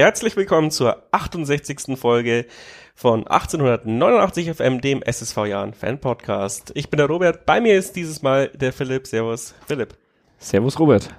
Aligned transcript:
Herzlich 0.00 0.36
willkommen 0.36 0.70
zur 0.70 1.02
68. 1.10 1.98
Folge 1.98 2.46
von 2.94 3.26
1889 3.26 4.54
FM, 4.54 4.80
dem 4.80 5.02
SSV 5.02 5.38
Jahren 5.46 5.74
Fan 5.74 5.98
Podcast. 5.98 6.70
Ich 6.76 6.88
bin 6.88 6.98
der 6.98 7.08
Robert, 7.08 7.44
bei 7.46 7.60
mir 7.60 7.76
ist 7.76 7.96
dieses 7.96 8.22
Mal 8.22 8.46
der 8.54 8.72
Philipp. 8.72 9.08
Servus, 9.08 9.56
Philipp. 9.66 9.98
Servus, 10.38 10.78
Robert. 10.78 11.12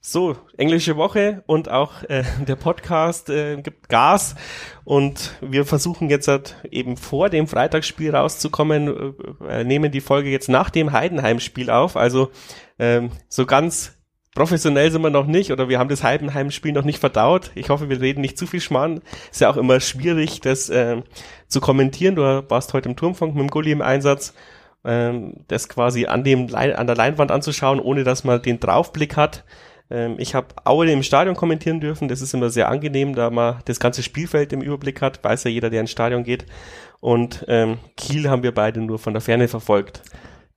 So, 0.00 0.36
englische 0.58 0.98
Woche 0.98 1.44
und 1.46 1.70
auch 1.70 2.02
äh, 2.10 2.24
der 2.46 2.56
Podcast 2.56 3.30
äh, 3.30 3.56
gibt 3.62 3.88
Gas 3.88 4.34
und 4.84 5.32
wir 5.40 5.64
versuchen 5.64 6.10
jetzt 6.10 6.28
halt 6.28 6.56
eben 6.70 6.98
vor 6.98 7.30
dem 7.30 7.46
Freitagsspiel 7.46 8.14
rauszukommen, 8.14 9.14
äh, 9.48 9.64
nehmen 9.64 9.90
die 9.90 10.02
Folge 10.02 10.28
jetzt 10.28 10.50
nach 10.50 10.68
dem 10.68 10.92
Heidenheim-Spiel 10.92 11.70
auf. 11.70 11.96
Also 11.96 12.30
ähm, 12.78 13.12
so 13.30 13.46
ganz 13.46 13.95
professionell 14.36 14.92
sind 14.92 15.02
wir 15.02 15.10
noch 15.10 15.26
nicht 15.26 15.50
oder 15.50 15.68
wir 15.68 15.80
haben 15.80 15.88
das 15.88 16.04
Heidenheim-Spiel 16.04 16.72
noch 16.72 16.84
nicht 16.84 17.00
verdaut. 17.00 17.50
Ich 17.54 17.70
hoffe, 17.70 17.88
wir 17.88 18.00
reden 18.00 18.20
nicht 18.20 18.38
zu 18.38 18.46
viel 18.46 18.60
Schmarrn. 18.60 19.00
Ist 19.32 19.40
ja 19.40 19.50
auch 19.50 19.56
immer 19.56 19.80
schwierig, 19.80 20.42
das 20.42 20.68
äh, 20.68 21.02
zu 21.48 21.60
kommentieren. 21.60 22.14
Du 22.14 22.22
warst 22.22 22.74
heute 22.74 22.88
im 22.88 22.96
Turmfunk 22.96 23.34
mit 23.34 23.42
dem 23.42 23.50
Gulli 23.50 23.72
im 23.72 23.80
Einsatz. 23.80 24.34
Ähm, 24.84 25.44
das 25.48 25.68
quasi 25.68 26.04
an, 26.06 26.22
dem, 26.22 26.54
an 26.54 26.86
der 26.86 26.94
Leinwand 26.94 27.32
anzuschauen, 27.32 27.80
ohne 27.80 28.04
dass 28.04 28.24
man 28.24 28.40
den 28.40 28.60
Draufblick 28.60 29.16
hat. 29.16 29.44
Ähm, 29.90 30.16
ich 30.18 30.34
habe 30.34 30.48
Aue 30.64 30.90
im 30.90 31.02
Stadion 31.02 31.34
kommentieren 31.34 31.80
dürfen. 31.80 32.08
Das 32.08 32.20
ist 32.20 32.34
immer 32.34 32.50
sehr 32.50 32.68
angenehm, 32.68 33.14
da 33.14 33.30
man 33.30 33.60
das 33.64 33.80
ganze 33.80 34.02
Spielfeld 34.02 34.52
im 34.52 34.60
Überblick 34.60 35.00
hat. 35.00 35.24
Weiß 35.24 35.44
ja 35.44 35.50
jeder, 35.50 35.70
der 35.70 35.80
ins 35.80 35.90
Stadion 35.90 36.24
geht. 36.24 36.44
Und 37.00 37.46
ähm, 37.48 37.78
Kiel 37.96 38.28
haben 38.28 38.42
wir 38.42 38.52
beide 38.52 38.82
nur 38.82 38.98
von 38.98 39.14
der 39.14 39.22
Ferne 39.22 39.48
verfolgt. 39.48 40.02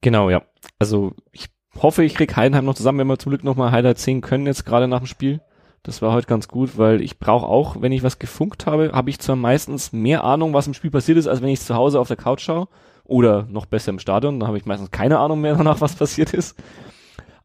Genau, 0.02 0.30
ja. 0.30 0.44
Also 0.80 1.14
ich 1.32 1.48
hoffe, 1.84 2.04
ich 2.04 2.16
krieg 2.16 2.36
Heidenheim 2.36 2.66
noch 2.66 2.76
zusammen, 2.76 3.00
wenn 3.00 3.08
wir 3.08 3.20
zum 3.20 3.32
Glück 3.32 3.44
noch 3.44 3.56
mal 3.56 3.72
Highlights 3.72 4.04
sehen 4.04 4.22
können, 4.22 4.46
jetzt 4.46 4.66
gerade 4.66 4.88
nach 4.88 5.00
dem 5.00 5.08
Spiel. 5.08 5.42
Das 5.84 6.02
war 6.02 6.12
heute 6.12 6.28
ganz 6.28 6.48
gut, 6.48 6.78
weil 6.78 7.02
ich 7.02 7.20
brauche 7.20 7.46
auch, 7.46 7.82
wenn 7.82 7.92
ich 7.92 8.04
was 8.04 8.20
gefunkt 8.20 8.66
habe, 8.66 8.92
habe 8.94 9.10
ich 9.10 9.20
zwar 9.20 9.36
meistens 9.36 9.94
mehr 9.94 10.24
Ahnung, 10.24 10.54
was 10.54 10.68
im 10.68 10.74
Spiel 10.74 10.92
passiert 10.92 11.18
ist, 11.18 11.28
als 11.28 11.42
wenn 11.42 11.50
ich 11.50 11.62
zu 11.62 11.76
Hause 11.76 12.00
auf 12.00 12.08
der 12.08 12.18
Couch 12.18 12.42
schaue. 12.42 12.68
Oder 13.06 13.48
noch 13.50 13.66
besser 13.66 13.90
im 13.90 14.00
Stadion, 14.00 14.40
da 14.40 14.48
habe 14.48 14.58
ich 14.58 14.66
meistens 14.66 14.92
keine 14.92 15.20
Ahnung 15.20 15.42
mehr 15.42 15.56
danach, 15.58 15.82
was 15.82 15.96
passiert 15.96 16.34
ist. 16.34 16.56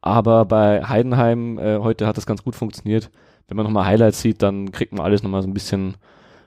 Aber 0.03 0.45
bei 0.45 0.85
Heidenheim 0.85 1.59
äh, 1.59 1.79
heute 1.79 2.07
hat 2.07 2.17
das 2.17 2.27
ganz 2.27 2.43
gut 2.43 2.55
funktioniert. 2.55 3.11
Wenn 3.49 3.57
man 3.57 3.65
nochmal 3.65 3.87
Highlights 3.87 4.21
sieht, 4.21 4.43
dann 4.43 4.73
kriegt 4.73 4.93
man 4.93 5.05
alles 5.05 5.23
nochmal 5.23 5.43
so 5.43 5.49
ein 5.49 5.55
bisschen 5.55 5.95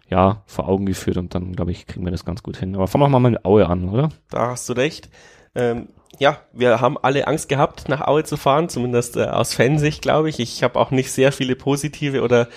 ja, 0.09 0.43
vor 0.45 0.67
Augen 0.67 0.85
geführt 0.85 1.17
und 1.17 1.33
dann, 1.35 1.53
glaube 1.53 1.71
ich, 1.71 1.87
kriegen 1.87 2.05
wir 2.05 2.11
das 2.11 2.25
ganz 2.25 2.43
gut 2.43 2.57
hin. 2.57 2.75
Aber 2.75 2.87
fangen 2.87 3.03
wir 3.03 3.09
mal 3.09 3.31
mit 3.31 3.43
Aue 3.45 3.67
an, 3.67 3.89
oder? 3.89 4.09
Da 4.29 4.51
hast 4.51 4.69
du 4.69 4.73
recht. 4.73 5.09
Ähm, 5.55 5.89
ja, 6.19 6.39
wir 6.53 6.81
haben 6.81 6.97
alle 6.97 7.27
Angst 7.27 7.49
gehabt, 7.49 7.89
nach 7.89 8.01
Aue 8.01 8.23
zu 8.23 8.37
fahren, 8.37 8.69
zumindest 8.69 9.17
äh, 9.17 9.25
aus 9.25 9.53
Fansicht, 9.53 10.01
glaube 10.01 10.29
ich. 10.29 10.39
Ich 10.39 10.63
habe 10.63 10.79
auch 10.79 10.91
nicht 10.91 11.11
sehr 11.11 11.31
viele 11.31 11.55
positive 11.55 12.21
oder 12.21 12.47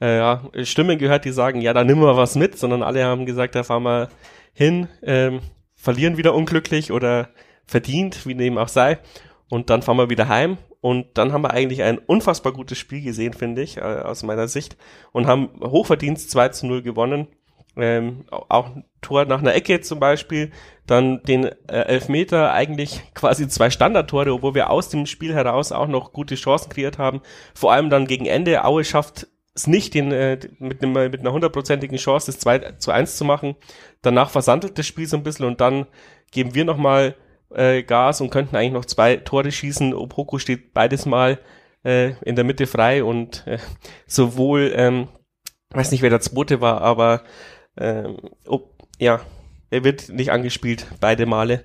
äh, 0.00 0.18
ja, 0.18 0.42
Stimmen 0.62 0.98
gehört, 0.98 1.24
die 1.24 1.32
sagen, 1.32 1.60
ja, 1.60 1.72
da 1.72 1.84
nimm 1.84 2.00
mal 2.00 2.16
was 2.16 2.34
mit, 2.34 2.58
sondern 2.58 2.82
alle 2.82 3.04
haben 3.04 3.26
gesagt, 3.26 3.54
da 3.54 3.62
fahren 3.62 3.84
wir 3.84 4.08
hin, 4.52 4.88
ähm, 5.02 5.40
verlieren 5.74 6.16
wieder 6.16 6.34
unglücklich 6.34 6.92
oder 6.92 7.28
verdient, 7.66 8.26
wie 8.26 8.34
dem 8.34 8.58
auch 8.58 8.68
sei. 8.68 8.98
Und 9.48 9.70
dann 9.70 9.82
fahren 9.82 9.96
wir 9.96 10.10
wieder 10.10 10.28
heim. 10.28 10.58
Und 10.80 11.18
dann 11.18 11.32
haben 11.32 11.42
wir 11.42 11.52
eigentlich 11.52 11.82
ein 11.82 11.98
unfassbar 11.98 12.52
gutes 12.52 12.78
Spiel 12.78 13.02
gesehen, 13.02 13.32
finde 13.32 13.62
ich, 13.62 13.78
äh, 13.78 13.80
aus 13.80 14.22
meiner 14.22 14.48
Sicht. 14.48 14.76
Und 15.12 15.26
haben 15.26 15.50
Hochverdienst 15.62 16.30
2 16.30 16.50
zu 16.50 16.66
0 16.66 16.82
gewonnen 16.82 17.28
ähm, 17.76 18.24
auch 18.30 18.74
ein 18.74 18.84
Tor 19.00 19.24
nach 19.26 19.40
einer 19.40 19.54
Ecke 19.54 19.80
zum 19.80 20.00
Beispiel, 20.00 20.50
dann 20.86 21.22
den 21.22 21.44
äh, 21.44 21.52
Elfmeter, 21.68 22.52
eigentlich 22.52 23.02
quasi 23.14 23.48
zwei 23.48 23.70
Standardtore, 23.70 24.32
obwohl 24.32 24.54
wir 24.54 24.70
aus 24.70 24.88
dem 24.88 25.06
Spiel 25.06 25.34
heraus 25.34 25.72
auch 25.72 25.88
noch 25.88 26.12
gute 26.12 26.34
Chancen 26.34 26.70
kreiert 26.70 26.98
haben. 26.98 27.20
Vor 27.54 27.72
allem 27.72 27.90
dann 27.90 28.06
gegen 28.06 28.26
Ende, 28.26 28.64
Aue 28.64 28.84
schafft 28.84 29.28
es 29.54 29.66
nicht, 29.66 29.94
den, 29.94 30.12
äh, 30.12 30.38
mit, 30.58 30.82
einem, 30.82 30.92
mit 31.10 31.20
einer 31.20 31.32
hundertprozentigen 31.32 31.98
Chance 31.98 32.26
das 32.26 32.40
2 32.40 32.72
zu 32.78 32.90
1 32.90 33.16
zu 33.16 33.24
machen. 33.24 33.56
Danach 34.02 34.30
versandelt 34.30 34.78
das 34.78 34.86
Spiel 34.86 35.06
so 35.06 35.16
ein 35.16 35.22
bisschen 35.22 35.46
und 35.46 35.60
dann 35.60 35.86
geben 36.30 36.54
wir 36.54 36.64
nochmal 36.64 37.14
äh, 37.54 37.82
Gas 37.82 38.20
und 38.20 38.30
könnten 38.30 38.56
eigentlich 38.56 38.72
noch 38.72 38.84
zwei 38.84 39.16
Tore 39.16 39.50
schießen. 39.50 39.94
Opoko 39.94 40.38
steht 40.38 40.74
beides 40.74 41.06
mal 41.06 41.38
äh, 41.84 42.12
in 42.22 42.36
der 42.36 42.44
Mitte 42.44 42.66
frei 42.66 43.02
und 43.04 43.46
äh, 43.46 43.58
sowohl, 44.06 44.72
ähm, 44.74 45.08
weiß 45.70 45.90
nicht, 45.90 46.02
wer 46.02 46.10
der 46.10 46.20
zweite 46.20 46.60
war, 46.60 46.82
aber 46.82 47.22
ähm, 47.76 48.16
oh, 48.46 48.62
ja, 48.98 49.20
er 49.70 49.84
wird 49.84 50.08
nicht 50.08 50.30
angespielt, 50.30 50.86
beide 51.00 51.26
Male. 51.26 51.64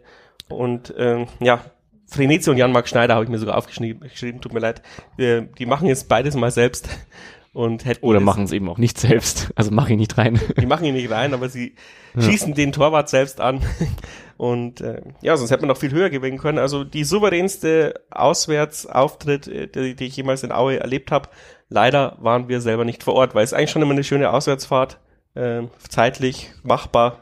Und 0.49 0.93
ähm, 0.97 1.27
ja, 1.39 1.61
Frenetzi 2.07 2.49
und 2.49 2.57
Jan-Marc 2.57 2.89
Schneider 2.89 3.15
habe 3.15 3.23
ich 3.23 3.29
mir 3.29 3.39
sogar 3.39 3.57
aufgeschrieben, 3.57 4.41
tut 4.41 4.53
mir 4.53 4.59
leid. 4.59 4.81
Wir, 5.15 5.41
die 5.41 5.65
machen 5.65 5.87
jetzt 5.87 6.09
beides 6.09 6.35
mal 6.35 6.51
selbst 6.51 6.89
und 7.53 7.85
hätten 7.85 8.05
Oder 8.05 8.19
machen 8.19 8.43
es 8.43 8.51
eben 8.51 8.67
auch 8.69 8.77
nicht 8.77 8.99
selbst, 8.99 9.51
also 9.55 9.71
mach 9.71 9.87
ihn 9.87 9.99
nicht 9.99 10.17
rein. 10.17 10.39
Die 10.59 10.65
machen 10.65 10.85
ihn 10.85 10.93
nicht 10.93 11.11
rein, 11.11 11.33
aber 11.33 11.49
sie 11.49 11.75
ja. 12.15 12.21
schießen 12.21 12.53
den 12.53 12.71
Torwart 12.71 13.09
selbst 13.09 13.41
an. 13.41 13.61
Und 14.37 14.81
äh, 14.81 15.01
ja, 15.21 15.37
sonst 15.37 15.51
hätte 15.51 15.61
man 15.61 15.67
noch 15.67 15.77
viel 15.77 15.91
höher 15.91 16.09
gewinnen 16.09 16.39
können. 16.39 16.57
Also 16.57 16.83
die 16.83 17.03
souveränste 17.03 18.01
Auswärtsauftritt, 18.09 19.47
äh, 19.47 19.67
die, 19.67 19.95
die 19.95 20.05
ich 20.05 20.15
jemals 20.15 20.41
in 20.41 20.51
Aue 20.51 20.79
erlebt 20.79 21.11
habe. 21.11 21.29
Leider 21.69 22.17
waren 22.19 22.49
wir 22.49 22.59
selber 22.59 22.83
nicht 22.83 23.03
vor 23.03 23.13
Ort, 23.13 23.35
weil 23.35 23.43
es 23.43 23.53
eigentlich 23.53 23.69
schon 23.69 23.83
immer 23.83 23.91
eine 23.91 24.03
schöne 24.03 24.31
Auswärtsfahrt 24.31 24.97
äh, 25.35 25.63
zeitlich 25.87 26.51
machbar 26.63 27.19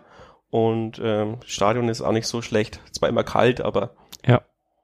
und 0.50 1.00
ähm, 1.03 1.38
Stadion 1.46 1.90
ist 1.90 2.02
auch 2.02 2.12
nicht 2.12 2.28
so 2.28 2.42
schlecht. 2.42 2.80
Zwar 2.92 3.09
immer 3.09 3.24
kalt, 3.24 3.62
aber. 3.62 3.92
Ja. 4.25 4.42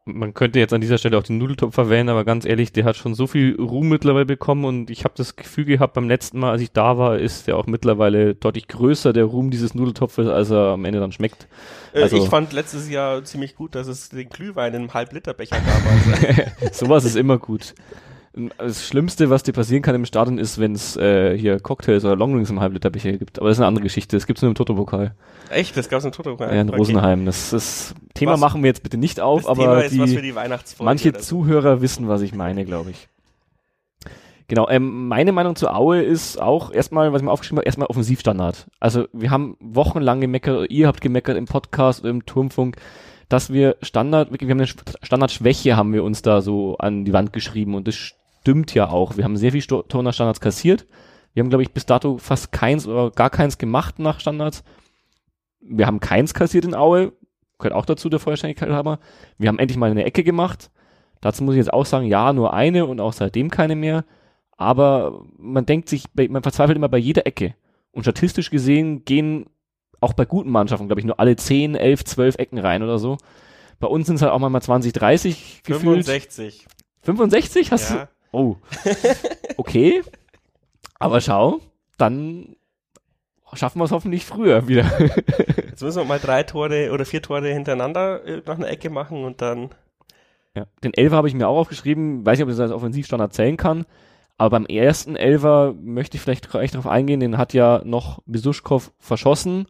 Man 0.08 0.36
könnte 0.36 0.59
jetzt 0.59 0.72
an 0.72 0.81
dieser 0.81 1.00
Stelle 1.00 1.18
auch 1.18 1.24
den 1.24 1.40
Nudeltopf 1.40 1.75
erwähnen, 1.78 2.09
aber 2.09 2.25
ganz 2.25 2.46
ehrlich, 2.46 2.72
der 2.72 2.84
hat 2.86 2.96
schon 2.96 3.16
so 3.16 3.25
viel 3.25 3.56
Ruhm 3.59 3.90
mittlerweile 3.90 4.28
bekommen 4.28 4.63
und 4.63 4.91
ich 4.91 5.03
habe 5.03 5.16
das 5.18 5.36
Gefühl 5.36 5.66
gehabt, 5.66 5.96
beim 5.96 6.08
letzten 6.08 6.38
Mal, 6.38 6.52
als 6.52 6.62
ich 6.62 6.72
da 6.72 7.00
war, 7.00 7.18
ist 7.18 7.47
der 7.47 7.58
auch 7.58 7.66
mittlerweile 7.66 8.36
deutlich 8.36 8.68
größer, 8.68 9.13
der 9.13 9.24
Ruhm 9.24 9.50
dieses 9.50 9.74
Nudeltopfes, 9.74 10.28
als 10.28 10.52
er 10.52 10.74
am 10.74 10.86
Ende 10.86 11.00
dann 11.00 11.12
schmeckt. 11.12 11.47
Äh, 11.92 12.03
also, 12.03 12.18
ich 12.18 12.30
fand 12.30 12.53
letztes 12.53 12.88
Jahr 12.88 13.24
ziemlich 13.24 13.56
gut, 13.56 13.74
dass 13.74 13.88
es 13.88 14.09
den 14.09 14.30
Glühwein 14.30 14.75
im 14.75 14.94
Halb-Liter-Becher 14.94 15.56
gab. 15.56 16.72
Sowas 16.72 17.03
ist 17.03 17.16
immer 17.16 17.40
gut 17.40 17.74
das 18.57 18.85
Schlimmste, 18.85 19.29
was 19.29 19.44
dir 19.44 19.53
passieren 19.53 19.81
kann 19.81 19.96
im 19.96 20.06
Stadion, 20.06 20.38
ist, 20.38 20.59
wenn 20.59 20.73
es 20.73 20.97
äh, 20.97 21.38
hier 21.38 21.59
Cocktails 21.59 22.03
oder 22.03 22.16
Longrings 22.16 22.50
im 22.50 22.59
Halbliterbecher 22.59 23.13
gibt. 23.13 23.40
Aber 23.40 23.47
das 23.47 23.57
ist 23.57 23.62
eine 23.62 23.68
andere 23.68 23.84
Geschichte. 23.84 24.16
Das 24.16 24.28
gibt's 24.28 24.41
nur 24.41 24.50
im 24.50 24.56
Toto-Pokal. 24.56 25.16
Echt? 25.50 25.75
Das 25.78 25.88
gab's 25.90 26.06
im 26.06 26.12
Toto-Pokal? 26.12 26.53
Ja, 26.53 26.62
in 26.62 26.69
okay. 26.69 26.78
Rosenheim. 26.78 27.25
Das, 27.25 27.51
das 27.51 27.95
Thema 28.13 28.34
was? 28.34 28.40
machen 28.40 28.63
wir 28.63 28.68
jetzt 28.68 28.84
bitte 28.84 28.97
nicht 28.97 29.19
auf, 29.19 29.44
das 29.44 29.50
aber 29.50 29.85
ist, 29.85 29.94
die, 29.94 30.22
die 30.22 30.34
manche 30.79 31.13
Zuhörer 31.13 31.81
wissen, 31.81 32.07
was 32.07 32.22
ich 32.22 32.35
meine, 32.35 32.66
glaube 32.66 32.91
ich. 32.91 33.07
Genau, 34.47 34.69
ähm, 34.69 35.07
meine 35.07 35.31
Meinung 35.31 35.56
zu 35.56 35.74
Aue 35.74 36.03
ist 36.03 36.40
auch 36.40 36.72
erstmal, 36.72 37.12
was 37.12 37.22
ich 37.22 37.25
mir 37.25 37.31
aufgeschrieben 37.31 37.59
habe, 37.59 37.66
erstmal 37.66 37.88
Offensivstandard. 37.88 38.68
Also 38.79 39.07
wir 39.12 39.31
haben 39.31 39.57
wochenlang 39.59 40.22
gemeckert, 40.22 40.69
ihr 40.69 40.88
habt 40.88 41.01
gemeckert 41.01 41.35
im 41.35 41.45
Podcast 41.45 42.01
oder 42.01 42.12
im 42.12 42.28
Turmfunk, 42.28 42.78
dass 43.28 43.51
wir 43.51 43.78
Standard, 43.81 44.31
wirklich, 44.31 44.47
wir 44.47 44.53
haben 44.53 44.59
eine 44.59 44.68
Standardschwäche 45.01 45.75
haben 45.75 45.94
wir 45.94 46.03
uns 46.03 46.22
da 46.22 46.41
so 46.41 46.78
an 46.78 47.06
die 47.06 47.13
Wand 47.13 47.34
geschrieben 47.34 47.74
und 47.74 47.88
das 47.88 48.13
stimmt 48.45 48.75
ja 48.75 48.89
auch. 48.89 49.17
Wir 49.17 49.23
haben 49.23 49.38
sehr 49.38 49.51
viel 49.51 49.63
nach 49.67 50.13
Standards 50.13 50.39
kassiert. 50.39 50.85
Wir 51.33 51.41
haben, 51.41 51.50
glaube 51.50 51.63
ich, 51.63 51.72
bis 51.72 51.88
dato 51.88 52.19
fast 52.19 52.51
keins 52.51 52.88
oder 52.88 53.09
gar 53.09 53.31
keins 53.31 53.57
gemacht 53.57 53.97
nach 53.97 54.19
Standards. 54.19 54.63
Wir 55.59 55.88
haben 55.88 56.00
keins 56.00 56.35
kassiert 56.35 56.63
in 56.63 56.75
Aue. 56.75 57.11
Gehört 57.57 57.73
auch 57.73 57.88
dazu 57.88 58.07
der 58.07 58.19
Vollständigkeit 58.19 58.69
haben. 58.69 58.97
Wir 59.39 59.50
haben 59.50 59.57
endlich 59.57 59.79
mal 59.79 59.89
eine 59.89 60.06
Ecke 60.06 60.23
gemacht. 60.23 60.69
Dazu 61.22 61.44
muss 61.44 61.56
ich 61.56 61.57
jetzt 61.57 61.73
auch 61.73 61.88
sagen, 61.88 62.06
ja, 62.06 62.33
nur 62.33 62.53
eine 62.53 62.85
und 62.85 63.01
auch 63.01 63.13
seitdem 63.13 63.50
keine 63.50 63.75
mehr. 63.75 64.06
Aber 64.57 65.23
man 65.39 65.66
denkt 65.66 65.89
sich, 65.89 66.06
man 66.13 66.44
verzweifelt 66.44 66.77
immer 66.77 66.89
bei 66.89 67.00
jeder 67.00 67.25
Ecke. 67.25 67.56
Und 67.91 68.03
statistisch 68.03 68.51
gesehen 68.51 69.06
gehen 69.06 69.47
auch 70.01 70.13
bei 70.13 70.25
guten 70.25 70.51
Mannschaften, 70.51 70.88
glaube 70.88 71.00
ich, 71.00 71.06
nur 71.07 71.19
alle 71.19 71.36
10, 71.36 71.74
11, 71.74 72.03
12 72.03 72.36
Ecken 72.38 72.59
rein 72.59 72.83
oder 72.83 73.00
so. 73.00 73.18
Bei 73.80 73.88
uns 73.88 74.06
sind 74.06 74.18
es 74.18 74.21
halt 74.21 74.31
auch 74.31 74.39
mal 74.39 74.62
20, 74.62 74.94
30 74.94 75.63
gefühlt. 75.63 76.06
65. 76.06 76.68
65 77.01 77.71
hast 77.71 77.89
ja. 77.89 77.95
du? 77.95 78.14
Oh. 78.35 78.57
Okay. 79.57 80.03
Aber 80.99 81.21
schau, 81.21 81.61
dann 81.97 82.57
schaffen 83.53 83.79
wir 83.79 83.85
es 83.85 83.91
hoffentlich 83.91 84.25
früher 84.25 84.67
wieder. 84.67 84.83
Jetzt 85.69 85.81
müssen 85.81 85.99
wir 85.99 86.05
mal 86.05 86.19
drei 86.19 86.43
Tore 86.43 86.91
oder 86.91 87.05
vier 87.05 87.21
Tore 87.21 87.47
hintereinander 87.47 88.25
äh, 88.25 88.41
nach 88.45 88.57
einer 88.57 88.67
Ecke 88.67 88.89
machen 88.89 89.23
und 89.23 89.41
dann. 89.41 89.69
Ja, 90.53 90.65
den 90.83 90.93
Elfer 90.93 91.15
habe 91.15 91.29
ich 91.29 91.33
mir 91.33 91.47
auch 91.47 91.57
aufgeschrieben. 91.57 92.25
Weiß 92.25 92.37
nicht, 92.37 92.43
ob 92.43 92.49
ich 92.49 92.57
das 92.57 92.63
als 92.63 92.71
Offensivstandard 92.73 93.33
zählen 93.33 93.55
kann. 93.55 93.85
Aber 94.37 94.49
beim 94.49 94.65
ersten 94.65 95.15
Elfer 95.15 95.73
möchte 95.81 96.17
ich 96.17 96.21
vielleicht 96.21 96.49
gleich 96.49 96.71
darauf 96.71 96.87
eingehen. 96.87 97.21
Den 97.21 97.37
hat 97.37 97.53
ja 97.53 97.81
noch 97.85 98.21
Besuschkow 98.25 98.91
verschossen. 98.99 99.67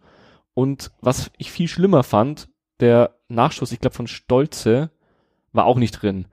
Und 0.56 0.92
was 1.02 1.30
ich 1.38 1.52
viel 1.52 1.68
schlimmer 1.68 2.02
fand, 2.02 2.50
der 2.80 3.16
Nachschuss, 3.28 3.72
ich 3.72 3.80
glaube 3.80 3.96
von 3.96 4.08
Stolze, 4.08 4.90
war 5.54 5.66
auch 5.66 5.78
nicht 5.78 5.92
drin. 5.92 6.28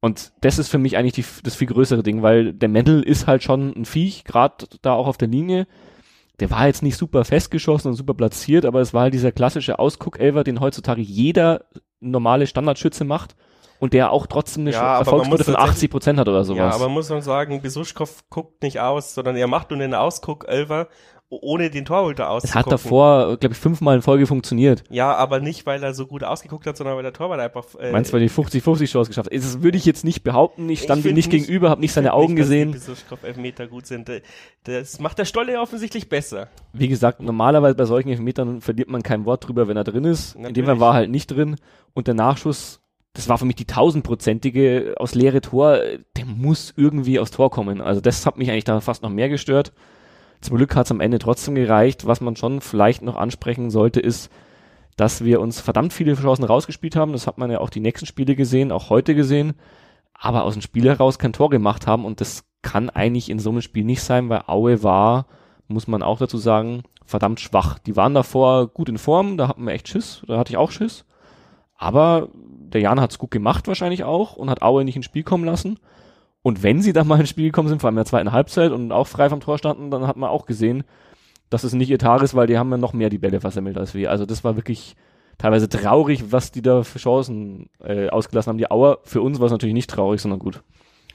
Und 0.00 0.32
das 0.42 0.58
ist 0.58 0.68
für 0.68 0.78
mich 0.78 0.96
eigentlich 0.96 1.14
die, 1.14 1.24
das 1.42 1.56
viel 1.56 1.66
größere 1.66 2.02
Ding, 2.02 2.22
weil 2.22 2.52
der 2.52 2.68
Mendel 2.68 3.02
ist 3.02 3.26
halt 3.26 3.42
schon 3.42 3.72
ein 3.76 3.84
Viech, 3.84 4.24
gerade 4.24 4.66
da 4.82 4.92
auch 4.92 5.06
auf 5.08 5.16
der 5.18 5.28
Linie. 5.28 5.66
Der 6.38 6.50
war 6.52 6.66
jetzt 6.68 6.84
nicht 6.84 6.96
super 6.96 7.24
festgeschossen 7.24 7.90
und 7.90 7.96
super 7.96 8.14
platziert, 8.14 8.64
aber 8.64 8.80
es 8.80 8.94
war 8.94 9.02
halt 9.02 9.14
dieser 9.14 9.32
klassische 9.32 9.78
Ausguck-Elver, 9.80 10.44
den 10.44 10.60
heutzutage 10.60 11.02
jeder 11.02 11.64
normale 12.00 12.46
Standardschütze 12.46 13.04
macht. 13.04 13.34
und 13.80 13.92
der 13.92 14.10
auch 14.10 14.26
trotzdem 14.26 14.62
eine 14.64 14.72
Ja, 14.72 14.98
Erfolgsquote 14.98 15.44
von 15.44 15.54
tatsächlich- 15.54 15.70
80 15.76 15.90
Prozent 15.90 16.18
hat 16.18 16.28
oder 16.28 16.42
sowas. 16.42 16.58
Ja, 16.58 16.70
aber 16.74 16.88
muss 16.88 17.08
man 17.10 17.22
sagen, 17.22 17.62
Besuschkow 17.62 18.24
guckt 18.28 18.60
nicht 18.64 18.80
aus, 18.80 19.14
sondern 19.14 19.36
er 19.36 19.46
macht 19.46 19.70
nur 19.70 19.78
einen 19.80 19.94
Ausguck-Elfer, 19.94 20.88
ohne 21.30 21.68
den 21.70 21.84
Torhüter 21.84 22.24
es 22.24 22.28
auszugucken. 22.30 22.58
hat 22.58 22.72
davor, 22.72 23.36
glaube 23.36 23.52
ich, 23.52 23.58
fünfmal 23.58 23.96
in 23.96 24.02
Folge 24.02 24.26
funktioniert. 24.26 24.82
Ja, 24.88 25.14
aber 25.14 25.40
nicht, 25.40 25.66
weil 25.66 25.82
er 25.82 25.92
so 25.92 26.06
gut 26.06 26.24
ausgeguckt 26.24 26.66
hat, 26.66 26.76
sondern 26.76 26.96
weil 26.96 27.02
der 27.02 27.12
Torwart 27.12 27.38
einfach. 27.40 27.66
Äh, 27.78 27.92
Meinst 27.92 28.10
du, 28.10 28.14
weil 28.14 28.20
die 28.20 28.30
50-50 28.30 28.86
Chance 28.86 29.10
geschafft 29.10 29.30
hat? 29.30 29.34
Das 29.36 29.62
würde 29.62 29.76
ich 29.76 29.84
jetzt 29.84 30.04
nicht 30.04 30.22
behaupten. 30.22 30.68
Ich 30.70 30.82
stand 30.82 31.00
ihm 31.00 31.02
find 31.02 31.16
nicht 31.16 31.30
gegenüber, 31.30 31.68
habe 31.70 31.80
nicht 31.82 31.92
seine 31.92 32.14
Augen 32.14 32.36
dass 32.36 32.46
gesehen. 32.46 32.72
Die 32.72 32.78
Besuschkow 32.78 33.22
Elfmeter 33.22 33.66
gut 33.66 33.86
sind. 33.86 34.08
Äh, 34.08 34.22
Das 34.64 35.00
macht 35.00 35.18
der 35.18 35.26
Stolle 35.26 35.60
offensichtlich 35.60 36.08
besser. 36.08 36.48
Wie 36.72 36.88
gesagt, 36.88 37.20
normalerweise 37.20 37.74
bei 37.74 37.84
solchen 37.84 38.08
Elfmetern 38.08 38.60
verliert 38.62 38.88
man 38.88 39.02
kein 39.02 39.24
Wort 39.26 39.46
drüber, 39.46 39.68
wenn 39.68 39.76
er 39.76 39.84
drin 39.84 40.04
ist. 40.04 40.34
In 40.34 40.40
dem 40.40 40.42
Natürlich. 40.48 40.66
Fall 40.66 40.80
war 40.80 40.90
er 40.92 40.94
halt 40.94 41.10
nicht 41.10 41.26
drin. 41.26 41.56
Und 41.92 42.06
der 42.06 42.14
Nachschuss, 42.14 42.80
das 43.12 43.28
war 43.28 43.36
für 43.36 43.44
mich 43.44 43.56
die 43.56 43.66
tausendprozentige 43.66 44.94
aus 44.96 45.14
leere 45.14 45.40
Tor, 45.40 45.78
der 46.16 46.24
muss 46.24 46.72
irgendwie 46.76 47.18
aufs 47.18 47.32
Tor 47.32 47.50
kommen. 47.50 47.80
Also 47.80 48.00
das 48.00 48.24
hat 48.26 48.38
mich 48.38 48.50
eigentlich 48.50 48.64
da 48.64 48.80
fast 48.80 49.02
noch 49.02 49.10
mehr 49.10 49.28
gestört. 49.28 49.72
Zum 50.40 50.56
Glück 50.56 50.76
hat 50.76 50.86
es 50.86 50.92
am 50.92 51.00
Ende 51.00 51.18
trotzdem 51.18 51.54
gereicht. 51.54 52.06
Was 52.06 52.20
man 52.20 52.36
schon 52.36 52.60
vielleicht 52.60 53.02
noch 53.02 53.16
ansprechen 53.16 53.70
sollte, 53.70 54.00
ist, 54.00 54.30
dass 54.96 55.24
wir 55.24 55.40
uns 55.40 55.60
verdammt 55.60 55.92
viele 55.92 56.14
Chancen 56.14 56.44
rausgespielt 56.44 56.96
haben. 56.96 57.12
Das 57.12 57.26
hat 57.26 57.38
man 57.38 57.50
ja 57.50 57.60
auch 57.60 57.70
die 57.70 57.80
nächsten 57.80 58.06
Spiele 58.06 58.36
gesehen, 58.36 58.72
auch 58.72 58.90
heute 58.90 59.14
gesehen. 59.14 59.54
Aber 60.14 60.44
aus 60.44 60.54
dem 60.54 60.62
Spiel 60.62 60.88
heraus 60.88 61.18
kein 61.18 61.32
Tor 61.32 61.50
gemacht 61.50 61.86
haben. 61.86 62.04
Und 62.04 62.20
das 62.20 62.44
kann 62.62 62.90
eigentlich 62.90 63.30
in 63.30 63.38
so 63.38 63.50
einem 63.50 63.60
Spiel 63.60 63.84
nicht 63.84 64.02
sein, 64.02 64.28
weil 64.28 64.42
Aue 64.46 64.82
war, 64.82 65.26
muss 65.68 65.86
man 65.86 66.02
auch 66.02 66.18
dazu 66.18 66.38
sagen, 66.38 66.82
verdammt 67.04 67.40
schwach. 67.40 67.78
Die 67.78 67.96
waren 67.96 68.14
davor 68.14 68.68
gut 68.68 68.88
in 68.88 68.98
Form, 68.98 69.36
da 69.36 69.48
hatten 69.48 69.64
wir 69.64 69.72
echt 69.72 69.88
Schiss, 69.88 70.22
da 70.26 70.38
hatte 70.38 70.52
ich 70.52 70.56
auch 70.56 70.70
Schiss. 70.70 71.04
Aber 71.76 72.28
der 72.34 72.80
Jan 72.80 73.00
hat 73.00 73.12
es 73.12 73.18
gut 73.18 73.30
gemacht 73.30 73.68
wahrscheinlich 73.68 74.04
auch 74.04 74.36
und 74.36 74.50
hat 74.50 74.62
Aue 74.62 74.84
nicht 74.84 74.96
ins 74.96 75.04
Spiel 75.04 75.22
kommen 75.22 75.44
lassen. 75.44 75.78
Und 76.48 76.62
wenn 76.62 76.80
sie 76.80 76.94
dann 76.94 77.06
mal 77.06 77.20
ins 77.20 77.28
Spiel 77.28 77.44
gekommen 77.44 77.68
sind, 77.68 77.82
vor 77.82 77.88
allem 77.88 77.96
in 77.96 78.04
der 78.04 78.06
zweiten 78.06 78.32
Halbzeit 78.32 78.72
und 78.72 78.90
auch 78.90 79.06
frei 79.06 79.28
vom 79.28 79.40
Tor 79.40 79.58
standen, 79.58 79.90
dann 79.90 80.06
hat 80.06 80.16
man 80.16 80.30
auch 80.30 80.46
gesehen, 80.46 80.82
dass 81.50 81.62
es 81.62 81.74
nicht 81.74 81.90
ihr 81.90 81.98
Tag 81.98 82.22
ist, 82.22 82.34
weil 82.34 82.46
die 82.46 82.56
haben 82.56 82.70
ja 82.70 82.78
noch 82.78 82.94
mehr 82.94 83.10
die 83.10 83.18
Bälle 83.18 83.42
versemmelt 83.42 83.76
als 83.76 83.92
wir. 83.92 84.10
Also 84.10 84.24
das 84.24 84.44
war 84.44 84.56
wirklich 84.56 84.96
teilweise 85.36 85.68
traurig, 85.68 86.32
was 86.32 86.50
die 86.50 86.62
da 86.62 86.84
für 86.84 86.98
Chancen 86.98 87.68
äh, 87.84 88.08
ausgelassen 88.08 88.48
haben. 88.48 88.56
Die 88.56 88.70
Auer, 88.70 89.00
für 89.04 89.20
uns 89.20 89.40
war 89.40 89.44
es 89.44 89.52
natürlich 89.52 89.74
nicht 89.74 89.90
traurig, 89.90 90.22
sondern 90.22 90.40
gut. 90.40 90.62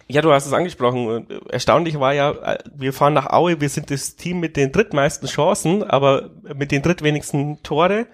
Ja, 0.07 0.21
du 0.21 0.31
hast 0.31 0.45
es 0.45 0.53
angesprochen. 0.53 1.27
Äh, 1.27 1.39
Erstaunlich 1.49 1.99
war 1.99 2.13
ja, 2.13 2.29
äh, 2.29 2.59
wir 2.75 2.93
fahren 2.93 3.13
nach 3.15 3.31
Aue, 3.31 3.59
wir 3.59 3.69
sind 3.69 3.89
das 3.89 4.15
Team 4.15 4.39
mit 4.39 4.55
den 4.55 4.71
drittmeisten 4.71 5.27
Chancen, 5.27 5.81
aber 5.81 6.29
mit 6.55 6.71
den 6.71 6.83
drittwenigsten 6.83 7.63
Tore 7.63 8.05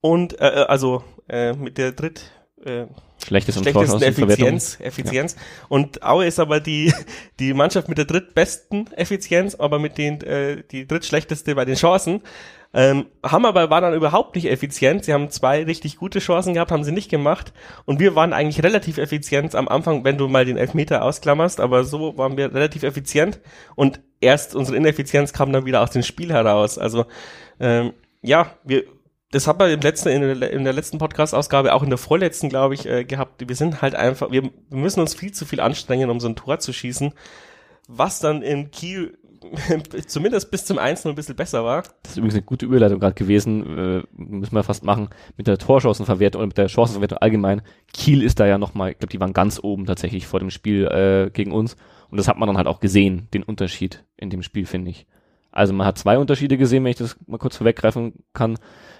und 0.00 0.40
äh, 0.40 0.64
also 0.66 1.04
äh, 1.28 1.52
mit 1.52 1.76
der 1.76 1.92
dritt 1.92 2.30
äh, 2.64 2.86
Schlechtes 3.24 3.56
schlechtesten. 3.56 4.02
Effizienz, 4.02 4.78
Effizienz. 4.80 5.36
Und 5.68 6.02
Aue 6.02 6.26
ist 6.26 6.38
aber 6.38 6.60
die, 6.60 6.92
die 7.38 7.54
Mannschaft 7.54 7.88
mit 7.88 7.98
der 7.98 8.04
drittbesten 8.04 8.92
Effizienz, 8.92 9.54
aber 9.54 9.78
mit 9.78 9.98
den, 9.98 10.20
äh, 10.22 10.62
die 10.70 10.86
drittschlechteste 10.86 11.54
bei 11.54 11.64
den 11.64 11.76
Chancen. 11.76 12.20
Ähm, 12.76 13.06
haben 13.24 13.46
aber, 13.46 13.70
war 13.70 13.80
dann 13.80 13.94
überhaupt 13.94 14.34
nicht 14.34 14.46
effizient. 14.46 15.04
Sie 15.04 15.12
haben 15.12 15.30
zwei 15.30 15.62
richtig 15.62 15.96
gute 15.96 16.18
Chancen 16.18 16.54
gehabt, 16.54 16.72
haben 16.72 16.82
sie 16.82 16.90
nicht 16.90 17.08
gemacht. 17.08 17.52
Und 17.84 18.00
wir 18.00 18.16
waren 18.16 18.32
eigentlich 18.32 18.64
relativ 18.64 18.98
effizient 18.98 19.54
am 19.54 19.68
Anfang, 19.68 20.04
wenn 20.04 20.18
du 20.18 20.26
mal 20.26 20.44
den 20.44 20.56
Elfmeter 20.56 21.04
ausklammerst, 21.04 21.60
aber 21.60 21.84
so 21.84 22.18
waren 22.18 22.36
wir 22.36 22.52
relativ 22.52 22.82
effizient. 22.82 23.38
Und 23.76 24.00
erst 24.20 24.56
unsere 24.56 24.76
Ineffizienz 24.76 25.32
kam 25.32 25.52
dann 25.52 25.66
wieder 25.66 25.82
aus 25.82 25.90
dem 25.90 26.02
Spiel 26.02 26.32
heraus. 26.32 26.76
Also, 26.76 27.06
ähm, 27.60 27.92
ja, 28.22 28.50
wir, 28.64 28.82
das 29.34 29.48
haben 29.48 29.58
wir 29.58 29.72
im 29.72 29.80
letzten, 29.80 30.08
in 30.10 30.64
der, 30.64 30.72
letzten 30.72 30.98
Podcast-Ausgabe, 30.98 31.74
auch 31.74 31.82
in 31.82 31.88
der 31.88 31.98
vorletzten, 31.98 32.48
glaube 32.48 32.74
ich, 32.74 32.86
äh, 32.86 33.04
gehabt. 33.04 33.46
Wir 33.46 33.56
sind 33.56 33.82
halt 33.82 33.96
einfach, 33.96 34.30
wir, 34.30 34.48
müssen 34.70 35.00
uns 35.00 35.14
viel 35.14 35.32
zu 35.32 35.44
viel 35.44 35.58
anstrengen, 35.58 36.08
um 36.08 36.20
so 36.20 36.28
ein 36.28 36.36
Tor 36.36 36.60
zu 36.60 36.72
schießen. 36.72 37.12
Was 37.88 38.20
dann 38.20 38.42
in 38.42 38.70
Kiel 38.70 39.18
zumindest 40.06 40.52
bis 40.52 40.64
zum 40.64 40.78
1 40.78 41.04
ein 41.04 41.16
bisschen 41.16 41.34
besser 41.34 41.64
war. 41.64 41.82
Das 42.02 42.12
ist 42.12 42.16
übrigens 42.16 42.34
eine 42.34 42.44
gute 42.44 42.64
Überleitung 42.64 43.00
gerade 43.00 43.14
gewesen, 43.14 43.62
äh, 43.76 44.02
müssen 44.16 44.54
wir 44.54 44.62
fast 44.62 44.84
machen, 44.84 45.08
mit 45.36 45.48
der 45.48 45.58
Torchancenverwertung 45.58 46.38
oder 46.38 46.46
mit 46.46 46.56
der 46.56 46.68
Chancenverwertung 46.68 47.18
allgemein. 47.18 47.62
Kiel 47.92 48.22
ist 48.22 48.38
da 48.38 48.46
ja 48.46 48.56
nochmal, 48.56 48.92
ich 48.92 48.98
glaube, 48.98 49.10
die 49.10 49.20
waren 49.20 49.32
ganz 49.32 49.58
oben 49.60 49.84
tatsächlich 49.84 50.28
vor 50.28 50.38
dem 50.38 50.50
Spiel 50.50 50.86
äh, 50.86 51.30
gegen 51.30 51.50
uns. 51.50 51.76
Und 52.08 52.18
das 52.18 52.28
hat 52.28 52.38
man 52.38 52.46
dann 52.46 52.56
halt 52.56 52.68
auch 52.68 52.78
gesehen, 52.78 53.26
den 53.34 53.42
Unterschied 53.42 54.04
in 54.16 54.30
dem 54.30 54.44
Spiel, 54.44 54.64
finde 54.64 54.92
ich. 54.92 55.06
Also 55.50 55.72
man 55.72 55.86
hat 55.86 55.98
zwei 55.98 56.18
Unterschiede 56.18 56.56
gesehen, 56.56 56.84
wenn 56.84 56.90
ich 56.90 56.96
das 56.96 57.16
mal 57.26 57.38
kurz 57.38 57.56
vorweggreifen 57.56 58.12
kann. 58.32 58.58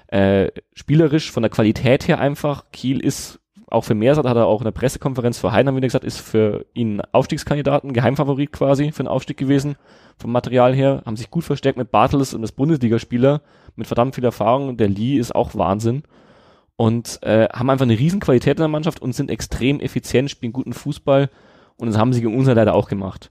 Äh, 0.08 0.50
spielerisch, 0.74 1.32
von 1.32 1.42
der 1.42 1.50
Qualität 1.50 2.06
her 2.08 2.20
einfach, 2.20 2.64
Kiel 2.72 3.00
ist 3.00 3.40
auch 3.74 3.84
für 3.84 3.94
Meersat 3.94 4.26
hat 4.26 4.36
er 4.36 4.46
auch 4.46 4.60
in 4.60 4.64
der 4.64 4.70
Pressekonferenz 4.70 5.38
vor 5.38 5.52
Heidenheim 5.52 5.76
wieder 5.76 5.88
gesagt, 5.88 6.04
ist 6.04 6.20
für 6.20 6.64
ihn 6.74 7.02
Aufstiegskandidaten, 7.12 7.92
Geheimfavorit 7.92 8.52
quasi 8.52 8.92
für 8.92 9.02
den 9.02 9.08
Aufstieg 9.08 9.36
gewesen 9.36 9.76
vom 10.16 10.32
Material 10.32 10.74
her, 10.74 11.02
haben 11.04 11.16
sich 11.16 11.30
gut 11.30 11.44
verstärkt 11.44 11.76
mit 11.76 11.90
Bartels 11.90 12.34
und 12.34 12.42
das 12.42 12.52
Bundesligaspieler 12.52 13.42
mit 13.74 13.86
verdammt 13.86 14.14
viel 14.14 14.24
Erfahrung. 14.24 14.76
Der 14.76 14.88
Lee 14.88 15.16
ist 15.16 15.34
auch 15.34 15.54
Wahnsinn 15.54 16.04
und 16.76 17.20
äh, 17.22 17.48
haben 17.52 17.70
einfach 17.70 17.84
eine 17.84 17.98
riesen 17.98 18.20
Qualität 18.20 18.58
in 18.58 18.62
der 18.62 18.68
Mannschaft 18.68 19.02
und 19.02 19.14
sind 19.14 19.30
extrem 19.30 19.80
effizient, 19.80 20.30
spielen 20.30 20.52
guten 20.52 20.72
Fußball 20.72 21.30
und 21.76 21.88
das 21.88 21.98
haben 21.98 22.12
sie 22.12 22.20
gegen 22.20 22.36
uns 22.36 22.46
leider 22.46 22.74
auch 22.74 22.88
gemacht. 22.88 23.30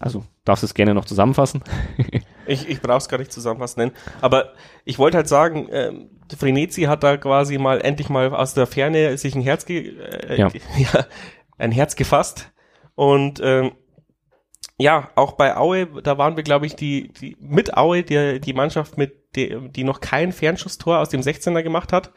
Also 0.00 0.24
darfst 0.44 0.62
du 0.62 0.66
es 0.66 0.74
gerne 0.74 0.94
noch 0.94 1.04
zusammenfassen. 1.04 1.62
Ich, 2.46 2.68
ich 2.68 2.82
brauche 2.82 2.98
es 2.98 3.08
gar 3.08 3.16
nicht 3.16 3.32
zusammenfassen 3.32 3.80
nennen. 3.80 3.92
Aber 4.20 4.52
ich 4.84 4.98
wollte 4.98 5.16
halt 5.16 5.28
sagen, 5.28 5.66
ähm, 5.72 6.10
Frenetzi 6.36 6.82
hat 6.82 7.02
da 7.02 7.16
quasi 7.16 7.56
mal 7.56 7.80
endlich 7.80 8.10
mal 8.10 8.34
aus 8.34 8.52
der 8.52 8.66
Ferne 8.66 9.16
sich 9.16 9.34
ein 9.34 9.40
Herz, 9.40 9.64
ge 9.64 9.96
äh, 9.98 10.38
Ja. 10.38 10.48
ja, 10.76 11.06
ein 11.56 11.72
Herz 11.72 11.96
gefasst. 11.96 12.52
Und 12.96 13.40
ähm, 13.42 13.72
ja, 14.76 15.10
auch 15.14 15.32
bei 15.32 15.56
Aue, 15.56 15.86
da 16.02 16.18
waren 16.18 16.36
wir, 16.36 16.42
glaube 16.42 16.66
ich, 16.66 16.76
die, 16.76 17.12
die 17.12 17.36
mit 17.40 17.76
Aue, 17.78 18.02
die, 18.02 18.40
die 18.40 18.52
Mannschaft, 18.52 18.98
mit 18.98 19.34
die, 19.36 19.70
die 19.70 19.84
noch 19.84 20.00
kein 20.00 20.32
Fernschusstor 20.32 20.98
aus 20.98 21.08
dem 21.08 21.20
16er 21.20 21.62
gemacht 21.62 21.92
hat, 21.92 22.12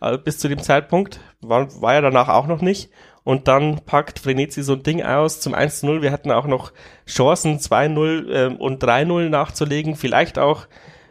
äh, 0.00 0.18
bis 0.18 0.38
zu 0.38 0.48
dem 0.48 0.62
Zeitpunkt. 0.62 1.20
War, 1.40 1.68
war 1.80 1.94
ja 1.94 2.00
danach 2.00 2.28
auch 2.28 2.46
noch 2.46 2.60
nicht. 2.60 2.90
Und 3.24 3.46
dann 3.46 3.80
packt 3.84 4.18
Frenetzi 4.18 4.62
so 4.62 4.72
ein 4.72 4.82
Ding 4.82 5.02
aus 5.02 5.40
zum 5.40 5.54
1-0. 5.54 6.00
Wir 6.00 6.12
hatten 6.12 6.30
auch 6.30 6.46
noch 6.46 6.72
Chancen, 7.06 7.58
2-0 7.58 8.32
ähm, 8.32 8.56
und 8.56 8.82
3-0 8.82 9.28
nachzulegen. 9.28 9.96
Vielleicht 9.96 10.38
auch 10.38 10.66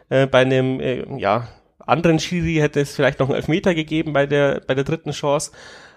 äh, 0.08 0.26
bei 0.26 0.40
einem 0.40 0.80
äh, 0.80 1.04
ja, 1.18 1.46
anderen 1.78 2.18
Schiri 2.18 2.56
hätte 2.56 2.80
es 2.80 2.94
vielleicht 2.94 3.20
noch 3.20 3.28
einen 3.28 3.36
Elfmeter 3.36 3.74
gegeben 3.74 4.12
bei 4.12 4.26
der, 4.26 4.60
bei 4.66 4.74
der 4.74 4.84
dritten 4.84 5.12
Chance. 5.12 5.52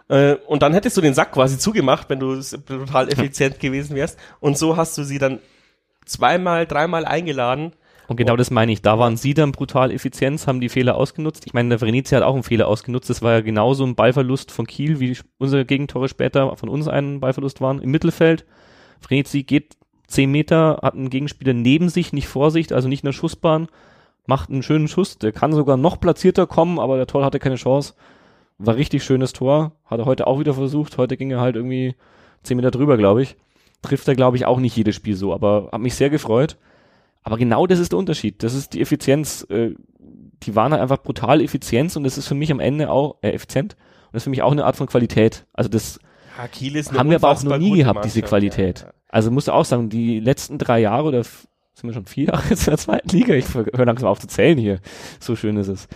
Äh, 0.09 0.35
und 0.45 0.61
dann 0.61 0.73
hättest 0.73 0.95
du 0.97 1.01
den 1.01 1.13
Sack 1.13 1.31
quasi 1.31 1.57
zugemacht, 1.57 2.09
wenn 2.09 2.19
du 2.19 2.39
total 2.39 3.09
effizient 3.09 3.59
gewesen 3.59 3.95
wärst. 3.95 4.19
Und 4.39 4.57
so 4.57 4.77
hast 4.77 4.97
du 4.97 5.03
sie 5.03 5.17
dann 5.17 5.39
zweimal, 6.05 6.67
dreimal 6.67 7.05
eingeladen. 7.05 7.73
Und 8.11 8.17
genau 8.17 8.35
das 8.35 8.51
meine 8.51 8.73
ich. 8.73 8.81
Da 8.81 8.99
waren 8.99 9.15
sie 9.15 9.33
dann 9.33 9.53
brutal 9.53 9.89
effizient, 9.89 10.45
haben 10.45 10.59
die 10.59 10.67
Fehler 10.67 10.97
ausgenutzt. 10.97 11.43
Ich 11.45 11.53
meine, 11.53 11.69
der 11.69 11.79
Venezia 11.79 12.17
hat 12.17 12.25
auch 12.25 12.33
einen 12.33 12.43
Fehler 12.43 12.67
ausgenutzt. 12.67 13.09
Das 13.09 13.21
war 13.21 13.31
ja 13.31 13.39
genauso 13.39 13.85
ein 13.85 13.95
Ballverlust 13.95 14.51
von 14.51 14.67
Kiel, 14.67 14.99
wie 14.99 15.17
unsere 15.37 15.63
Gegentore 15.63 16.09
später 16.09 16.57
von 16.57 16.67
uns 16.67 16.89
einen 16.89 17.21
Ballverlust 17.21 17.61
waren 17.61 17.81
im 17.81 17.89
Mittelfeld. 17.89 18.45
Venezi 19.07 19.43
geht 19.43 19.77
10 20.07 20.29
Meter, 20.29 20.79
hat 20.83 20.95
einen 20.95 21.09
Gegenspieler 21.09 21.53
neben 21.53 21.87
sich, 21.87 22.11
nicht 22.11 22.27
vor 22.27 22.51
sich, 22.51 22.75
also 22.75 22.89
nicht 22.89 23.01
in 23.03 23.07
der 23.07 23.13
Schussbahn, 23.13 23.69
macht 24.25 24.49
einen 24.49 24.61
schönen 24.61 24.89
Schuss. 24.89 25.17
Der 25.17 25.31
kann 25.31 25.53
sogar 25.53 25.77
noch 25.77 25.97
platzierter 25.97 26.47
kommen, 26.47 26.79
aber 26.79 26.97
der 26.97 27.07
Tor 27.07 27.23
hatte 27.23 27.39
keine 27.39 27.55
Chance. 27.55 27.93
War 28.57 28.75
richtig 28.75 29.05
schönes 29.05 29.31
Tor. 29.31 29.71
Hat 29.85 29.99
er 29.99 30.05
heute 30.05 30.27
auch 30.27 30.41
wieder 30.41 30.53
versucht. 30.53 30.97
Heute 30.97 31.15
ging 31.15 31.31
er 31.31 31.39
halt 31.39 31.55
irgendwie 31.55 31.95
10 32.43 32.57
Meter 32.57 32.71
drüber, 32.71 32.97
glaube 32.97 33.23
ich. 33.23 33.37
Trifft 33.81 34.09
er, 34.09 34.15
glaube 34.15 34.35
ich, 34.35 34.45
auch 34.45 34.59
nicht 34.59 34.75
jedes 34.75 34.97
Spiel 34.97 35.15
so, 35.15 35.33
aber 35.33 35.69
hat 35.71 35.79
mich 35.79 35.95
sehr 35.95 36.09
gefreut. 36.09 36.57
Aber 37.23 37.37
genau 37.37 37.67
das 37.67 37.79
ist 37.79 37.91
der 37.91 37.99
Unterschied. 37.99 38.43
Das 38.43 38.53
ist 38.53 38.73
die 38.73 38.81
Effizienz. 38.81 39.45
Äh, 39.49 39.75
die 40.43 40.55
waren 40.55 40.71
halt 40.71 40.81
einfach 40.81 41.01
brutal 41.01 41.41
effizient 41.41 41.95
und 41.95 42.03
das 42.03 42.17
ist 42.17 42.27
für 42.27 42.35
mich 42.35 42.51
am 42.51 42.59
Ende 42.59 42.89
auch 42.89 43.17
äh, 43.21 43.29
effizient 43.29 43.73
und 43.73 44.13
das 44.13 44.21
ist 44.21 44.23
für 44.25 44.29
mich 44.31 44.41
auch 44.41 44.51
eine 44.51 44.65
Art 44.65 44.75
von 44.75 44.87
Qualität. 44.87 45.45
Also 45.53 45.69
das 45.69 45.99
haben 46.37 47.09
wir 47.09 47.17
aber 47.17 47.29
auch 47.29 47.43
noch 47.43 47.57
nie 47.57 47.77
gehabt, 47.77 48.05
diese 48.05 48.21
Qualität. 48.21 48.79
Ja, 48.79 48.87
ja. 48.87 48.93
Also 49.09 49.29
musst 49.29 49.47
du 49.47 49.51
auch 49.51 49.65
sagen, 49.65 49.89
die 49.89 50.19
letzten 50.19 50.57
drei 50.57 50.79
Jahre 50.79 51.09
oder 51.09 51.23
sind 51.23 51.83
wir 51.83 51.93
schon 51.93 52.05
vier 52.05 52.25
Jahre 52.33 52.43
jetzt 52.49 52.67
in 52.67 52.71
der 52.71 52.77
zweiten 52.77 53.09
Liga? 53.09 53.33
Ich 53.35 53.53
höre 53.53 53.85
langsam 53.85 54.09
auf 54.09 54.19
zu 54.19 54.27
zählen 54.27 54.57
hier. 54.57 54.79
So 55.19 55.35
schön 55.35 55.57
ist 55.57 55.67
es. 55.67 55.87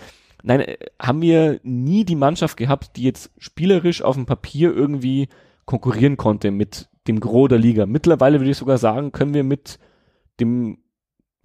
Nein, 0.43 0.61
äh, 0.61 0.77
haben 1.01 1.21
wir 1.21 1.59
nie 1.63 2.05
die 2.05 2.15
Mannschaft 2.15 2.57
gehabt, 2.57 2.97
die 2.97 3.03
jetzt 3.03 3.31
spielerisch 3.37 4.01
auf 4.03 4.15
dem 4.15 4.25
Papier 4.25 4.73
irgendwie 4.73 5.29
konkurrieren 5.65 6.17
konnte 6.17 6.51
mit 6.51 6.89
dem 7.07 7.19
Gros 7.19 7.49
der 7.49 7.57
Liga. 7.57 7.85
Mittlerweile 7.85 8.39
würde 8.39 8.51
ich 8.51 8.57
sogar 8.57 8.77
sagen, 8.77 9.11
können 9.11 9.33
wir 9.33 9.43
mit 9.43 9.79
dem 10.39 10.77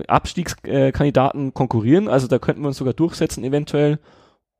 Abstiegskandidaten 0.07 1.55
konkurrieren. 1.55 2.09
Also 2.09 2.27
da 2.27 2.39
könnten 2.39 2.63
wir 2.63 2.69
uns 2.69 2.79
sogar 2.79 2.95
durchsetzen, 2.95 3.45
eventuell 3.45 3.99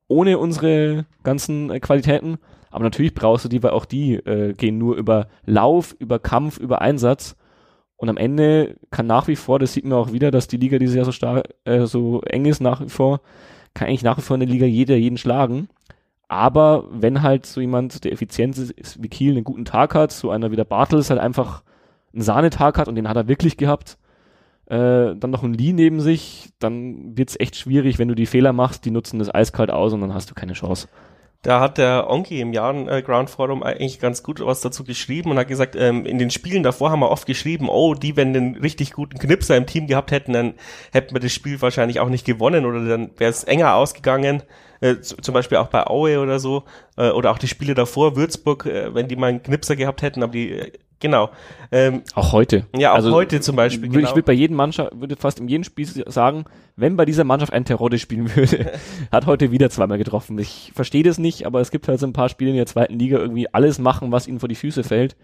ohne 0.09 0.39
unsere 0.39 1.07
ganzen 1.23 1.71
äh, 1.71 1.81
Qualitäten. 1.81 2.39
Aber 2.71 2.85
natürlich 2.85 3.15
brauchst 3.15 3.45
du 3.45 3.49
die, 3.49 3.63
weil 3.63 3.71
auch 3.71 3.85
die 3.85 4.15
äh, 4.15 4.53
gehen 4.55 4.79
nur 4.79 4.97
über 4.97 5.29
Lauf, 5.45 5.95
über 5.99 6.19
Kampf, 6.19 6.59
über 6.59 6.81
Einsatz. 6.81 7.37
Und 7.97 8.09
am 8.09 8.17
Ende 8.17 8.77
kann 8.91 9.07
nach 9.07 9.29
wie 9.29 9.37
vor, 9.37 9.59
das 9.59 9.73
sieht 9.73 9.85
man 9.85 9.99
auch 9.99 10.13
wieder, 10.13 10.31
dass 10.31 10.49
die 10.49 10.57
Liga 10.57 10.79
dieses 10.79 10.97
Jahr 10.97 11.05
so 11.05 11.13
stark, 11.13 11.49
äh, 11.65 11.87
so 11.87 12.23
eng 12.23 12.47
ist 12.47 12.61
nach 12.61 12.81
wie 12.81 12.89
vor, 12.89 13.21
kann 13.75 13.89
eigentlich 13.89 14.03
nach 14.03 14.19
wie 14.19 14.23
vor 14.23 14.35
in 14.35 14.41
der 14.41 14.49
Liga 14.49 14.67
jeder 14.67 14.97
jeden 14.97 15.19
schlagen. 15.19 15.69
aber 16.29 16.85
wenn 16.93 17.23
halt 17.23 17.45
so 17.45 17.61
jemand, 17.61 18.05
der 18.05 18.13
effizient 18.13 18.57
ist, 18.57 19.03
wie 19.03 19.09
Kiel, 19.09 19.33
einen 19.33 19.45
guten 19.45 19.65
Tag 19.65 19.97
hat, 19.97 20.13
so 20.13 20.31
einer 20.31 20.53
wie 20.53 20.57
der 20.57 20.65
Bartels 20.65 21.11
halt 21.11 21.19
einfach 21.21 21.65
einen 22.15 22.23
Sahnetag 22.23 22.79
hat 22.79 22.87
und 22.89 22.95
den 22.95 23.09
hat 23.09 23.17
er 23.17 23.27
wirklich 23.29 23.57
gehabt, 23.57 23.99
äh, 24.71 25.17
dann 25.17 25.31
noch 25.31 25.43
ein 25.43 25.53
Lee 25.53 25.73
neben 25.73 26.01
sich, 26.01 26.51
dann 26.61 27.17
wird's 27.17 27.35
echt 27.39 27.57
schwierig, 27.57 27.99
wenn 27.99 28.07
du 28.07 28.15
die 28.15 28.27
Fehler 28.27 28.53
machst, 28.53 28.85
die 28.85 28.93
nutzen 28.93 29.19
das 29.19 29.35
eiskalt 29.35 29.71
aus 29.71 29.93
und 29.93 30.01
dann 30.01 30.15
hast 30.15 30.31
du 30.31 30.35
keine 30.35 30.53
Chance. 30.53 30.89
Da 31.43 31.59
hat 31.59 31.79
der 31.79 32.09
Onki 32.09 32.41
im 32.41 32.53
Jahren 32.53 32.87
äh, 32.87 33.03
Ground 33.03 33.31
Forum 33.31 33.63
eigentlich 33.63 33.99
ganz 33.99 34.23
gut 34.23 34.41
was 34.45 34.61
dazu 34.61 34.85
geschrieben 34.85 35.31
und 35.31 35.39
hat 35.39 35.49
gesagt, 35.49 35.75
ähm, 35.75 36.05
in 36.05 36.19
den 36.19 36.31
Spielen 36.31 36.63
davor 36.63 36.91
haben 36.91 37.01
wir 37.01 37.11
oft 37.11 37.27
geschrieben, 37.27 37.69
oh, 37.69 37.95
die, 37.95 38.15
wenn 38.17 38.33
den 38.33 38.57
richtig 38.57 38.93
guten 38.93 39.19
Knipser 39.19 39.57
im 39.57 39.67
Team 39.67 39.87
gehabt 39.87 40.13
hätten, 40.13 40.35
dann 40.35 40.55
hätten 40.93 41.15
wir 41.15 41.21
das 41.21 41.33
Spiel 41.33 41.61
wahrscheinlich 41.63 41.99
auch 41.99 42.11
nicht 42.11 42.27
gewonnen 42.27 42.65
oder 42.67 42.85
dann 42.85 43.11
wäre 43.17 43.31
es 43.31 43.43
enger 43.43 43.75
ausgegangen. 43.75 44.43
Äh, 44.83 45.01
zum 45.01 45.35
Beispiel 45.35 45.59
auch 45.59 45.69
bei 45.69 45.87
Aue 45.87 46.21
oder 46.21 46.39
so, 46.39 46.65
äh, 46.97 47.11
oder 47.11 47.33
auch 47.33 47.39
die 47.39 47.49
Spiele 47.49 47.75
davor, 47.75 48.17
Würzburg, 48.17 48.67
äh, 48.67 48.95
wenn 48.95 49.09
die 49.09 49.17
mal 49.17 49.29
einen 49.29 49.43
Knipser 49.43 49.77
gehabt 49.77 50.03
hätten, 50.03 50.23
aber 50.23 50.33
die 50.33 50.53
äh, 50.53 50.73
Genau. 51.01 51.31
Ähm, 51.73 52.03
auch 52.15 52.33
heute. 52.33 52.67
Ja, 52.77 52.93
auch 52.93 52.97
also, 52.97 53.13
heute 53.13 53.41
zum 53.41 53.57
Beispiel. 53.57 53.89
Genau. 53.89 54.07
Ich 54.07 54.15
würde 54.15 54.23
bei 54.23 54.35
jedem 54.35 54.57
Mannschaft, 54.57 54.93
würde 55.01 55.17
fast 55.17 55.41
in 55.41 55.49
jedem 55.49 55.65
Spiel 55.65 55.87
sagen, 55.87 56.45
wenn 56.77 56.97
bei 56.97 57.07
dieser 57.07 57.25
Mannschaft 57.25 57.53
ein 57.53 57.65
Terodde 57.65 57.99
spielen 57.99 58.35
würde, 58.37 58.73
hat 59.11 59.27
heute 59.27 59.51
wieder 59.51 59.71
zweimal 59.71 59.99
getroffen. 59.99 60.39
Ich 60.39 60.73
verstehe 60.75 61.03
das 61.03 61.19
nicht, 61.19 61.47
aber 61.47 61.61
es 61.61 61.71
gibt 61.71 61.89
halt 61.89 61.99
so 61.99 62.07
ein 62.07 62.13
paar 62.13 62.29
Spiele 62.29 62.51
in 62.51 62.57
der 62.57 62.67
zweiten 62.67 62.99
Liga 62.99 63.19
irgendwie 63.19 63.53
alles 63.53 63.79
machen, 63.79 64.13
was 64.13 64.29
ihnen 64.29 64.41
vor 64.41 64.49
die 64.49 64.55
Füße 64.55 64.85
fällt. 64.85 65.17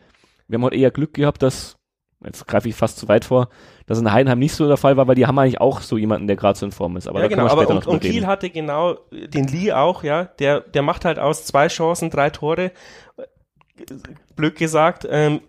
Wir 0.49 0.57
haben 0.57 0.65
heute 0.65 0.77
eher 0.77 0.91
Glück 0.91 1.13
gehabt, 1.13 1.43
dass, 1.43 1.77
jetzt 2.25 2.47
greife 2.47 2.69
ich 2.71 2.75
fast 2.75 2.99
zu 2.99 3.09
weit 3.09 3.27
vor, 3.27 3.49
dass 3.87 3.99
in 3.99 4.11
Heidenheim 4.11 4.39
nicht 4.39 4.55
so 4.55 4.67
der 4.67 4.79
Fall 4.79 4.97
war, 4.97 5.07
weil 5.09 5.15
die 5.15 5.27
haben 5.27 5.39
eigentlich 5.39 5.61
auch 5.61 5.81
so 5.81 5.99
jemanden, 5.99 6.27
der 6.27 6.37
gerade 6.37 6.59
so 6.59 6.65
in 6.65 6.73
Form 6.73 6.97
ist. 6.97 7.07
Aber 7.07 7.21
ja, 7.21 7.29
genau, 7.29 7.49
aber 7.49 7.69
und, 7.69 7.87
und 7.87 8.01
Kiel 8.01 8.27
hatte 8.27 8.49
genau 8.49 8.95
den 9.13 9.47
Lee 9.49 9.73
auch, 9.73 10.05
ja, 10.05 10.25
der, 10.25 10.61
der 10.61 10.83
macht 10.83 11.05
halt 11.05 11.19
aus 11.19 11.45
zwei 11.45 11.69
Chancen 11.69 12.09
drei 12.09 12.31
Tore 12.31 12.73
blöd 14.37 14.57
gesagt, 14.57 15.07
ähm, 15.11 15.41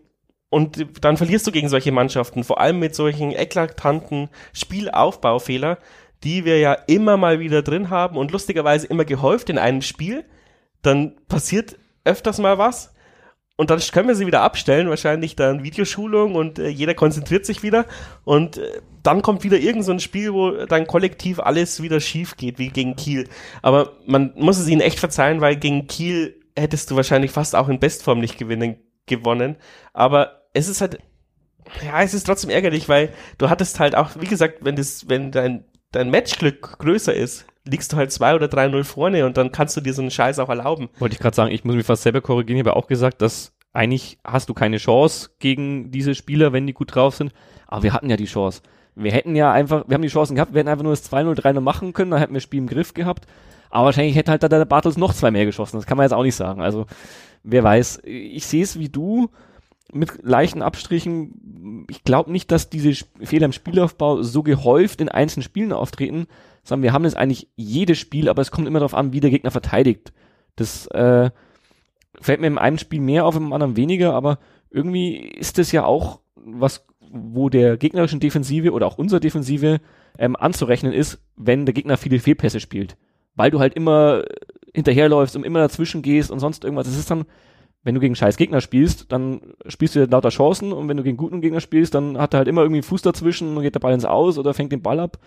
und 0.50 0.86
dann 1.02 1.18
verlierst 1.18 1.46
du 1.46 1.52
gegen 1.52 1.70
solche 1.70 1.92
Mannschaften, 1.92 2.44
vor 2.44 2.62
allem 2.62 2.80
mit 2.80 2.96
solchen 2.96 3.32
eklatanten 3.32 4.30
Spielaufbaufehler, 4.54 5.78
die 6.24 6.46
wir 6.46 6.60
ja 6.60 6.74
immer 6.74 7.18
mal 7.18 7.40
wieder 7.40 7.62
drin 7.62 7.90
haben 7.90 8.18
und 8.18 8.32
lustigerweise 8.32 8.88
immer 8.88 9.06
gehäuft 9.06 9.50
in 9.50 9.58
einem 9.58 9.82
Spiel. 9.82 10.24
Dann 10.82 11.16
passiert 11.28 11.78
öfters 12.06 12.40
mal 12.40 12.58
was 12.58 12.94
und 13.58 13.70
dann 13.70 13.80
können 13.80 14.08
wir 14.08 14.16
sie 14.16 14.26
wieder 14.26 14.42
abstellen, 14.42 14.90
wahrscheinlich 14.90 15.36
dann 15.36 15.64
Videoschulung 15.64 16.36
und 16.36 16.60
äh, 16.60 16.70
jeder 16.70 16.94
konzentriert 16.94 17.46
sich 17.46 17.62
wieder 17.62 17.86
und 18.24 18.58
äh, 18.58 18.82
dann 19.04 19.22
kommt 19.22 19.44
wieder 19.44 19.58
irgend 19.58 19.84
so 19.84 19.92
ein 19.92 20.00
Spiel, 20.00 20.34
wo 20.34 20.52
dann 20.66 20.88
kollektiv 20.88 21.40
alles 21.40 21.82
wieder 21.82 22.00
schief 22.00 22.38
geht, 22.38 22.60
wie 22.60 22.70
gegen 22.70 22.96
Kiel. 22.96 23.28
Aber 23.62 23.94
man 24.06 24.34
muss 24.36 24.60
es 24.60 24.68
ihnen 24.68 24.82
echt 24.82 25.00
verzeihen, 25.00 25.42
weil 25.42 25.56
gegen 25.56 25.88
Kiel 25.88 26.40
hättest 26.58 26.92
du 26.92 26.96
wahrscheinlich 26.96 27.32
fast 27.32 27.56
auch 27.56 27.70
in 27.70 27.80
Bestform 27.80 28.20
nicht 28.20 28.38
gewinnen 28.38 28.78
gewonnen. 29.08 29.56
Aber 29.94 30.37
es 30.58 30.68
ist 30.68 30.82
halt, 30.82 31.00
ja, 31.86 32.02
es 32.02 32.14
ist 32.14 32.26
trotzdem 32.26 32.50
ärgerlich, 32.50 32.90
weil 32.90 33.10
du 33.38 33.50
hattest 33.50 33.80
halt 33.80 33.96
auch, 33.96 34.12
wie 34.20 34.28
gesagt, 34.28 34.60
wenn 34.62 34.76
das, 34.76 35.10
wenn 35.10 35.32
dein, 35.32 35.66
dein 35.92 36.10
Matchglück 36.10 36.80
größer 36.80 37.14
ist, 37.14 37.46
liegst 37.66 37.92
du 37.92 37.98
halt 37.98 38.12
2 38.12 38.36
oder 38.36 38.48
3-0 38.48 38.84
vorne 38.84 39.26
und 39.26 39.38
dann 39.38 39.52
kannst 39.52 39.76
du 39.76 39.82
dir 39.82 39.94
so 39.94 40.02
einen 40.02 40.12
Scheiß 40.12 40.40
auch 40.40 40.50
erlauben. 40.50 40.90
Wollte 41.00 41.14
ich 41.14 41.20
gerade 41.20 41.36
sagen, 41.36 41.52
ich 41.52 41.64
muss 41.64 41.76
mich 41.76 41.86
fast 41.86 42.04
selber 42.04 42.22
korrigieren, 42.22 42.58
ich 42.58 42.66
habe 42.66 42.76
auch 42.76 42.88
gesagt, 42.88 43.22
dass 43.22 43.54
eigentlich 43.74 44.18
hast 44.24 44.50
du 44.50 44.54
keine 44.54 44.78
Chance 44.78 45.30
gegen 45.40 45.92
diese 45.92 46.16
Spieler, 46.16 46.54
wenn 46.54 46.66
die 46.66 46.74
gut 46.74 46.96
drauf 46.96 47.16
sind. 47.16 47.32
Aber 47.68 47.84
wir 47.84 47.94
hatten 47.94 48.10
ja 48.10 48.18
die 48.18 48.26
Chance. 48.26 48.62
Wir 48.96 49.12
hätten 49.12 49.36
ja 49.36 49.52
einfach, 49.52 49.84
wir 49.88 49.94
haben 49.94 50.02
die 50.02 50.08
Chancen 50.08 50.36
gehabt, 50.36 50.54
wir 50.54 50.60
hätten 50.60 50.70
einfach 50.70 50.84
nur 50.84 50.94
das 50.94 51.12
2-0, 51.12 51.40
3-0 51.40 51.60
machen 51.60 51.94
können, 51.94 52.10
dann 52.10 52.20
hätten 52.20 52.34
wir 52.34 52.38
das 52.38 52.44
Spiel 52.44 52.60
im 52.60 52.68
Griff 52.68 52.96
gehabt. 52.96 53.28
Aber 53.70 53.86
wahrscheinlich 53.86 54.16
hätte 54.16 54.32
halt 54.32 54.42
da 54.42 54.48
der 54.48 54.66
Bartels 54.66 54.98
noch 54.98 55.14
zwei 55.14 55.30
mehr 55.30 55.46
geschossen. 55.46 55.78
Das 55.78 55.86
kann 55.86 55.98
man 55.98 56.06
jetzt 56.06 56.14
auch 56.14 56.24
nicht 56.24 56.36
sagen. 56.36 56.62
Also 56.62 56.88
wer 57.44 57.64
weiß, 57.64 58.02
ich 58.06 58.48
sehe 58.48 58.64
es 58.64 58.80
wie 58.80 58.90
du 58.90 59.30
mit 59.94 60.24
leichten 60.24 60.62
Abstrichen. 60.62 61.86
Ich 61.90 62.04
glaube 62.04 62.32
nicht, 62.32 62.52
dass 62.52 62.70
diese 62.70 62.94
Fehler 63.22 63.46
im 63.46 63.52
Spielaufbau 63.52 64.22
so 64.22 64.44
gehäuft 64.44 65.02
in 65.02 65.10
einzelnen 65.10 65.44
Spielen 65.44 65.74
auftreten, 65.74 66.28
sondern 66.64 66.84
wir 66.84 66.94
haben 66.94 67.04
das 67.04 67.16
eigentlich 67.16 67.50
jedes 67.56 67.98
Spiel, 67.98 68.30
aber 68.30 68.42
es 68.42 68.52
kommt 68.52 68.68
immer 68.68 68.80
darauf 68.80 68.94
an, 68.94 69.14
wie 69.14 69.20
der 69.20 69.30
Gegner 69.30 69.52
verteidigt. 69.52 70.12
Das 70.56 70.88
äh, 70.88 71.32
fällt 72.20 72.42
mir 72.42 72.48
in 72.48 72.58
einem 72.58 72.78
Spiel 72.78 73.00
mehr 73.00 73.26
auf, 73.26 73.36
im 73.36 73.54
anderen 73.54 73.78
weniger, 73.78 74.14
aber 74.14 74.40
irgendwie 74.70 75.16
ist 75.16 75.58
das 75.58 75.72
ja 75.72 75.86
auch 75.86 76.20
was, 76.36 76.86
wo 77.00 77.50
der 77.50 77.78
gegnerischen 77.78 78.20
Defensive 78.20 78.72
oder 78.72 78.86
auch 78.86 78.98
unserer 78.98 79.20
Defensive 79.20 79.80
ähm, 80.18 80.36
anzurechnen 80.36 80.94
ist, 80.94 81.20
wenn 81.36 81.66
der 81.66 81.74
Gegner 81.74 81.98
viele 81.98 82.20
Fehlpässe 82.20 82.60
spielt. 82.60 82.98
Weil 83.36 83.52
du 83.52 83.60
halt 83.60 83.74
immer 83.76 84.24
hinterherläufst 84.74 85.36
und 85.36 85.46
immer 85.46 85.60
dazwischen 85.60 86.02
gehst 86.02 86.32
und 86.32 86.40
sonst 86.40 86.64
irgendwas. 86.64 86.88
Das 86.88 86.98
ist 86.98 87.10
dann, 87.10 87.26
wenn 87.84 87.96
du 87.96 88.02
gegen 88.02 88.16
scheiß 88.16 88.38
Gegner 88.38 88.62
spielst, 88.62 89.12
dann 89.12 89.42
spielst 89.68 89.96
du 89.96 90.06
lauter 90.06 90.30
Chancen 90.30 90.74
und 90.74 90.90
wenn 90.90 90.98
du 90.98 91.04
gegen 91.04 91.18
guten 91.18 91.42
Gegner 91.42 91.62
spielst, 91.62 91.96
dann 91.96 92.18
hat 92.18 92.34
er 92.34 92.40
halt 92.40 92.48
immer 92.48 92.62
irgendwie 92.62 92.80
einen 92.80 92.84
Fuß 92.84 93.02
dazwischen 93.02 93.56
und 93.56 93.64
geht 93.64 93.76
der 93.76 93.80
Ball 93.80 93.94
ins 93.94 94.06
Aus 94.06 94.38
oder 94.38 94.54
fängt 94.54 94.72
den 94.72 94.82
Ball 94.82 95.00
ab 95.00 95.18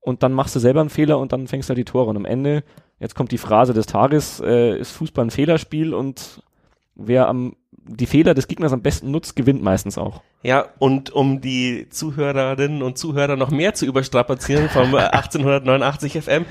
und 0.00 0.22
dann 0.22 0.32
machst 0.32 0.54
du 0.54 0.60
selber 0.60 0.80
einen 0.80 0.90
Fehler 0.90 1.18
und 1.18 1.32
dann 1.32 1.46
fängst 1.46 1.68
du 1.68 1.70
halt 1.70 1.78
die 1.78 1.84
Tore 1.84 2.10
und 2.10 2.16
am 2.16 2.24
Ende, 2.24 2.64
jetzt 3.00 3.14
kommt 3.14 3.32
die 3.32 3.38
Phrase 3.38 3.72
des 3.72 3.86
Tages, 3.86 4.40
äh, 4.40 4.78
ist 4.78 4.90
Fußball 4.92 5.26
ein 5.26 5.30
Fehlerspiel 5.30 5.94
und 5.94 6.42
wer 6.94 7.28
am 7.28 7.54
die 7.84 8.06
Fehler 8.06 8.34
des 8.34 8.46
Gegners 8.46 8.72
am 8.72 8.82
besten 8.82 9.10
nutzt, 9.10 9.34
gewinnt 9.34 9.62
meistens 9.62 9.98
auch. 9.98 10.22
Ja, 10.42 10.66
und 10.78 11.10
um 11.10 11.40
die 11.40 11.88
Zuhörerinnen 11.88 12.82
und 12.82 12.96
Zuhörer 12.96 13.36
noch 13.36 13.50
mehr 13.50 13.74
zu 13.74 13.86
überstrapazieren 13.86 14.68
vom 14.68 14.94
1889 14.94 16.20
FM, 16.22 16.44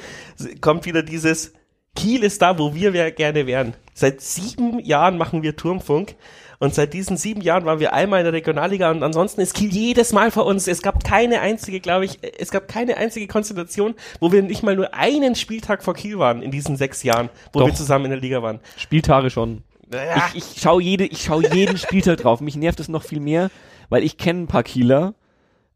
kommt 0.60 0.86
wieder 0.86 1.04
dieses 1.04 1.54
Kiel 1.96 2.24
ist 2.24 2.42
da, 2.42 2.58
wo 2.58 2.74
wir 2.74 3.12
gerne 3.12 3.48
wären. 3.48 3.76
Seit 3.94 4.22
sieben 4.22 4.80
Jahren 4.80 5.18
machen 5.18 5.44
wir 5.44 5.56
Turmfunk. 5.56 6.16
Und 6.60 6.76
seit 6.76 6.94
diesen 6.94 7.18
sieben 7.18 7.42
Jahren 7.42 7.66
waren 7.66 7.80
wir 7.80 7.92
einmal 7.92 8.20
in 8.20 8.26
der 8.26 8.34
Regionalliga 8.34 8.92
und 8.92 9.02
ansonsten 9.02 9.42
ist 9.42 9.56
Kiel 9.56 9.74
jedes 9.74 10.14
Mal 10.14 10.30
vor 10.30 10.46
uns. 10.46 10.68
Es 10.68 10.84
gab 10.84 11.04
keine 11.04 11.42
einzige, 11.42 11.80
glaube 11.80 12.06
ich, 12.06 12.20
es 12.38 12.52
gab 12.52 12.68
keine 12.68 12.98
einzige 12.98 13.26
Konstellation, 13.26 13.96
wo 14.20 14.32
wir 14.32 14.44
nicht 14.44 14.62
mal 14.62 14.76
nur 14.76 14.94
einen 14.94 15.34
Spieltag 15.34 15.82
vor 15.82 15.96
Kiel 15.96 16.20
waren 16.20 16.44
in 16.44 16.52
diesen 16.52 16.78
sechs 16.78 17.02
Jahren, 17.02 17.30
wo 17.52 17.62
Doch. 17.62 17.66
wir 17.66 17.74
zusammen 17.74 18.06
in 18.06 18.12
der 18.12 18.20
Liga 18.20 18.44
waren. 18.44 18.60
Spieltage 18.78 19.32
schon. 19.32 19.64
Ja. 19.92 20.30
Ich, 20.36 20.54
ich 20.54 20.62
schaue 20.62 20.84
jede, 20.84 21.06
ich 21.06 21.24
schaue 21.24 21.52
jeden 21.52 21.78
Spieltag 21.80 22.20
drauf. 22.20 22.42
Mich 22.42 22.56
nervt 22.56 22.80
es 22.80 22.90
noch 22.90 23.02
viel 23.02 23.22
mehr, 23.22 23.50
weil 23.90 24.04
ich 24.04 24.18
kenne 24.18 24.42
ein 24.42 24.48
paar 24.48 24.62
Kieler 24.62 25.16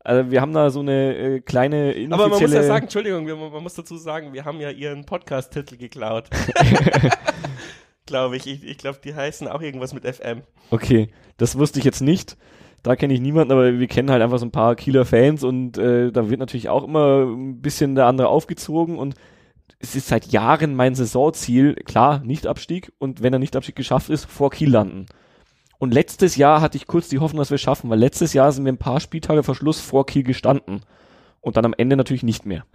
also 0.06 0.32
wir 0.32 0.42
haben 0.42 0.54
da 0.54 0.70
so 0.70 0.80
eine 0.80 1.16
äh, 1.16 1.40
kleine 1.42 1.92
inoffizielle... 1.92 2.14
Aber 2.14 2.30
man 2.30 2.42
muss 2.42 2.54
ja 2.54 2.64
sagen, 2.64 2.84
Entschuldigung, 2.84 3.28
wir, 3.28 3.36
man 3.36 3.64
muss 3.64 3.74
dazu 3.74 3.98
sagen, 3.98 4.34
wir 4.34 4.46
haben 4.46 4.60
ja 4.60 4.70
ihren 4.70 5.06
Podcast-Titel 5.06 5.78
geklaut. 5.78 6.30
glaube 8.06 8.38
ich. 8.38 8.48
Ich, 8.48 8.64
ich 8.64 8.78
glaube, 8.78 9.00
die 9.04 9.16
heißen 9.16 9.48
auch 9.48 9.62
irgendwas 9.62 9.94
mit 9.94 10.04
FM. 10.06 10.42
Okay, 10.72 11.10
das 11.38 11.58
wusste 11.58 11.80
ich 11.80 11.86
jetzt 11.86 12.02
nicht. 12.02 12.38
Da 12.84 12.96
kenne 12.96 13.16
ich 13.16 13.20
niemanden, 13.20 13.52
aber 13.52 13.80
wir 13.80 13.88
kennen 13.88 14.12
halt 14.12 14.22
einfach 14.22 14.38
so 14.38 14.46
ein 14.46 14.52
paar 14.52 14.76
Kieler 14.76 15.06
Fans 15.06 15.44
und 15.44 15.78
äh, 15.78 16.12
da 16.12 16.30
wird 16.30 16.40
natürlich 16.40 16.70
auch 16.70 16.84
immer 16.84 17.24
ein 17.24 17.60
bisschen 17.62 17.96
der 17.96 18.06
andere 18.06 18.28
aufgezogen 18.28 19.00
und 19.00 19.16
es 19.80 19.96
ist 19.96 20.08
seit 20.08 20.28
Jahren 20.28 20.76
mein 20.76 20.94
Saisonziel, 20.94 21.74
klar, 21.74 22.20
nicht 22.20 22.46
Abstieg 22.46 22.92
und 23.00 23.24
wenn 23.24 23.34
er 23.34 23.40
nicht 23.40 23.56
Abstieg 23.56 23.76
geschafft 23.76 24.12
ist, 24.12 24.26
vor 24.26 24.52
Kiel 24.52 24.70
landen. 24.70 25.08
Und 25.78 25.94
letztes 25.94 26.36
Jahr 26.36 26.62
hatte 26.62 26.78
ich 26.78 26.88
kurz 26.88 27.10
die 27.10 27.20
Hoffnung, 27.20 27.40
dass 27.40 27.52
wir 27.52 27.56
es 27.56 27.62
schaffen, 27.62 27.90
weil 27.90 28.00
letztes 28.00 28.34
Jahr 28.34 28.52
sind 28.52 28.66
wir 28.66 28.72
ein 28.72 28.78
paar 28.78 29.00
Spieltage 29.00 29.44
vor 29.44 29.56
Schluss 29.56 29.80
vor 29.80 30.06
Kiel 30.06 30.24
gestanden. 30.24 30.82
Und 31.42 31.58
dann 31.58 31.66
am 31.66 31.76
Ende 31.78 31.96
natürlich 31.96 32.24
nicht 32.24 32.48
mehr. 32.48 32.66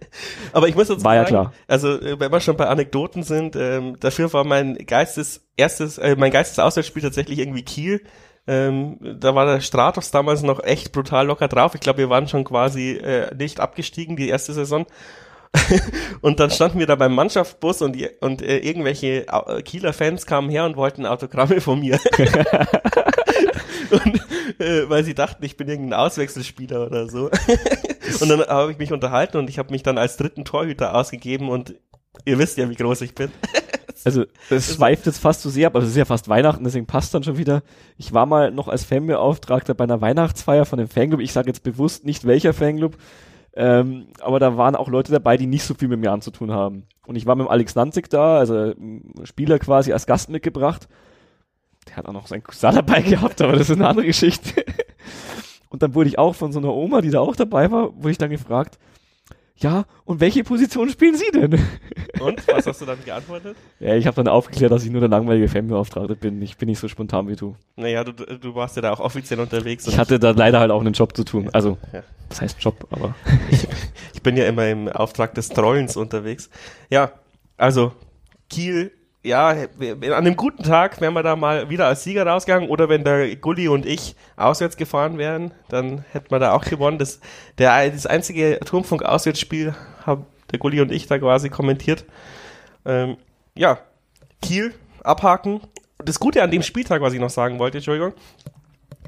Aber 0.52 0.68
ich 0.68 0.74
muss 0.74 0.88
dazu 0.88 1.04
war 1.04 1.14
sagen, 1.14 1.24
ja 1.24 1.24
klar. 1.28 1.52
also 1.68 2.00
äh, 2.00 2.18
wenn 2.18 2.32
wir 2.32 2.40
schon 2.40 2.56
bei 2.56 2.66
Anekdoten 2.66 3.22
sind, 3.22 3.54
ähm, 3.54 3.96
dafür 4.00 4.32
war 4.32 4.42
mein 4.42 4.74
Geistes 4.74 5.46
erstes, 5.56 5.98
äh, 5.98 6.16
mein 6.18 6.32
Geistes 6.32 6.58
Auswärtsspiel 6.58 7.02
tatsächlich 7.02 7.38
irgendwie 7.38 7.62
Kiel. 7.62 8.02
Ähm, 8.48 8.98
da 9.20 9.34
war 9.34 9.46
der 9.46 9.60
Stratos 9.60 10.10
damals 10.10 10.42
noch 10.42 10.62
echt 10.62 10.92
brutal 10.92 11.26
locker 11.26 11.46
drauf. 11.48 11.74
Ich 11.74 11.80
glaube, 11.80 11.98
wir 11.98 12.10
waren 12.10 12.26
schon 12.26 12.44
quasi 12.44 12.92
äh, 12.92 13.32
nicht 13.34 13.60
abgestiegen 13.60 14.16
die 14.16 14.28
erste 14.28 14.52
Saison. 14.52 14.86
und 16.20 16.40
dann 16.40 16.50
standen 16.50 16.78
wir 16.78 16.86
da 16.86 16.94
beim 16.94 17.14
Mannschaftsbus 17.14 17.82
und, 17.82 17.96
und 18.20 18.42
äh, 18.42 18.58
irgendwelche 18.58 19.26
äh, 19.26 19.62
Kieler 19.62 19.92
Fans 19.92 20.26
kamen 20.26 20.50
her 20.50 20.64
und 20.64 20.76
wollten 20.76 21.06
Autogramme 21.06 21.60
von 21.60 21.80
mir. 21.80 21.98
und, 23.90 24.20
äh, 24.60 24.88
weil 24.88 25.04
sie 25.04 25.14
dachten, 25.14 25.44
ich 25.44 25.56
bin 25.56 25.68
irgendein 25.68 25.98
Auswechselspieler 25.98 26.86
oder 26.86 27.08
so. 27.08 27.30
und 28.20 28.28
dann 28.28 28.40
habe 28.40 28.72
ich 28.72 28.78
mich 28.78 28.92
unterhalten 28.92 29.36
und 29.38 29.50
ich 29.50 29.58
habe 29.58 29.70
mich 29.70 29.82
dann 29.82 29.98
als 29.98 30.16
dritten 30.16 30.44
Torhüter 30.44 30.94
ausgegeben 30.94 31.48
und 31.48 31.74
ihr 32.24 32.38
wisst 32.38 32.58
ja, 32.58 32.68
wie 32.68 32.76
groß 32.76 33.02
ich 33.02 33.14
bin. 33.14 33.30
Also 34.04 34.24
es 34.50 34.74
schweift 34.74 35.06
jetzt 35.06 35.18
fast 35.18 35.42
zu 35.42 35.50
sehr 35.50 35.66
ab, 35.66 35.74
aber 35.74 35.84
es 35.84 35.90
ist 35.90 35.96
ja 35.96 36.04
fast 36.04 36.28
Weihnachten, 36.28 36.62
deswegen 36.62 36.86
passt 36.86 37.12
dann 37.12 37.24
schon 37.24 37.38
wieder. 37.38 37.62
Ich 37.96 38.12
war 38.12 38.24
mal 38.24 38.52
noch 38.52 38.68
als 38.68 38.84
Fanbeauftragter 38.84 39.74
bei 39.74 39.84
einer 39.84 40.00
Weihnachtsfeier 40.00 40.64
von 40.64 40.78
dem 40.78 40.88
Fanclub. 40.88 41.20
Ich 41.20 41.32
sage 41.32 41.48
jetzt 41.48 41.64
bewusst 41.64 42.04
nicht 42.04 42.24
welcher 42.24 42.52
Fanclub. 42.52 42.96
Ähm, 43.56 44.08
aber 44.20 44.38
da 44.38 44.58
waren 44.58 44.76
auch 44.76 44.88
Leute 44.88 45.10
dabei, 45.10 45.38
die 45.38 45.46
nicht 45.46 45.64
so 45.64 45.74
viel 45.74 45.88
mit 45.88 45.98
mir 45.98 46.12
anzutun 46.12 46.52
haben. 46.52 46.84
Und 47.06 47.16
ich 47.16 47.24
war 47.24 47.34
mit 47.34 47.46
dem 47.46 47.50
Alex 47.50 47.74
Nanzig 47.74 48.10
da, 48.10 48.36
also 48.38 48.74
Spieler 49.24 49.58
quasi 49.58 49.92
als 49.92 50.06
Gast 50.06 50.28
mitgebracht. 50.28 50.88
Der 51.88 51.96
hat 51.96 52.06
auch 52.06 52.12
noch 52.12 52.26
seinen 52.26 52.42
Cousin 52.42 52.74
dabei 52.74 53.00
gehabt, 53.00 53.40
aber 53.40 53.54
das 53.54 53.70
ist 53.70 53.76
eine 53.76 53.88
andere 53.88 54.06
Geschichte. 54.06 54.64
Und 55.70 55.82
dann 55.82 55.94
wurde 55.94 56.08
ich 56.08 56.18
auch 56.18 56.34
von 56.34 56.52
so 56.52 56.58
einer 56.58 56.72
Oma, 56.72 57.00
die 57.00 57.10
da 57.10 57.20
auch 57.20 57.34
dabei 57.34 57.70
war, 57.70 57.94
wurde 57.96 58.10
ich 58.10 58.18
dann 58.18 58.30
gefragt, 58.30 58.78
ja, 59.58 59.84
und 60.04 60.20
welche 60.20 60.44
Position 60.44 60.88
spielen 60.90 61.16
Sie 61.16 61.30
denn? 61.32 61.58
Und 62.20 62.46
was 62.48 62.66
hast 62.66 62.80
du 62.80 62.84
dann 62.86 63.02
geantwortet? 63.04 63.56
Ja, 63.80 63.94
ich 63.94 64.06
habe 64.06 64.14
dann 64.16 64.28
aufgeklärt, 64.28 64.72
dass 64.72 64.84
ich 64.84 64.90
nur 64.90 65.00
der 65.00 65.08
langweilige 65.10 65.48
Fanbeauftragte 65.48 66.16
bin. 66.16 66.40
Ich 66.42 66.56
bin 66.56 66.68
nicht 66.68 66.78
so 66.78 66.88
spontan 66.88 67.28
wie 67.28 67.36
du. 67.36 67.56
Naja, 67.76 68.04
du, 68.04 68.12
du 68.12 68.54
warst 68.54 68.76
ja 68.76 68.82
da 68.82 68.92
auch 68.92 69.00
offiziell 69.00 69.38
unterwegs. 69.40 69.86
Ich 69.86 69.98
hatte 69.98 70.18
da 70.18 70.30
leider 70.30 70.60
halt 70.60 70.70
auch 70.70 70.80
einen 70.80 70.94
Job 70.94 71.14
zu 71.16 71.24
tun. 71.24 71.50
Also, 71.52 71.76
Ja. 71.92 72.02
das 72.28 72.40
heißt 72.40 72.62
Job, 72.62 72.86
aber. 72.90 73.14
Ich 74.14 74.22
bin 74.22 74.36
ja 74.36 74.46
immer 74.46 74.66
im 74.68 74.88
Auftrag 74.88 75.34
des 75.34 75.50
Trollens 75.50 75.96
unterwegs. 75.96 76.50
Ja, 76.90 77.12
also 77.56 77.92
Kiel, 78.50 78.90
ja, 79.26 79.48
an 79.48 80.02
einem 80.02 80.36
guten 80.36 80.62
Tag 80.62 81.00
wären 81.00 81.14
wir 81.14 81.22
da 81.22 81.34
mal 81.34 81.68
wieder 81.68 81.86
als 81.86 82.04
Sieger 82.04 82.26
rausgegangen 82.26 82.68
oder 82.68 82.88
wenn 82.88 83.02
der 83.02 83.34
Gulli 83.36 83.68
und 83.68 83.84
ich 83.84 84.14
auswärts 84.36 84.76
gefahren 84.76 85.18
wären, 85.18 85.52
dann 85.68 86.04
hätten 86.12 86.30
wir 86.30 86.38
da 86.38 86.52
auch 86.52 86.64
gewonnen. 86.64 86.98
Das, 86.98 87.20
der, 87.58 87.90
das 87.90 88.06
einzige 88.06 88.60
Turmfunk-Auswärtsspiel 88.64 89.74
haben 90.06 90.26
der 90.52 90.60
Gulli 90.60 90.80
und 90.80 90.92
ich 90.92 91.08
da 91.08 91.18
quasi 91.18 91.50
kommentiert. 91.50 92.04
Ähm, 92.84 93.16
ja, 93.56 93.78
Kiel 94.40 94.74
abhaken. 95.02 95.60
Das 96.04 96.20
Gute 96.20 96.42
an 96.42 96.52
dem 96.52 96.62
Spieltag, 96.62 97.00
was 97.02 97.12
ich 97.12 97.20
noch 97.20 97.30
sagen 97.30 97.58
wollte, 97.58 97.78
Entschuldigung, 97.78 98.12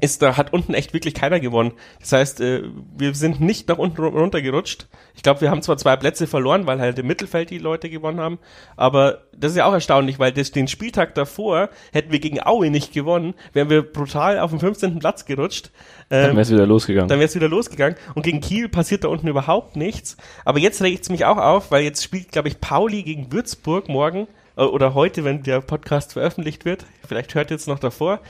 ist, 0.01 0.21
da 0.21 0.37
hat 0.37 0.53
unten 0.53 0.73
echt 0.73 0.93
wirklich 0.93 1.13
keiner 1.13 1.39
gewonnen. 1.39 1.73
Das 1.99 2.11
heißt, 2.13 2.41
äh, 2.41 2.63
wir 2.97 3.13
sind 3.15 3.41
nicht 3.41 3.67
nach 3.67 3.77
unten 3.77 4.01
ru- 4.01 4.09
runtergerutscht. 4.17 4.87
Ich 5.15 5.23
glaube, 5.23 5.41
wir 5.41 5.51
haben 5.51 5.61
zwar 5.61 5.77
zwei 5.77 5.95
Plätze 5.97 6.27
verloren, 6.27 6.65
weil 6.67 6.79
halt 6.79 6.97
im 6.99 7.07
Mittelfeld 7.07 7.49
die 7.49 7.57
Leute 7.57 7.89
gewonnen 7.89 8.19
haben, 8.19 8.39
aber 8.77 9.23
das 9.35 9.51
ist 9.51 9.57
ja 9.57 9.65
auch 9.65 9.73
erstaunlich, 9.73 10.19
weil 10.19 10.31
das, 10.31 10.51
den 10.51 10.67
Spieltag 10.67 11.15
davor 11.15 11.69
hätten 11.91 12.11
wir 12.11 12.19
gegen 12.19 12.41
Aue 12.45 12.69
nicht 12.69 12.93
gewonnen, 12.93 13.33
wären 13.53 13.69
wir 13.69 13.81
brutal 13.81 14.39
auf 14.39 14.51
den 14.51 14.59
15. 14.59 14.99
Platz 14.99 15.25
gerutscht. 15.25 15.71
Dann 16.09 16.31
Ähm, 16.31 16.37
wär's 16.37 16.51
wieder 16.51 16.65
losgegangen. 16.65 17.07
dann 17.07 17.19
wäre 17.19 17.27
es 17.27 17.35
wieder 17.35 17.47
losgegangen. 17.49 17.97
Und 18.15 18.23
gegen 18.23 18.41
Kiel 18.41 18.67
passiert 18.69 19.03
da 19.03 19.09
unten 19.09 19.27
überhaupt 19.27 19.75
nichts. 19.75 20.17
Aber 20.45 20.59
jetzt 20.59 20.81
regt 20.81 21.03
es 21.03 21.09
mich 21.09 21.25
auch 21.25 21.37
auf, 21.37 21.71
weil 21.71 21.83
jetzt 21.83 22.03
spielt, 22.03 22.31
glaube 22.31 22.47
ich, 22.47 22.59
Pauli 22.59 23.03
gegen 23.03 23.31
Würzburg 23.31 23.89
morgen 23.89 24.27
äh, 24.57 24.61
oder 24.63 24.93
heute, 24.95 25.23
wenn 25.23 25.43
der 25.43 25.61
Podcast 25.61 26.13
veröffentlicht 26.13 26.65
wird. 26.65 26.85
Vielleicht 27.07 27.35
hört 27.35 27.51
ihr 27.51 27.55
jetzt 27.55 27.67
noch 27.67 27.79
davor. 27.79 28.21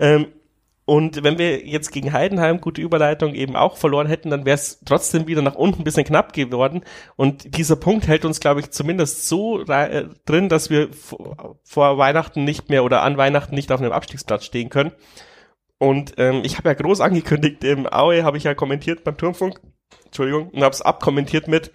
Ähm, 0.00 0.26
und 0.90 1.22
wenn 1.22 1.38
wir 1.38 1.64
jetzt 1.68 1.92
gegen 1.92 2.12
Heidenheim, 2.12 2.60
gute 2.60 2.82
Überleitung, 2.82 3.32
eben 3.34 3.54
auch 3.54 3.76
verloren 3.76 4.08
hätten, 4.08 4.28
dann 4.28 4.44
wäre 4.44 4.56
es 4.56 4.80
trotzdem 4.84 5.28
wieder 5.28 5.40
nach 5.40 5.54
unten 5.54 5.82
ein 5.82 5.84
bisschen 5.84 6.02
knapp 6.02 6.32
geworden. 6.32 6.82
Und 7.14 7.56
dieser 7.56 7.76
Punkt 7.76 8.08
hält 8.08 8.24
uns, 8.24 8.40
glaube 8.40 8.58
ich, 8.58 8.72
zumindest 8.72 9.28
so 9.28 9.64
äh, 9.66 10.06
drin, 10.26 10.48
dass 10.48 10.68
wir 10.68 10.92
vor, 10.92 11.60
vor 11.62 11.96
Weihnachten 11.96 12.42
nicht 12.42 12.70
mehr 12.70 12.82
oder 12.82 13.02
an 13.02 13.16
Weihnachten 13.16 13.54
nicht 13.54 13.70
auf 13.70 13.80
einem 13.80 13.92
Abstiegsplatz 13.92 14.44
stehen 14.44 14.68
können. 14.68 14.90
Und 15.78 16.14
ähm, 16.18 16.42
ich 16.42 16.58
habe 16.58 16.70
ja 16.70 16.74
groß 16.74 17.00
angekündigt, 17.02 17.62
im 17.62 17.86
Aue 17.86 18.24
habe 18.24 18.36
ich 18.36 18.42
ja 18.42 18.54
kommentiert 18.54 19.04
beim 19.04 19.16
Turmfunk, 19.16 19.60
Entschuldigung, 20.06 20.48
und 20.48 20.64
habe 20.64 20.74
es 20.74 20.82
abkommentiert 20.82 21.46
mit, 21.46 21.70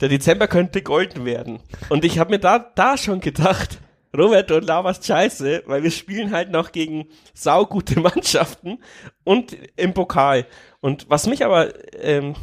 der 0.00 0.08
Dezember 0.08 0.46
könnte 0.46 0.82
golden 0.82 1.24
werden. 1.24 1.58
Und 1.88 2.04
ich 2.04 2.20
habe 2.20 2.30
mir 2.30 2.38
da, 2.38 2.60
da 2.60 2.96
schon 2.96 3.18
gedacht, 3.18 3.80
Robert 4.16 4.50
und 4.50 4.64
Lavas 4.64 5.04
scheiße, 5.04 5.64
weil 5.66 5.82
wir 5.82 5.90
spielen 5.90 6.32
halt 6.32 6.50
noch 6.50 6.72
gegen 6.72 7.06
saugute 7.34 8.00
Mannschaften 8.00 8.78
und 9.24 9.56
im 9.76 9.94
Pokal. 9.94 10.46
Und 10.80 11.08
was 11.08 11.26
mich 11.26 11.44
aber, 11.44 11.72
ähm, 11.94 12.34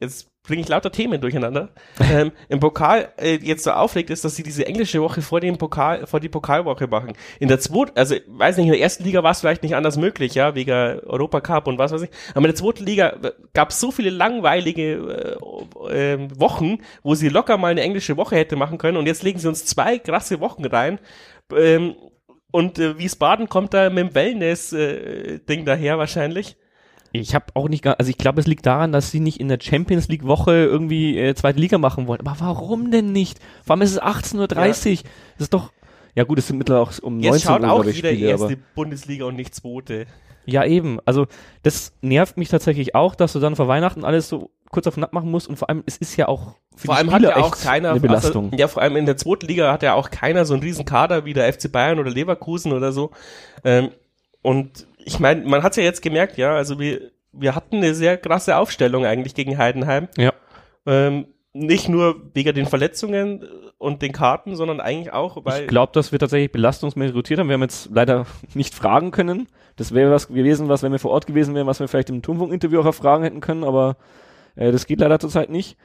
jetzt 0.00 0.31
bringe 0.44 0.62
ich 0.62 0.68
lauter 0.68 0.90
Themen 0.90 1.20
durcheinander, 1.20 1.68
ähm, 2.00 2.32
im 2.48 2.58
Pokal 2.58 3.12
äh, 3.16 3.36
jetzt 3.36 3.62
so 3.62 3.70
aufregt, 3.70 4.10
ist, 4.10 4.24
dass 4.24 4.34
sie 4.34 4.42
diese 4.42 4.66
englische 4.66 5.00
Woche 5.00 5.22
vor 5.22 5.40
dem 5.40 5.56
Pokal, 5.56 6.06
vor 6.06 6.18
die 6.18 6.28
Pokalwoche 6.28 6.88
machen. 6.88 7.12
In 7.38 7.46
der 7.46 7.60
zweiten, 7.60 7.96
also 7.96 8.16
weiß 8.26 8.56
nicht, 8.56 8.66
in 8.66 8.72
der 8.72 8.80
ersten 8.80 9.04
Liga 9.04 9.22
war 9.22 9.30
es 9.30 9.40
vielleicht 9.40 9.62
nicht 9.62 9.76
anders 9.76 9.96
möglich, 9.96 10.34
ja, 10.34 10.56
wegen 10.56 10.72
Europacup 10.72 11.68
und 11.68 11.78
was 11.78 11.92
weiß 11.92 12.02
ich. 12.02 12.10
Aber 12.30 12.40
in 12.40 12.50
der 12.50 12.56
zweiten 12.56 12.84
Liga 12.84 13.16
gab 13.52 13.70
es 13.70 13.78
so 13.78 13.92
viele 13.92 14.10
langweilige 14.10 15.38
äh, 15.88 16.14
äh, 16.14 16.28
Wochen, 16.36 16.78
wo 17.04 17.14
sie 17.14 17.28
locker 17.28 17.56
mal 17.56 17.68
eine 17.68 17.82
englische 17.82 18.16
Woche 18.16 18.34
hätte 18.34 18.56
machen 18.56 18.78
können 18.78 18.96
und 18.96 19.06
jetzt 19.06 19.22
legen 19.22 19.38
sie 19.38 19.48
uns 19.48 19.64
zwei 19.64 19.98
krasse 19.98 20.40
Wochen 20.40 20.64
rein. 20.64 20.98
Ähm, 21.54 21.94
und 22.50 22.80
äh, 22.80 22.98
Wiesbaden 22.98 23.48
kommt 23.48 23.74
da 23.74 23.88
mit 23.90 24.08
dem 24.08 24.14
Wellness-Ding 24.14 25.64
daher 25.64 25.98
wahrscheinlich. 25.98 26.56
Ich 27.12 27.34
habe 27.34 27.46
auch 27.54 27.68
nicht, 27.68 27.86
also 27.86 28.08
ich 28.08 28.16
glaube, 28.16 28.40
es 28.40 28.46
liegt 28.46 28.64
daran, 28.64 28.92
dass 28.92 29.10
sie 29.10 29.20
nicht 29.20 29.38
in 29.38 29.48
der 29.48 29.58
Champions 29.60 30.08
League 30.08 30.26
Woche 30.26 30.52
irgendwie 30.52 31.18
äh, 31.18 31.34
zweite 31.34 31.60
Liga 31.60 31.78
machen 31.78 32.06
wollen. 32.06 32.20
Aber 32.20 32.36
warum 32.38 32.90
denn 32.90 33.12
nicht? 33.12 33.38
Vor 33.64 33.74
allem 33.74 33.82
ist 33.82 33.92
es 33.92 34.00
18.30 34.00 34.38
Uhr. 34.40 34.48
Das 35.34 35.44
ist 35.44 35.54
doch, 35.54 35.72
ja 36.14 36.24
gut, 36.24 36.38
es 36.38 36.46
sind 36.46 36.56
mittlerweile 36.56 36.84
auch 36.84 36.92
um 37.02 37.18
19 37.18 37.32
Jetzt 37.32 37.44
Uhr, 37.44 37.50
schaut 37.50 37.64
auch 37.64 37.74
glaube 37.74 37.90
ich, 37.90 37.96
jeder 37.96 38.10
Spiele, 38.10 38.28
erste 38.30 38.58
Bundesliga 38.74 39.26
und 39.26 39.36
nicht 39.36 39.54
zweite. 39.54 40.06
ja 40.46 40.64
eben. 40.64 41.00
Also 41.04 41.26
das 41.62 41.92
nervt 42.00 42.38
mich 42.38 42.48
tatsächlich 42.48 42.94
auch, 42.94 43.14
dass 43.14 43.34
du 43.34 43.40
dann 43.40 43.56
vor 43.56 43.68
Weihnachten 43.68 44.04
alles 44.04 44.28
so 44.28 44.50
kurz 44.70 44.86
auf 44.86 44.94
knapp 44.94 45.12
machen 45.12 45.30
musst 45.30 45.48
und 45.48 45.56
vor 45.56 45.68
allem, 45.68 45.82
es 45.84 45.98
ist 45.98 46.16
ja 46.16 46.28
auch 46.28 46.54
für 46.74 46.86
Vor 46.86 46.94
die 46.94 46.98
allem 46.98 47.10
hat 47.10 47.20
Spieler 47.20 47.36
ja 47.36 47.44
auch 47.44 47.56
keiner, 47.56 47.90
eine 47.90 48.00
Belastung. 48.00 48.46
Also, 48.46 48.56
ja, 48.56 48.68
vor 48.68 48.82
allem 48.82 48.96
in 48.96 49.04
der 49.04 49.18
zweiten 49.18 49.46
Liga 49.46 49.70
hat 49.70 49.82
ja 49.82 49.92
auch 49.92 50.10
keiner 50.10 50.46
so 50.46 50.54
einen 50.54 50.62
riesen 50.62 50.86
Kader 50.86 51.26
wie 51.26 51.34
der 51.34 51.52
FC 51.52 51.70
Bayern 51.70 51.98
oder 51.98 52.10
Leverkusen 52.10 52.72
oder 52.72 52.90
so. 52.90 53.10
Ähm, 53.64 53.90
und 54.40 54.86
ich 55.04 55.18
meine, 55.20 55.44
man 55.44 55.62
hat 55.62 55.76
ja 55.76 55.82
jetzt 55.82 56.02
gemerkt, 56.02 56.36
ja, 56.36 56.54
also 56.54 56.78
wir, 56.78 57.10
wir 57.32 57.54
hatten 57.54 57.76
eine 57.76 57.94
sehr 57.94 58.16
krasse 58.16 58.56
Aufstellung 58.56 59.04
eigentlich 59.04 59.34
gegen 59.34 59.58
Heidenheim. 59.58 60.08
ja. 60.16 60.32
Ähm, 60.84 61.26
nicht 61.54 61.88
nur 61.88 62.30
wegen 62.32 62.54
den 62.54 62.66
Verletzungen 62.66 63.44
und 63.76 64.00
den 64.00 64.12
Karten, 64.12 64.56
sondern 64.56 64.80
eigentlich 64.80 65.12
auch, 65.12 65.44
weil 65.44 65.62
Ich 65.62 65.68
glaube, 65.68 65.92
dass 65.92 66.10
wir 66.10 66.18
tatsächlich 66.18 66.50
belastungsmäßig 66.50 67.14
rotiert 67.14 67.40
haben. 67.40 67.48
Wir 67.48 67.54
haben 67.54 67.62
jetzt 67.62 67.90
leider 67.92 68.26
nicht 68.54 68.74
fragen 68.74 69.10
können. 69.10 69.48
Das 69.76 69.92
wäre 69.92 70.10
was 70.10 70.28
gewesen, 70.28 70.68
was, 70.68 70.82
wenn 70.82 70.92
wir 70.92 70.98
vor 70.98 71.10
Ort 71.10 71.26
gewesen 71.26 71.54
wären, 71.54 71.66
was 71.66 71.80
wir 71.80 71.88
vielleicht 71.88 72.10
im 72.10 72.22
Turmfunk-Interview 72.22 72.80
auch 72.80 72.86
erfragen 72.86 73.24
hätten 73.24 73.40
können, 73.40 73.64
aber 73.64 73.96
äh, 74.56 74.72
das 74.72 74.86
geht 74.86 75.00
leider 75.00 75.18
zurzeit 75.18 75.50
nicht. 75.50 75.76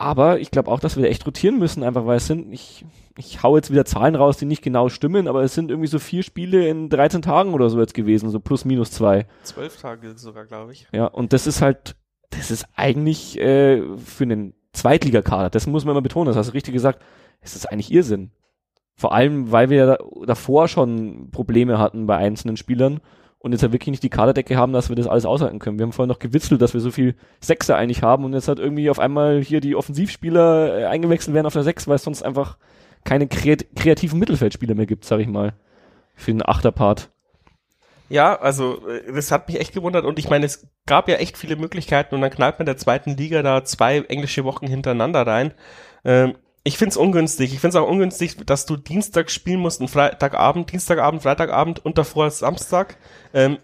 Aber 0.00 0.40
ich 0.40 0.50
glaube 0.50 0.70
auch, 0.70 0.80
dass 0.80 0.96
wir 0.96 1.10
echt 1.10 1.26
rotieren 1.26 1.58
müssen, 1.58 1.82
einfach 1.82 2.06
weil 2.06 2.16
es 2.16 2.26
sind, 2.26 2.50
ich, 2.54 2.86
ich 3.18 3.42
hau 3.42 3.54
jetzt 3.56 3.70
wieder 3.70 3.84
Zahlen 3.84 4.14
raus, 4.14 4.38
die 4.38 4.46
nicht 4.46 4.62
genau 4.62 4.88
stimmen, 4.88 5.28
aber 5.28 5.42
es 5.42 5.54
sind 5.54 5.70
irgendwie 5.70 5.88
so 5.88 5.98
vier 5.98 6.22
Spiele 6.22 6.66
in 6.68 6.88
13 6.88 7.20
Tagen 7.20 7.52
oder 7.52 7.68
so 7.68 7.78
jetzt 7.78 7.92
gewesen, 7.92 8.30
so 8.30 8.40
plus 8.40 8.64
minus 8.64 8.92
zwei. 8.92 9.26
zwölf 9.42 9.76
Tage 9.78 10.16
sogar, 10.16 10.46
glaube 10.46 10.72
ich. 10.72 10.88
Ja, 10.90 11.04
und 11.04 11.34
das 11.34 11.46
ist 11.46 11.60
halt, 11.60 11.96
das 12.30 12.50
ist 12.50 12.64
eigentlich 12.76 13.38
äh, 13.38 13.82
für 13.98 14.24
einen 14.24 14.54
Zweitligakader, 14.72 15.50
das 15.50 15.66
muss 15.66 15.84
man 15.84 15.92
immer 15.92 16.00
betonen, 16.00 16.28
das 16.28 16.36
hast 16.36 16.48
du 16.48 16.54
richtig 16.54 16.72
gesagt, 16.72 17.02
es 17.42 17.54
ist 17.54 17.70
eigentlich 17.70 17.92
Irrsinn. 17.92 18.30
Vor 18.94 19.12
allem, 19.12 19.52
weil 19.52 19.68
wir 19.68 19.98
davor 20.24 20.66
schon 20.68 21.30
Probleme 21.30 21.78
hatten 21.78 22.06
bei 22.06 22.16
einzelnen 22.16 22.56
Spielern 22.56 23.00
und 23.40 23.52
jetzt 23.52 23.62
ja 23.62 23.72
wirklich 23.72 23.90
nicht 23.90 24.02
die 24.02 24.10
Kaderdecke 24.10 24.56
haben, 24.56 24.72
dass 24.72 24.90
wir 24.90 24.96
das 24.96 25.06
alles 25.06 25.24
aushalten 25.24 25.58
können. 25.58 25.78
Wir 25.78 25.84
haben 25.84 25.92
vorhin 25.92 26.10
noch 26.10 26.18
gewitzelt, 26.18 26.60
dass 26.60 26.74
wir 26.74 26.80
so 26.80 26.90
viel 26.90 27.14
Sechser 27.40 27.76
eigentlich 27.76 28.02
haben 28.02 28.24
und 28.24 28.34
jetzt 28.34 28.48
hat 28.48 28.58
irgendwie 28.58 28.90
auf 28.90 28.98
einmal 28.98 29.40
hier 29.42 29.60
die 29.60 29.74
Offensivspieler 29.74 30.78
äh, 30.78 30.84
eingewechselt 30.84 31.34
werden 31.34 31.46
auf 31.46 31.54
der 31.54 31.62
Sechs, 31.62 31.88
weil 31.88 31.96
es 31.96 32.04
sonst 32.04 32.22
einfach 32.22 32.58
keine 33.02 33.26
kreat 33.26 33.64
kreativen 33.74 34.18
Mittelfeldspieler 34.18 34.74
mehr 34.74 34.86
gibt, 34.86 35.06
sag 35.06 35.20
ich 35.20 35.26
mal. 35.26 35.54
Für 36.14 36.32
den 36.32 36.46
Achterpart. 36.46 37.08
Ja, 38.10 38.38
also 38.38 38.86
äh, 38.86 39.10
das 39.10 39.32
hat 39.32 39.48
mich 39.48 39.58
echt 39.58 39.72
gewundert 39.72 40.04
und 40.04 40.18
ich 40.18 40.28
meine, 40.28 40.44
es 40.44 40.68
gab 40.84 41.08
ja 41.08 41.16
echt 41.16 41.38
viele 41.38 41.56
Möglichkeiten 41.56 42.14
und 42.14 42.20
dann 42.20 42.30
knallt 42.30 42.58
man 42.58 42.66
der 42.66 42.76
zweiten 42.76 43.16
Liga 43.16 43.42
da 43.42 43.64
zwei 43.64 44.00
englische 44.00 44.44
Wochen 44.44 44.66
hintereinander 44.66 45.26
rein. 45.26 45.54
Ähm, 46.04 46.34
ich 46.62 46.76
find's 46.76 46.96
ungünstig. 46.96 47.52
Ich 47.52 47.60
find's 47.60 47.76
auch 47.76 47.88
ungünstig, 47.88 48.36
dass 48.44 48.66
du 48.66 48.76
Dienstag 48.76 49.30
spielen 49.30 49.60
musst 49.60 49.80
und 49.80 49.88
Freitagabend, 49.88 50.70
Dienstagabend, 50.70 51.22
Freitagabend 51.22 51.84
und 51.84 51.96
davor 51.96 52.30
Samstag. 52.30 52.96
Ähm, 53.32 53.58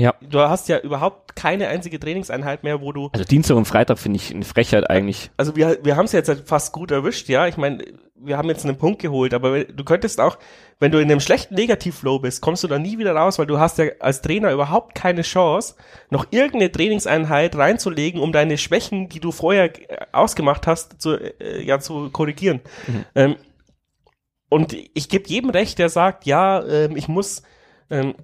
Ja. 0.00 0.14
du 0.20 0.40
hast 0.40 0.68
ja 0.68 0.78
überhaupt 0.78 1.36
keine 1.36 1.68
einzige 1.68 2.00
Trainingseinheit 2.00 2.64
mehr, 2.64 2.80
wo 2.80 2.92
du 2.92 3.10
Also 3.12 3.24
Dienstag 3.24 3.56
und 3.56 3.66
Freitag 3.66 3.98
finde 3.98 4.16
ich 4.16 4.34
eine 4.34 4.44
Frechheit 4.44 4.88
eigentlich. 4.88 5.30
also 5.36 5.56
wir, 5.56 5.78
wir 5.82 5.96
haben 5.96 6.06
es 6.06 6.12
jetzt 6.12 6.28
halt 6.28 6.48
fast 6.48 6.72
gut 6.72 6.90
erwischt, 6.90 7.28
ja. 7.28 7.46
Ich 7.46 7.56
meine, 7.56 7.84
wir 8.22 8.36
haben 8.36 8.48
jetzt 8.48 8.64
einen 8.64 8.76
Punkt 8.76 9.00
geholt, 9.00 9.34
aber 9.34 9.64
du 9.64 9.84
könntest 9.84 10.20
auch, 10.20 10.38
wenn 10.78 10.92
du 10.92 10.98
in 10.98 11.10
einem 11.10 11.20
schlechten 11.20 11.54
Negativflow 11.54 12.18
bist, 12.18 12.40
kommst 12.40 12.62
du 12.62 12.68
da 12.68 12.78
nie 12.78 12.98
wieder 12.98 13.14
raus, 13.14 13.38
weil 13.38 13.46
du 13.46 13.58
hast 13.58 13.78
ja 13.78 13.86
als 14.00 14.22
Trainer 14.22 14.52
überhaupt 14.52 14.94
keine 14.94 15.22
Chance, 15.22 15.74
noch 16.10 16.26
irgendeine 16.30 16.70
Trainingseinheit 16.70 17.56
reinzulegen, 17.56 18.20
um 18.20 18.32
deine 18.32 18.58
Schwächen, 18.58 19.08
die 19.08 19.20
du 19.20 19.32
vorher 19.32 19.64
äh, 19.64 20.06
ausgemacht 20.12 20.66
hast, 20.66 21.00
zu, 21.00 21.14
äh, 21.16 21.62
ja, 21.64 21.80
zu 21.80 22.10
korrigieren. 22.10 22.60
Ähm, 23.14 23.36
und 24.48 24.74
ich 24.94 25.08
gebe 25.08 25.28
jedem 25.28 25.50
recht, 25.50 25.78
der 25.78 25.88
sagt, 25.88 26.26
ja, 26.26 26.62
ähm, 26.66 26.96
ich 26.96 27.08
muss, 27.08 27.42
ähm, 27.88 28.14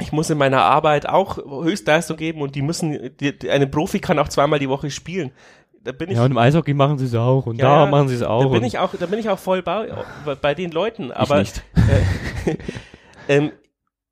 ich 0.00 0.12
muss 0.12 0.30
in 0.30 0.38
meiner 0.38 0.62
Arbeit 0.62 1.08
auch 1.08 1.38
Höchstleistung 1.38 2.16
geben 2.16 2.40
und 2.40 2.54
die 2.54 2.62
müssen, 2.62 3.16
die, 3.20 3.38
die, 3.38 3.50
eine 3.50 3.66
Profi 3.66 4.00
kann 4.00 4.18
auch 4.18 4.28
zweimal 4.28 4.58
die 4.58 4.68
Woche 4.68 4.90
spielen. 4.90 5.32
Da 5.84 5.92
bin 5.92 6.10
ich, 6.10 6.16
Ja, 6.16 6.24
und 6.24 6.30
im 6.30 6.38
Eishockey 6.38 6.74
machen 6.74 6.98
sie 6.98 7.06
es 7.06 7.14
auch 7.14 7.46
und 7.46 7.56
Ja, 7.58 7.84
da 7.84 7.90
machen 7.90 8.08
sie 8.08 8.14
es 8.14 8.22
auch. 8.22 8.44
da 8.44 8.48
bin 8.48 8.64
ich 8.64 8.78
auch, 8.78 8.94
da 8.98 9.06
bin 9.06 9.18
ich 9.18 9.28
auch 9.28 9.38
voll 9.38 9.62
bei, 9.62 9.88
bei 10.40 10.54
den 10.54 10.70
Leuten. 10.70 11.10
Aber 11.10 11.40
nicht. 11.40 11.62
Äh, 12.46 12.56
ähm, 13.28 13.52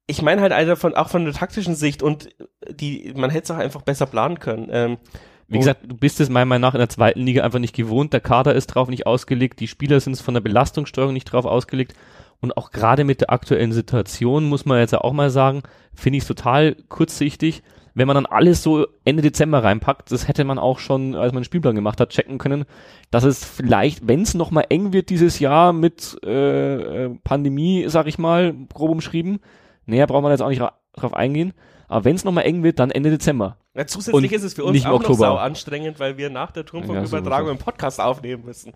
ich 0.06 0.22
meine 0.22 0.40
halt 0.40 0.52
also 0.52 0.74
von, 0.74 0.94
auch 0.94 1.08
von 1.08 1.24
der 1.24 1.32
taktischen 1.32 1.76
Sicht 1.76 2.02
und 2.02 2.30
die, 2.68 3.12
man 3.16 3.30
hätte 3.30 3.44
es 3.44 3.50
auch 3.52 3.62
einfach 3.62 3.82
besser 3.82 4.06
planen 4.06 4.40
können. 4.40 4.68
Ähm, 4.72 4.98
Wie 5.46 5.58
gesagt, 5.58 5.82
du 5.86 5.96
bist 5.96 6.18
es 6.18 6.28
meiner 6.28 6.46
Meinung 6.46 6.62
nach 6.62 6.74
in 6.74 6.80
der 6.80 6.88
zweiten 6.88 7.20
Liga 7.20 7.44
einfach 7.44 7.60
nicht 7.60 7.76
gewohnt. 7.76 8.12
Der 8.12 8.20
Kader 8.20 8.54
ist 8.54 8.66
drauf 8.66 8.88
nicht 8.88 9.06
ausgelegt, 9.06 9.60
die 9.60 9.68
Spieler 9.68 10.00
sind 10.00 10.14
es 10.14 10.20
von 10.20 10.34
der 10.34 10.40
Belastungssteuerung 10.40 11.12
nicht 11.12 11.26
drauf 11.26 11.44
ausgelegt. 11.44 11.94
Und 12.40 12.56
auch 12.56 12.70
gerade 12.70 13.04
mit 13.04 13.20
der 13.20 13.30
aktuellen 13.30 13.72
Situation 13.72 14.48
muss 14.48 14.64
man 14.64 14.78
jetzt 14.78 14.94
auch 14.94 15.12
mal 15.12 15.30
sagen, 15.30 15.62
finde 15.94 16.18
ich 16.18 16.22
es 16.24 16.28
total 16.28 16.74
kurzsichtig, 16.88 17.62
wenn 17.94 18.06
man 18.06 18.14
dann 18.14 18.26
alles 18.26 18.62
so 18.62 18.86
Ende 19.04 19.22
Dezember 19.22 19.62
reinpackt, 19.62 20.12
das 20.12 20.28
hätte 20.28 20.44
man 20.44 20.58
auch 20.58 20.78
schon, 20.78 21.14
als 21.14 21.32
man 21.32 21.42
den 21.42 21.44
Spielplan 21.44 21.74
gemacht 21.74 22.00
hat, 22.00 22.10
checken 22.10 22.38
können, 22.38 22.64
dass 23.10 23.24
es 23.24 23.44
vielleicht, 23.44 24.06
wenn 24.06 24.22
es 24.22 24.34
nochmal 24.34 24.66
eng 24.68 24.92
wird 24.92 25.10
dieses 25.10 25.38
Jahr 25.38 25.72
mit 25.72 26.18
äh, 26.24 27.04
äh, 27.04 27.18
Pandemie, 27.24 27.84
sag 27.88 28.06
ich 28.06 28.18
mal, 28.18 28.54
grob 28.72 28.90
umschrieben, 28.90 29.40
näher 29.86 30.06
braucht 30.06 30.22
man 30.22 30.30
jetzt 30.30 30.40
auch 30.40 30.48
nicht 30.48 30.62
drauf 30.92 31.14
eingehen, 31.14 31.52
aber 31.88 32.04
wenn 32.04 32.16
es 32.16 32.24
nochmal 32.24 32.44
eng 32.44 32.62
wird, 32.62 32.78
dann 32.78 32.90
Ende 32.90 33.10
Dezember. 33.10 33.56
Ja, 33.74 33.86
zusätzlich 33.86 34.14
Und 34.14 34.32
ist 34.32 34.42
es 34.42 34.54
für 34.54 34.64
uns 34.64 34.84
auch 34.84 34.90
noch 34.90 35.00
Oktober. 35.00 35.18
sau 35.18 35.36
anstrengend, 35.36 36.00
weil 36.00 36.16
wir 36.16 36.30
nach 36.30 36.50
der 36.50 36.64
Turmfunkübertragung 36.64 37.46
sowieso. 37.46 37.50
einen 37.50 37.58
Podcast 37.58 38.00
aufnehmen 38.00 38.44
müssen. 38.44 38.72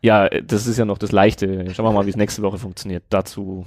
Ja, 0.00 0.26
äh, 0.26 0.42
das 0.42 0.66
ist 0.66 0.78
ja 0.78 0.84
noch 0.84 0.98
das 0.98 1.12
Leichte. 1.12 1.72
Schauen 1.74 1.86
wir 1.86 1.92
mal, 1.92 2.06
wie 2.06 2.10
es 2.10 2.16
nächste 2.16 2.42
Woche 2.42 2.58
funktioniert. 2.58 3.04
Dazu 3.08 3.66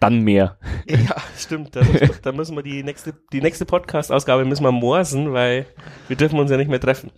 dann 0.00 0.22
mehr. 0.22 0.56
Ja, 0.86 1.16
stimmt. 1.36 1.76
Da, 1.76 1.82
muss, 1.84 2.20
da 2.22 2.32
müssen 2.32 2.56
wir 2.56 2.62
die 2.62 2.82
nächste, 2.82 3.14
die 3.32 3.40
nächste 3.40 3.66
Podcast-Ausgabe 3.66 4.44
müssen 4.44 4.64
wir 4.64 4.72
morsen, 4.72 5.32
weil 5.32 5.66
wir 6.08 6.16
dürfen 6.16 6.38
uns 6.38 6.50
ja 6.50 6.56
nicht 6.56 6.70
mehr 6.70 6.80
treffen. 6.80 7.10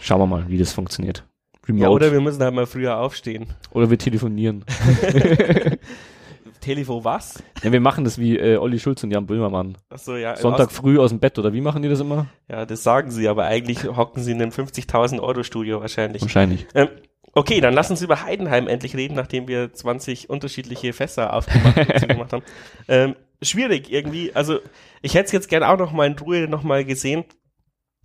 Schauen 0.00 0.20
wir 0.20 0.26
mal, 0.26 0.48
wie 0.48 0.58
das 0.58 0.72
funktioniert. 0.72 1.24
Remote. 1.66 1.82
Ja, 1.82 1.88
oder 1.90 2.12
wir 2.12 2.20
müssen 2.20 2.42
halt 2.42 2.54
mal 2.54 2.66
früher 2.66 2.98
aufstehen. 2.98 3.46
oder 3.72 3.90
wir 3.90 3.98
telefonieren. 3.98 4.64
Telefon 6.60 7.04
was? 7.04 7.42
ja, 7.62 7.72
wir 7.72 7.80
machen 7.80 8.04
das 8.04 8.18
wie 8.18 8.38
äh, 8.38 8.56
Olli 8.56 8.78
Schulz 8.78 9.02
und 9.02 9.10
Jan 9.10 9.26
Böhmermann. 9.26 9.76
Achso, 9.88 10.16
ja. 10.16 10.36
Sonntag 10.36 10.70
früh 10.70 10.98
aus 10.98 11.10
dem 11.10 11.18
Bett, 11.18 11.38
oder 11.38 11.52
wie 11.52 11.60
machen 11.60 11.82
die 11.82 11.88
das 11.88 12.00
immer? 12.00 12.26
Ja, 12.48 12.66
das 12.66 12.82
sagen 12.82 13.10
sie, 13.10 13.28
aber 13.28 13.44
eigentlich 13.44 13.84
hocken 13.84 14.22
sie 14.22 14.32
in 14.32 14.42
einem 14.42 14.52
50.000 14.52 15.20
Euro 15.20 15.42
Studio 15.42 15.80
wahrscheinlich. 15.80 16.22
Wahrscheinlich. 16.22 16.66
Ähm, 16.74 16.88
okay, 17.32 17.60
dann 17.60 17.74
lass 17.74 17.90
uns 17.90 18.02
über 18.02 18.22
Heidenheim 18.22 18.68
endlich 18.68 18.96
reden, 18.96 19.14
nachdem 19.14 19.48
wir 19.48 19.72
20 19.72 20.30
unterschiedliche 20.30 20.92
Fässer 20.92 21.32
aufgemacht 21.32 22.32
haben. 22.32 22.42
Ähm, 22.88 23.16
schwierig 23.42 23.90
irgendwie. 23.90 24.32
Also 24.34 24.58
ich 25.02 25.14
hätte 25.14 25.26
es 25.26 25.32
jetzt 25.32 25.48
gern 25.48 25.62
auch 25.62 25.78
noch 25.78 25.92
mal 25.92 26.06
in 26.06 26.18
Ruhe 26.18 26.48
noch 26.48 26.62
mal 26.62 26.84
gesehen. 26.84 27.24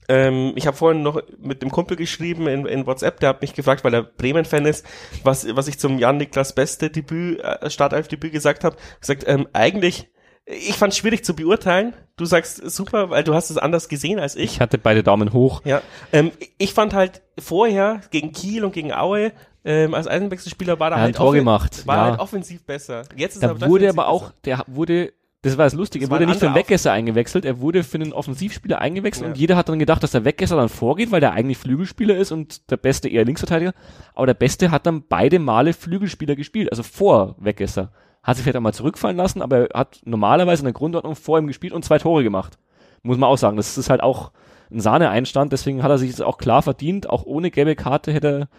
Ähm, 0.08 0.54
ich 0.56 0.68
habe 0.68 0.78
vorhin 0.78 1.02
noch 1.04 1.22
mit 1.40 1.62
dem 1.62 1.72
Kumpel 1.72 1.98
geschrieben 1.98 2.48
in, 2.48 2.66
in 2.66 2.86
WhatsApp, 2.86 3.20
der 3.20 3.30
hat 3.30 3.42
mich 3.42 3.54
gefragt, 3.54 3.84
weil 3.84 3.94
er 3.94 4.04
Bremen-Fan 4.04 4.66
ist, 4.66 4.86
was, 5.24 5.48
was 5.56 5.68
ich 5.68 5.80
zum 5.80 5.98
Jan-Niklas 5.98 6.54
Beste 6.54 6.90
Debüt, 6.90 7.40
äh, 7.40 7.70
Startelf-Debüt 7.70 8.32
gesagt 8.32 8.64
habe. 8.64 8.78
gesagt, 9.00 9.24
ähm, 9.28 9.48
eigentlich, 9.54 10.08
ich 10.46 10.76
fand 10.78 10.94
es 10.94 11.00
schwierig 11.00 11.26
zu 11.26 11.36
beurteilen. 11.36 11.94
Du 12.18 12.26
sagst 12.26 12.58
super, 12.70 13.10
weil 13.10 13.24
du 13.24 13.34
hast 13.34 13.50
es 13.50 13.58
anders 13.58 13.90
gesehen 13.90 14.20
als 14.20 14.36
ich. 14.36 14.44
Ich 14.44 14.62
hatte 14.62 14.78
beide 14.78 15.02
Daumen 15.02 15.34
hoch. 15.34 15.62
Ja, 15.66 15.82
ähm, 16.14 16.32
ich 16.60 16.74
fand 16.74 16.94
halt 16.94 17.24
vorher 17.40 18.02
gegen 18.12 18.32
Kiel 18.32 18.64
und 18.64 18.74
gegen 18.74 18.94
Aue 18.94 19.32
ähm, 19.68 19.96
als 19.96 20.08
Eisenwechselspieler 20.08 20.80
war 20.80 20.92
er 20.92 20.98
hat 20.98 21.02
halt, 21.04 21.16
Tor 21.16 21.30
offen- 21.30 21.40
gemacht, 21.40 21.88
war 21.88 21.98
ja. 21.98 22.04
halt 22.12 22.20
offensiv 22.20 22.64
besser. 22.64 23.02
Jetzt 23.16 23.34
ist 23.36 23.42
Da 23.44 23.48
er 23.60 23.62
wurde 23.68 23.90
aber 23.90 24.08
auch, 24.08 24.32
der 24.46 24.64
wurde, 24.68 25.14
das 25.46 25.58
war 25.58 25.66
das 25.66 25.74
Lustige, 25.74 26.06
Das 26.06 26.10
er 26.10 26.16
wurde 26.16 26.26
nicht 26.26 26.36
für 26.40 26.46
den 26.46 26.48
anderer 26.50 26.60
Weggesser 26.64 26.92
eingewechselt, 26.92 27.46
er 27.46 27.60
wurde 27.62 27.84
für 27.84 27.96
einen 27.98 28.14
Offensivspieler 28.14 28.80
eingewechselt 28.80 29.26
Ja. 29.26 29.30
und 29.32 29.38
jeder 29.38 29.56
hat 29.56 29.70
dann 29.70 29.80
gedacht, 29.80 30.02
dass 30.04 30.12
der 30.12 30.26
Weggesser 30.26 30.56
dann 30.56 30.70
vorgeht, 30.70 31.12
weil 31.12 31.20
der 31.22 31.34
eigentlich 31.34 31.58
Flügelspieler 31.60 32.16
ist 32.18 32.32
und 32.32 32.70
der 32.72 32.78
Beste 32.78 33.08
eher 33.10 33.26
Linksverteidiger. 33.26 33.74
Aber 34.16 34.26
der 34.26 34.34
Beste 34.34 34.72
hat 34.72 34.86
dann 34.86 35.04
beide 35.08 35.40
Male 35.40 35.74
Flügelspieler 35.74 36.36
gespielt, 36.36 36.72
also 36.72 36.84
vor 36.84 37.36
Weggesser. 37.40 37.92
Hat 38.24 38.38
sich 38.38 38.44
vielleicht 38.44 38.58
auch 38.58 38.62
mal 38.62 38.74
zurückfallen 38.74 39.18
lassen, 39.18 39.42
aber 39.44 39.70
er 39.70 39.80
hat 39.80 40.02
normalerweise 40.04 40.62
in 40.62 40.66
der 40.66 40.74
Grundordnung 40.74 41.16
vor 41.16 41.38
ihm 41.38 41.46
gespielt 41.46 41.74
und 41.74 41.86
zwei 41.86 42.00
Tore 42.00 42.24
gemacht. 42.24 42.58
Muss 43.04 43.18
man 43.20 43.30
auch 43.30 43.38
sagen. 43.38 43.56
Das 43.56 43.78
ist 43.78 43.92
halt 43.92 44.02
auch 44.02 44.32
ein 44.72 44.80
Sahneeinstand, 44.80 45.54
deswegen 45.54 45.84
hat 45.84 45.92
er 45.92 46.00
sich 46.00 46.10
jetzt 46.10 46.24
auch 46.24 46.40
klar 46.40 46.64
verdient. 46.64 47.08
Auch 47.08 47.24
ohne 47.24 47.52
gelbe 47.52 47.76
Karte 47.76 48.12
hätte 48.12 48.50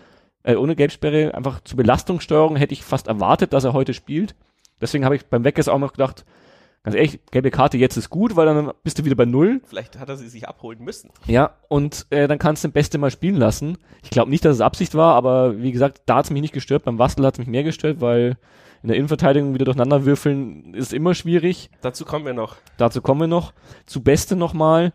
er, 0.44 0.52
äh, 0.52 0.56
ohne 0.56 0.76
Gelbsperre, 0.76 1.34
einfach 1.34 1.60
zur 1.64 1.78
Belastungssteuerung 1.78 2.54
hätte 2.54 2.74
ich 2.74 2.84
fast 2.84 3.08
erwartet, 3.08 3.52
dass 3.52 3.64
er 3.64 3.72
heute 3.72 3.92
spielt. 3.92 4.36
Deswegen 4.80 5.04
habe 5.04 5.16
ich 5.16 5.26
beim 5.26 5.42
Weggers 5.42 5.66
auch 5.66 5.80
noch 5.80 5.92
gedacht, 5.94 6.24
ganz 6.82 6.96
ehrlich, 6.96 7.20
gelbe 7.30 7.50
Karte 7.50 7.78
jetzt 7.78 7.96
ist 7.96 8.10
gut, 8.10 8.36
weil 8.36 8.46
dann 8.46 8.72
bist 8.84 8.98
du 8.98 9.04
wieder 9.04 9.16
bei 9.16 9.24
Null. 9.24 9.60
Vielleicht 9.66 9.98
hat 9.98 10.08
er 10.08 10.16
sie 10.16 10.28
sich 10.28 10.48
abholen 10.48 10.82
müssen. 10.82 11.10
Ja, 11.26 11.54
und 11.68 12.06
äh, 12.10 12.28
dann 12.28 12.38
kannst 12.38 12.64
du 12.64 12.68
den 12.68 12.72
Beste 12.72 12.98
mal 12.98 13.10
spielen 13.10 13.36
lassen. 13.36 13.78
Ich 14.02 14.10
glaube 14.10 14.30
nicht, 14.30 14.44
dass 14.44 14.56
es 14.56 14.60
Absicht 14.60 14.94
war, 14.94 15.14
aber 15.14 15.60
wie 15.60 15.72
gesagt, 15.72 16.02
da 16.06 16.16
hat 16.16 16.26
es 16.26 16.30
mich 16.30 16.42
nicht 16.42 16.54
gestört. 16.54 16.84
Beim 16.84 16.98
Wastel 16.98 17.24
hat 17.26 17.34
es 17.34 17.38
mich 17.38 17.48
mehr 17.48 17.64
gestört, 17.64 18.00
weil 18.00 18.36
in 18.82 18.88
der 18.88 18.96
Innenverteidigung 18.98 19.54
wieder 19.54 19.64
durcheinander 19.64 20.04
würfeln 20.04 20.74
ist 20.74 20.92
immer 20.92 21.14
schwierig. 21.14 21.70
Dazu 21.80 22.04
kommen 22.04 22.24
wir 22.24 22.34
noch. 22.34 22.56
Dazu 22.76 23.02
kommen 23.02 23.22
wir 23.22 23.26
noch. 23.26 23.52
Zu 23.86 24.02
Beste 24.02 24.36
nochmal. 24.36 24.92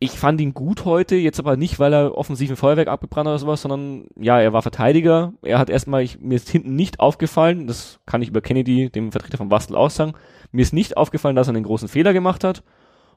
Ich 0.00 0.12
fand 0.12 0.40
ihn 0.40 0.54
gut 0.54 0.84
heute, 0.84 1.16
jetzt 1.16 1.40
aber 1.40 1.56
nicht, 1.56 1.80
weil 1.80 1.92
er 1.92 2.16
offensiv 2.16 2.50
ein 2.50 2.56
Feuerwerk 2.56 2.86
abgebrannt 2.86 3.26
hat 3.26 3.32
oder 3.32 3.38
sowas, 3.40 3.62
sondern 3.62 4.04
ja, 4.16 4.40
er 4.40 4.52
war 4.52 4.62
Verteidiger. 4.62 5.32
Er 5.42 5.58
hat 5.58 5.70
erstmal, 5.70 6.02
ich, 6.02 6.20
mir 6.20 6.36
ist 6.36 6.48
hinten 6.48 6.76
nicht 6.76 7.00
aufgefallen, 7.00 7.66
das 7.66 7.98
kann 8.06 8.22
ich 8.22 8.28
über 8.28 8.40
Kennedy, 8.40 8.90
dem 8.90 9.10
Vertreter 9.10 9.38
von 9.38 9.48
Bastel, 9.48 9.76
auch 9.76 9.90
sagen. 9.90 10.12
Mir 10.52 10.62
ist 10.62 10.72
nicht 10.72 10.96
aufgefallen, 10.96 11.34
dass 11.34 11.48
er 11.48 11.54
einen 11.54 11.64
großen 11.64 11.88
Fehler 11.88 12.12
gemacht 12.12 12.44
hat. 12.44 12.62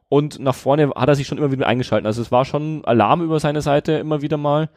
Und 0.10 0.40
nach 0.40 0.56
vorne 0.56 0.90
hat 0.96 1.08
er 1.08 1.16
sich 1.16 1.28
schon 1.28 1.38
immer 1.38 1.52
wieder 1.52 1.68
eingeschalten. 1.68 2.08
Also 2.08 2.22
es 2.22 2.32
war 2.32 2.46
schon 2.46 2.84
Alarm 2.84 3.22
über 3.22 3.40
seine 3.40 3.62
Seite 3.62 3.94
immer 3.94 4.24
wieder 4.24 4.38
mal. 4.38 4.70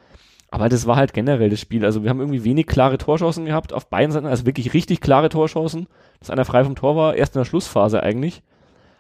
Aber 0.51 0.69
das 0.69 0.87
war 0.87 0.97
halt 0.97 1.15
generell 1.15 1.51
das 1.51 1.59
Spiel. 1.59 1.85
Also 1.85 2.05
wir 2.05 2.11
haben 2.11 2.21
irgendwie 2.21 2.45
wenig 2.45 2.67
klare 2.67 2.99
Torchancen 2.99 3.47
gehabt 3.47 3.73
auf 3.73 3.89
beiden 3.89 4.13
Seiten, 4.13 4.27
also 4.27 4.47
wirklich 4.47 4.75
richtig 4.75 5.01
klare 5.01 5.31
Torchancen, 5.31 5.89
dass 6.21 6.31
einer 6.31 6.45
frei 6.45 6.63
vom 6.65 6.77
Tor 6.77 6.95
war, 6.95 7.17
erst 7.17 7.35
in 7.35 7.41
der 7.41 7.47
Schlussphase 7.47 8.03
eigentlich. 8.03 8.43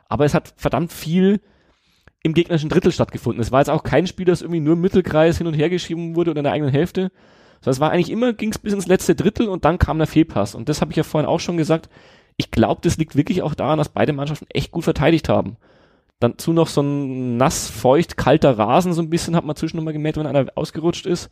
Aber 0.08 0.24
es 0.24 0.34
hat 0.34 0.54
verdammt 0.56 0.92
viel 0.92 1.40
im 2.24 2.32
gegnerischen 2.32 2.70
Drittel 2.70 2.90
stattgefunden. 2.90 3.40
Es 3.40 3.52
war 3.52 3.60
jetzt 3.60 3.70
auch 3.70 3.84
kein 3.84 4.06
Spiel, 4.06 4.24
das 4.24 4.40
irgendwie 4.40 4.60
nur 4.60 4.72
im 4.72 4.80
Mittelkreis 4.80 5.38
hin 5.38 5.46
und 5.46 5.54
her 5.54 5.70
geschrieben 5.70 6.16
wurde 6.16 6.30
oder 6.30 6.40
in 6.40 6.44
der 6.44 6.54
eigenen 6.54 6.72
Hälfte. 6.72 7.12
Sondern 7.60 7.72
es 7.72 7.80
war 7.80 7.90
eigentlich 7.90 8.10
immer, 8.10 8.32
ging 8.32 8.50
es 8.50 8.58
bis 8.58 8.72
ins 8.72 8.86
letzte 8.86 9.14
Drittel 9.14 9.48
und 9.48 9.64
dann 9.64 9.78
kam 9.78 9.98
der 9.98 10.06
Fehlpass. 10.06 10.54
Und 10.54 10.70
das 10.70 10.80
habe 10.80 10.90
ich 10.90 10.96
ja 10.96 11.02
vorhin 11.02 11.28
auch 11.28 11.38
schon 11.38 11.58
gesagt. 11.58 11.90
Ich 12.36 12.50
glaube, 12.50 12.80
das 12.82 12.96
liegt 12.96 13.14
wirklich 13.14 13.42
auch 13.42 13.54
daran, 13.54 13.78
dass 13.78 13.90
beide 13.90 14.14
Mannschaften 14.14 14.46
echt 14.48 14.72
gut 14.72 14.84
verteidigt 14.84 15.28
haben. 15.28 15.58
Dazu 16.18 16.54
noch 16.54 16.68
so 16.68 16.80
ein 16.80 17.36
nass, 17.36 17.68
feucht, 17.68 18.16
kalter 18.16 18.58
Rasen 18.58 18.94
so 18.94 19.02
ein 19.02 19.10
bisschen, 19.10 19.36
hat 19.36 19.44
man 19.44 19.54
zwischen 19.54 19.76
nochmal 19.76 19.92
gemerkt, 19.92 20.16
wenn 20.16 20.26
einer 20.26 20.46
ausgerutscht 20.54 21.04
ist. 21.04 21.30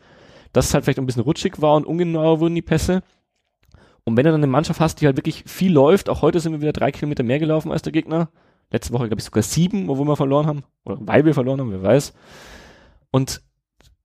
Dass 0.53 0.67
es 0.67 0.75
halt 0.75 0.85
vielleicht 0.85 0.99
ein 0.99 1.07
bisschen 1.07 1.23
rutschig 1.23 1.63
war 1.63 1.75
und 1.77 1.87
ungenauer 1.87 2.41
wurden 2.41 2.55
die 2.55 2.63
Pässe. 2.63 3.03
Und 4.05 4.19
wenn 4.19 4.25
du 4.25 4.31
dann 4.31 4.41
eine 4.41 4.47
Mannschaft 4.47 4.81
hast, 4.81 5.01
die 5.01 5.07
halt 5.07 5.17
wirklich 5.17 5.45
viel 5.47 5.73
läuft, 5.73 6.11
auch 6.11 6.21
heute 6.21 6.39
sind 6.39 6.53
wir 6.53 6.61
wieder 6.61 6.75
drei 6.75 6.93
Kilometer 6.93 7.23
mehr 7.23 7.39
gelaufen 7.39 7.73
als 7.73 7.81
der 7.81 7.93
Gegner. 7.93 8.29
Letzte 8.73 8.93
Woche, 8.93 9.07
glaube 9.07 9.21
ich, 9.21 9.25
sogar 9.25 9.43
sieben, 9.43 9.89
obwohl 9.89 10.07
wir 10.07 10.17
verloren 10.17 10.47
haben. 10.47 10.65
Oder 10.85 10.99
weil 11.01 11.25
wir 11.25 11.35
verloren 11.35 11.61
haben, 11.61 11.71
wer 11.71 11.83
weiß. 11.83 12.15
Und 13.11 13.43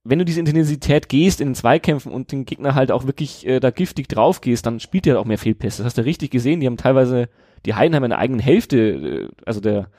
wenn 0.04 0.20
du 0.20 0.26
diese 0.26 0.40
Intensität 0.40 1.10
gehst 1.10 1.42
in 1.42 1.50
den 1.50 1.56
Zweikämpfen 1.56 2.12
und 2.12 2.32
den 2.32 2.46
Gegner 2.46 2.76
halt 2.76 2.92
auch 2.92 3.06
wirklich 3.06 3.46
äh, 3.46 3.60
da 3.60 3.72
giftig 3.72 4.08
drauf 4.08 4.42
gehst, 4.42 4.66
dann 4.66 4.80
spielt 4.80 5.06
der 5.06 5.16
halt 5.16 5.24
auch 5.24 5.28
mehr 5.28 5.38
Fehlpässe. 5.38 5.78
Das 5.82 5.88
hast 5.88 5.98
du 5.98 6.06
richtig 6.06 6.32
gesehen. 6.32 6.60
Die 6.60 6.66
haben 6.66 6.78
teilweise 6.78 7.30
die 7.66 7.76
Heidenheim 7.76 8.04
in 8.06 8.10
der 8.12 8.20
eigenen 8.20 8.40
Hälfte, 8.40 8.78
äh, 8.78 9.28
also 9.46 9.60
der, 9.60 9.90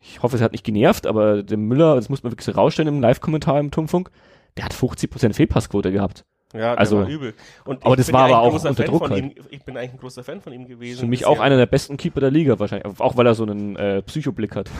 ich 0.00 0.22
hoffe, 0.22 0.36
es 0.36 0.42
hat 0.42 0.52
nicht 0.52 0.64
genervt, 0.64 1.06
aber 1.06 1.42
der 1.42 1.58
Müller, 1.58 1.94
das 1.94 2.08
muss 2.08 2.22
man 2.22 2.32
wirklich 2.32 2.46
so 2.46 2.52
rausstellen 2.52 2.88
im 2.88 3.00
Live-Kommentar 3.00 3.60
im 3.60 3.70
Turmfunk, 3.70 4.10
der 4.56 4.64
hat 4.64 4.74
50% 4.74 5.34
Fehlpassquote 5.34 5.92
gehabt. 5.92 6.24
Ja, 6.54 6.74
Also- 6.74 6.98
war 7.00 7.08
übel. 7.08 7.34
Und 7.64 7.84
aber 7.84 7.96
das 7.96 8.12
war 8.12 8.20
aber 8.24 8.26
eigentlich 8.26 8.46
auch 8.46 8.50
großer 8.52 8.68
unter 8.70 8.82
Fan 8.84 8.90
Druck 8.92 9.02
von 9.02 9.10
halt. 9.10 9.24
ihm. 9.24 9.32
Ich 9.50 9.64
bin 9.64 9.76
eigentlich 9.76 9.92
ein 9.92 9.98
großer 9.98 10.24
Fan 10.24 10.40
von 10.40 10.52
ihm 10.52 10.66
gewesen. 10.66 11.00
Für 11.00 11.06
mich 11.06 11.26
auch 11.26 11.40
einer 11.40 11.56
der 11.56 11.66
besten 11.66 11.96
Keeper 11.96 12.20
der 12.20 12.30
Liga 12.30 12.58
wahrscheinlich, 12.58 13.00
auch 13.00 13.16
weil 13.16 13.26
er 13.26 13.34
so 13.34 13.42
einen 13.44 13.76
äh, 13.76 14.02
Psychoblick 14.02 14.54
hat. 14.54 14.70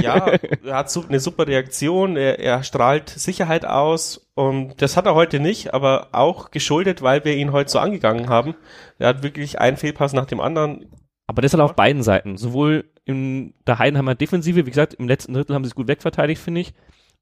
Ja, 0.00 0.26
er 0.64 0.74
hat 0.76 0.90
so 0.90 1.04
eine 1.08 1.20
super 1.20 1.46
Reaktion, 1.46 2.16
er, 2.16 2.38
er 2.38 2.62
strahlt 2.62 3.08
Sicherheit 3.08 3.64
aus 3.64 4.28
und 4.34 4.80
das 4.82 4.96
hat 4.96 5.06
er 5.06 5.14
heute 5.14 5.40
nicht, 5.40 5.72
aber 5.72 6.08
auch 6.12 6.50
geschuldet, 6.50 7.00
weil 7.02 7.24
wir 7.24 7.34
ihn 7.36 7.52
heute 7.52 7.70
so 7.70 7.78
angegangen 7.78 8.28
haben. 8.28 8.54
Er 8.98 9.08
hat 9.08 9.22
wirklich 9.22 9.58
einen 9.58 9.76
Fehlpass 9.76 10.12
nach 10.12 10.26
dem 10.26 10.40
anderen. 10.40 10.86
Aber 11.26 11.40
das 11.40 11.54
hat 11.54 11.60
er 11.60 11.64
auf 11.64 11.74
beiden 11.74 12.02
Seiten. 12.02 12.36
Sowohl 12.36 12.84
in 13.06 13.54
der 13.66 13.78
Heidenheimer 13.78 14.14
Defensive, 14.14 14.66
wie 14.66 14.70
gesagt, 14.70 14.94
im 14.94 15.08
letzten 15.08 15.32
Drittel 15.32 15.54
haben 15.54 15.64
sie 15.64 15.68
es 15.68 15.74
gut 15.74 15.88
wegverteidigt, 15.88 16.40
finde 16.40 16.60
ich. 16.60 16.74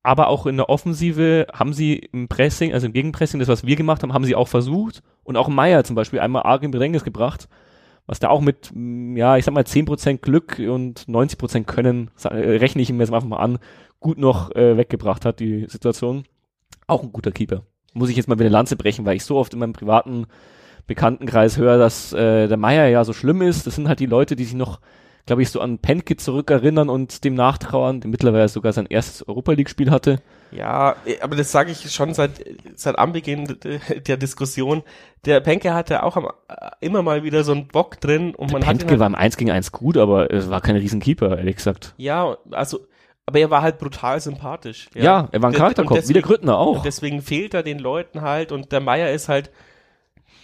Aber 0.02 0.28
auch 0.28 0.46
in 0.46 0.56
der 0.56 0.68
Offensive 0.68 1.46
haben 1.52 1.72
sie 1.72 1.96
im 1.96 2.28
Pressing, 2.28 2.72
also 2.72 2.86
im 2.86 2.92
Gegenpressing, 2.92 3.38
das, 3.38 3.48
was 3.48 3.66
wir 3.66 3.76
gemacht 3.76 4.02
haben, 4.02 4.12
haben 4.12 4.24
sie 4.24 4.34
auch 4.34 4.48
versucht. 4.48 5.02
Und 5.22 5.36
auch 5.36 5.48
Meier 5.48 5.84
zum 5.84 5.94
Beispiel 5.94 6.20
einmal 6.20 6.42
arg 6.42 6.62
in 6.62 6.72
Bedrängnis 6.72 7.04
gebracht. 7.04 7.48
Was 8.06 8.18
da 8.18 8.28
auch 8.28 8.40
mit, 8.40 8.70
mm, 8.74 9.16
ja, 9.16 9.36
ich 9.36 9.44
sag 9.44 9.54
mal 9.54 9.64
10% 9.64 10.22
Glück 10.22 10.58
und 10.58 11.06
90% 11.06 11.66
Können, 11.66 12.10
äh, 12.24 12.28
rechne 12.28 12.82
ich 12.82 12.90
ihm 12.90 12.98
jetzt 12.98 13.12
einfach 13.12 13.28
mal 13.28 13.36
an, 13.36 13.58
gut 14.00 14.18
noch 14.18 14.50
äh, 14.56 14.76
weggebracht 14.76 15.24
hat, 15.24 15.38
die 15.38 15.66
Situation. 15.68 16.24
Auch 16.88 17.04
ein 17.04 17.12
guter 17.12 17.30
Keeper. 17.30 17.62
Muss 17.94 18.10
ich 18.10 18.16
jetzt 18.16 18.28
mal 18.28 18.34
wieder 18.34 18.46
eine 18.46 18.52
Lanze 18.52 18.76
brechen, 18.76 19.04
weil 19.04 19.16
ich 19.16 19.24
so 19.24 19.36
oft 19.36 19.52
in 19.52 19.60
meinem 19.60 19.72
privaten 19.72 20.26
Bekanntenkreis 20.88 21.58
höre, 21.58 21.78
dass 21.78 22.12
äh, 22.12 22.48
der 22.48 22.56
Meier 22.56 22.88
ja 22.88 23.04
so 23.04 23.12
schlimm 23.12 23.40
ist. 23.40 23.68
Das 23.68 23.76
sind 23.76 23.88
halt 23.88 24.00
die 24.00 24.06
Leute, 24.06 24.34
die 24.34 24.44
sich 24.44 24.54
noch, 24.54 24.80
glaube 25.26 25.42
ich, 25.42 25.50
so 25.50 25.60
an 25.60 25.78
Penke 25.78 26.16
zurückerinnern 26.16 26.88
und 26.88 27.24
dem 27.24 27.34
nachtrauern, 27.34 28.00
der 28.00 28.10
mittlerweile 28.10 28.48
sogar 28.48 28.72
sein 28.72 28.86
erstes 28.86 29.26
Europa 29.26 29.52
League-Spiel 29.52 29.90
hatte. 29.90 30.20
Ja, 30.50 30.96
aber 31.20 31.36
das 31.36 31.52
sage 31.52 31.70
ich 31.70 31.90
schon 31.92 32.12
seit, 32.12 32.44
seit 32.74 32.98
Anbeginn 32.98 33.56
der 34.06 34.16
Diskussion. 34.16 34.82
Der 35.24 35.40
Penke 35.40 35.72
hatte 35.74 36.02
auch 36.02 36.16
am, 36.16 36.28
immer 36.80 37.02
mal 37.02 37.22
wieder 37.22 37.44
so 37.44 37.52
einen 37.52 37.68
Bock 37.68 38.00
drin 38.00 38.34
und 38.34 38.52
man 38.52 38.62
hat 38.66 38.74
ihn 38.74 38.78
Pentke 38.78 38.90
halt, 38.90 39.00
war 39.00 39.06
im 39.06 39.14
1 39.14 39.36
gegen 39.36 39.50
1 39.50 39.72
gut, 39.72 39.96
aber 39.96 40.32
es 40.32 40.50
war 40.50 40.60
kein 40.60 40.76
Riesenkeeper, 40.76 41.38
ehrlich 41.38 41.56
gesagt. 41.56 41.94
ja, 41.96 42.36
also, 42.50 42.80
aber 43.24 43.38
er 43.38 43.50
war 43.50 43.62
halt 43.62 43.78
brutal 43.78 44.20
sympathisch. 44.20 44.88
Ja, 44.94 45.28
er 45.30 45.40
war 45.42 45.50
ein 45.50 45.54
Charakterkopf, 45.54 46.08
wie 46.08 46.12
der 46.12 46.22
Grüttner 46.22 46.58
auch. 46.58 46.78
Und 46.78 46.84
deswegen 46.84 47.22
fehlt 47.22 47.54
er 47.54 47.62
den 47.62 47.78
Leuten 47.78 48.22
halt 48.22 48.50
und 48.50 48.72
der 48.72 48.80
Meier 48.80 49.12
ist 49.12 49.28
halt, 49.28 49.50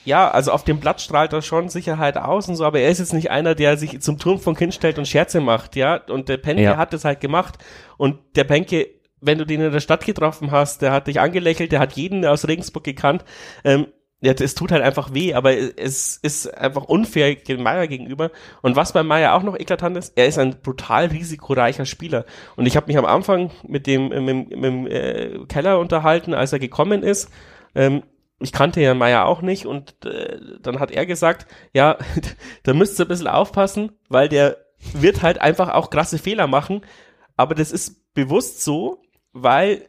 ja, 0.09 0.31
also 0.31 0.53
auf 0.53 0.65
dem 0.65 0.81
Blatt 0.81 1.01
strahlt 1.03 1.33
er 1.35 1.43
schon 1.43 1.69
Sicherheit 1.69 2.17
aus 2.17 2.49
und 2.49 2.57
so, 2.57 2.65
aber 2.65 2.81
er 2.81 2.89
ist 2.91 2.99
jetzt 2.99 3.13
nicht 3.13 3.31
einer, 3.31 3.55
der 3.55 3.77
sich 3.77 4.01
zum 4.01 4.19
Turm 4.19 4.41
von 4.41 4.55
Kind 4.57 4.73
stellt 4.75 4.99
und 4.99 5.07
Scherze 5.07 5.41
macht, 5.41 5.77
ja. 5.77 6.01
Und 6.09 6.29
der 6.31 6.39
Penke 6.39 6.63
Ja. 6.63 6.77
hat 6.79 6.93
das 6.95 7.05
halt 7.05 7.21
gemacht. 7.21 7.59
Und 7.99 8.19
der 8.35 8.45
Penke, 8.45 8.87
wenn 9.21 9.37
du 9.39 9.45
den 9.45 9.61
in 9.61 9.71
der 9.71 9.81
Stadt 9.81 10.07
getroffen 10.07 10.51
hast, 10.51 10.81
der 10.81 10.93
hat 10.93 11.07
dich 11.09 11.21
angelächelt, 11.21 11.73
der 11.73 11.81
hat 11.81 11.93
jeden 11.93 12.25
aus 12.25 12.49
Regensburg 12.49 12.85
gekannt. 12.85 13.25
Ähm, 13.65 13.87
ja, 14.21 14.33
es 14.33 14.55
tut 14.57 14.73
halt 14.73 14.83
einfach 14.83 15.13
weh, 15.15 15.35
aber 15.35 15.53
es 15.57 16.17
ist 16.17 16.53
einfach 16.57 16.85
unfair 16.85 17.37
dem 17.37 17.63
Meier 17.63 17.87
gegenüber. 17.87 18.31
Und 18.63 18.75
was 18.77 18.93
bei 18.93 19.03
Meier 19.03 19.35
auch 19.35 19.43
noch 19.43 19.57
eklatant 19.57 19.97
ist, 19.97 20.15
er 20.17 20.27
ist 20.27 20.39
ein 20.39 20.57
brutal 20.63 21.07
risikoreicher 21.07 21.85
Spieler. 21.85 22.25
Und 22.57 22.67
ich 22.67 22.77
habe 22.77 22.87
mich 22.87 22.97
am 22.99 23.05
Anfang 23.05 23.51
mit 23.67 23.87
dem, 23.87 24.09
mit, 24.09 24.49
mit 24.51 24.65
dem 24.65 24.87
äh, 24.87 25.39
Keller 25.49 25.79
unterhalten, 25.79 26.35
als 26.35 26.53
er 26.53 26.59
gekommen 26.59 27.03
ist. 27.03 27.31
Ähm, 27.75 28.03
ich 28.41 28.53
kannte 28.53 28.81
ja 28.81 28.95
Meier 28.95 29.27
auch 29.27 29.43
nicht 29.43 29.67
und 29.67 30.05
äh, 30.05 30.39
dann 30.61 30.81
hat 30.81 30.91
er 30.91 31.07
gesagt, 31.07 31.47
ja, 31.73 31.99
da 32.63 32.75
müsst 32.75 32.99
ihr 32.99 33.05
ein 33.05 33.09
bisschen 33.09 33.27
aufpassen, 33.27 33.93
weil 34.09 34.29
der 34.29 34.59
wird 34.93 35.23
halt 35.23 35.41
einfach 35.41 35.71
auch 35.71 35.91
krasse 35.91 36.19
Fehler 36.19 36.47
machen, 36.47 36.83
aber 37.37 37.55
das 37.55 37.73
ist 37.73 38.15
bewusst 38.15 38.63
so, 38.65 39.03
weil 39.33 39.89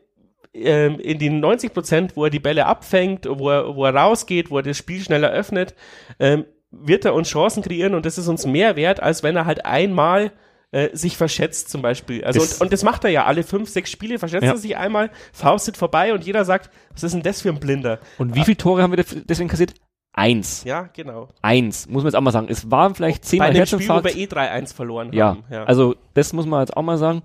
ähm, 0.53 0.99
in 0.99 1.19
den 1.19 1.39
90 1.39 1.73
Prozent, 1.73 2.15
wo 2.15 2.25
er 2.25 2.31
die 2.31 2.39
Bälle 2.39 2.65
abfängt, 2.65 3.27
wo 3.29 3.49
er, 3.49 3.75
wo 3.75 3.85
er 3.85 3.95
rausgeht, 3.95 4.49
wo 4.49 4.57
er 4.57 4.63
das 4.63 4.77
Spiel 4.77 5.01
schneller 5.01 5.29
öffnet, 5.29 5.75
ähm, 6.19 6.45
wird 6.71 7.05
er 7.05 7.13
uns 7.13 7.29
Chancen 7.29 7.63
kreieren 7.63 7.95
und 7.95 8.05
das 8.05 8.17
ist 8.17 8.27
uns 8.27 8.45
mehr 8.45 8.75
wert, 8.75 9.01
als 9.01 9.23
wenn 9.23 9.35
er 9.35 9.45
halt 9.45 9.65
einmal 9.65 10.31
äh, 10.71 10.89
sich 10.95 11.17
verschätzt 11.17 11.69
zum 11.69 11.81
Beispiel. 11.81 12.23
Also 12.23 12.41
und, 12.41 12.61
und 12.61 12.73
das 12.73 12.83
macht 12.83 13.03
er 13.03 13.09
ja 13.09 13.25
alle 13.25 13.43
fünf, 13.43 13.69
sechs 13.69 13.89
Spiele, 13.91 14.19
verschätzt 14.19 14.43
Ja. 14.45 14.51
er 14.51 14.57
sich 14.57 14.77
einmal, 14.77 15.09
faustet 15.33 15.77
vorbei 15.77 16.13
und 16.13 16.23
jeder 16.25 16.45
sagt, 16.45 16.69
was 16.93 17.03
ist 17.03 17.13
denn 17.13 17.23
das 17.23 17.41
für 17.41 17.49
ein 17.49 17.59
Blinder? 17.59 17.99
Und 18.17 18.35
wie 18.35 18.43
viele 18.43 18.57
Tore 18.57 18.81
haben 18.83 18.95
wir 18.95 19.03
deswegen 19.03 19.49
kassiert? 19.49 19.73
Eins. 20.13 20.63
Ja, 20.65 20.89
genau. 20.93 21.29
Eins, 21.41 21.87
muss 21.87 22.03
man 22.03 22.07
jetzt 22.11 22.15
auch 22.15 22.21
mal 22.21 22.31
sagen. 22.31 22.47
Es 22.49 22.69
waren 22.71 22.93
vielleicht 22.95 23.21
Bei 23.21 23.27
zehnmal 23.27 23.53
dem 23.53 23.65
Spiel, 23.65 23.87
wo 23.89 24.03
wir 24.03 24.15
eh 24.17 24.25
3-1 24.25 24.73
verloren 24.73 25.13
Ja, 25.13 25.27
haben. 25.29 25.43
Ja, 25.51 25.63
also 25.63 25.95
das 26.15 26.33
muss 26.33 26.45
man 26.45 26.59
jetzt 26.61 26.75
auch 26.75 26.81
mal 26.81 26.97
sagen. 26.97 27.21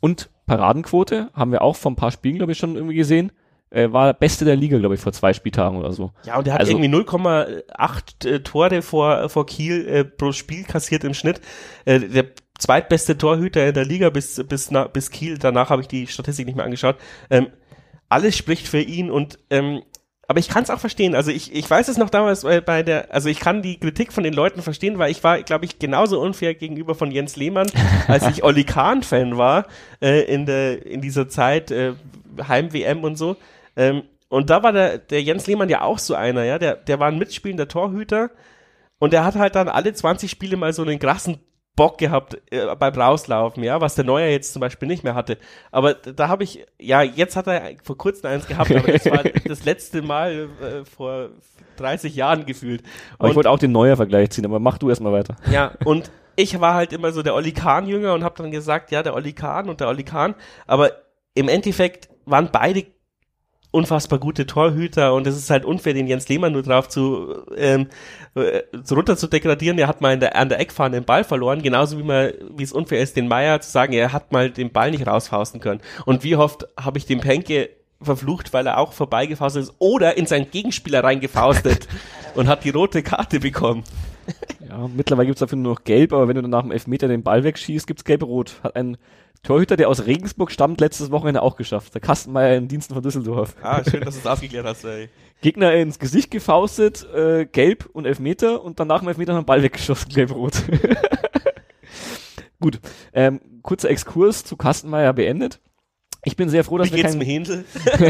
Und 0.00 0.30
Paradenquote 0.46 1.30
haben 1.34 1.52
wir 1.52 1.62
auch 1.62 1.76
vor 1.76 1.90
ein 1.92 1.96
paar 1.96 2.12
Spielen, 2.12 2.36
glaube 2.36 2.52
ich, 2.52 2.58
schon 2.58 2.76
irgendwie 2.76 2.94
gesehen. 2.94 3.32
Äh, 3.70 3.92
war 3.92 4.06
der 4.06 4.12
Beste 4.14 4.46
der 4.46 4.56
Liga, 4.56 4.78
glaube 4.78 4.94
ich, 4.94 5.00
vor 5.00 5.12
zwei 5.12 5.34
Spieltagen 5.34 5.76
oder 5.78 5.92
so. 5.92 6.12
ja 6.24 6.38
und 6.38 6.46
er 6.46 6.54
hat 6.54 6.60
also- 6.60 6.72
irgendwie 6.72 6.88
0,8 6.88 8.26
äh, 8.26 8.40
Tore 8.42 8.80
vor, 8.82 9.28
vor 9.28 9.44
Kiel 9.46 9.86
äh, 9.86 10.04
pro 10.04 10.32
Spiel 10.32 10.64
kassiert 10.64 11.04
im 11.04 11.12
Schnitt. 11.14 11.40
Äh, 11.84 12.00
der 12.00 12.26
zweitbeste 12.58 13.16
Torhüter 13.16 13.66
in 13.66 13.74
der 13.74 13.84
Liga 13.84 14.10
bis, 14.10 14.42
bis, 14.46 14.70
na, 14.70 14.86
bis 14.86 15.10
Kiel. 15.10 15.38
Danach 15.38 15.70
habe 15.70 15.82
ich 15.82 15.88
die 15.88 16.06
Statistik 16.06 16.46
nicht 16.46 16.56
mehr 16.56 16.64
angeschaut. 16.64 16.96
Ähm, 17.30 17.48
alles 18.08 18.36
spricht 18.36 18.68
für 18.68 18.80
ihn 18.80 19.10
und 19.10 19.38
ähm, 19.50 19.82
aber 20.30 20.40
ich 20.40 20.48
kann 20.50 20.62
es 20.62 20.68
auch 20.68 20.78
verstehen. 20.78 21.14
Also 21.14 21.30
ich, 21.30 21.54
ich 21.54 21.68
weiß 21.68 21.88
es 21.88 21.96
noch 21.96 22.10
damals 22.10 22.42
bei, 22.42 22.60
bei 22.60 22.82
der, 22.82 23.14
also 23.14 23.30
ich 23.30 23.40
kann 23.40 23.62
die 23.62 23.80
Kritik 23.80 24.12
von 24.12 24.24
den 24.24 24.34
Leuten 24.34 24.60
verstehen, 24.60 24.98
weil 24.98 25.10
ich 25.10 25.24
war, 25.24 25.42
glaube 25.42 25.64
ich, 25.64 25.78
genauso 25.78 26.20
unfair 26.20 26.54
gegenüber 26.54 26.94
von 26.94 27.10
Jens 27.10 27.36
Lehmann, 27.36 27.70
als 28.08 28.26
ich 28.28 28.44
Olli 28.44 28.64
Kahn-Fan 28.64 29.38
war 29.38 29.66
äh, 30.02 30.20
in 30.32 30.44
der 30.44 30.84
in 30.84 31.00
dieser 31.00 31.30
Zeit 31.30 31.70
äh, 31.70 31.94
Heim-WM 32.46 33.04
und 33.04 33.16
so. 33.16 33.36
Ähm, 33.74 34.02
und 34.28 34.50
da 34.50 34.62
war 34.62 34.72
der, 34.72 34.98
der 34.98 35.22
Jens 35.22 35.46
Lehmann 35.46 35.70
ja 35.70 35.80
auch 35.80 35.98
so 35.98 36.14
einer, 36.14 36.44
ja, 36.44 36.58
der, 36.58 36.76
der 36.76 37.00
war 37.00 37.08
ein 37.08 37.18
mitspielender 37.18 37.66
Torhüter 37.66 38.30
und 38.98 39.14
der 39.14 39.24
hat 39.24 39.36
halt 39.36 39.54
dann 39.54 39.68
alle 39.68 39.94
20 39.94 40.30
Spiele 40.30 40.58
mal 40.58 40.74
so 40.74 40.82
einen 40.82 40.98
krassen 40.98 41.38
Bock 41.78 41.96
gehabt 41.96 42.36
äh, 42.50 42.66
beim 42.78 42.92
Rauslaufen, 42.92 43.62
ja, 43.64 43.80
was 43.80 43.94
der 43.94 44.04
Neuer 44.04 44.28
jetzt 44.28 44.52
zum 44.52 44.60
Beispiel 44.60 44.86
nicht 44.88 45.02
mehr 45.04 45.14
hatte. 45.14 45.38
Aber 45.70 45.94
da 45.94 46.28
habe 46.28 46.44
ich, 46.44 46.66
ja, 46.78 47.00
jetzt 47.02 47.36
hat 47.36 47.46
er 47.46 47.70
vor 47.82 47.96
kurzem 47.96 48.28
eins 48.30 48.46
gehabt, 48.46 48.70
aber 48.70 48.92
das 48.92 49.06
war 49.06 49.22
das 49.46 49.64
letzte 49.64 50.02
Mal 50.02 50.48
äh, 50.60 50.84
vor 50.84 51.30
30 51.76 52.14
Jahren 52.14 52.44
gefühlt. 52.44 52.82
Aber 53.18 53.28
ich 53.28 53.30
Und- 53.30 53.36
wollte 53.36 53.50
auch 53.50 53.58
den 53.58 53.72
Neuer-Vergleich 53.72 54.30
ziehen, 54.30 54.44
aber 54.44 54.58
mach 54.60 54.76
du 54.78 54.90
erstmal 54.90 55.12
weiter. 55.12 55.36
ja, 55.50 55.72
und 55.86 56.10
ich 56.36 56.60
war 56.60 56.74
halt 56.74 56.92
immer 56.92 57.10
so 57.12 57.22
der 57.22 57.34
Olli 57.34 57.52
Kahn-Jünger 57.52 58.14
und 58.14 58.22
habe 58.22 58.36
dann 58.42 58.50
gesagt, 58.52 58.90
ja, 58.92 59.02
der 59.02 59.14
Olli 59.14 59.32
Kahn 59.32 59.68
und 59.68 59.80
der 59.80 59.88
Olli 59.88 60.04
Kahn. 60.04 60.34
Aber 60.68 60.92
im 61.34 61.48
Endeffekt 61.48 62.08
waren 62.26 62.50
beide 62.52 62.84
unfassbar 63.70 64.18
gute 64.18 64.46
Torhüter 64.46 65.12
und 65.14 65.26
es 65.26 65.36
ist 65.36 65.50
halt 65.50 65.64
unfair, 65.64 65.92
den 65.92 66.06
Jens 66.06 66.28
Lehmann 66.28 66.52
nur 66.52 66.62
drauf 66.62 66.88
zu, 66.88 67.44
ähm, 67.56 67.88
äh, 68.34 68.62
runter 68.90 69.16
zu 69.16 69.26
degradieren. 69.26 69.78
Er 69.78 69.88
hat 69.88 70.00
mal 70.00 70.18
der, 70.18 70.36
an 70.36 70.48
der 70.48 70.58
Eckfahne 70.58 70.96
den 70.96 71.04
Ball 71.04 71.24
verloren, 71.24 71.62
genauso 71.62 71.98
wie 71.98 72.02
man, 72.02 72.32
wie 72.56 72.62
es 72.62 72.72
unfair 72.72 73.02
ist, 73.02 73.16
den 73.16 73.28
Meier 73.28 73.60
zu 73.60 73.70
sagen, 73.70 73.92
er 73.92 74.12
hat 74.12 74.32
mal 74.32 74.50
den 74.50 74.72
Ball 74.72 74.90
nicht 74.90 75.06
rausfausten 75.06 75.60
können. 75.60 75.80
Und 76.06 76.24
wie 76.24 76.36
oft 76.36 76.66
habe 76.80 76.98
ich 76.98 77.06
den 77.06 77.20
Penke 77.20 77.70
verflucht, 78.00 78.52
weil 78.52 78.66
er 78.66 78.78
auch 78.78 78.92
vorbeigefaustet 78.92 79.64
ist 79.64 79.74
oder 79.78 80.16
in 80.16 80.26
seinen 80.26 80.50
Gegenspieler 80.50 81.04
reingefaustet 81.04 81.88
und 82.34 82.48
hat 82.48 82.64
die 82.64 82.70
rote 82.70 83.02
Karte 83.02 83.40
bekommen. 83.40 83.84
Ja, 84.68 84.88
mittlerweile 84.94 85.26
gibt's 85.26 85.40
dafür 85.40 85.58
nur 85.58 85.74
noch 85.74 85.84
gelb, 85.84 86.12
aber 86.12 86.28
wenn 86.28 86.36
du 86.36 86.42
dann 86.42 86.50
nach 86.50 86.62
dem 86.62 86.70
Elfmeter 86.70 87.08
den 87.08 87.22
Ball 87.22 87.44
wegschießt, 87.44 87.86
gibt's 87.86 88.04
gelb-rot. 88.04 88.60
Hat 88.62 88.76
ein 88.76 88.98
Torhüter, 89.42 89.76
der 89.76 89.88
aus 89.88 90.06
Regensburg 90.06 90.50
stammt, 90.50 90.80
letztes 90.80 91.10
Wochenende 91.10 91.42
auch 91.42 91.56
geschafft. 91.56 91.94
Der 91.94 92.00
Kastenmeier 92.00 92.56
in 92.56 92.68
Diensten 92.68 92.94
von 92.94 93.02
Düsseldorf. 93.02 93.54
Ah, 93.62 93.82
schön, 93.88 94.00
dass 94.00 94.14
du 94.14 94.20
es 94.20 94.26
aufgeklärt 94.26 94.66
hast, 94.66 94.84
ey. 94.84 95.08
Gegner 95.40 95.74
ins 95.74 95.98
Gesicht 95.98 96.30
gefaustet, 96.30 97.06
äh, 97.14 97.46
gelb 97.46 97.88
und 97.92 98.06
Elfmeter 98.06 98.62
und 98.62 98.80
dann 98.80 98.88
nach 98.88 99.00
dem 99.00 99.08
Elfmeter 99.08 99.32
noch 99.32 99.38
einen 99.38 99.46
Ball 99.46 99.62
weggeschossen, 99.62 100.12
gelb-rot. 100.12 100.54
Gut, 102.60 102.80
ähm, 103.12 103.40
kurzer 103.62 103.88
Exkurs 103.88 104.44
zu 104.44 104.56
Kastenmeier 104.56 105.12
beendet. 105.12 105.60
Ich 106.24 106.34
bin 106.34 106.48
sehr 106.48 106.64
froh, 106.64 106.78
dass 106.78 106.90
wir, 106.90 106.96
geht's 106.96 107.12
kein, 107.12 107.20
dem 107.20 107.26
Händel? 107.26 107.64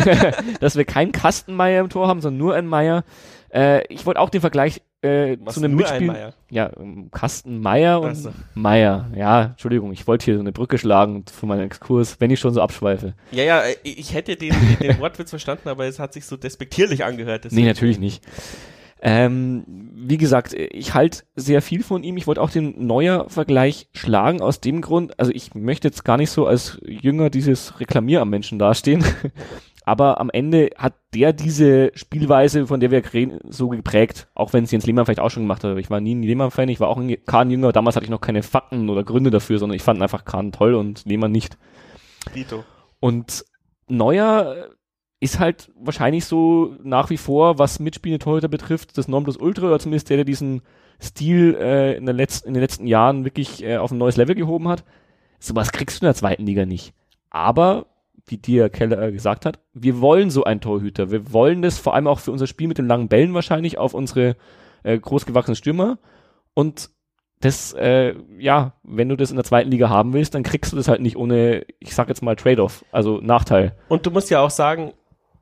dass 0.60 0.76
wir 0.76 0.86
keinen 0.86 1.12
Kastenmeier 1.12 1.82
im 1.82 1.90
Tor 1.90 2.08
haben, 2.08 2.22
sondern 2.22 2.38
nur 2.38 2.54
einen 2.54 2.66
Meier. 2.66 3.04
Äh, 3.52 3.86
ich 3.92 4.06
wollte 4.06 4.20
auch 4.20 4.30
den 4.30 4.40
Vergleich 4.40 4.80
äh, 5.02 5.36
zu 5.48 5.60
einem 5.60 5.72
ein 5.72 5.76
Mitspiel. 5.76 6.06
Meier? 6.08 6.34
Ja, 6.50 6.70
ähm, 6.78 7.08
Kastenmeier 7.10 8.00
und 8.00 8.10
Ach 8.10 8.14
so. 8.16 8.30
Meier. 8.54 9.10
Ja, 9.16 9.42
Entschuldigung, 9.44 9.92
ich 9.92 10.06
wollte 10.06 10.24
hier 10.24 10.34
so 10.34 10.40
eine 10.40 10.52
Brücke 10.52 10.78
schlagen 10.78 11.24
für 11.32 11.46
meinen 11.46 11.62
Exkurs, 11.66 12.16
wenn 12.20 12.30
ich 12.30 12.40
schon 12.40 12.52
so 12.54 12.60
abschweife. 12.60 13.14
Ja, 13.30 13.44
ja, 13.44 13.60
äh, 13.60 13.76
ich 13.84 14.12
hätte 14.14 14.36
den, 14.36 14.54
den 14.82 14.98
Wortwitz 14.98 15.30
verstanden, 15.30 15.68
aber 15.68 15.86
es 15.86 15.98
hat 15.98 16.12
sich 16.12 16.24
so 16.26 16.36
despektierlich 16.36 17.04
angehört. 17.04 17.44
Nee, 17.44 17.48
deswegen- 17.50 17.66
natürlich 17.66 17.98
nicht. 17.98 18.24
Ähm, 19.00 19.62
wie 19.94 20.16
gesagt, 20.16 20.54
ich 20.54 20.92
halte 20.94 21.20
sehr 21.36 21.62
viel 21.62 21.84
von 21.84 22.02
ihm. 22.02 22.16
Ich 22.16 22.26
wollte 22.26 22.40
auch 22.42 22.50
den 22.50 22.84
Neuer-Vergleich 22.84 23.88
schlagen 23.94 24.40
aus 24.40 24.60
dem 24.60 24.80
Grund, 24.80 25.18
also 25.20 25.30
ich 25.32 25.54
möchte 25.54 25.86
jetzt 25.86 26.04
gar 26.04 26.16
nicht 26.16 26.30
so 26.30 26.48
als 26.48 26.80
Jünger 26.84 27.30
dieses 27.30 27.78
Reklamier 27.78 28.20
am 28.22 28.30
Menschen 28.30 28.58
dastehen, 28.58 29.04
aber 29.88 30.20
am 30.20 30.28
Ende 30.28 30.68
hat 30.76 30.92
der 31.14 31.32
diese 31.32 31.92
Spielweise, 31.94 32.66
von 32.66 32.78
der 32.78 32.90
wir 32.90 33.02
reden, 33.14 33.38
so 33.48 33.70
geprägt, 33.70 34.28
auch 34.34 34.52
wenn 34.52 34.64
es 34.64 34.70
Jens 34.70 34.84
Lehmann 34.84 35.06
vielleicht 35.06 35.20
auch 35.20 35.30
schon 35.30 35.44
gemacht 35.44 35.64
hat. 35.64 35.78
Ich 35.78 35.88
war 35.88 35.98
nie 35.98 36.14
ein 36.14 36.22
Lehmann-Fan, 36.22 36.68
ich 36.68 36.78
war 36.78 36.88
auch 36.88 36.98
ein 36.98 37.16
Kahn-Jünger, 37.24 37.72
damals 37.72 37.96
hatte 37.96 38.04
ich 38.04 38.10
noch 38.10 38.20
keine 38.20 38.42
Fakten 38.42 38.90
oder 38.90 39.02
Gründe 39.02 39.30
dafür, 39.30 39.58
sondern 39.58 39.76
ich 39.76 39.82
fand 39.82 40.02
einfach 40.02 40.26
Kahn 40.26 40.52
toll 40.52 40.74
und 40.74 41.06
Lehmann 41.06 41.32
nicht. 41.32 41.56
Dito. 42.34 42.64
Und 43.00 43.46
Neuer 43.88 44.68
ist 45.20 45.38
halt 45.38 45.70
wahrscheinlich 45.74 46.26
so 46.26 46.76
nach 46.82 47.08
wie 47.08 47.16
vor, 47.16 47.58
was 47.58 47.80
mitspielende 47.80 48.22
Torhüter 48.22 48.48
betrifft, 48.48 48.98
das 48.98 49.08
Nonplusultra 49.08 49.68
oder 49.68 49.78
zumindest 49.78 50.10
der, 50.10 50.18
der 50.18 50.24
diesen 50.26 50.60
Stil 51.00 51.56
äh, 51.58 51.96
in, 51.96 52.04
letzten, 52.04 52.48
in 52.48 52.52
den 52.52 52.62
letzten 52.62 52.86
Jahren 52.86 53.24
wirklich 53.24 53.64
äh, 53.64 53.78
auf 53.78 53.90
ein 53.90 53.96
neues 53.96 54.18
Level 54.18 54.34
gehoben 54.34 54.68
hat. 54.68 54.84
Sowas 55.38 55.72
kriegst 55.72 56.02
du 56.02 56.04
in 56.04 56.08
der 56.08 56.14
zweiten 56.14 56.44
Liga 56.44 56.66
nicht. 56.66 56.92
Aber, 57.30 57.86
wie 58.30 58.38
dir 58.38 58.68
Keller 58.68 59.00
äh, 59.00 59.12
gesagt 59.12 59.46
hat, 59.46 59.60
wir 59.72 60.00
wollen 60.00 60.30
so 60.30 60.44
einen 60.44 60.60
Torhüter. 60.60 61.10
Wir 61.10 61.32
wollen 61.32 61.62
das 61.62 61.78
vor 61.78 61.94
allem 61.94 62.06
auch 62.06 62.20
für 62.20 62.32
unser 62.32 62.46
Spiel 62.46 62.68
mit 62.68 62.78
den 62.78 62.86
langen 62.86 63.08
Bällen 63.08 63.34
wahrscheinlich 63.34 63.78
auf 63.78 63.94
unsere 63.94 64.36
äh, 64.82 64.98
großgewachsenen 64.98 65.56
Stürmer. 65.56 65.98
Und 66.54 66.90
das, 67.40 67.72
äh, 67.74 68.14
ja, 68.38 68.74
wenn 68.82 69.08
du 69.08 69.16
das 69.16 69.30
in 69.30 69.36
der 69.36 69.44
zweiten 69.44 69.70
Liga 69.70 69.88
haben 69.88 70.12
willst, 70.12 70.34
dann 70.34 70.42
kriegst 70.42 70.72
du 70.72 70.76
das 70.76 70.88
halt 70.88 71.00
nicht 71.00 71.16
ohne, 71.16 71.64
ich 71.78 71.94
sag 71.94 72.08
jetzt 72.08 72.22
mal 72.22 72.36
Trade-off, 72.36 72.84
also 72.90 73.20
Nachteil. 73.20 73.76
Und 73.88 74.06
du 74.06 74.10
musst 74.10 74.30
ja 74.30 74.40
auch 74.40 74.50
sagen, 74.50 74.92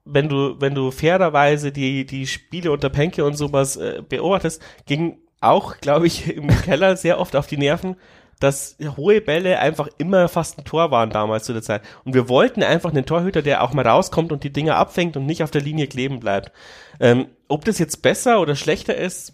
wenn 0.04 0.28
du, 0.28 0.60
wenn 0.60 0.74
du 0.74 0.90
fairerweise 0.90 1.72
die, 1.72 2.04
die 2.06 2.26
Spiele 2.26 2.70
unter 2.70 2.90
Penke 2.90 3.24
und 3.24 3.36
sowas 3.36 3.76
äh, 3.76 4.02
beobachtest, 4.06 4.62
ging 4.86 5.18
auch, 5.40 5.78
glaube 5.78 6.06
ich, 6.06 6.34
im 6.36 6.48
Keller 6.62 6.96
sehr 6.96 7.18
oft 7.18 7.34
auf 7.34 7.46
die 7.46 7.56
Nerven, 7.58 7.96
dass 8.40 8.76
hohe 8.96 9.20
Bälle 9.20 9.58
einfach 9.58 9.88
immer 9.98 10.28
fast 10.28 10.58
ein 10.58 10.64
Tor 10.64 10.90
waren 10.90 11.10
damals 11.10 11.44
zu 11.44 11.52
der 11.52 11.62
Zeit. 11.62 11.82
Und 12.04 12.14
wir 12.14 12.28
wollten 12.28 12.62
einfach 12.62 12.90
einen 12.90 13.06
Torhüter, 13.06 13.42
der 13.42 13.62
auch 13.62 13.72
mal 13.72 13.86
rauskommt 13.86 14.30
und 14.32 14.44
die 14.44 14.52
Dinger 14.52 14.76
abfängt 14.76 15.16
und 15.16 15.24
nicht 15.26 15.42
auf 15.42 15.50
der 15.50 15.62
Linie 15.62 15.86
kleben 15.86 16.20
bleibt. 16.20 16.52
Ähm, 17.00 17.28
ob 17.48 17.64
das 17.64 17.78
jetzt 17.78 18.02
besser 18.02 18.40
oder 18.40 18.54
schlechter 18.54 18.94
ist, 18.94 19.32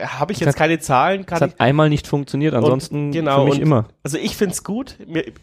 habe 0.00 0.32
ich 0.32 0.40
jetzt 0.40 0.56
keine 0.56 0.78
Zahlen, 0.78 1.22
Es 1.22 1.26
kann 1.26 1.38
ich 1.38 1.42
hat 1.54 1.60
einmal 1.60 1.88
nicht 1.88 2.06
funktioniert, 2.06 2.54
ansonsten 2.54 3.06
Und- 3.06 3.12
genau, 3.12 3.44
für 3.44 3.50
mich 3.50 3.60
immer. 3.60 3.88
Also 4.04 4.18
ich 4.18 4.36
find's 4.36 4.62
gut. 4.62 4.96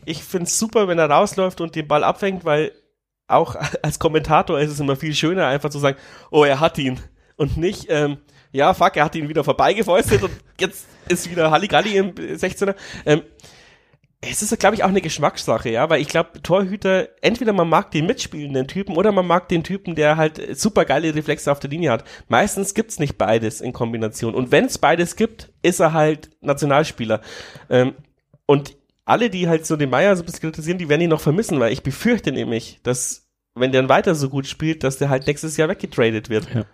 Ich 0.05 0.23
find's 0.23 0.57
super, 0.57 0.87
wenn 0.87 0.97
er 0.99 1.09
rausläuft 1.09 1.59
und 1.61 1.75
den 1.75 1.87
Ball 1.87 2.03
abfängt, 2.03 2.45
weil 2.45 2.71
auch 3.27 3.55
als 3.81 3.99
Kommentator 3.99 4.59
ist 4.59 4.71
es 4.71 4.79
immer 4.79 4.95
viel 4.95 5.13
schöner, 5.13 5.47
einfach 5.47 5.69
zu 5.69 5.79
sagen, 5.79 5.97
oh, 6.31 6.43
er 6.45 6.59
hat 6.59 6.77
ihn. 6.77 6.99
Und 7.35 7.57
nicht, 7.57 7.87
ähm, 7.89 8.17
ja, 8.51 8.73
fuck, 8.73 8.95
er 8.97 9.05
hat 9.05 9.15
ihn 9.15 9.29
wieder 9.29 9.43
vorbeigefäustet 9.43 10.23
und 10.23 10.31
jetzt 10.59 10.85
ist 11.07 11.29
wieder 11.29 11.51
Halligalli 11.51 11.97
im 11.97 12.11
16er. 12.13 12.75
Ähm, 13.05 13.23
es 14.21 14.41
ist, 14.41 14.57
glaube 14.59 14.75
ich, 14.75 14.83
auch 14.83 14.89
eine 14.89 15.01
Geschmackssache, 15.01 15.69
ja, 15.69 15.89
weil 15.89 16.01
ich 16.01 16.09
glaube, 16.09 16.41
Torhüter, 16.43 17.07
entweder 17.21 17.53
man 17.53 17.69
mag 17.69 17.91
den 17.91 18.05
mitspielenden 18.05 18.67
Typen 18.67 18.97
oder 18.97 19.13
man 19.13 19.25
mag 19.25 19.47
den 19.47 19.63
Typen, 19.63 19.95
der 19.95 20.17
halt 20.17 20.59
super 20.59 20.83
geile 20.83 21.15
Reflexe 21.15 21.49
auf 21.49 21.61
der 21.61 21.69
Linie 21.69 21.91
hat. 21.91 22.03
Meistens 22.27 22.73
gibt's 22.73 22.99
nicht 22.99 23.17
beides 23.17 23.61
in 23.61 23.71
Kombination. 23.71 24.35
Und 24.35 24.51
wenn 24.51 24.65
es 24.65 24.77
beides 24.77 25.15
gibt, 25.15 25.53
ist 25.61 25.79
er 25.79 25.93
halt 25.93 26.31
Nationalspieler. 26.41 27.21
Ähm, 27.69 27.93
und 28.45 28.75
alle, 29.05 29.29
die 29.29 29.47
halt 29.47 29.65
so 29.65 29.77
den 29.77 29.89
Meier 29.89 30.15
so 30.17 30.23
ein 30.23 30.25
bisschen 30.25 30.41
kritisieren, 30.41 30.77
die 30.77 30.89
werden 30.89 31.01
ihn 31.01 31.09
noch 31.09 31.21
vermissen, 31.21 31.59
weil 31.59 31.71
ich 31.71 31.81
befürchte 31.81 32.33
nämlich, 32.33 32.79
dass 32.83 33.29
wenn 33.55 33.71
der 33.71 33.87
weiter 33.89 34.15
so 34.15 34.29
gut 34.29 34.47
spielt, 34.47 34.83
dass 34.83 34.97
der 34.97 35.09
halt 35.09 35.27
nächstes 35.27 35.55
Jahr 35.57 35.69
weggetradet 35.69 36.29
wird. 36.29 36.53
Ja. 36.53 36.65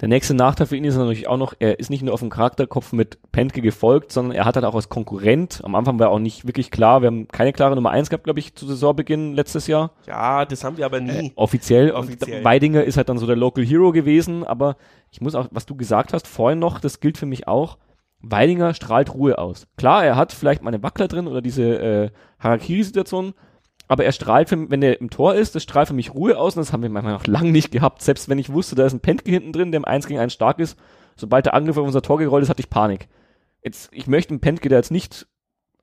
Der 0.00 0.08
nächste 0.08 0.32
Nachteil 0.32 0.68
für 0.68 0.76
ihn 0.76 0.84
ist 0.84 0.96
natürlich 0.96 1.26
auch 1.26 1.36
noch, 1.36 1.54
er 1.58 1.80
ist 1.80 1.90
nicht 1.90 2.02
nur 2.02 2.14
auf 2.14 2.20
dem 2.20 2.30
Charakterkopf 2.30 2.92
mit 2.92 3.18
Pentke 3.32 3.60
gefolgt, 3.60 4.12
sondern 4.12 4.36
er 4.36 4.44
hat 4.44 4.54
halt 4.54 4.64
auch 4.64 4.76
als 4.76 4.88
Konkurrent, 4.88 5.60
am 5.64 5.74
Anfang 5.74 5.98
war 5.98 6.10
auch 6.10 6.20
nicht 6.20 6.46
wirklich 6.46 6.70
klar, 6.70 7.02
wir 7.02 7.08
haben 7.08 7.26
keine 7.26 7.52
klare 7.52 7.74
Nummer 7.74 7.90
eins 7.90 8.08
gehabt, 8.08 8.22
glaube 8.22 8.38
ich, 8.38 8.54
zu 8.54 8.64
Saisonbeginn 8.66 9.34
letztes 9.34 9.66
Jahr. 9.66 9.90
Ja, 10.06 10.44
das 10.44 10.62
haben 10.62 10.76
wir 10.76 10.86
aber 10.86 11.00
nie. 11.00 11.28
Äh, 11.28 11.32
offiziell. 11.34 11.90
Offiziell. 11.90 12.44
Weidinger 12.44 12.84
ist 12.84 12.96
halt 12.96 13.08
dann 13.08 13.18
so 13.18 13.26
der 13.26 13.34
Local 13.34 13.64
Hero 13.64 13.90
gewesen, 13.90 14.44
aber 14.44 14.76
ich 15.10 15.20
muss 15.20 15.34
auch, 15.34 15.48
was 15.50 15.66
du 15.66 15.74
gesagt 15.74 16.12
hast 16.12 16.28
vorhin 16.28 16.60
noch, 16.60 16.78
das 16.78 17.00
gilt 17.00 17.18
für 17.18 17.26
mich 17.26 17.48
auch, 17.48 17.76
Weidinger 18.20 18.74
strahlt 18.74 19.14
Ruhe 19.14 19.38
aus. 19.38 19.66
Klar, 19.76 20.04
er 20.04 20.16
hat 20.16 20.32
vielleicht 20.32 20.62
mal 20.62 20.72
einen 20.72 20.82
Wackler 20.82 21.08
drin 21.08 21.26
oder 21.26 21.40
diese 21.40 21.62
äh, 21.64 22.10
Harakiri-Situation, 22.38 23.34
aber 23.88 24.04
er 24.04 24.12
strahlt, 24.12 24.48
für, 24.48 24.70
wenn 24.70 24.82
er 24.82 25.00
im 25.00 25.10
Tor 25.10 25.34
ist, 25.34 25.54
das 25.54 25.62
strahlt 25.64 25.88
für 25.88 25.94
mich 25.94 26.14
Ruhe 26.14 26.36
aus 26.38 26.56
und 26.56 26.60
das 26.60 26.72
haben 26.72 26.82
wir 26.82 26.90
manchmal 26.90 27.14
noch 27.14 27.26
lange 27.26 27.50
nicht 27.50 27.70
gehabt. 27.72 28.02
Selbst 28.02 28.28
wenn 28.28 28.38
ich 28.38 28.52
wusste, 28.52 28.74
da 28.76 28.86
ist 28.86 28.92
ein 28.92 29.00
Pentke 29.00 29.30
hinten 29.30 29.52
drin, 29.52 29.72
der 29.72 29.78
im 29.78 29.84
1 29.84 30.06
gegen 30.06 30.20
1 30.20 30.32
stark 30.32 30.58
ist, 30.58 30.78
sobald 31.16 31.46
der 31.46 31.54
Angriff 31.54 31.76
auf 31.76 31.86
unser 31.86 32.02
Tor 32.02 32.18
gerollt 32.18 32.42
ist, 32.44 32.50
hatte 32.50 32.60
ich 32.60 32.70
Panik. 32.70 33.08
Jetzt, 33.62 33.88
ich 33.92 34.06
möchte 34.06 34.32
dem 34.34 34.40
Pentke 34.40 34.68
da 34.68 34.76
jetzt 34.76 34.90
nicht 34.92 35.26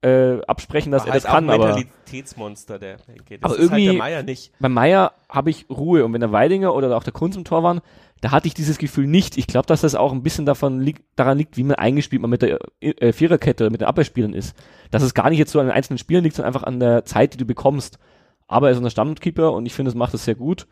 äh, 0.02 0.40
absprechen, 0.46 0.92
dass 0.92 1.02
Aber 1.04 1.12
er 1.12 1.14
das 1.16 1.24
kann, 1.24 1.50
aber 1.50 1.66
Mentalitätsmonster, 1.76 2.78
der 2.80 2.98
Henke. 3.08 3.40
Das 3.40 3.52
Aber 3.52 3.60
ist 3.60 3.72
halt 3.72 3.82
irgendwie- 3.82 3.86
der 3.98 4.04
Meier 4.04 4.24
nicht. 4.24 4.52
bei 4.60 4.70
Meier 4.70 5.14
habe 5.30 5.50
ich 5.50 5.66
Ruhe 5.70 6.06
und 6.06 6.14
wenn 6.14 6.22
der 6.22 6.32
Weidinger 6.32 6.76
oder 6.76 6.96
auch 6.96 7.04
der 7.04 7.14
Kunz 7.14 7.36
im 7.36 7.44
Tor 7.44 7.64
waren, 7.64 7.82
da 8.26 8.32
hatte 8.32 8.48
ich 8.48 8.56
dieses 8.56 8.80
Gefühl 8.80 9.06
nicht. 9.06 9.38
Ich 9.38 9.46
glaube, 9.46 9.68
dass 9.68 9.82
das 9.82 9.94
auch 9.94 10.12
ein 10.12 10.24
bisschen 10.24 10.48
davon 10.48 10.82
liegt, 10.82 11.04
daran 11.16 11.38
liegt, 11.38 11.58
wie 11.58 11.64
man 11.64 11.76
eingespielt 11.76 12.24
man 12.24 12.32
mit 12.32 12.42
der 12.42 12.58
äh, 12.80 13.14
Viererkette 13.14 13.66
oder 13.66 13.70
mit 13.70 13.82
den 13.82 13.88
Abwehrspielern 13.88 14.34
ist. 14.34 14.58
Dass 14.90 15.04
es 15.04 15.14
gar 15.14 15.30
nicht 15.30 15.38
jetzt 15.38 15.52
so 15.52 15.60
an 15.60 15.68
den 15.68 15.76
einzelnen 15.76 16.00
Spielern 16.00 16.24
liegt, 16.24 16.36
sondern 16.36 16.52
einfach 16.52 16.66
an 16.66 16.80
der 16.80 17.06
Zeit, 17.06 17.36
die 17.36 17.38
du 17.38 17.46
bekommst. 17.46 18.00
Aber 18.48 18.66
er 18.66 18.72
ist 18.72 18.80
unser 18.80 18.90
Stammkeeper 18.90 19.54
und 19.54 19.68
ich 19.68 19.76
finde, 19.76 19.90
es 19.90 19.96
macht 19.96 20.16
das 20.16 20.26
sehr 20.26 20.34
gut. 20.34 20.66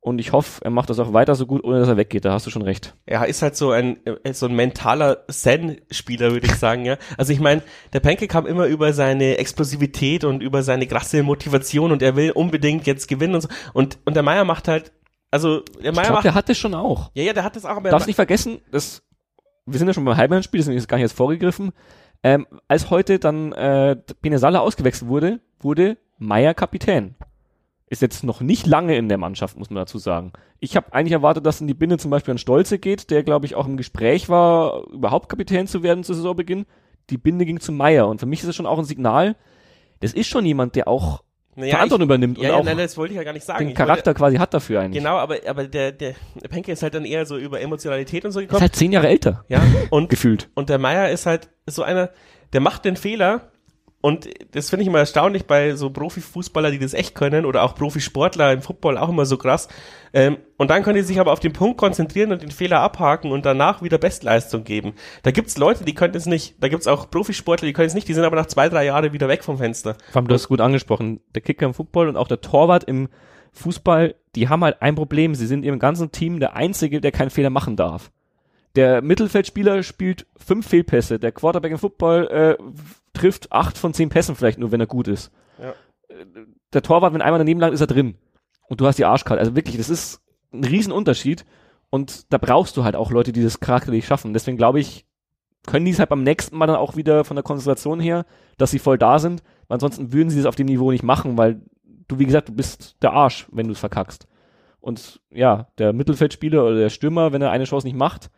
Und 0.00 0.20
ich 0.20 0.32
hoffe, 0.32 0.64
er 0.64 0.70
macht 0.70 0.88
das 0.88 0.98
auch 0.98 1.12
weiter 1.12 1.34
so 1.34 1.44
gut, 1.44 1.64
ohne 1.64 1.80
dass 1.80 1.88
er 1.88 1.98
weggeht. 1.98 2.24
Da 2.24 2.32
hast 2.32 2.46
du 2.46 2.50
schon 2.50 2.62
recht. 2.62 2.94
Er 3.04 3.26
ist 3.26 3.42
halt 3.42 3.56
so 3.56 3.72
ein, 3.72 3.98
äh, 4.06 4.32
so 4.32 4.46
ein 4.46 4.56
mentaler 4.56 5.26
Zen-Spieler, 5.28 6.30
würde 6.30 6.46
ich 6.46 6.54
sagen, 6.54 6.86
ja. 6.86 6.96
Also 7.18 7.34
ich 7.34 7.40
meine, 7.40 7.62
der 7.92 8.00
Penke 8.00 8.26
kam 8.26 8.46
immer 8.46 8.64
über 8.68 8.94
seine 8.94 9.36
Explosivität 9.36 10.24
und 10.24 10.42
über 10.42 10.62
seine 10.62 10.86
krasse 10.86 11.22
Motivation 11.22 11.92
und 11.92 12.00
er 12.00 12.16
will 12.16 12.30
unbedingt 12.30 12.86
jetzt 12.86 13.06
gewinnen 13.06 13.34
und 13.34 13.42
so. 13.42 13.48
Und, 13.74 13.98
und 14.06 14.14
der 14.14 14.22
Meier 14.22 14.46
macht 14.46 14.66
halt, 14.66 14.92
also 15.30 15.60
der 15.60 15.90
Ich 15.90 15.96
Meier 15.96 16.04
glaube, 16.04 16.12
macht, 16.14 16.24
der 16.24 16.34
hat 16.34 16.48
das 16.48 16.58
schon 16.58 16.74
auch. 16.74 17.10
ja, 17.14 17.24
ja, 17.24 17.32
der 17.32 17.44
hat 17.44 17.56
das 17.56 17.64
auch, 17.64 17.76
aber 17.76 17.88
er 17.88 17.92
Darfst 17.92 18.06
nicht 18.06 18.16
vergessen, 18.16 18.60
das, 18.70 19.02
wir 19.66 19.78
sind 19.78 19.88
ja 19.88 19.94
schon 19.94 20.04
beim 20.04 20.16
Halbmannspiel, 20.16 20.58
deswegen 20.58 20.76
ist 20.76 20.84
es 20.84 20.88
gar 20.88 20.96
nicht 20.96 21.04
jetzt 21.04 21.16
vorgegriffen. 21.16 21.72
Ähm, 22.22 22.46
als 22.68 22.90
heute 22.90 23.18
dann 23.18 23.52
äh, 23.52 23.96
Benesalla 24.22 24.60
ausgewechselt 24.60 25.08
wurde, 25.08 25.40
wurde 25.60 25.98
Meier 26.18 26.54
Kapitän. 26.54 27.14
Ist 27.88 28.02
jetzt 28.02 28.24
noch 28.24 28.40
nicht 28.40 28.66
lange 28.66 28.96
in 28.96 29.08
der 29.08 29.18
Mannschaft, 29.18 29.56
muss 29.56 29.70
man 29.70 29.76
dazu 29.76 29.98
sagen. 29.98 30.32
Ich 30.58 30.76
habe 30.76 30.92
eigentlich 30.92 31.12
erwartet, 31.12 31.46
dass 31.46 31.60
in 31.60 31.68
die 31.68 31.74
Binde 31.74 31.98
zum 31.98 32.10
Beispiel 32.10 32.32
an 32.32 32.38
Stolze 32.38 32.78
geht, 32.78 33.10
der, 33.10 33.22
glaube 33.22 33.46
ich, 33.46 33.54
auch 33.54 33.66
im 33.66 33.76
Gespräch 33.76 34.28
war, 34.28 34.88
überhaupt 34.88 35.28
Kapitän 35.28 35.68
zu 35.68 35.84
werden 35.84 36.02
zu 36.02 36.14
Saisonbeginn. 36.14 36.66
Die 37.10 37.18
Binde 37.18 37.46
ging 37.46 37.60
zu 37.60 37.70
Meier. 37.70 38.08
Und 38.08 38.18
für 38.18 38.26
mich 38.26 38.40
ist 38.40 38.48
das 38.48 38.56
schon 38.56 38.66
auch 38.66 38.78
ein 38.78 38.84
Signal, 38.84 39.36
das 40.00 40.12
ist 40.12 40.26
schon 40.26 40.44
jemand, 40.44 40.74
der 40.74 40.88
auch 40.88 41.22
naja, 41.56 41.72
Verantwortung 41.74 42.04
übernimmt 42.06 42.38
ja, 42.38 42.42
und 42.42 42.48
ja, 42.48 42.54
auch 42.60 42.64
nein, 42.64 42.78
das 42.78 42.96
wollte 42.96 43.14
ich 43.14 43.18
ja 43.18 43.24
gar 43.24 43.32
nicht 43.32 43.44
sagen. 43.44 43.60
den 43.60 43.68
Ich 43.70 43.74
Charakter 43.74 44.14
quasi 44.14 44.36
hat 44.36 44.54
dafür 44.54 44.76
Wollte, 44.76 44.86
eigentlich. 44.86 45.02
genau, 45.02 45.16
aber, 45.16 45.36
aber 45.46 45.64
der, 45.66 45.90
der, 45.92 46.14
Penke 46.48 46.70
ist 46.72 46.82
halt 46.82 46.94
dann 46.94 47.04
eher 47.04 47.26
so 47.26 47.36
über 47.36 47.60
Emotionalität 47.60 48.24
und 48.24 48.32
so 48.32 48.40
Ist 48.40 48.46
gekommen. 48.46 48.60
halt 48.60 48.76
zehn 48.76 48.92
Jahre 48.92 49.08
älter, 49.08 49.44
Ja, 49.48 49.60
und 49.90 50.08
gefühlt. 50.10 50.48
Und 50.54 50.68
der 50.68 50.78
Meier 50.78 51.10
ist 51.10 51.26
halt 51.26 51.48
so 51.66 51.82
einer, 51.82 52.10
der 52.52 52.60
macht 52.60 52.84
den 52.84 52.96
Fehler. 52.96 53.50
Und 54.06 54.28
das 54.52 54.70
finde 54.70 54.82
ich 54.82 54.86
immer 54.86 55.00
erstaunlich 55.00 55.46
bei 55.46 55.74
so 55.74 55.90
Profifußballer, 55.90 56.70
die 56.70 56.78
das 56.78 56.94
echt 56.94 57.16
können, 57.16 57.44
oder 57.44 57.64
auch 57.64 57.74
Profisportler 57.74 58.52
im 58.52 58.62
Football 58.62 58.98
auch 58.98 59.08
immer 59.08 59.26
so 59.26 59.36
krass. 59.36 59.66
Ähm, 60.12 60.36
und 60.58 60.70
dann 60.70 60.84
können 60.84 60.94
die 60.94 61.02
sich 61.02 61.18
aber 61.18 61.32
auf 61.32 61.40
den 61.40 61.52
Punkt 61.52 61.76
konzentrieren 61.76 62.30
und 62.30 62.40
den 62.40 62.52
Fehler 62.52 62.82
abhaken 62.82 63.32
und 63.32 63.44
danach 63.44 63.82
wieder 63.82 63.98
Bestleistung 63.98 64.62
geben. 64.62 64.92
Da 65.24 65.32
gibt's 65.32 65.58
Leute, 65.58 65.82
die 65.82 65.92
können 65.92 66.14
es 66.14 66.26
nicht. 66.26 66.54
Da 66.60 66.68
gibt's 66.68 66.86
auch 66.86 67.10
Profisportler, 67.10 67.66
die 67.66 67.72
können 67.72 67.88
es 67.88 67.94
nicht, 67.94 68.06
die 68.06 68.14
sind 68.14 68.22
aber 68.22 68.36
nach 68.36 68.46
zwei, 68.46 68.68
drei 68.68 68.84
Jahren 68.84 69.12
wieder 69.12 69.26
weg 69.26 69.42
vom 69.42 69.58
Fenster. 69.58 69.96
Allem, 70.14 70.28
du 70.28 70.34
hast 70.34 70.46
gut 70.46 70.60
angesprochen. 70.60 71.18
Der 71.34 71.42
Kicker 71.42 71.66
im 71.66 71.74
Football 71.74 72.08
und 72.08 72.16
auch 72.16 72.28
der 72.28 72.40
Torwart 72.40 72.84
im 72.84 73.08
Fußball, 73.54 74.14
die 74.36 74.48
haben 74.48 74.62
halt 74.62 74.82
ein 74.82 74.94
Problem. 74.94 75.34
Sie 75.34 75.48
sind 75.48 75.64
im 75.64 75.80
ganzen 75.80 76.12
Team 76.12 76.38
der 76.38 76.54
Einzige, 76.54 77.00
der 77.00 77.10
keinen 77.10 77.30
Fehler 77.30 77.50
machen 77.50 77.74
darf. 77.74 78.12
Der 78.76 79.00
Mittelfeldspieler 79.02 79.82
spielt 79.82 80.26
fünf 80.36 80.68
Fehlpässe. 80.68 81.18
Der 81.18 81.32
Quarterback 81.32 81.72
im 81.72 81.78
Football 81.78 82.28
äh, 82.28 82.62
trifft 83.16 83.52
acht 83.52 83.78
von 83.78 83.94
zehn 83.94 84.08
Pässen 84.08 84.36
vielleicht 84.36 84.58
nur, 84.58 84.72
wenn 84.72 84.80
er 84.80 84.86
gut 84.86 85.08
ist. 85.08 85.32
Ja. 85.58 85.74
Der 86.72 86.82
Torwart, 86.82 87.14
wenn 87.14 87.22
einmal 87.22 87.38
daneben 87.38 87.60
langt, 87.60 87.74
ist 87.74 87.80
er 87.80 87.86
drin. 87.86 88.16
Und 88.68 88.80
du 88.80 88.86
hast 88.86 88.98
die 88.98 89.04
Arschkarte. 89.04 89.40
Also 89.40 89.56
wirklich, 89.56 89.76
das 89.76 89.90
ist 89.90 90.22
ein 90.52 90.64
Riesenunterschied. 90.64 91.44
Und 91.90 92.32
da 92.32 92.38
brauchst 92.38 92.76
du 92.76 92.84
halt 92.84 92.96
auch 92.96 93.10
Leute, 93.10 93.32
die 93.32 93.42
das 93.42 93.60
charakterlich 93.60 94.06
schaffen. 94.06 94.32
Deswegen 94.32 94.56
glaube 94.56 94.80
ich, 94.80 95.06
können 95.66 95.84
die 95.84 95.92
es 95.92 95.98
halt 95.98 96.08
beim 96.08 96.22
nächsten 96.22 96.56
Mal 96.56 96.66
dann 96.66 96.76
auch 96.76 96.96
wieder 96.96 97.24
von 97.24 97.36
der 97.36 97.44
Konzentration 97.44 98.00
her, 98.00 98.24
dass 98.58 98.70
sie 98.70 98.78
voll 98.78 98.98
da 98.98 99.18
sind. 99.18 99.42
Weil 99.68 99.76
ansonsten 99.76 100.12
würden 100.12 100.30
sie 100.30 100.38
das 100.38 100.46
auf 100.46 100.56
dem 100.56 100.66
Niveau 100.66 100.90
nicht 100.90 101.04
machen, 101.04 101.38
weil 101.38 101.62
du, 102.08 102.18
wie 102.18 102.26
gesagt, 102.26 102.48
du 102.48 102.52
bist 102.52 102.96
der 103.02 103.12
Arsch, 103.12 103.46
wenn 103.50 103.66
du 103.66 103.72
es 103.72 103.80
verkackst. 103.80 104.26
Und 104.80 105.20
ja, 105.30 105.68
der 105.78 105.92
Mittelfeldspieler 105.92 106.64
oder 106.64 106.76
der 106.76 106.90
Stürmer, 106.90 107.32
wenn 107.32 107.42
er 107.42 107.50
eine 107.50 107.64
Chance 107.64 107.86
nicht 107.86 107.96
macht, 107.96 108.30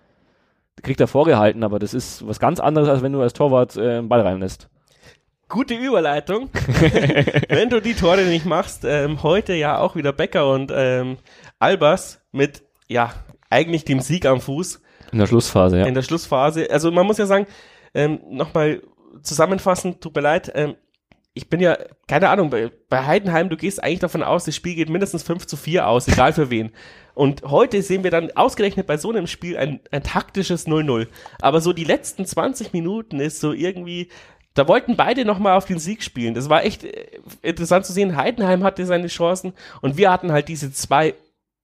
kriegt 0.83 1.01
er 1.01 1.07
vorgehalten, 1.07 1.65
aber 1.65 1.79
das 1.79 1.95
ist 1.95 2.27
was 2.27 2.41
ganz 2.41 2.61
anderes, 2.61 2.89
als 2.89 3.03
wenn 3.03 3.13
du 3.13 3.21
als 3.21 3.33
Torwart 3.33 3.77
äh, 3.77 3.99
einen 3.99 4.09
Ball 4.09 4.21
reinlässt. 4.21 4.69
Gute 5.49 5.75
Überleitung. 5.75 6.51
Wenn 7.49 7.71
du 7.71 7.81
die 7.81 7.95
Tore 7.95 8.23
nicht 8.25 8.45
machst, 8.45 8.85
ähm, 8.85 9.23
heute 9.23 9.55
ja 9.55 9.79
auch 9.79 9.97
wieder 9.97 10.13
Becker 10.13 10.51
und 10.51 10.71
ähm, 10.75 11.17
Albers 11.59 12.21
mit, 12.33 12.65
ja, 12.87 13.15
eigentlich 13.49 13.87
dem 13.87 14.01
Sieg 14.01 14.27
am 14.27 14.43
Fuß. 14.43 14.83
In 15.11 15.19
der 15.19 15.27
Schlussphase, 15.27 15.79
ja. 15.79 15.87
in 15.87 15.95
der 15.95 16.03
Schlussphase. 16.03 16.71
Also 16.71 16.91
man 16.91 17.07
muss 17.07 17.17
ja 17.17 17.25
sagen, 17.25 17.47
ähm, 17.95 18.21
nochmal 18.29 18.83
zusammenfassend, 19.23 20.03
tut 20.03 20.15
mir 20.15 20.21
leid, 20.21 20.53
ähm, 20.55 20.75
ich 21.39 21.49
bin 21.49 21.61
ja, 21.61 21.79
keine 22.09 22.31
Ahnung, 22.31 22.51
bei, 22.51 22.73
bei 22.89 23.07
Heidenheim, 23.07 23.49
du 23.49 23.57
gehst 23.57 23.81
eigentlich 23.81 24.01
davon 24.01 24.25
aus, 24.25 24.45
das 24.45 24.57
Spiel 24.57 24.75
geht 24.75 24.89
mindestens 24.89 25.23
5 25.23 25.47
zu 25.47 25.57
4 25.57 25.87
aus, 25.87 26.09
egal 26.09 26.33
für 26.33 26.51
wen. 26.51 26.73
Und 27.15 27.43
heute 27.43 27.81
sehen 27.81 28.03
wir 28.03 28.11
dann 28.11 28.33
ausgerechnet 28.33 28.89
bei 28.89 28.97
so 28.97 29.11
einem 29.11 29.29
Spiel 29.29 29.57
ein, 29.57 29.79
ein 29.93 30.03
taktisches 30.03 30.67
0-0. 30.67 31.07
Aber 31.41 31.61
so 31.61 31.73
die 31.73 31.85
letzten 31.85 32.27
20 32.27 32.73
Minuten 32.73 33.21
ist 33.21 33.39
so 33.39 33.53
irgendwie, 33.53 34.09
da 34.55 34.67
wollten 34.67 34.97
beide 34.97 35.25
nochmal 35.25 35.57
auf 35.57 35.65
den 35.65 35.79
Sieg 35.79 36.03
spielen. 36.03 36.35
Das 36.35 36.49
war 36.49 36.65
echt 36.65 36.83
äh, 36.83 37.21
interessant 37.43 37.87
zu 37.87 37.93
sehen. 37.93 38.17
Heidenheim 38.17 38.65
hatte 38.65 38.85
seine 38.85 39.07
Chancen 39.07 39.53
und 39.81 39.97
wir 39.97 40.11
hatten 40.11 40.33
halt 40.33 40.49
diese 40.49 40.73
zwei 40.73 41.15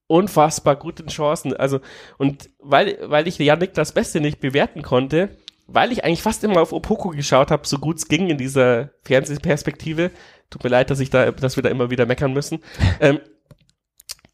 unfassbar 0.07 0.77
guten 0.77 1.07
Chancen. 1.07 1.53
Also, 1.53 1.81
und 2.17 2.49
weil, 2.59 2.97
weil 3.01 3.27
ich 3.27 3.37
Janik 3.37 3.73
das 3.73 3.91
Beste 3.91 4.21
nicht 4.21 4.39
bewerten 4.39 4.83
konnte, 4.83 5.35
weil 5.67 5.91
ich 5.91 6.03
eigentlich 6.03 6.21
fast 6.21 6.43
immer 6.43 6.61
auf 6.61 6.73
Opoko 6.73 7.09
geschaut 7.09 7.51
habe, 7.51 7.67
so 7.67 7.79
gut 7.79 7.97
es 7.97 8.07
ging 8.07 8.29
in 8.29 8.37
dieser 8.37 8.91
Fernsehperspektive. 9.03 10.11
Tut 10.49 10.63
mir 10.63 10.69
leid, 10.69 10.89
dass 10.89 10.99
ich 10.99 11.09
da, 11.09 11.31
dass 11.31 11.55
wir 11.55 11.63
da 11.63 11.69
immer 11.69 11.89
wieder 11.89 12.05
meckern 12.05 12.33
müssen. 12.33 12.59
ähm, 12.99 13.19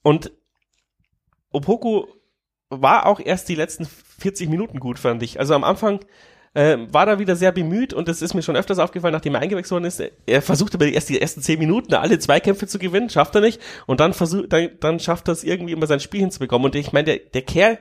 und 0.04 0.32
Opoko 1.52 2.08
war 2.70 3.06
auch 3.06 3.20
erst 3.20 3.50
die 3.50 3.56
letzten 3.56 3.86
40 3.86 4.50
Minuten 4.50 4.80
gut, 4.80 5.00
fand 5.00 5.24
ich. 5.24 5.40
Also 5.40 5.54
am 5.54 5.64
Anfang 5.64 6.00
äh, 6.54 6.78
war 6.92 7.08
er 7.08 7.20
wieder 7.20 7.36
sehr 7.36 7.52
bemüht 7.52 7.94
und 7.94 8.08
das 8.08 8.22
ist 8.22 8.34
mir 8.34 8.42
schon 8.42 8.56
öfters 8.56 8.80
aufgefallen, 8.80 9.14
nachdem 9.14 9.36
er 9.36 9.42
eingewechselt 9.42 9.72
worden 9.72 9.86
ist. 9.86 10.02
Er 10.26 10.42
versucht 10.42 10.76
aber 10.76 10.88
erst 10.88 11.10
die 11.10 11.22
ersten 11.22 11.42
10 11.42 11.60
Minuten 11.60 11.94
alle 11.94 12.20
Zweikämpfe 12.20 12.68
zu 12.68 12.80
gewinnen, 12.80 13.10
schafft 13.10 13.36
er 13.36 13.42
nicht. 13.42 13.62
Und 13.88 14.00
dann 14.00 14.14
versucht, 14.14 14.52
dann, 14.52 14.70
dann 14.80 15.00
schafft 15.00 15.30
er 15.30 15.34
es 15.34 15.44
irgendwie 15.44 15.74
immer 15.74 15.88
sein 15.88 16.00
Spiel 16.00 16.22
hinzubekommen. 16.22 16.66
Und 16.66 16.76
ich 16.76 16.92
meine, 16.92 17.06
der, 17.06 17.18
der 17.20 17.42
Kerl 17.44 17.80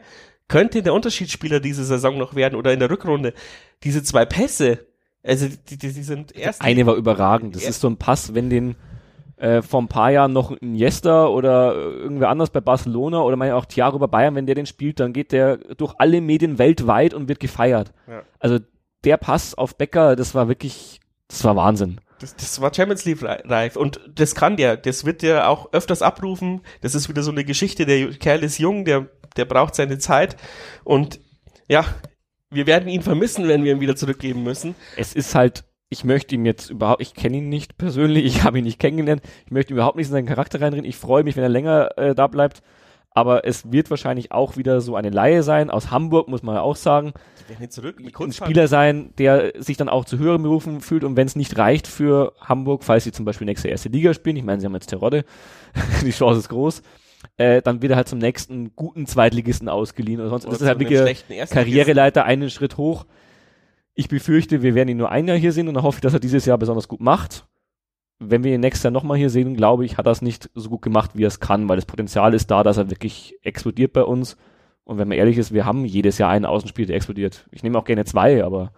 könnte 0.50 0.82
der 0.82 0.92
Unterschiedsspieler 0.92 1.60
diese 1.60 1.84
Saison 1.84 2.18
noch 2.18 2.34
werden 2.34 2.56
oder 2.56 2.72
in 2.72 2.80
der 2.80 2.90
Rückrunde. 2.90 3.32
Diese 3.84 4.02
zwei 4.02 4.26
Pässe, 4.26 4.80
also 5.22 5.46
die, 5.46 5.78
die, 5.78 5.92
die 5.92 6.02
sind 6.02 6.36
erst. 6.36 6.60
Eine 6.60 6.84
war 6.86 6.96
überragend. 6.96 7.54
Das 7.54 7.62
ist 7.62 7.80
so 7.80 7.88
ein 7.88 7.96
Pass, 7.96 8.34
wenn 8.34 8.50
den 8.50 8.74
äh, 9.36 9.62
vor 9.62 9.80
ein 9.80 9.88
paar 9.88 10.10
Jahren 10.10 10.32
noch 10.32 10.50
ein 10.50 10.56
Iniesta 10.56 11.26
oder 11.26 11.74
äh, 11.74 11.78
irgendwer 11.78 12.30
anders 12.30 12.50
bei 12.50 12.60
Barcelona 12.60 13.22
oder 13.22 13.36
meine 13.36 13.54
auch 13.54 13.64
Thiago 13.64 13.98
bei 13.98 14.08
Bayern, 14.08 14.34
wenn 14.34 14.46
der 14.46 14.56
den 14.56 14.66
spielt, 14.66 14.98
dann 14.98 15.12
geht 15.12 15.32
der 15.32 15.56
durch 15.56 15.94
alle 15.98 16.20
Medien 16.20 16.58
weltweit 16.58 17.14
und 17.14 17.28
wird 17.28 17.38
gefeiert. 17.40 17.92
Ja. 18.08 18.22
Also 18.40 18.58
der 19.04 19.18
Pass 19.18 19.54
auf 19.54 19.76
Becker, 19.76 20.16
das 20.16 20.34
war 20.34 20.48
wirklich, 20.48 21.00
das 21.28 21.44
war 21.44 21.54
Wahnsinn. 21.54 22.00
Das, 22.18 22.34
das 22.36 22.60
war 22.60 22.74
Champions 22.74 23.04
League 23.04 23.22
reif 23.22 23.76
und 23.76 24.00
das 24.14 24.34
kann 24.34 24.56
der. 24.56 24.76
Das 24.76 25.06
wird 25.06 25.22
der 25.22 25.48
auch 25.48 25.72
öfters 25.72 26.02
abrufen. 26.02 26.60
Das 26.82 26.94
ist 26.94 27.08
wieder 27.08 27.22
so 27.22 27.30
eine 27.30 27.44
Geschichte. 27.44 27.86
Der 27.86 28.10
Kerl 28.10 28.42
ist 28.42 28.58
jung, 28.58 28.84
der, 28.84 29.06
der 29.36 29.44
braucht 29.44 29.74
seine 29.74 29.98
Zeit 29.98 30.36
und 30.84 31.20
ja, 31.68 31.84
wir 32.50 32.66
werden 32.66 32.88
ihn 32.88 33.02
vermissen, 33.02 33.46
wenn 33.46 33.64
wir 33.64 33.72
ihn 33.72 33.80
wieder 33.80 33.96
zurückgeben 33.96 34.42
müssen. 34.42 34.74
Es 34.96 35.14
ist 35.14 35.34
halt 35.34 35.64
ich 35.90 36.04
möchte 36.04 36.36
ihm 36.36 36.46
jetzt 36.46 36.70
überhaupt, 36.70 37.02
ich 37.02 37.14
kenne 37.14 37.38
ihn 37.38 37.48
nicht 37.48 37.76
persönlich, 37.76 38.24
ich 38.24 38.44
habe 38.44 38.58
ihn 38.58 38.64
nicht 38.64 38.78
kennengelernt, 38.78 39.22
ich 39.44 39.50
möchte 39.50 39.74
überhaupt 39.74 39.96
nicht 39.96 40.06
in 40.06 40.12
seinen 40.12 40.26
Charakter 40.26 40.60
reinreden. 40.60 40.88
Ich 40.88 40.96
freue 40.96 41.24
mich, 41.24 41.36
wenn 41.36 41.42
er 41.42 41.48
länger 41.50 41.98
äh, 41.98 42.14
da 42.14 42.28
bleibt. 42.28 42.62
Aber 43.12 43.44
es 43.44 43.72
wird 43.72 43.90
wahrscheinlich 43.90 44.30
auch 44.30 44.56
wieder 44.56 44.80
so 44.80 44.94
eine 44.94 45.10
Laie 45.10 45.42
sein. 45.42 45.68
Aus 45.68 45.90
Hamburg 45.90 46.28
muss 46.28 46.44
man 46.44 46.54
ja 46.54 46.60
auch 46.60 46.76
sagen. 46.76 47.12
Zurück, 47.68 47.96
ein 48.00 48.32
Spieler 48.32 48.68
sein, 48.68 49.12
der 49.18 49.52
sich 49.60 49.76
dann 49.76 49.88
auch 49.88 50.04
zu 50.04 50.18
höheren 50.18 50.44
Berufen 50.44 50.80
fühlt 50.80 51.02
und 51.02 51.16
wenn 51.16 51.26
es 51.26 51.34
nicht 51.34 51.58
reicht 51.58 51.88
für 51.88 52.34
Hamburg, 52.40 52.84
falls 52.84 53.02
sie 53.02 53.10
zum 53.10 53.24
Beispiel 53.24 53.46
nächste 53.46 53.66
erste 53.66 53.88
Liga 53.88 54.14
spielen, 54.14 54.36
ich 54.36 54.44
meine, 54.44 54.60
sie 54.60 54.66
haben 54.66 54.74
jetzt 54.74 54.86
Terodde, 54.86 55.24
die 56.04 56.12
Chance 56.12 56.38
ist 56.38 56.48
groß, 56.48 56.82
äh, 57.40 57.62
dann 57.62 57.80
wird 57.80 57.92
er 57.92 57.96
halt 57.96 58.08
zum 58.08 58.18
nächsten 58.18 58.76
guten 58.76 59.06
Zweitligisten 59.06 59.70
ausgeliehen 59.70 60.20
oder 60.20 60.28
sonst. 60.28 60.44
Oder 60.44 60.52
das 60.52 60.60
ist 60.60 60.68
halt 60.68 60.78
wirklich 60.78 61.24
Karriereleiter 61.48 62.24
einen 62.24 62.50
Schritt 62.50 62.76
hoch. 62.76 63.06
Ich 63.94 64.08
befürchte, 64.08 64.62
wir 64.62 64.74
werden 64.74 64.90
ihn 64.90 64.98
nur 64.98 65.10
ein 65.10 65.26
Jahr 65.26 65.38
hier 65.38 65.52
sehen 65.52 65.66
und 65.66 65.72
dann 65.72 65.82
hoffe 65.82 65.96
ich, 65.96 66.02
dass 66.02 66.12
er 66.12 66.20
dieses 66.20 66.44
Jahr 66.44 66.58
besonders 66.58 66.86
gut 66.86 67.00
macht. 67.00 67.46
Wenn 68.18 68.44
wir 68.44 68.54
ihn 68.54 68.60
nächstes 68.60 68.82
Jahr 68.82 68.90
nochmal 68.90 69.16
hier 69.16 69.30
sehen, 69.30 69.56
glaube 69.56 69.86
ich, 69.86 69.96
hat 69.96 70.06
er 70.06 70.12
es 70.12 70.20
nicht 70.20 70.50
so 70.54 70.68
gut 70.68 70.82
gemacht, 70.82 71.12
wie 71.14 71.24
er 71.24 71.28
es 71.28 71.40
kann, 71.40 71.66
weil 71.66 71.76
das 71.76 71.86
Potenzial 71.86 72.34
ist 72.34 72.50
da, 72.50 72.62
dass 72.62 72.76
er 72.76 72.90
wirklich 72.90 73.38
explodiert 73.42 73.94
bei 73.94 74.02
uns. 74.02 74.36
Und 74.84 74.98
wenn 74.98 75.08
man 75.08 75.16
ehrlich 75.16 75.38
ist, 75.38 75.54
wir 75.54 75.64
haben 75.64 75.86
jedes 75.86 76.18
Jahr 76.18 76.28
einen 76.28 76.44
Außenspiel, 76.44 76.84
der 76.84 76.96
explodiert. 76.96 77.46
Ich 77.52 77.62
nehme 77.62 77.78
auch 77.78 77.84
gerne 77.84 78.04
zwei, 78.04 78.44
aber 78.44 78.72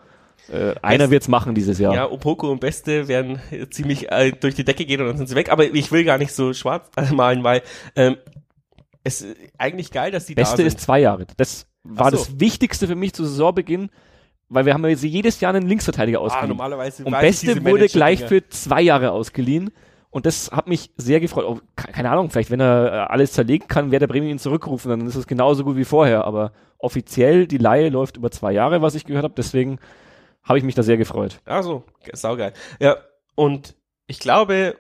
äh, 0.53 0.75
einer 0.83 1.11
wird 1.11 1.23
es 1.23 1.29
machen 1.29 1.57
dieses 1.57 1.81
Jahr. 1.81 1.95
Ja, 1.95 2.09
Opoko 2.09 2.53
und 2.53 2.61
Beste 2.61 3.09
werden 3.09 3.41
ziemlich 3.71 4.13
äh, 4.13 4.31
durch 4.31 4.55
die 4.55 4.65
Decke 4.65 4.85
gehen 4.85 5.01
und 5.01 5.09
dann 5.09 5.17
sind 5.17 5.29
sie 5.29 5.35
weg. 5.35 5.51
Aber 5.51 5.65
ich 5.65 5.91
will 5.91 6.05
gar 6.05 6.19
nicht 6.19 6.33
so 6.33 6.53
schwarz 6.53 6.89
malen, 7.13 7.43
weil 7.43 7.63
ähm, 7.97 8.17
es 9.05 9.23
ist 9.23 9.37
eigentlich 9.59 9.91
geil, 9.91 10.11
dass 10.11 10.27
die 10.27 10.35
Beste 10.35 10.53
da 10.53 10.57
sind. 10.59 10.67
ist 10.67 10.81
zwei 10.81 11.01
Jahre. 11.01 11.27
Das 11.37 11.67
war 11.83 12.11
so. 12.11 12.17
das 12.17 12.41
Wichtigste 12.41 12.87
für 12.87 12.95
mich 12.95 13.13
zu 13.13 13.25
Saisonbeginn, 13.25 13.91
weil 14.49 14.67
wir 14.67 14.75
haben 14.75 14.85
jetzt 14.87 15.03
jedes 15.03 15.41
Jahr 15.41 15.55
einen 15.55 15.67
Linksverteidiger 15.67 16.19
ah, 16.19 16.23
ausgeliehen. 16.23 16.51
Ah, 16.51 16.55
normalerweise 16.55 17.05
und 17.05 17.13
Beste 17.13 17.65
wurde 17.65 17.89
gleich 17.89 18.25
für 18.25 18.49
zwei 18.49 18.83
Jahre 18.83 19.13
ausgeliehen. 19.13 19.71
Und 20.11 20.27
das 20.27 20.53
hat 20.53 20.69
mich 20.69 20.91
sehr 20.97 21.21
gefreut. 21.21 21.47
Oh, 21.49 21.61
keine 21.75 22.11
Ahnung, 22.11 22.29
vielleicht 22.29 22.51
wenn 22.51 22.61
er 22.61 22.87
äh, 22.87 22.97
alles 23.13 23.33
zerlegen 23.33 23.67
kann, 23.67 23.91
wird 23.91 24.03
der 24.03 24.09
Bremen 24.09 24.29
ihn 24.29 24.39
zurückrufen, 24.39 24.91
dann 24.91 25.07
ist 25.07 25.17
es 25.17 25.27
genauso 25.27 25.65
gut 25.65 25.77
wie 25.77 25.87
vorher. 25.87 26.25
Aber 26.25 26.53
offiziell, 26.77 27.47
die 27.47 27.57
Laie 27.57 27.89
läuft 27.89 28.19
über 28.19 28.31
zwei 28.31 28.53
Jahre, 28.53 28.83
was 28.83 28.95
ich 28.95 29.07
gehört 29.07 29.25
habe. 29.25 29.35
Deswegen 29.35 29.79
habe 30.43 30.59
ich 30.59 30.65
mich 30.65 30.75
da 30.75 30.83
sehr 30.83 30.99
gefreut. 30.99 31.41
Also, 31.47 31.85
saugeil. 32.13 32.53
Ja, 32.79 32.99
und 33.35 33.75
ich 34.07 34.19
glaube, 34.19 34.77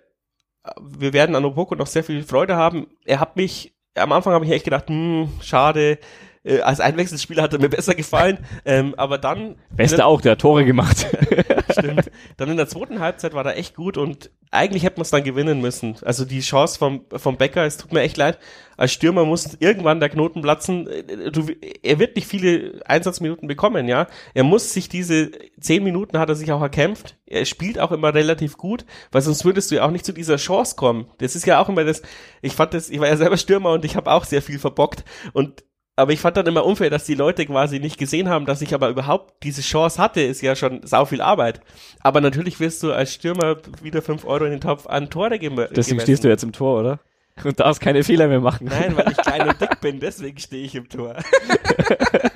wir 0.80 1.12
werden 1.14 1.34
an 1.34 1.44
Opoko 1.44 1.74
noch 1.74 1.86
sehr 1.86 2.04
viel 2.04 2.22
Freude 2.22 2.56
haben. 2.56 2.88
Er 3.04 3.20
hat 3.20 3.36
mich, 3.36 3.74
am 3.94 4.12
Anfang 4.12 4.32
habe 4.34 4.44
ich 4.44 4.50
echt 4.50 4.64
gedacht, 4.64 4.88
hm, 4.88 5.28
schade, 5.40 5.98
äh, 6.44 6.60
als 6.60 6.80
Einwechselspieler 6.80 7.42
hat 7.42 7.52
er 7.52 7.60
mir 7.60 7.68
besser 7.68 7.94
gefallen, 7.94 8.38
ähm, 8.64 8.94
aber 8.96 9.18
dann... 9.18 9.56
Beste 9.70 10.04
auch, 10.04 10.20
der 10.20 10.32
hat 10.32 10.40
Tore 10.40 10.64
gemacht. 10.64 11.06
Stimmt. 11.70 12.10
Dann 12.36 12.50
in 12.50 12.56
der 12.56 12.68
zweiten 12.68 13.00
Halbzeit 13.00 13.34
war 13.34 13.46
er 13.46 13.56
echt 13.56 13.74
gut 13.74 13.96
und 13.96 14.30
eigentlich 14.50 14.82
hätte 14.82 14.96
man 14.96 15.02
es 15.02 15.10
dann 15.10 15.24
gewinnen 15.24 15.60
müssen. 15.60 15.96
Also 16.02 16.24
die 16.24 16.40
Chance 16.40 16.78
vom, 16.78 17.04
vom 17.10 17.36
Becker, 17.38 17.64
es 17.64 17.78
tut 17.78 17.92
mir 17.92 18.00
echt 18.00 18.16
leid, 18.16 18.38
als 18.76 18.92
Stürmer 18.92 19.24
muss 19.24 19.56
irgendwann 19.60 20.00
der 20.00 20.08
Knoten 20.08 20.42
platzen. 20.42 20.88
Du, 21.32 21.46
er 21.82 21.98
wird 21.98 22.16
nicht 22.16 22.26
viele 22.26 22.80
Einsatzminuten 22.84 23.48
bekommen, 23.48 23.88
ja. 23.88 24.08
Er 24.34 24.44
muss 24.44 24.72
sich 24.72 24.88
diese 24.88 25.30
zehn 25.60 25.82
Minuten 25.82 26.18
hat 26.18 26.28
er 26.28 26.34
sich 26.34 26.52
auch 26.52 26.60
erkämpft. 26.60 27.16
Er 27.26 27.44
spielt 27.46 27.78
auch 27.78 27.92
immer 27.92 28.14
relativ 28.14 28.56
gut, 28.56 28.84
weil 29.10 29.22
sonst 29.22 29.44
würdest 29.44 29.70
du 29.70 29.76
ja 29.76 29.86
auch 29.86 29.90
nicht 29.90 30.04
zu 30.04 30.12
dieser 30.12 30.36
Chance 30.36 30.76
kommen. 30.76 31.06
Das 31.18 31.34
ist 31.34 31.46
ja 31.46 31.60
auch 31.60 31.68
immer 31.68 31.84
das, 31.84 32.02
ich 32.42 32.54
fand 32.54 32.74
das, 32.74 32.90
ich 32.90 33.00
war 33.00 33.08
ja 33.08 33.16
selber 33.16 33.36
Stürmer 33.36 33.70
und 33.72 33.84
ich 33.84 33.96
habe 33.96 34.10
auch 34.10 34.24
sehr 34.24 34.42
viel 34.42 34.58
verbockt 34.58 35.04
und 35.32 35.64
aber 36.02 36.12
ich 36.12 36.20
fand 36.20 36.36
dann 36.36 36.46
immer 36.46 36.66
unfair, 36.66 36.90
dass 36.90 37.04
die 37.04 37.14
Leute 37.14 37.46
quasi 37.46 37.78
nicht 37.78 37.96
gesehen 37.96 38.28
haben, 38.28 38.44
dass 38.44 38.60
ich 38.60 38.74
aber 38.74 38.88
überhaupt 38.88 39.42
diese 39.44 39.62
Chance 39.62 40.02
hatte, 40.02 40.20
ist 40.20 40.42
ja 40.42 40.56
schon 40.56 40.80
sau 40.84 41.04
viel 41.04 41.20
Arbeit. 41.20 41.60
Aber 42.00 42.20
natürlich 42.20 42.58
wirst 42.60 42.82
du 42.82 42.92
als 42.92 43.14
Stürmer 43.14 43.56
wieder 43.82 44.02
fünf 44.02 44.24
Euro 44.24 44.44
in 44.44 44.50
den 44.50 44.60
Topf 44.60 44.86
an 44.86 45.10
Tore 45.10 45.38
geben. 45.38 45.64
Deswegen 45.74 46.00
stehst 46.00 46.24
du 46.24 46.28
jetzt 46.28 46.42
im 46.42 46.52
Tor, 46.52 46.80
oder? 46.80 46.98
Und 47.44 47.60
darfst 47.60 47.80
keine 47.80 48.02
Fehler 48.02 48.28
mehr 48.28 48.40
machen. 48.40 48.66
Nein, 48.68 48.96
weil 48.96 49.10
ich 49.10 49.16
klein 49.16 49.48
und 49.48 49.58
dick 49.58 49.80
bin, 49.80 50.00
deswegen 50.00 50.38
stehe 50.38 50.64
ich 50.64 50.74
im 50.74 50.88
Tor. 50.90 51.16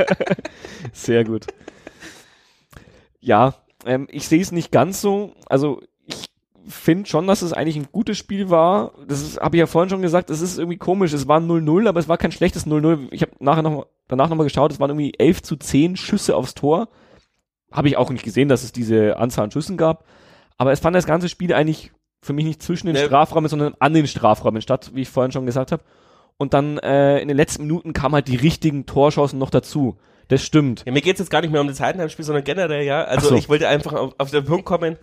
Sehr 0.92 1.22
gut. 1.24 1.46
Ja, 3.20 3.54
ähm, 3.84 4.08
ich 4.10 4.26
sehe 4.26 4.40
es 4.40 4.52
nicht 4.52 4.72
ganz 4.72 5.02
so. 5.02 5.34
Also 5.46 5.82
finde 6.68 7.08
schon, 7.08 7.26
dass 7.26 7.42
es 7.42 7.52
eigentlich 7.52 7.76
ein 7.76 7.88
gutes 7.92 8.18
Spiel 8.18 8.50
war. 8.50 8.92
Das 9.06 9.38
habe 9.38 9.56
ich 9.56 9.60
ja 9.60 9.66
vorhin 9.66 9.90
schon 9.90 10.02
gesagt, 10.02 10.30
es 10.30 10.40
ist 10.40 10.58
irgendwie 10.58 10.78
komisch. 10.78 11.12
Es 11.12 11.28
war 11.28 11.40
0-0, 11.40 11.88
aber 11.88 12.00
es 12.00 12.08
war 12.08 12.18
kein 12.18 12.32
schlechtes 12.32 12.66
0-0. 12.66 13.08
Ich 13.10 13.22
habe 13.22 13.32
nachher 13.38 13.62
noch, 13.62 13.86
danach 14.08 14.28
nochmal 14.28 14.46
geschaut, 14.46 14.72
es 14.72 14.80
waren 14.80 14.90
irgendwie 14.90 15.14
11 15.18 15.42
zu 15.42 15.56
10 15.56 15.96
Schüsse 15.96 16.36
aufs 16.36 16.54
Tor. 16.54 16.88
Habe 17.72 17.88
ich 17.88 17.96
auch 17.96 18.10
nicht 18.10 18.24
gesehen, 18.24 18.48
dass 18.48 18.64
es 18.64 18.72
diese 18.72 19.16
Anzahl 19.18 19.44
an 19.44 19.50
Schüssen 19.50 19.76
gab. 19.76 20.04
Aber 20.58 20.72
es 20.72 20.80
fand 20.80 20.96
das 20.96 21.06
ganze 21.06 21.28
Spiel 21.28 21.52
eigentlich 21.52 21.92
für 22.22 22.32
mich 22.32 22.44
nicht 22.44 22.62
zwischen 22.62 22.86
den 22.86 22.96
nee. 22.96 23.04
Strafräumen, 23.04 23.48
sondern 23.48 23.74
an 23.78 23.94
den 23.94 24.06
Strafräumen 24.06 24.62
statt, 24.62 24.90
wie 24.94 25.02
ich 25.02 25.08
vorhin 25.08 25.32
schon 25.32 25.46
gesagt 25.46 25.72
habe. 25.72 25.82
Und 26.38 26.54
dann 26.54 26.78
äh, 26.78 27.18
in 27.20 27.28
den 27.28 27.36
letzten 27.36 27.62
Minuten 27.62 27.92
kamen 27.92 28.14
halt 28.14 28.28
die 28.28 28.36
richtigen 28.36 28.86
Torschancen 28.86 29.38
noch 29.38 29.50
dazu. 29.50 29.96
Das 30.28 30.42
stimmt. 30.42 30.82
Ja, 30.84 30.92
mir 30.92 31.02
geht's 31.02 31.20
jetzt 31.20 31.30
gar 31.30 31.40
nicht 31.40 31.52
mehr 31.52 31.60
um 31.60 31.68
das 31.68 31.80
Heidenheim-Spiel, 31.80 32.24
sondern 32.24 32.44
generell, 32.44 32.84
ja. 32.84 33.04
Also 33.04 33.28
so. 33.28 33.34
ich 33.36 33.48
wollte 33.48 33.68
einfach 33.68 33.92
auf, 33.92 34.14
auf 34.18 34.30
den 34.30 34.44
Punkt 34.44 34.64
kommen, 34.64 34.96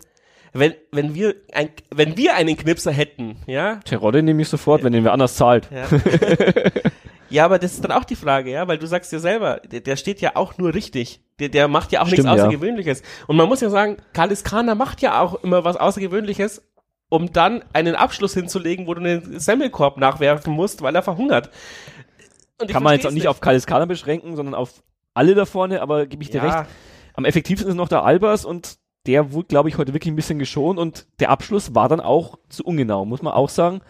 wenn, 0.54 0.76
wenn 0.92 1.16
wir 1.16 1.36
ein, 1.52 1.70
wenn 1.90 2.16
wir 2.16 2.36
einen 2.36 2.56
Knipser 2.56 2.92
hätten, 2.92 3.38
ja. 3.48 3.78
Terodde 3.86 4.22
nehme 4.22 4.42
ich 4.44 4.50
sofort, 4.50 4.84
wenn 4.84 4.94
den 4.94 5.04
wer 5.04 5.12
anders 5.12 5.36
zahlt. 5.36 5.68
Ja. 5.72 5.88
ja, 7.30 7.46
aber 7.46 7.58
das 7.58 7.74
ist 7.74 7.84
dann 7.84 7.92
auch 7.92 8.04
die 8.04 8.16
Frage, 8.16 8.52
ja, 8.52 8.68
weil 8.68 8.78
du 8.78 8.86
sagst 8.86 9.12
ja 9.12 9.20
selber, 9.20 9.62
der, 9.66 9.82
der 9.82 9.96
steht 9.96 10.22
ja 10.22 10.36
auch 10.36 10.58
nur 10.60 10.74
richtig. 10.76 11.22
Der, 11.40 11.50
der 11.50 11.68
macht 11.68 11.92
ja 11.92 12.02
auch 12.02 12.08
Stimmt, 12.08 12.28
nichts 12.28 12.40
Außergewöhnliches. 12.40 13.00
Ja. 13.00 13.06
Und 13.28 13.38
man 13.38 13.50
muss 13.50 13.62
ja 13.62 13.72
sagen, 13.72 13.98
Kalis 14.14 14.44
Kana 14.44 14.76
macht 14.76 15.02
ja 15.02 15.20
auch 15.20 15.44
immer 15.44 15.66
was 15.66 15.76
Außergewöhnliches, 15.76 16.64
um 17.10 17.34
dann 17.34 17.66
einen 17.74 17.96
Abschluss 17.96 18.36
hinzulegen, 18.36 18.86
wo 18.86 18.94
du 18.94 19.02
einen 19.02 19.40
Semmelkorb 19.40 19.98
nachwerfen 19.98 20.54
musst, 20.54 20.84
weil 20.84 20.96
er 20.96 21.02
verhungert. 21.02 21.50
Kann 22.68 22.84
man 22.84 22.94
jetzt 22.94 23.08
auch 23.08 23.10
nicht, 23.10 23.24
nicht. 23.24 23.28
auf 23.28 23.42
Kalis 23.42 23.66
Kana 23.66 23.86
beschränken, 23.86 24.36
sondern 24.36 24.54
auf 24.54 24.84
alle 25.16 25.34
da 25.34 25.46
vorne, 25.46 25.82
aber 25.82 26.06
gebe 26.06 26.22
ich 26.22 26.30
dir 26.30 26.44
ja. 26.44 26.60
recht. 26.60 26.70
Am 27.16 27.26
effektivsten 27.26 27.70
ist 27.70 27.76
noch 27.76 27.90
der 27.90 28.04
Albers 28.04 28.46
und 28.46 28.78
der 29.06 29.34
wurde, 29.34 29.48
glaube 29.48 29.70
ich, 29.70 29.78
heute 29.78 29.94
wirklich 29.94 30.12
ein 30.12 30.16
bisschen 30.16 30.40
geschont 30.40 30.80
und 30.80 31.08
der 31.20 31.30
Abschluss 31.30 31.76
war 31.76 31.90
dann 31.90 32.00
auch 32.00 32.38
zu 32.50 32.64
ungenau, 32.64 33.06
muss 33.06 33.22
man 33.22 33.34
auch 33.34 33.50
sagen. 33.50 33.82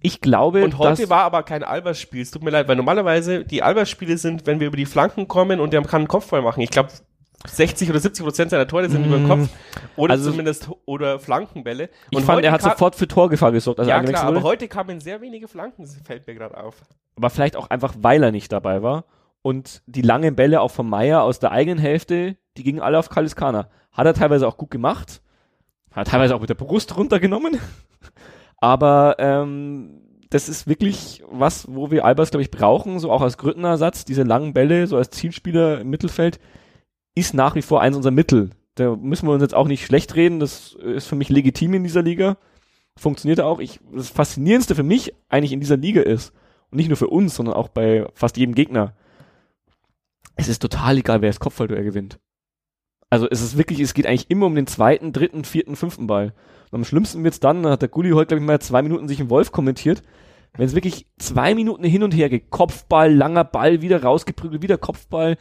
Ich 0.00 0.20
glaube, 0.20 0.62
und 0.62 0.78
heute 0.78 1.10
war 1.10 1.24
aber 1.24 1.42
kein 1.42 1.64
Albers-Spiel. 1.64 2.22
Es 2.22 2.30
tut 2.30 2.44
mir 2.44 2.50
leid, 2.50 2.68
weil 2.68 2.76
normalerweise 2.76 3.44
die 3.44 3.62
Albers-Spiele 3.62 4.16
sind, 4.16 4.46
wenn 4.46 4.60
wir 4.60 4.68
über 4.68 4.76
die 4.76 4.86
Flanken 4.86 5.26
kommen 5.26 5.58
und 5.58 5.72
der 5.72 5.82
kann 5.82 6.02
einen 6.02 6.08
Kopfball 6.08 6.42
machen. 6.42 6.60
Ich 6.60 6.70
glaube, 6.70 6.90
60 7.46 7.90
oder 7.90 8.00
70 8.00 8.24
Prozent 8.24 8.50
seiner 8.50 8.66
Tore 8.66 8.88
sind 8.88 9.02
mm. 9.02 9.08
über 9.08 9.16
den 9.16 9.28
Kopf 9.28 9.48
oder 9.96 10.12
also 10.12 10.30
zumindest 10.30 10.68
oder 10.86 11.18
Flankenbälle. 11.18 11.88
Und 12.12 12.20
ich 12.20 12.24
fand, 12.24 12.44
er 12.44 12.52
hat 12.52 12.62
sofort 12.62 12.96
für 12.96 13.06
Torgefahr 13.06 13.52
gesorgt. 13.52 13.78
Also 13.78 13.90
ja 13.90 14.02
klar, 14.02 14.24
aber 14.24 14.42
heute 14.42 14.68
kamen 14.68 15.00
sehr 15.00 15.20
wenige 15.20 15.48
Flanken, 15.48 15.86
fällt 15.86 16.26
mir 16.26 16.34
gerade 16.34 16.56
auf. 16.56 16.76
Aber 17.16 17.30
vielleicht 17.30 17.56
auch 17.56 17.70
einfach, 17.70 17.94
weil 18.00 18.22
er 18.22 18.32
nicht 18.32 18.52
dabei 18.52 18.82
war 18.82 19.04
und 19.42 19.82
die 19.86 20.02
langen 20.02 20.34
Bälle 20.34 20.60
auch 20.60 20.70
von 20.70 20.88
Meier 20.88 21.22
aus 21.22 21.38
der 21.38 21.52
eigenen 21.52 21.78
Hälfte, 21.78 22.36
die 22.56 22.64
gingen 22.64 22.80
alle 22.80 22.98
auf 22.98 23.08
Kaliskana. 23.08 23.68
Hat 23.98 24.06
er 24.06 24.14
teilweise 24.14 24.46
auch 24.46 24.56
gut 24.56 24.70
gemacht. 24.70 25.20
Hat 25.90 26.06
teilweise 26.06 26.36
auch 26.36 26.40
mit 26.40 26.48
der 26.48 26.54
Brust 26.54 26.96
runtergenommen. 26.96 27.58
Aber 28.58 29.16
ähm, 29.18 30.02
das 30.30 30.48
ist 30.48 30.68
wirklich 30.68 31.24
was, 31.28 31.66
wo 31.68 31.90
wir 31.90 32.04
Albers, 32.04 32.30
glaube 32.30 32.42
ich, 32.42 32.52
brauchen, 32.52 33.00
so 33.00 33.10
auch 33.10 33.22
als 33.22 33.38
Grüttenersatz. 33.38 34.04
Diese 34.04 34.22
langen 34.22 34.52
Bälle, 34.52 34.86
so 34.86 34.96
als 34.96 35.10
Zielspieler 35.10 35.80
im 35.80 35.90
Mittelfeld, 35.90 36.38
ist 37.16 37.34
nach 37.34 37.56
wie 37.56 37.62
vor 37.62 37.80
eins 37.80 37.96
unserer 37.96 38.12
Mittel. 38.12 38.50
Da 38.76 38.94
müssen 38.94 39.26
wir 39.26 39.32
uns 39.32 39.42
jetzt 39.42 39.54
auch 39.54 39.66
nicht 39.66 39.84
schlecht 39.84 40.14
reden. 40.14 40.38
Das 40.38 40.74
ist 40.74 41.08
für 41.08 41.16
mich 41.16 41.28
legitim 41.28 41.74
in 41.74 41.82
dieser 41.82 42.02
Liga. 42.02 42.36
Funktioniert 42.96 43.40
auch. 43.40 43.58
Ich, 43.58 43.80
das 43.92 44.10
Faszinierendste 44.10 44.76
für 44.76 44.84
mich 44.84 45.12
eigentlich 45.28 45.52
in 45.52 45.58
dieser 45.60 45.76
Liga 45.76 46.02
ist, 46.02 46.32
und 46.70 46.76
nicht 46.76 46.88
nur 46.88 46.96
für 46.96 47.08
uns, 47.08 47.34
sondern 47.34 47.56
auch 47.56 47.68
bei 47.68 48.06
fast 48.14 48.36
jedem 48.36 48.54
Gegner, 48.54 48.94
es 50.36 50.46
ist 50.46 50.60
total 50.60 50.98
egal, 50.98 51.20
wer 51.20 51.30
das 51.30 51.40
Kopfballduell 51.40 51.82
gewinnt. 51.82 52.20
Also 53.10 53.26
es 53.30 53.40
ist 53.40 53.56
wirklich, 53.56 53.80
es 53.80 53.94
geht 53.94 54.06
eigentlich 54.06 54.30
immer 54.30 54.46
um 54.46 54.54
den 54.54 54.66
zweiten, 54.66 55.12
dritten, 55.12 55.44
vierten, 55.44 55.76
fünften 55.76 56.06
Ball. 56.06 56.34
Und 56.70 56.80
am 56.80 56.84
schlimmsten 56.84 57.24
wird's 57.24 57.40
dann, 57.40 57.62
da 57.62 57.70
hat 57.70 57.82
der 57.82 57.88
Gulli 57.88 58.10
heute, 58.10 58.28
glaube 58.28 58.42
ich, 58.42 58.46
mal 58.46 58.60
zwei 58.60 58.82
Minuten 58.82 59.08
sich 59.08 59.20
im 59.20 59.30
Wolf 59.30 59.52
kommentiert, 59.52 60.02
wenn 60.54 60.66
es 60.66 60.74
wirklich 60.74 61.06
zwei 61.18 61.54
Minuten 61.54 61.84
hin 61.84 62.02
und 62.02 62.12
her 62.12 62.28
geht, 62.28 62.50
Kopfball, 62.50 63.14
langer 63.14 63.44
Ball, 63.44 63.80
wieder 63.80 64.02
rausgeprügelt, 64.02 64.62
wieder 64.62 64.76
Kopfball, 64.76 65.36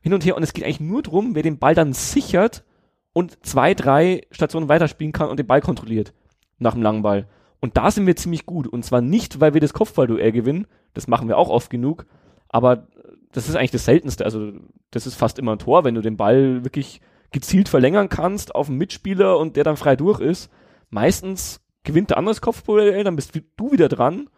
hin 0.00 0.14
und 0.14 0.24
her. 0.24 0.36
Und 0.36 0.42
es 0.42 0.52
geht 0.52 0.64
eigentlich 0.64 0.80
nur 0.80 1.02
drum, 1.02 1.34
wer 1.34 1.42
den 1.42 1.58
Ball 1.58 1.74
dann 1.74 1.92
sichert 1.92 2.64
und 3.12 3.44
zwei, 3.44 3.74
drei 3.74 4.22
Stationen 4.30 4.68
weiterspielen 4.68 5.12
kann 5.12 5.28
und 5.28 5.38
den 5.38 5.46
Ball 5.46 5.60
kontrolliert 5.60 6.12
nach 6.58 6.74
dem 6.74 6.82
langen 6.82 7.02
Ball. 7.02 7.28
Und 7.60 7.76
da 7.76 7.90
sind 7.90 8.06
wir 8.06 8.16
ziemlich 8.16 8.46
gut. 8.46 8.66
Und 8.66 8.84
zwar 8.84 9.00
nicht, 9.00 9.40
weil 9.40 9.54
wir 9.54 9.60
das 9.60 9.72
Kopfballduell 9.72 10.32
gewinnen, 10.32 10.66
das 10.94 11.06
machen 11.06 11.28
wir 11.28 11.38
auch 11.38 11.48
oft 11.48 11.70
genug, 11.70 12.06
aber 12.48 12.88
das 13.30 13.48
ist 13.48 13.54
eigentlich 13.54 13.70
das 13.70 13.84
Seltenste. 13.84 14.24
Also 14.24 14.52
das 14.90 15.06
ist 15.06 15.14
fast 15.14 15.38
immer 15.38 15.52
ein 15.52 15.58
Tor, 15.58 15.84
wenn 15.84 15.94
du 15.94 16.00
den 16.00 16.16
Ball 16.16 16.64
wirklich 16.64 17.00
gezielt 17.32 17.68
verlängern 17.68 18.08
kannst 18.08 18.54
auf 18.54 18.68
einen 18.68 18.78
Mitspieler 18.78 19.38
und 19.38 19.56
der 19.56 19.64
dann 19.64 19.76
frei 19.76 19.96
durch 19.96 20.20
ist. 20.20 20.50
Meistens 20.90 21.60
gewinnt 21.84 22.10
der 22.10 22.18
andere 22.18 22.34
das 22.34 22.40
Kopfball, 22.40 23.02
dann 23.04 23.16
bist 23.16 23.34
du 23.56 23.72
wieder 23.72 23.88
dran 23.88 24.28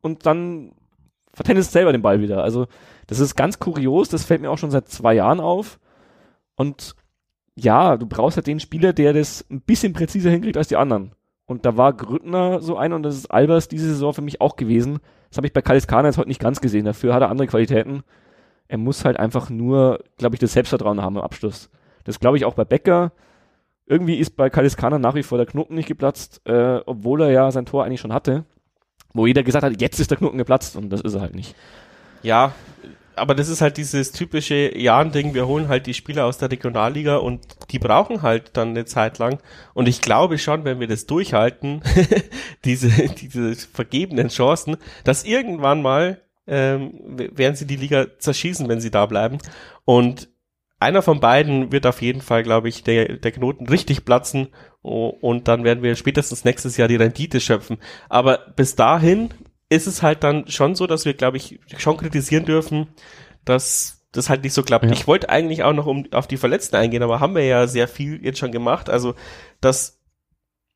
und 0.00 0.26
dann 0.26 0.72
vertendest 1.32 1.72
selber 1.72 1.92
den 1.92 2.02
Ball 2.02 2.20
wieder. 2.20 2.42
Also 2.42 2.66
das 3.06 3.20
ist 3.20 3.36
ganz 3.36 3.58
kurios, 3.58 4.08
das 4.08 4.24
fällt 4.24 4.40
mir 4.40 4.50
auch 4.50 4.58
schon 4.58 4.70
seit 4.70 4.88
zwei 4.88 5.14
Jahren 5.14 5.40
auf. 5.40 5.78
Und 6.56 6.94
ja, 7.54 7.96
du 7.96 8.06
brauchst 8.06 8.36
halt 8.36 8.46
den 8.46 8.60
Spieler, 8.60 8.92
der 8.92 9.12
das 9.12 9.44
ein 9.50 9.60
bisschen 9.60 9.92
präziser 9.92 10.30
hinkriegt 10.30 10.56
als 10.56 10.68
die 10.68 10.76
anderen. 10.76 11.12
Und 11.46 11.64
da 11.66 11.76
war 11.76 11.92
Grüttner 11.92 12.60
so 12.60 12.76
einer 12.76 12.96
und 12.96 13.02
das 13.02 13.16
ist 13.16 13.30
Albers 13.30 13.68
diese 13.68 13.88
Saison 13.88 14.14
für 14.14 14.22
mich 14.22 14.40
auch 14.40 14.56
gewesen. 14.56 14.98
Das 15.28 15.36
habe 15.36 15.46
ich 15.46 15.52
bei 15.52 15.62
Kaliskana 15.62 16.08
jetzt 16.08 16.18
heute 16.18 16.28
nicht 16.28 16.40
ganz 16.40 16.60
gesehen. 16.60 16.84
Dafür 16.84 17.14
hat 17.14 17.22
er 17.22 17.30
andere 17.30 17.48
Qualitäten. 17.48 18.02
Er 18.68 18.78
muss 18.78 19.04
halt 19.04 19.18
einfach 19.18 19.50
nur, 19.50 19.98
glaube 20.16 20.36
ich, 20.36 20.40
das 20.40 20.52
Selbstvertrauen 20.52 21.02
haben 21.02 21.16
im 21.16 21.22
Abschluss. 21.22 21.70
Das 22.04 22.20
glaube 22.20 22.36
ich 22.36 22.44
auch 22.44 22.54
bei 22.54 22.64
Becker. 22.64 23.12
Irgendwie 23.86 24.16
ist 24.18 24.36
bei 24.36 24.50
Kaliskana 24.50 24.98
nach 24.98 25.14
wie 25.14 25.22
vor 25.22 25.38
der 25.38 25.46
Knoten 25.46 25.74
nicht 25.74 25.88
geplatzt, 25.88 26.40
äh, 26.44 26.80
obwohl 26.86 27.22
er 27.22 27.30
ja 27.30 27.50
sein 27.50 27.66
Tor 27.66 27.84
eigentlich 27.84 28.00
schon 28.00 28.12
hatte. 28.12 28.44
Wo 29.12 29.26
jeder 29.26 29.42
gesagt 29.42 29.64
hat, 29.64 29.80
jetzt 29.80 29.98
ist 29.98 30.10
der 30.10 30.18
Knoten 30.18 30.38
geplatzt 30.38 30.76
und 30.76 30.90
das 30.90 31.00
ist 31.00 31.14
er 31.14 31.20
halt 31.20 31.34
nicht. 31.34 31.56
Ja, 32.22 32.54
aber 33.16 33.34
das 33.34 33.48
ist 33.48 33.60
halt 33.60 33.76
dieses 33.76 34.12
typische 34.12 34.76
Jahn-Ding, 34.78 35.34
wir 35.34 35.46
holen 35.46 35.68
halt 35.68 35.86
die 35.86 35.94
Spieler 35.94 36.26
aus 36.26 36.38
der 36.38 36.50
Regionalliga 36.50 37.16
und 37.16 37.40
die 37.70 37.78
brauchen 37.78 38.22
halt 38.22 38.56
dann 38.56 38.70
eine 38.70 38.84
Zeit 38.84 39.18
lang. 39.18 39.38
Und 39.74 39.88
ich 39.88 40.00
glaube 40.00 40.38
schon, 40.38 40.64
wenn 40.64 40.80
wir 40.80 40.86
das 40.86 41.06
durchhalten, 41.06 41.82
diese, 42.64 42.88
diese 43.08 43.54
vergebenen 43.54 44.28
Chancen, 44.28 44.76
dass 45.04 45.24
irgendwann 45.24 45.82
mal 45.82 46.20
ähm, 46.46 46.92
werden 47.14 47.56
sie 47.56 47.66
die 47.66 47.76
Liga 47.76 48.06
zerschießen, 48.18 48.68
wenn 48.68 48.80
sie 48.80 48.90
da 48.90 49.06
bleiben. 49.06 49.38
Und 49.84 50.28
einer 50.80 51.02
von 51.02 51.20
beiden 51.20 51.72
wird 51.72 51.86
auf 51.86 52.02
jeden 52.02 52.22
Fall, 52.22 52.42
glaube 52.42 52.68
ich, 52.68 52.82
der, 52.82 53.16
der 53.16 53.32
Knoten 53.32 53.66
richtig 53.68 54.04
platzen 54.04 54.48
und 54.82 55.46
dann 55.46 55.62
werden 55.62 55.82
wir 55.82 55.94
spätestens 55.94 56.44
nächstes 56.44 56.76
Jahr 56.78 56.88
die 56.88 56.96
Rendite 56.96 57.38
schöpfen. 57.38 57.78
Aber 58.08 58.38
bis 58.56 58.76
dahin 58.76 59.28
ist 59.68 59.86
es 59.86 60.02
halt 60.02 60.24
dann 60.24 60.48
schon 60.48 60.74
so, 60.74 60.86
dass 60.86 61.04
wir, 61.04 61.14
glaube 61.14 61.36
ich, 61.36 61.60
schon 61.76 61.98
kritisieren 61.98 62.46
dürfen, 62.46 62.88
dass 63.44 64.06
das 64.12 64.28
halt 64.28 64.42
nicht 64.42 64.54
so 64.54 64.62
klappt. 64.62 64.86
Ja. 64.86 64.92
Ich 64.92 65.06
wollte 65.06 65.28
eigentlich 65.28 65.62
auch 65.62 65.72
noch 65.72 65.86
um 65.86 66.06
auf 66.12 66.26
die 66.26 66.38
Verletzten 66.38 66.76
eingehen, 66.76 67.02
aber 67.02 67.20
haben 67.20 67.34
wir 67.34 67.44
ja 67.44 67.66
sehr 67.66 67.86
viel 67.86 68.24
jetzt 68.24 68.38
schon 68.38 68.50
gemacht. 68.50 68.90
Also 68.90 69.14
das, 69.60 70.00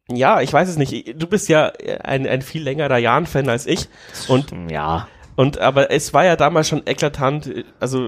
ja, 0.09 0.41
ich 0.43 0.53
weiß 0.53 0.69
es 0.69 0.77
nicht. 0.77 1.21
Du 1.21 1.27
bist 1.27 1.49
ja 1.49 1.73
ein, 2.05 2.27
ein 2.27 2.43
viel 2.43 2.63
längerer 2.63 2.99
Jahren-Fan 2.99 3.49
als 3.49 3.67
ich. 3.67 3.89
Und 4.29 4.53
ja. 4.71 5.09
Und 5.37 5.59
aber 5.59 5.91
es 5.91 6.15
war 6.15 6.25
ja 6.25 6.37
damals 6.37 6.69
schon 6.69 6.87
eklatant, 6.87 7.65
also 7.81 8.07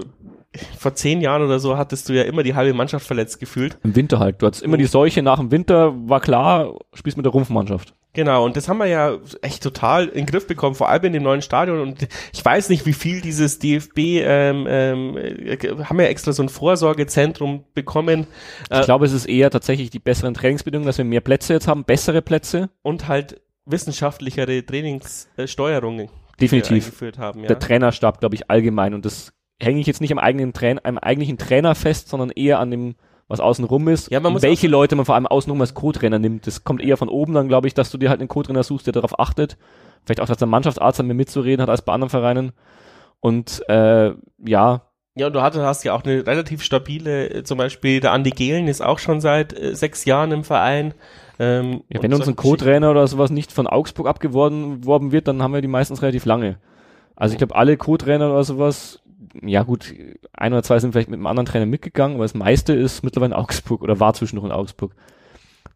vor 0.77 0.95
zehn 0.95 1.21
Jahren 1.21 1.41
oder 1.41 1.59
so 1.59 1.77
hattest 1.77 2.09
du 2.09 2.13
ja 2.13 2.23
immer 2.23 2.43
die 2.43 2.55
halbe 2.55 2.73
Mannschaft 2.73 3.05
verletzt 3.05 3.39
gefühlt. 3.39 3.77
Im 3.83 3.95
Winter 3.95 4.19
halt. 4.19 4.41
Du 4.41 4.47
hattest 4.47 4.63
immer 4.63 4.77
die 4.77 4.85
Seuche 4.85 5.21
nach 5.21 5.39
dem 5.39 5.51
Winter, 5.51 5.93
war 6.09 6.19
klar, 6.19 6.77
spielst 6.93 7.17
mit 7.17 7.25
der 7.25 7.33
Rumpfmannschaft. 7.33 7.93
Genau, 8.17 8.45
und 8.45 8.57
das 8.57 8.67
haben 8.67 8.79
wir 8.79 8.87
ja 8.87 9.15
echt 9.43 9.61
total 9.61 10.07
in 10.07 10.15
den 10.15 10.25
Griff 10.25 10.47
bekommen, 10.47 10.73
vor 10.73 10.89
allem 10.89 11.03
in 11.03 11.13
dem 11.13 11.21
neuen 11.21 11.43
Stadion. 11.43 11.79
Und 11.79 12.07
ich 12.33 12.43
weiß 12.43 12.69
nicht, 12.69 12.87
wie 12.87 12.93
viel 12.93 13.21
dieses 13.21 13.59
DFB, 13.59 13.99
ähm, 14.23 14.65
ähm, 14.67 15.15
haben 15.83 15.99
ja 15.99 16.07
extra 16.07 16.31
so 16.31 16.41
ein 16.41 16.49
Vorsorgezentrum 16.49 17.65
bekommen. 17.75 18.25
Ich 18.71 18.77
äh, 18.79 18.83
glaube, 18.85 19.05
es 19.05 19.13
ist 19.13 19.27
eher 19.27 19.51
tatsächlich 19.51 19.91
die 19.91 19.99
besseren 19.99 20.33
Trainingsbedingungen, 20.33 20.87
dass 20.87 20.97
wir 20.97 21.05
mehr 21.05 21.21
Plätze 21.21 21.53
jetzt 21.53 21.67
haben, 21.67 21.83
bessere 21.83 22.23
Plätze. 22.23 22.71
Und 22.81 23.07
halt 23.07 23.39
wissenschaftlichere 23.67 24.65
Trainingssteuerungen. 24.65 26.09
Definitiv. 26.41 26.99
Haben, 27.17 27.41
ja. 27.41 27.47
Der 27.47 27.59
Trainerstab, 27.59 28.19
glaube 28.19 28.33
ich, 28.33 28.49
allgemein. 28.49 28.95
Und 28.95 29.05
das 29.05 29.33
hänge 29.59 29.79
ich 29.79 29.87
jetzt 29.87 30.01
nicht 30.01 30.11
am 30.11 30.19
eigenen 30.19 30.53
Trainer, 30.53 30.81
am 30.83 30.97
eigentlichen 30.97 31.37
Trainer 31.37 31.75
fest, 31.75 32.09
sondern 32.09 32.29
eher 32.29 32.59
an 32.59 32.71
dem, 32.71 32.95
was 33.27 33.39
außenrum 33.39 33.87
ist. 33.87 34.11
Ja, 34.11 34.19
man 34.19 34.33
muss 34.33 34.41
welche 34.41 34.67
Leute 34.67 34.95
man 34.95 35.05
vor 35.05 35.15
allem 35.15 35.27
außenrum 35.27 35.59
als 35.61 35.73
Co-Trainer 35.73 36.19
nimmt. 36.19 36.47
Das 36.47 36.63
kommt 36.63 36.81
eher 36.81 36.97
von 36.97 37.09
oben 37.09 37.33
dann, 37.33 37.47
glaube 37.47 37.67
ich, 37.67 37.73
dass 37.73 37.91
du 37.91 37.97
dir 37.97 38.09
halt 38.09 38.19
einen 38.19 38.29
Co-Trainer 38.29 38.63
suchst, 38.63 38.87
der 38.87 38.93
darauf 38.93 39.19
achtet. 39.19 39.57
Vielleicht 40.05 40.21
auch, 40.21 40.27
dass 40.27 40.37
der 40.37 40.47
Mannschaftsarzt 40.47 40.99
dann 40.99 41.07
mehr 41.07 41.15
mitzureden 41.15 41.61
hat 41.61 41.69
als 41.69 41.81
bei 41.81 41.93
anderen 41.93 42.09
Vereinen. 42.09 42.53
Und 43.19 43.63
äh, 43.67 44.13
ja. 44.45 44.81
Ja, 45.15 45.27
und 45.27 45.33
du 45.33 45.41
hattest, 45.41 45.65
hast 45.65 45.83
ja 45.83 45.93
auch 45.93 46.03
eine 46.03 46.25
relativ 46.25 46.61
stabile, 46.61 47.29
äh, 47.29 47.43
zum 47.43 47.57
Beispiel 47.57 47.99
der 47.99 48.11
Andi 48.11 48.29
Gehlen 48.29 48.67
ist 48.67 48.81
auch 48.81 48.99
schon 48.99 49.19
seit 49.19 49.57
äh, 49.59 49.75
sechs 49.75 50.05
Jahren 50.05 50.31
im 50.31 50.43
Verein. 50.43 50.93
Ähm, 51.39 51.81
ja, 51.89 52.01
wenn 52.01 52.13
uns 52.13 52.27
ein 52.27 52.35
Co-Trainer 52.35 52.91
oder 52.91 53.07
sowas 53.07 53.31
nicht 53.31 53.51
von 53.51 53.67
Augsburg 53.67 54.07
abgeworben 54.07 55.11
wird, 55.11 55.27
dann 55.27 55.41
haben 55.41 55.53
wir 55.53 55.61
die 55.61 55.67
meistens 55.67 56.01
relativ 56.01 56.25
lange. 56.25 56.57
Also 57.15 57.33
ich 57.33 57.39
glaube, 57.39 57.55
alle 57.55 57.77
Co-Trainer 57.77 58.29
oder 58.31 58.43
sowas 58.43 59.01
ja 59.41 59.63
gut, 59.63 59.93
ein 60.33 60.53
oder 60.53 60.63
zwei 60.63 60.79
sind 60.79 60.91
vielleicht 60.91 61.09
mit 61.09 61.17
einem 61.17 61.27
anderen 61.27 61.45
Trainer 61.45 61.65
mitgegangen, 61.65 62.15
aber 62.15 62.25
das 62.25 62.33
meiste 62.33 62.73
ist 62.73 63.03
mittlerweile 63.03 63.33
in 63.33 63.39
Augsburg 63.39 63.81
oder 63.81 63.99
war 63.99 64.13
zwischendurch 64.13 64.45
in 64.45 64.51
Augsburg. 64.51 64.95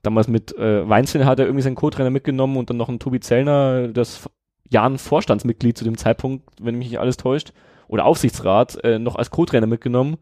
Damals 0.03 0.27
mit 0.27 0.55
äh, 0.57 0.87
Weinzel 0.87 1.25
hat 1.25 1.39
er 1.39 1.45
irgendwie 1.45 1.63
seinen 1.63 1.75
Co-Trainer 1.75 2.09
mitgenommen 2.09 2.57
und 2.57 2.69
dann 2.69 2.77
noch 2.77 2.89
ein 2.89 2.99
Tobi 2.99 3.19
Zellner, 3.19 3.87
das 3.89 4.29
Jahren 4.69 4.97
Vorstandsmitglied 4.97 5.77
zu 5.77 5.83
dem 5.83 5.97
Zeitpunkt, 5.97 6.49
wenn 6.59 6.77
mich 6.77 6.89
nicht 6.89 6.99
alles 6.99 7.17
täuscht, 7.17 7.53
oder 7.87 8.05
Aufsichtsrat, 8.05 8.83
äh, 8.83 8.99
noch 8.99 9.15
als 9.15 9.31
Co-Trainer 9.31 9.67
mitgenommen. 9.67 10.17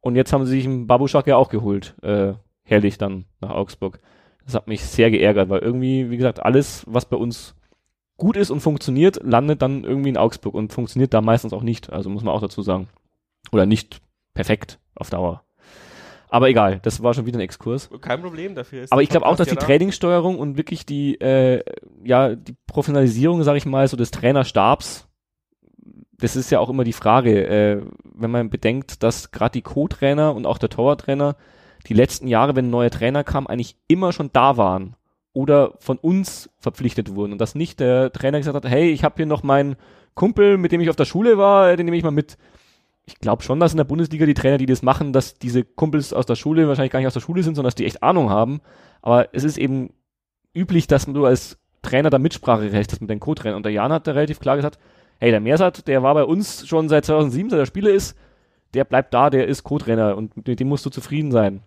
Und 0.00 0.14
jetzt 0.14 0.32
haben 0.32 0.46
sie 0.46 0.52
sich 0.52 0.64
einen 0.64 0.86
Babuschak 0.86 1.26
ja 1.26 1.36
auch 1.36 1.48
geholt, 1.48 1.94
äh, 2.02 2.34
herrlich 2.62 2.96
dann 2.96 3.24
nach 3.40 3.50
Augsburg. 3.50 4.00
Das 4.44 4.54
hat 4.54 4.68
mich 4.68 4.84
sehr 4.84 5.10
geärgert, 5.10 5.48
weil 5.48 5.60
irgendwie, 5.60 6.10
wie 6.10 6.16
gesagt, 6.16 6.40
alles, 6.40 6.84
was 6.86 7.06
bei 7.06 7.16
uns 7.16 7.54
gut 8.18 8.36
ist 8.36 8.50
und 8.50 8.60
funktioniert, 8.60 9.20
landet 9.22 9.62
dann 9.62 9.84
irgendwie 9.84 10.10
in 10.10 10.18
Augsburg 10.18 10.54
und 10.54 10.72
funktioniert 10.72 11.14
da 11.14 11.22
meistens 11.22 11.54
auch 11.54 11.62
nicht. 11.62 11.90
Also 11.90 12.10
muss 12.10 12.24
man 12.24 12.34
auch 12.34 12.42
dazu 12.42 12.62
sagen. 12.62 12.88
Oder 13.52 13.64
nicht 13.64 14.02
perfekt 14.34 14.78
auf 14.94 15.08
Dauer. 15.08 15.44
Aber 16.28 16.50
egal, 16.50 16.80
das 16.82 17.02
war 17.02 17.14
schon 17.14 17.24
wieder 17.24 17.38
ein 17.38 17.42
Exkurs. 17.42 17.88
Kein 18.02 18.20
Problem 18.20 18.54
dafür. 18.54 18.82
Ist 18.82 18.92
Aber 18.92 19.02
ich 19.02 19.08
glaube 19.08 19.24
auch, 19.24 19.36
dass 19.36 19.48
die. 19.48 19.56
Trainingssteuerung 19.56 20.38
und 20.38 20.58
wirklich 20.58 20.84
die, 20.84 21.18
äh, 21.20 21.62
ja, 22.04 22.34
die 22.34 22.54
Professionalisierung, 22.66 23.42
sage 23.44 23.56
ich 23.56 23.64
mal, 23.64 23.88
so 23.88 23.96
des 23.96 24.10
Trainerstabs, 24.10 25.08
das 26.18 26.36
ist 26.36 26.50
ja 26.50 26.58
auch 26.58 26.68
immer 26.68 26.84
die 26.84 26.92
Frage, 26.92 27.46
äh, 27.46 27.82
wenn 28.02 28.30
man 28.30 28.50
bedenkt, 28.50 29.02
dass 29.02 29.30
gerade 29.30 29.52
die 29.52 29.62
Co-Trainer 29.62 30.34
und 30.34 30.44
auch 30.44 30.58
der 30.58 30.68
Torwarttrainer 30.68 31.36
die 31.86 31.94
letzten 31.94 32.26
Jahre, 32.28 32.56
wenn 32.56 32.66
ein 32.66 32.70
neuer 32.70 32.90
Trainer 32.90 33.24
kam, 33.24 33.46
eigentlich 33.46 33.76
immer 33.86 34.12
schon 34.12 34.30
da 34.32 34.56
waren 34.56 34.96
oder 35.38 35.74
von 35.78 35.98
uns 35.98 36.50
verpflichtet 36.58 37.14
wurden 37.14 37.30
und 37.30 37.40
dass 37.40 37.54
nicht 37.54 37.78
der 37.78 38.10
Trainer 38.10 38.38
gesagt 38.38 38.56
hat, 38.56 38.68
hey, 38.68 38.90
ich 38.90 39.04
habe 39.04 39.14
hier 39.18 39.26
noch 39.26 39.44
meinen 39.44 39.76
Kumpel, 40.14 40.58
mit 40.58 40.72
dem 40.72 40.80
ich 40.80 40.90
auf 40.90 40.96
der 40.96 41.04
Schule 41.04 41.38
war, 41.38 41.76
den 41.76 41.84
nehme 41.84 41.96
ich 41.96 42.02
mal 42.02 42.10
mit. 42.10 42.36
Ich 43.06 43.20
glaube 43.20 43.44
schon, 43.44 43.60
dass 43.60 43.72
in 43.72 43.76
der 43.76 43.84
Bundesliga 43.84 44.26
die 44.26 44.34
Trainer, 44.34 44.58
die 44.58 44.66
das 44.66 44.82
machen, 44.82 45.12
dass 45.12 45.34
diese 45.34 45.62
Kumpels 45.62 46.12
aus 46.12 46.26
der 46.26 46.34
Schule 46.34 46.66
wahrscheinlich 46.66 46.90
gar 46.90 46.98
nicht 46.98 47.06
aus 47.06 47.14
der 47.14 47.20
Schule 47.20 47.44
sind, 47.44 47.54
sondern 47.54 47.68
dass 47.68 47.76
die 47.76 47.86
echt 47.86 48.02
Ahnung 48.02 48.30
haben. 48.30 48.60
Aber 49.00 49.32
es 49.32 49.44
ist 49.44 49.58
eben 49.58 49.90
üblich, 50.54 50.88
dass 50.88 51.06
du 51.06 51.24
als 51.24 51.56
Trainer 51.82 52.10
da 52.10 52.18
Mitspracherecht 52.18 52.90
hast 52.90 53.00
mit 53.00 53.08
deinem 53.08 53.20
Co-Trainer. 53.20 53.54
Und 53.54 53.62
der 53.62 53.70
Jan 53.70 53.92
hat 53.92 54.08
da 54.08 54.12
relativ 54.12 54.40
klar 54.40 54.56
gesagt, 54.56 54.80
hey, 55.20 55.30
der 55.30 55.38
Mersat, 55.40 55.86
der 55.86 56.02
war 56.02 56.14
bei 56.14 56.24
uns 56.24 56.66
schon 56.66 56.88
seit 56.88 57.04
2007, 57.04 57.50
seit 57.50 57.60
er 57.60 57.66
Spieler 57.66 57.90
ist, 57.90 58.16
der 58.74 58.82
bleibt 58.82 59.14
da, 59.14 59.30
der 59.30 59.46
ist 59.46 59.62
Co-Trainer 59.62 60.16
und 60.16 60.48
mit 60.48 60.58
dem 60.58 60.68
musst 60.68 60.84
du 60.84 60.90
zufrieden 60.90 61.30
sein. 61.30 61.62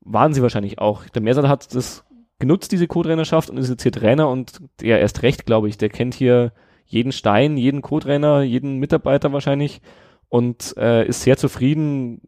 Waren 0.00 0.32
sie 0.32 0.42
wahrscheinlich 0.42 0.78
auch. 0.78 1.04
Der 1.06 1.22
Mersat 1.22 1.48
hat 1.48 1.74
das 1.74 2.04
genutzt, 2.40 2.72
diese 2.72 2.86
Co-Trainerschaft 2.86 3.50
und 3.50 3.58
ist 3.58 3.68
jetzt 3.68 3.82
hier 3.82 3.92
Trainer 3.92 4.28
und 4.28 4.60
der 4.80 5.00
erst 5.00 5.22
recht, 5.22 5.46
glaube 5.46 5.68
ich, 5.68 5.78
der 5.78 5.88
kennt 5.88 6.14
hier 6.14 6.52
jeden 6.86 7.12
Stein, 7.12 7.56
jeden 7.56 7.82
Co-Trainer, 7.82 8.42
jeden 8.42 8.78
Mitarbeiter 8.78 9.32
wahrscheinlich 9.32 9.80
und 10.28 10.74
äh, 10.76 11.06
ist 11.06 11.22
sehr 11.22 11.36
zufrieden 11.36 12.22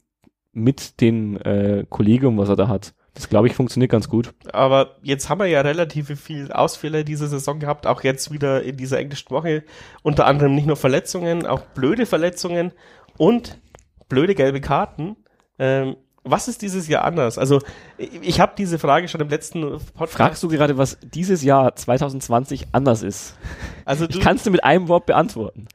mit 0.52 1.00
dem 1.00 1.36
äh, 1.38 1.84
Kollegium, 1.88 2.38
was 2.38 2.48
er 2.48 2.56
da 2.56 2.68
hat. 2.68 2.94
Das 3.14 3.28
glaube 3.28 3.46
ich 3.46 3.54
funktioniert 3.54 3.90
ganz 3.90 4.08
gut. 4.08 4.32
Aber 4.52 4.96
jetzt 5.02 5.28
haben 5.28 5.40
wir 5.40 5.46
ja 5.46 5.60
relativ 5.60 6.18
viel 6.18 6.50
Ausfälle 6.50 7.04
diese 7.04 7.26
Saison 7.26 7.58
gehabt, 7.58 7.86
auch 7.86 8.02
jetzt 8.02 8.30
wieder 8.32 8.62
in 8.62 8.76
dieser 8.76 8.98
englischen 8.98 9.30
Woche. 9.30 9.64
Unter 10.02 10.26
anderem 10.26 10.54
nicht 10.54 10.66
nur 10.66 10.76
Verletzungen, 10.76 11.46
auch 11.46 11.60
blöde 11.74 12.06
Verletzungen 12.06 12.72
und 13.18 13.60
blöde 14.08 14.34
gelbe 14.34 14.60
Karten. 14.60 15.16
Ähm, 15.58 15.96
was 16.24 16.48
ist 16.48 16.62
dieses 16.62 16.88
Jahr 16.88 17.04
anders? 17.04 17.38
Also 17.38 17.60
ich 17.98 18.40
habe 18.40 18.52
diese 18.56 18.78
Frage 18.78 19.08
schon 19.08 19.20
im 19.20 19.28
letzten 19.28 19.62
Podcast. 19.62 20.12
Fragst 20.12 20.42
du 20.42 20.48
gerade, 20.48 20.78
was 20.78 20.98
dieses 21.02 21.42
Jahr 21.42 21.74
2020 21.74 22.68
anders 22.72 23.02
ist? 23.02 23.36
Also 23.84 24.06
du, 24.06 24.20
kannst 24.20 24.46
du 24.46 24.50
mit 24.50 24.62
einem 24.62 24.88
Wort 24.88 25.06
beantworten. 25.06 25.66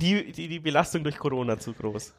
Die, 0.00 0.32
die, 0.32 0.48
die 0.48 0.58
Belastung 0.58 1.04
durch 1.04 1.18
Corona 1.18 1.58
zu 1.58 1.72
groß. 1.72 2.12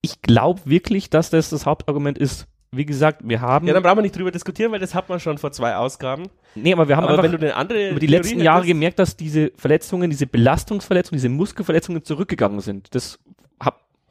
Ich 0.00 0.20
glaube 0.22 0.60
wirklich, 0.64 1.10
dass 1.10 1.30
das 1.30 1.50
das 1.50 1.66
Hauptargument 1.66 2.18
ist. 2.18 2.48
Wie 2.74 2.86
gesagt, 2.86 3.20
wir 3.22 3.42
haben. 3.42 3.66
Ja, 3.66 3.74
dann 3.74 3.82
brauchen 3.82 3.98
wir 3.98 4.02
nicht 4.02 4.16
drüber 4.16 4.30
diskutieren, 4.30 4.72
weil 4.72 4.80
das 4.80 4.94
hat 4.94 5.10
man 5.10 5.20
schon 5.20 5.36
vor 5.36 5.52
zwei 5.52 5.76
Ausgaben. 5.76 6.30
Nee, 6.54 6.72
aber 6.72 6.88
wir 6.88 6.96
haben 6.96 7.04
aber 7.04 7.12
einfach 7.12 7.24
wenn 7.24 7.32
du 7.32 7.38
eine 7.38 7.54
andere 7.54 7.90
über 7.90 8.00
die 8.00 8.06
Theorie 8.06 8.22
letzten 8.22 8.40
Jahre 8.40 8.64
gemerkt, 8.64 8.98
dass 8.98 9.14
diese 9.14 9.52
Verletzungen, 9.56 10.08
diese 10.08 10.26
Belastungsverletzungen, 10.26 11.18
diese 11.18 11.28
Muskelverletzungen 11.28 12.02
zurückgegangen 12.02 12.60
sind. 12.60 12.94
Das 12.94 13.18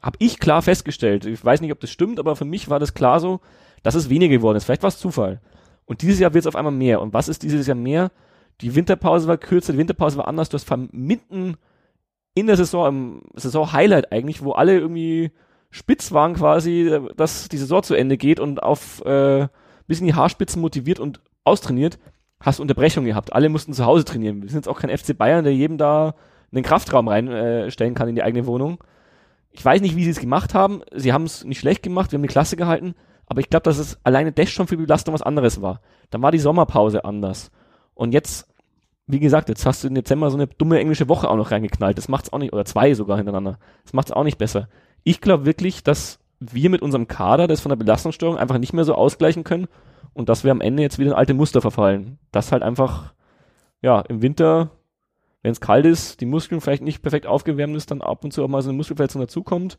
habe 0.02 0.16
ich 0.18 0.38
klar 0.40 0.62
festgestellt. 0.62 1.24
Ich 1.26 1.44
weiß 1.44 1.60
nicht, 1.60 1.72
ob 1.72 1.80
das 1.80 1.90
stimmt, 1.90 2.18
aber 2.18 2.36
für 2.36 2.44
mich 2.44 2.68
war 2.68 2.80
das 2.80 2.94
klar 2.94 3.20
so, 3.20 3.40
dass 3.82 3.94
es 3.94 4.08
weniger 4.10 4.36
geworden 4.36 4.56
ist. 4.56 4.64
Vielleicht 4.64 4.82
war 4.82 4.88
es 4.88 4.98
Zufall. 4.98 5.40
Und 5.84 6.02
dieses 6.02 6.18
Jahr 6.18 6.34
wird 6.34 6.42
es 6.42 6.46
auf 6.46 6.56
einmal 6.56 6.72
mehr. 6.72 7.00
Und 7.00 7.12
was 7.12 7.28
ist 7.28 7.42
dieses 7.42 7.66
Jahr 7.66 7.76
mehr? 7.76 8.10
Die 8.60 8.74
Winterpause 8.74 9.28
war 9.28 9.36
kürzer, 9.36 9.72
die 9.72 9.78
Winterpause 9.78 10.16
war 10.16 10.28
anders. 10.28 10.48
Du 10.48 10.54
hast 10.56 10.70
mitten 10.92 11.56
in 12.34 12.46
der 12.46 12.56
Saison, 12.56 12.88
im 12.88 13.22
Saison-Highlight 13.34 14.12
eigentlich, 14.12 14.42
wo 14.42 14.52
alle 14.52 14.78
irgendwie 14.78 15.32
spitz 15.70 16.12
waren 16.12 16.34
quasi, 16.34 17.00
dass 17.16 17.48
die 17.48 17.58
Saison 17.58 17.82
zu 17.82 17.94
Ende 17.94 18.16
geht 18.16 18.40
und 18.40 18.62
auf 18.62 19.04
äh, 19.04 19.48
bisschen 19.86 20.06
die 20.06 20.14
Haarspitzen 20.14 20.60
motiviert 20.60 21.00
und 21.00 21.20
austrainiert, 21.44 21.98
hast 22.40 22.60
Unterbrechung 22.60 23.04
gehabt. 23.04 23.32
Alle 23.32 23.48
mussten 23.48 23.72
zu 23.72 23.84
Hause 23.84 24.04
trainieren. 24.04 24.42
Wir 24.42 24.48
sind 24.48 24.58
jetzt 24.58 24.68
auch 24.68 24.80
kein 24.80 24.96
FC 24.96 25.16
Bayern, 25.16 25.44
der 25.44 25.54
jedem 25.54 25.78
da 25.78 26.14
einen 26.52 26.62
Kraftraum 26.62 27.08
reinstellen 27.08 27.94
äh, 27.94 27.96
kann 27.96 28.08
in 28.08 28.14
die 28.14 28.22
eigene 28.22 28.46
Wohnung. 28.46 28.78
Ich 29.52 29.64
weiß 29.64 29.80
nicht, 29.80 29.96
wie 29.96 30.04
sie 30.04 30.10
es 30.10 30.20
gemacht 30.20 30.54
haben. 30.54 30.82
Sie 30.92 31.12
haben 31.12 31.24
es 31.24 31.44
nicht 31.44 31.60
schlecht 31.60 31.82
gemacht, 31.82 32.10
wir 32.10 32.16
haben 32.16 32.22
die 32.22 32.28
Klasse 32.28 32.56
gehalten. 32.56 32.94
Aber 33.26 33.40
ich 33.40 33.50
glaube, 33.50 33.64
dass 33.64 33.78
es 33.78 33.98
alleine 34.04 34.32
das 34.32 34.50
schon 34.50 34.66
für 34.66 34.76
die 34.76 34.82
Belastung 34.82 35.14
was 35.14 35.22
anderes 35.22 35.62
war. 35.62 35.80
Dann 36.10 36.22
war 36.22 36.32
die 36.32 36.38
Sommerpause 36.38 37.04
anders. 37.04 37.50
Und 37.94 38.12
jetzt, 38.12 38.48
wie 39.06 39.20
gesagt, 39.20 39.48
jetzt 39.48 39.64
hast 39.64 39.84
du 39.84 39.88
im 39.88 39.94
Dezember 39.94 40.30
so 40.30 40.36
eine 40.36 40.46
dumme 40.46 40.78
englische 40.78 41.08
Woche 41.08 41.28
auch 41.28 41.36
noch 41.36 41.50
reingeknallt. 41.50 41.98
Das 41.98 42.08
macht's 42.08 42.32
auch 42.32 42.38
nicht, 42.38 42.52
oder 42.52 42.64
zwei 42.64 42.94
sogar 42.94 43.16
hintereinander. 43.16 43.58
Das 43.84 43.92
macht's 43.92 44.10
auch 44.10 44.24
nicht 44.24 44.38
besser. 44.38 44.68
Ich 45.04 45.20
glaube 45.20 45.46
wirklich, 45.46 45.82
dass 45.82 46.18
wir 46.40 46.70
mit 46.70 46.82
unserem 46.82 47.08
Kader 47.08 47.46
das 47.46 47.60
von 47.60 47.70
der 47.70 47.76
Belastungssteuerung 47.76 48.38
einfach 48.38 48.58
nicht 48.58 48.72
mehr 48.72 48.84
so 48.84 48.94
ausgleichen 48.94 49.44
können 49.44 49.68
und 50.12 50.28
dass 50.28 50.44
wir 50.44 50.50
am 50.50 50.60
Ende 50.60 50.82
jetzt 50.82 50.98
wieder 50.98 51.12
in 51.12 51.16
alte 51.16 51.34
Muster 51.34 51.60
verfallen. 51.60 52.18
Das 52.32 52.52
halt 52.52 52.62
einfach, 52.62 53.12
ja, 53.80 54.00
im 54.00 54.22
Winter, 54.22 54.70
wenn 55.42 55.52
es 55.52 55.60
kalt 55.60 55.86
ist, 55.86 56.20
die 56.20 56.26
Muskeln 56.26 56.60
vielleicht 56.60 56.82
nicht 56.82 57.02
perfekt 57.02 57.26
aufgewärmt 57.26 57.76
ist, 57.76 57.90
dann 57.90 58.00
ab 58.00 58.24
und 58.24 58.32
zu 58.32 58.44
auch 58.44 58.48
mal 58.48 58.62
so 58.62 58.70
eine 58.70 58.76
Muskelverletzung 58.76 59.20
dazukommt. 59.20 59.78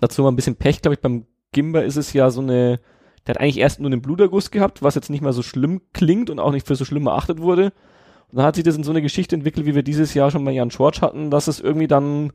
Dazu 0.00 0.22
mal 0.22 0.30
ein 0.30 0.36
bisschen 0.36 0.56
Pech, 0.56 0.82
glaube 0.82 0.94
ich, 0.94 1.00
beim 1.00 1.26
Gimba 1.52 1.80
ist 1.80 1.96
es 1.96 2.12
ja 2.12 2.30
so 2.30 2.40
eine, 2.40 2.80
der 3.26 3.34
hat 3.34 3.40
eigentlich 3.40 3.58
erst 3.58 3.80
nur 3.80 3.90
einen 3.90 4.02
Bluterguss 4.02 4.50
gehabt, 4.50 4.82
was 4.82 4.94
jetzt 4.94 5.10
nicht 5.10 5.22
mal 5.22 5.32
so 5.32 5.42
schlimm 5.42 5.80
klingt 5.92 6.28
und 6.28 6.40
auch 6.40 6.52
nicht 6.52 6.66
für 6.66 6.74
so 6.74 6.84
schlimm 6.84 7.06
erachtet 7.06 7.40
wurde. 7.40 7.72
Und 8.30 8.38
dann 8.38 8.44
hat 8.44 8.56
sich 8.56 8.64
das 8.64 8.76
in 8.76 8.84
so 8.84 8.90
eine 8.90 9.02
Geschichte 9.02 9.34
entwickelt, 9.34 9.64
wie 9.64 9.74
wir 9.74 9.82
dieses 9.82 10.12
Jahr 10.14 10.30
schon 10.30 10.44
bei 10.44 10.50
Jan 10.50 10.70
Schwartz 10.70 11.00
hatten, 11.00 11.30
dass 11.30 11.48
es 11.48 11.60
irgendwie 11.60 11.86
dann 11.86 12.32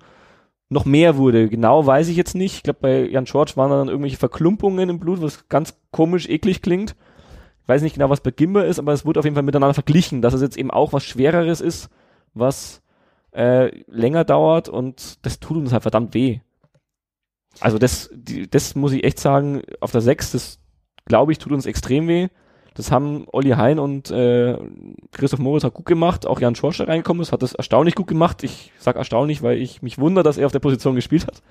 noch 0.70 0.86
mehr 0.86 1.18
wurde. 1.18 1.50
Genau 1.50 1.86
weiß 1.86 2.08
ich 2.08 2.18
jetzt 2.18 2.36
nicht. 2.36 2.56
Ich 2.56 2.64
glaube, 2.64 2.80
bei 2.82 3.08
Jan 3.08 3.28
Schwartz 3.28 3.56
waren 3.58 3.70
dann 3.70 3.90
irgendwelche 3.90 4.18
Verklumpungen 4.18 4.90
im 4.90 5.00
Blut, 5.00 5.22
was 5.22 5.48
ganz 5.50 5.78
komisch 5.92 6.28
eklig 6.28 6.62
klingt. 6.62 6.96
Ich 7.62 7.68
weiß 7.68 7.82
nicht 7.82 7.94
genau, 7.94 8.10
was 8.10 8.22
bei 8.22 8.32
Gimba 8.32 8.64
ist, 8.64 8.80
aber 8.80 8.92
es 8.92 9.06
wurde 9.06 9.20
auf 9.20 9.26
jeden 9.26 9.36
Fall 9.36 9.44
miteinander 9.44 9.74
verglichen, 9.74 10.22
dass 10.22 10.34
es 10.34 10.42
jetzt 10.42 10.58
eben 10.58 10.72
auch 10.72 10.92
was 10.92 11.04
Schwereres 11.04 11.62
ist, 11.62 11.90
was 12.34 12.82
äh, 13.32 13.76
länger 13.88 14.24
dauert 14.24 14.70
und 14.70 15.26
das 15.26 15.40
tut 15.40 15.58
uns 15.58 15.74
halt 15.74 15.84
verdammt 15.84 16.14
weh. 16.14 16.40
Also 17.60 17.78
das, 17.78 18.10
die, 18.14 18.50
das 18.50 18.76
muss 18.76 18.94
ich 18.94 19.04
echt 19.04 19.20
sagen, 19.20 19.62
auf 19.80 19.92
der 19.92 20.02
6, 20.02 20.32
das 20.32 20.60
glaube 21.06 21.32
ich, 21.32 21.38
tut 21.38 21.52
uns 21.52 21.66
extrem 21.66 22.08
weh. 22.08 22.30
Das 22.76 22.92
haben 22.92 23.26
Olli 23.32 23.52
Hein 23.52 23.78
und 23.78 24.10
äh, 24.10 24.58
Christoph 25.12 25.40
Moritz 25.40 25.64
hat 25.64 25.76
gut 25.76 25.86
gemacht. 25.86 26.26
Auch 26.26 26.40
Jan 26.40 26.56
Schorsch 26.56 26.80
reingekommen 26.82 27.22
ist, 27.22 27.32
hat 27.32 27.44
das 27.44 27.54
erstaunlich 27.54 27.94
gut 27.94 28.08
gemacht. 28.08 28.44
Ich 28.44 28.72
sag 28.80 28.96
erstaunlich, 28.96 29.44
weil 29.44 29.60
ich 29.60 29.84
mich 29.84 30.00
wundere, 30.00 30.24
dass 30.24 30.38
er 30.38 30.48
auf 30.48 30.52
der 30.52 30.60
Position 30.60 30.96
gespielt 30.96 31.28
hat. 31.28 31.44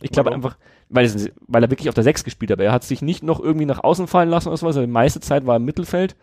Ich 0.00 0.10
glaube 0.10 0.32
einfach, 0.32 0.56
weil, 0.88 1.04
es, 1.04 1.30
weil 1.48 1.64
er 1.64 1.70
wirklich 1.70 1.88
auf 1.88 1.94
der 1.94 2.04
6 2.04 2.22
gespielt 2.22 2.52
hat. 2.52 2.60
Er 2.60 2.72
hat 2.72 2.84
sich 2.84 3.02
nicht 3.02 3.24
noch 3.24 3.40
irgendwie 3.40 3.66
nach 3.66 3.82
außen 3.82 4.06
fallen 4.06 4.28
lassen 4.28 4.48
oder 4.48 4.56
sowas. 4.56 4.76
Die 4.76 4.86
meiste 4.86 5.20
Zeit 5.20 5.46
war 5.46 5.56
im 5.56 5.64
Mittelfeld. 5.64 6.16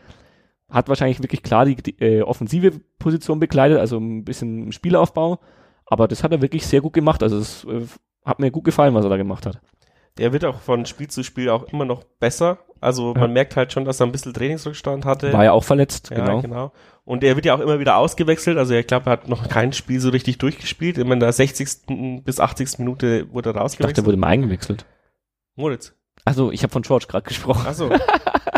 Hat 0.70 0.88
wahrscheinlich 0.88 1.22
wirklich 1.22 1.42
klar 1.44 1.66
die, 1.66 1.76
die 1.76 2.00
äh, 2.00 2.22
offensive 2.22 2.80
Position 3.00 3.40
bekleidet, 3.40 3.80
also 3.80 3.98
ein 3.98 4.24
bisschen 4.24 4.72
Spielaufbau. 4.72 5.40
Aber 5.86 6.08
das 6.08 6.24
hat 6.24 6.32
er 6.32 6.42
wirklich 6.42 6.68
sehr 6.68 6.82
gut 6.82 6.94
gemacht. 6.94 7.24
Also 7.24 7.38
es 7.40 7.64
äh, 7.66 7.82
hat 8.24 8.40
mir 8.40 8.52
gut 8.52 8.66
gefallen, 8.66 8.94
was 8.94 9.04
er 9.04 9.10
da 9.10 9.18
gemacht 9.18 9.46
hat. 9.48 9.60
Der 10.18 10.34
wird 10.34 10.46
auch 10.46 10.60
von 10.60 10.86
Spiel 10.86 11.08
zu 11.08 11.24
Spiel 11.24 11.50
auch 11.50 11.64
immer 11.72 11.86
noch 11.86 12.04
besser. 12.04 12.60
Also 12.82 13.14
Ja. 13.16 13.22
man 13.22 13.34
merkt 13.34 13.56
halt 13.56 13.72
schon, 13.74 13.86
dass 13.86 14.00
er 14.00 14.06
ein 14.06 14.12
bisschen 14.12 14.34
Trainingsrückstand 14.34 15.06
hatte. 15.06 15.34
War 15.34 15.44
ja 15.46 15.52
auch 15.54 15.64
verletzt, 15.64 16.10
Ja, 16.12 16.18
genau. 16.18 16.42
genau. 16.42 16.72
Und 17.06 17.24
er 17.24 17.36
wird 17.36 17.46
ja 17.46 17.56
auch 17.56 17.60
immer 17.60 17.80
wieder 17.80 17.98
ausgewechselt. 17.98 18.58
Also 18.58 18.74
ich 18.76 18.86
glaube, 18.86 19.10
er 19.10 19.14
hat 19.14 19.28
noch 19.28 19.48
kein 19.50 19.74
Spiel 19.74 20.00
so 20.00 20.10
richtig 20.10 20.38
durchgespielt. 20.38 20.98
Immer 21.00 21.14
in 21.14 21.20
der 21.20 21.32
60. 21.34 22.24
bis 22.24 22.40
80. 22.40 22.78
Minute 22.80 23.32
wurde 23.34 23.50
er 23.50 23.52
Ich 23.52 23.54
dachte, 23.54 23.58
er 23.58 23.62
rausgewechselt. 23.64 24.06
wurde 24.06 24.18
mal 24.18 24.28
eingewechselt. 24.28 24.86
Moritz. 25.56 25.96
Also, 26.26 26.52
ich 26.52 26.62
habe 26.64 26.72
von 26.72 26.82
George 26.84 27.06
gerade 27.08 27.28
gesprochen. 27.28 27.66
Achso. 27.66 27.90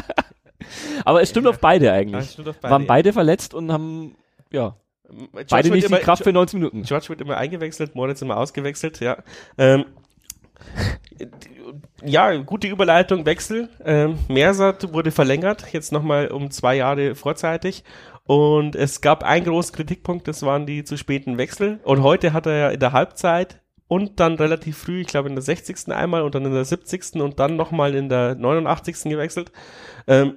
Aber 1.05 1.21
es 1.21 1.29
stimmt 1.29 1.47
auf 1.47 1.59
beide 1.59 1.91
eigentlich. 1.91 2.37
auf 2.39 2.63
Waren 2.63 2.85
beide 2.87 3.13
verletzt 3.13 3.53
und 3.53 3.71
haben, 3.71 4.15
ja, 4.51 4.75
George 5.09 5.45
beide 5.49 5.69
nicht 5.71 5.83
die 5.83 5.87
immer- 5.87 5.99
Kraft 5.99 6.23
für 6.23 6.31
90 6.33 6.55
Minuten. 6.59 6.83
George 6.83 7.09
wird 7.09 7.21
immer 7.21 7.37
eingewechselt, 7.37 7.95
Moritz 7.95 8.21
immer 8.21 8.37
ausgewechselt, 8.37 8.99
ja. 8.99 9.17
Ähm, 9.57 9.85
ja, 12.03 12.35
gute 12.37 12.67
Überleitung, 12.67 13.25
Wechsel. 13.25 13.69
Ähm, 13.83 14.17
Mersat 14.27 14.93
wurde 14.93 15.11
verlängert, 15.11 15.65
jetzt 15.71 15.91
nochmal 15.91 16.27
um 16.27 16.51
zwei 16.51 16.75
Jahre 16.75 17.15
vorzeitig. 17.15 17.83
Und 18.25 18.75
es 18.75 19.01
gab 19.01 19.23
einen 19.23 19.45
großen 19.45 19.75
Kritikpunkt, 19.75 20.27
das 20.27 20.43
waren 20.43 20.65
die 20.65 20.83
zu 20.83 20.97
späten 20.97 21.37
Wechsel. 21.37 21.79
Und 21.83 22.03
heute 22.03 22.33
hat 22.33 22.45
er 22.45 22.57
ja 22.57 22.69
in 22.69 22.79
der 22.79 22.93
Halbzeit 22.93 23.59
und 23.87 24.19
dann 24.19 24.35
relativ 24.35 24.77
früh, 24.77 25.01
ich 25.01 25.07
glaube 25.07 25.27
in 25.29 25.35
der 25.35 25.41
60. 25.41 25.91
einmal 25.91 26.21
und 26.21 26.33
dann 26.35 26.45
in 26.45 26.53
der 26.53 26.63
70. 26.65 27.15
und 27.21 27.39
dann 27.39 27.55
nochmal 27.55 27.93
in 27.95 28.09
der 28.09 28.35
89. 28.35 29.09
gewechselt. 29.09 29.51
Ähm, 30.07 30.35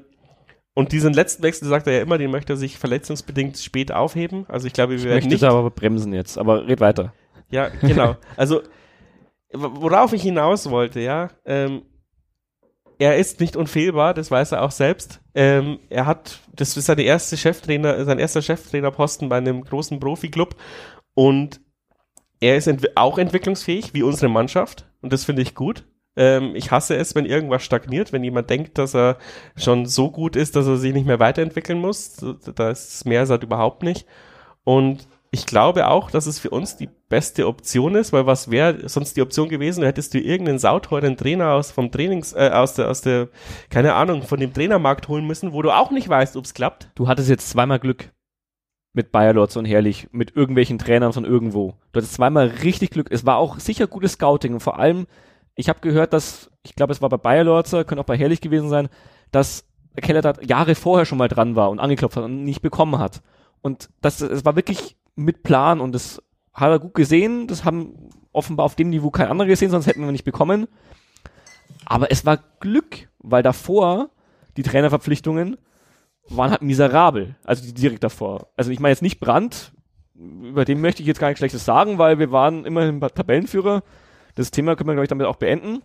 und 0.75 0.93
diesen 0.93 1.15
letzten 1.15 1.43
Wechsel 1.43 1.69
sagt 1.69 1.87
er 1.87 1.95
ja 1.95 2.03
immer, 2.03 2.19
den 2.19 2.31
möchte 2.31 2.55
er 2.55 2.57
sich 2.57 2.79
verletzungsbedingt 2.79 3.59
spät 3.59 3.93
aufheben. 3.93 4.45
Also 4.49 4.67
ich 4.67 4.73
glaube, 4.73 4.93
wir 4.93 4.99
Ich 4.99 5.05
werden 5.05 5.15
möchte 5.15 5.29
nicht 5.29 5.43
es 5.43 5.49
aber 5.49 5.71
bremsen 5.71 6.13
jetzt, 6.13 6.37
aber 6.37 6.67
red 6.67 6.81
weiter. 6.81 7.13
ja, 7.51 7.69
genau. 7.69 8.17
Also, 8.37 8.63
worauf 9.53 10.13
ich 10.13 10.23
hinaus 10.23 10.69
wollte, 10.71 11.01
ja, 11.01 11.31
ähm, 11.45 11.83
er 12.99 13.17
ist 13.19 13.41
nicht 13.41 13.57
unfehlbar, 13.57 14.15
das 14.15 14.31
weiß 14.31 14.53
er 14.53 14.63
auch 14.63 14.71
selbst. 14.71 15.21
Ähm, 15.35 15.79
er 15.91 16.07
hat, 16.07 16.41
das 16.53 16.77
ist 16.77 16.87
seine 16.87 17.03
erste 17.03 17.37
Cheftrainer, 17.37 18.05
sein 18.05 18.19
erster 18.19 18.43
Cheftrainerposten 18.43 19.29
bei 19.29 19.37
einem 19.37 19.63
großen 19.65 19.99
Profiklub 20.01 20.57
und 21.15 21.61
er 22.41 22.57
ist 22.57 22.67
entwi 22.67 22.89
auch 22.95 23.19
entwicklungsfähig, 23.19 23.95
wie 23.95 24.03
unsere 24.03 24.29
Mannschaft 24.29 24.87
und 25.01 25.13
das 25.13 25.25
finde 25.25 25.43
ich 25.43 25.55
gut. 25.55 25.85
Ähm, 26.17 26.55
ich 26.55 26.71
hasse 26.71 26.97
es, 26.97 27.15
wenn 27.15 27.27
irgendwas 27.27 27.63
stagniert, 27.63 28.13
wenn 28.13 28.25
jemand 28.25 28.51
denkt, 28.51 28.79
dass 28.79 28.95
er 28.95 29.19
schon 29.57 29.87
so 29.87 30.11
gut 30.11 30.37
ist, 30.37 30.57
dass 30.57 30.67
er 30.67 30.77
sich 30.77 30.93
nicht 30.93 31.07
mehr 31.07 31.21
weiterentwickeln 31.21 31.81
muss. 31.81 32.17
So, 32.17 32.33
Da 32.33 32.71
ist 32.71 33.05
Meersat 33.05 33.43
überhaupt 33.43 33.83
nicht. 33.83 34.07
Und 34.65 35.09
ich 35.35 35.47
glaube 35.47 35.89
auch, 35.89 36.13
dass 36.13 36.27
es 36.27 36.39
für 36.39 36.51
uns 36.51 36.77
die 36.77 36.89
beste 37.09 37.49
Option 37.49 37.97
ist, 37.97 38.13
weil 38.13 38.25
was 38.25 38.53
wäre 38.53 38.89
sonst 38.89 39.17
die 39.17 39.23
Option 39.23 39.49
gewesen? 39.49 39.81
Da 39.81 39.89
hättest 39.89 40.15
du 40.15 40.21
irgendeinen 40.21 40.61
sauteuren 40.61 41.17
Trainer 41.17 41.53
aus 41.55 41.73
vom 41.73 41.91
Trainings, 41.91 42.33
äh, 42.35 42.51
aus 42.53 42.75
der, 42.75 42.89
aus 42.89 43.01
der, 43.01 43.29
keine 43.69 43.95
Ahnung, 43.95 44.23
von 44.23 44.39
dem 44.39 44.55
Trainermarkt 44.55 45.09
holen 45.09 45.27
müssen, 45.27 45.53
wo 45.53 45.61
du 45.61 45.73
auch 45.73 45.91
nicht 45.91 46.09
weißt, 46.09 46.37
ob 46.37 46.45
es 46.45 46.55
klappt. 46.55 46.91
Du 46.95 47.09
hattest 47.09 47.29
jetzt 47.29 47.51
zweimal 47.51 47.81
Glück 47.81 48.13
mit 48.93 49.11
Bayer 49.11 49.33
Lotz 49.33 49.57
und 49.57 49.65
Herrlich, 49.65 50.07
mit 50.13 50.37
irgendwelchen 50.37 50.79
Trainern 50.79 51.13
von 51.13 51.25
irgendwo. 51.25 51.75
Du 51.91 51.99
hattest 51.99 52.15
zweimal 52.15 52.47
richtig 52.47 52.91
Glück. 52.91 53.09
Es 53.11 53.27
war 53.27 53.39
auch 53.39 53.59
sicher 53.59 53.89
gutes 53.89 54.13
Scouting 54.13 54.55
und 54.55 54.61
vor 54.61 54.79
allem, 54.79 55.09
ich 55.55 55.69
habe 55.69 55.81
gehört, 55.81 56.13
dass, 56.13 56.51
ich 56.63 56.75
glaube, 56.75 56.93
es 56.93 57.03
war 57.03 57.09
bei 57.09 57.17
Bayer 57.17 57.45
Lotzer, 57.45 57.85
könnte 57.85 58.03
auch 58.03 58.07
bei 58.07 58.17
Herrlich 58.17 58.41
gewesen 58.41 58.69
sein, 58.69 58.89
dass 59.31 59.65
Keller 59.97 60.23
da 60.23 60.35
Jahre 60.43 60.75
vorher 60.75 61.05
schon 61.05 61.19
mal 61.19 61.29
dran 61.29 61.57
war 61.57 61.71
und 61.71 61.79
angeklopft 61.79 62.17
hat 62.17 62.25
und 62.25 62.45
nicht 62.45 62.63
bekommen 62.63 62.99
hat. 62.99 63.23
Und 63.63 63.89
das, 64.01 64.21
es 64.21 64.45
war 64.45 64.57
wirklich 64.57 64.97
mit 65.15 65.43
Plan 65.43 65.81
und 65.81 65.93
das 65.93 66.23
hat 66.53 66.71
er 66.71 66.79
gut 66.79 66.95
gesehen. 66.95 67.47
Das 67.47 67.65
haben 67.65 68.11
offenbar 68.33 68.67
auf 68.67 68.75
dem 68.75 68.91
Niveau 68.91 69.11
kein 69.11 69.29
anderer 69.29 69.49
gesehen, 69.49 69.71
sonst 69.71 69.87
hätten 69.87 70.05
wir 70.05 70.13
nicht 70.13 70.25
bekommen. 70.25 70.67
Aber 71.87 72.11
es 72.11 72.27
war 72.27 72.39
Glück, 72.61 73.09
weil 73.19 73.43
davor 73.43 74.11
die 74.57 74.63
Trainerverpflichtungen 74.63 75.57
waren 76.29 76.51
halt 76.51 76.63
miserabel. 76.63 77.37
Also 77.45 77.71
direkt 77.73 78.03
davor. 78.03 78.49
Also 78.57 78.71
ich 78.71 78.81
meine 78.81 78.93
jetzt 78.93 79.03
nicht 79.03 79.21
Brandt, 79.21 79.73
über 80.15 80.65
den 80.65 80.81
möchte 80.81 81.03
ich 81.03 81.09
jetzt 81.09 81.21
gar 81.21 81.29
nichts 81.29 81.39
Schlechtes 81.39 81.65
sagen, 81.65 81.99
weil 81.99 82.19
wir 82.19 82.31
waren 82.31 82.65
immerhin 82.65 83.01
Tabellenführer. 83.01 83.83
Das 84.35 84.51
Thema 84.51 84.77
können 84.77 84.89
wir, 84.89 84.95
glaube 84.95 85.05
ich, 85.05 85.09
damit 85.09 85.27
auch 85.27 85.37
beenden. 85.37 85.83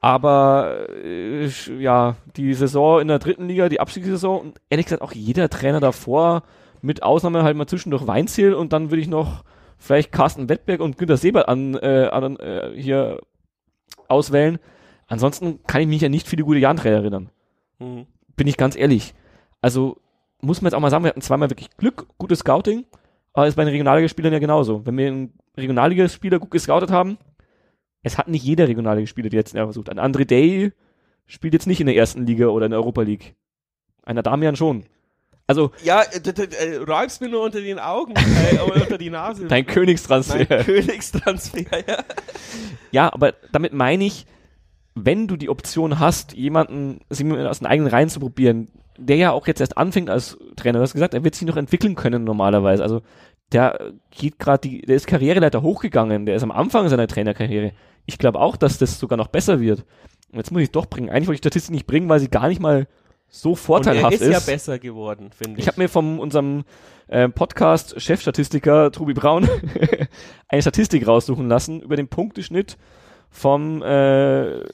Aber 0.00 0.88
äh, 1.04 1.46
ja, 1.78 2.16
die 2.36 2.54
Saison 2.54 3.00
in 3.00 3.08
der 3.08 3.18
dritten 3.18 3.48
Liga, 3.48 3.68
die 3.68 3.80
Abstiegssaison 3.80 4.40
und 4.40 4.60
ehrlich 4.70 4.86
gesagt 4.86 5.02
auch 5.02 5.12
jeder 5.12 5.48
Trainer 5.48 5.80
davor, 5.80 6.44
mit 6.82 7.02
Ausnahme 7.02 7.42
halt 7.42 7.56
mal 7.56 7.66
zwischendurch 7.66 8.06
Weinziel 8.06 8.54
und 8.54 8.72
dann 8.72 8.90
würde 8.90 9.00
ich 9.00 9.08
noch 9.08 9.42
vielleicht 9.76 10.12
Carsten 10.12 10.48
Wettberg 10.48 10.80
und 10.80 10.98
Günter 10.98 11.16
Sebert 11.16 11.48
an, 11.48 11.74
äh, 11.74 12.08
an 12.12 12.36
äh, 12.36 12.70
hier 12.76 13.20
auswählen. 14.06 14.58
Ansonsten 15.08 15.60
kann 15.66 15.80
ich 15.80 15.88
mich 15.88 16.02
ja 16.02 16.08
nicht 16.08 16.28
viele 16.28 16.44
gute 16.44 16.58
Jahrentrainer 16.60 16.96
erinnern 16.98 17.30
Mhm. 17.80 18.06
bin 18.36 18.48
ich 18.48 18.56
ganz 18.56 18.74
ehrlich. 18.76 19.14
Also 19.60 19.98
muss 20.40 20.60
man 20.60 20.68
jetzt 20.68 20.74
auch 20.76 20.80
mal 20.80 20.90
sagen, 20.90 21.04
wir 21.04 21.10
hatten 21.10 21.20
zweimal 21.20 21.50
wirklich 21.50 21.70
Glück, 21.76 22.06
gutes 22.18 22.40
Scouting, 22.40 22.86
aber 23.32 23.46
ist 23.46 23.54
bei 23.54 23.64
den 23.64 23.70
Regionalligaspielern 23.70 24.32
ja 24.32 24.40
genauso. 24.40 24.84
Wenn 24.84 24.96
wir 24.96 25.06
einen 25.06 25.32
Regionalligaspieler 25.56 26.38
gut 26.40 26.50
gescoutet 26.50 26.90
haben, 26.90 27.18
es 28.02 28.18
hat 28.18 28.28
nicht 28.28 28.44
jeder 28.44 28.68
Regionalligaspieler 28.68 29.28
die 29.28 29.36
letzten 29.36 29.56
Jahre 29.56 29.68
versucht. 29.68 29.90
Ein 29.90 29.98
André 29.98 30.24
Day 30.24 30.72
spielt 31.26 31.54
jetzt 31.54 31.66
nicht 31.66 31.80
in 31.80 31.86
der 31.86 31.96
ersten 31.96 32.26
Liga 32.26 32.48
oder 32.48 32.66
in 32.66 32.70
der 32.70 32.80
Europa 32.80 33.02
League. 33.02 33.34
Einer 34.04 34.22
Damian 34.22 34.56
schon. 34.56 34.84
Also 35.46 35.70
Ja, 35.82 36.02
äh, 36.02 36.18
äh, 36.18 36.76
räumst 36.76 37.20
mir 37.20 37.28
nur 37.28 37.42
unter 37.42 37.60
den 37.60 37.78
Augen, 37.78 38.14
äh, 38.52 38.58
oder 38.58 38.82
unter 38.82 38.98
die 38.98 39.10
Nase. 39.10 39.46
dein 39.46 39.66
Königstransfer. 39.66 40.46
Mein 40.48 40.64
Königstransfer, 40.64 41.60
ja. 41.86 42.04
Ja, 42.90 43.12
aber 43.12 43.34
damit 43.52 43.72
meine 43.72 44.04
ich, 44.04 44.26
wenn 44.94 45.26
du 45.26 45.36
die 45.36 45.48
Option 45.48 45.98
hast, 45.98 46.34
jemanden 46.34 47.00
aus 47.10 47.18
den 47.18 47.66
eigenen 47.66 47.90
Reihen 47.90 48.08
zu 48.08 48.20
probieren, 48.20 48.68
der 48.98 49.16
ja 49.16 49.30
auch 49.32 49.46
jetzt 49.46 49.60
erst 49.60 49.78
anfängt 49.78 50.10
als 50.10 50.36
Trainer, 50.56 50.78
du 50.78 50.82
hast 50.82 50.92
gesagt, 50.92 51.14
er 51.14 51.24
wird 51.24 51.34
sich 51.34 51.46
noch 51.46 51.56
entwickeln 51.56 51.94
können 51.94 52.24
normalerweise. 52.24 52.82
Also 52.82 53.02
der 53.52 53.92
geht 54.10 54.38
gerade 54.38 54.68
die, 54.68 54.82
der 54.82 54.96
ist 54.96 55.06
Karriereleiter 55.06 55.62
hochgegangen, 55.62 56.26
der 56.26 56.36
ist 56.36 56.42
am 56.42 56.50
Anfang 56.50 56.88
seiner 56.88 57.06
Trainerkarriere. 57.06 57.72
Ich 58.06 58.18
glaube 58.18 58.40
auch, 58.40 58.56
dass 58.56 58.78
das 58.78 58.98
sogar 58.98 59.16
noch 59.16 59.28
besser 59.28 59.60
wird. 59.60 59.84
Und 60.30 60.38
jetzt 60.38 60.50
muss 60.50 60.62
ich 60.62 60.70
doch 60.70 60.86
bringen. 60.86 61.08
Eigentlich 61.08 61.28
wollte 61.28 61.36
ich 61.36 61.52
Statistik 61.52 61.72
nicht 61.72 61.86
bringen, 61.86 62.08
weil 62.08 62.20
sie 62.20 62.28
gar 62.28 62.48
nicht 62.48 62.60
mal 62.60 62.86
so 63.28 63.50
Und 63.50 63.56
er 63.56 63.62
vorteilhaft 63.62 64.20
ist, 64.20 64.30
ja 64.30 64.40
besser 64.40 64.78
geworden, 64.78 65.30
finde 65.32 65.54
ich. 65.54 65.60
ich 65.60 65.68
habe 65.68 65.80
mir 65.80 65.88
von 65.88 66.18
unserem 66.18 66.64
äh, 67.08 67.28
Podcast 67.28 68.00
Chefstatistiker 68.00 68.90
Tobi 68.90 69.14
Braun 69.14 69.48
eine 70.48 70.62
Statistik 70.62 71.06
raussuchen 71.06 71.48
lassen 71.48 71.80
über 71.80 71.96
den 71.96 72.08
Punkteschnitt 72.08 72.76
vom 73.30 73.82
äh, 73.82 74.64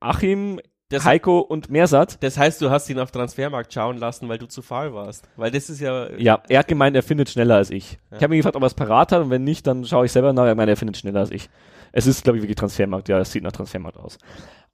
Achim 0.00 0.60
Das- 0.92 1.04
Heiko 1.04 1.40
und 1.40 1.70
Mersat. 1.70 2.22
Das 2.22 2.38
heißt, 2.38 2.60
du 2.60 2.70
hast 2.70 2.88
ihn 2.88 2.98
auf 2.98 3.10
Transfermarkt 3.10 3.72
schauen 3.72 3.98
lassen, 3.98 4.28
weil 4.28 4.38
du 4.38 4.46
zu 4.46 4.62
faul 4.62 4.92
warst. 4.94 5.28
Weil 5.36 5.50
das 5.50 5.68
ist 5.70 5.80
ja. 5.80 6.10
Ja, 6.16 6.42
er 6.48 6.60
hat 6.60 6.68
gemeint, 6.68 6.94
er 6.96 7.02
findet 7.02 7.30
schneller 7.30 7.56
als 7.56 7.70
ich. 7.70 7.98
Ja. 8.10 8.16
Ich 8.18 8.22
habe 8.22 8.34
ihn 8.34 8.38
gefragt, 8.38 8.56
ob 8.56 8.62
er 8.62 8.66
es 8.66 8.74
parat 8.74 9.12
hat 9.12 9.22
und 9.22 9.30
wenn 9.30 9.44
nicht, 9.44 9.66
dann 9.66 9.84
schaue 9.84 10.06
ich 10.06 10.12
selber 10.12 10.32
nach. 10.32 10.44
Er 10.46 10.54
meint, 10.54 10.68
er 10.68 10.76
findet 10.76 10.96
schneller 10.96 11.20
als 11.20 11.30
ich. 11.30 11.48
Es 11.92 12.06
ist, 12.06 12.24
glaube 12.24 12.38
ich, 12.38 12.42
wirklich 12.42 12.56
Transfermarkt. 12.56 13.08
Ja, 13.08 13.18
es 13.18 13.32
sieht 13.32 13.42
nach 13.42 13.52
Transfermarkt 13.52 13.98
aus. 13.98 14.18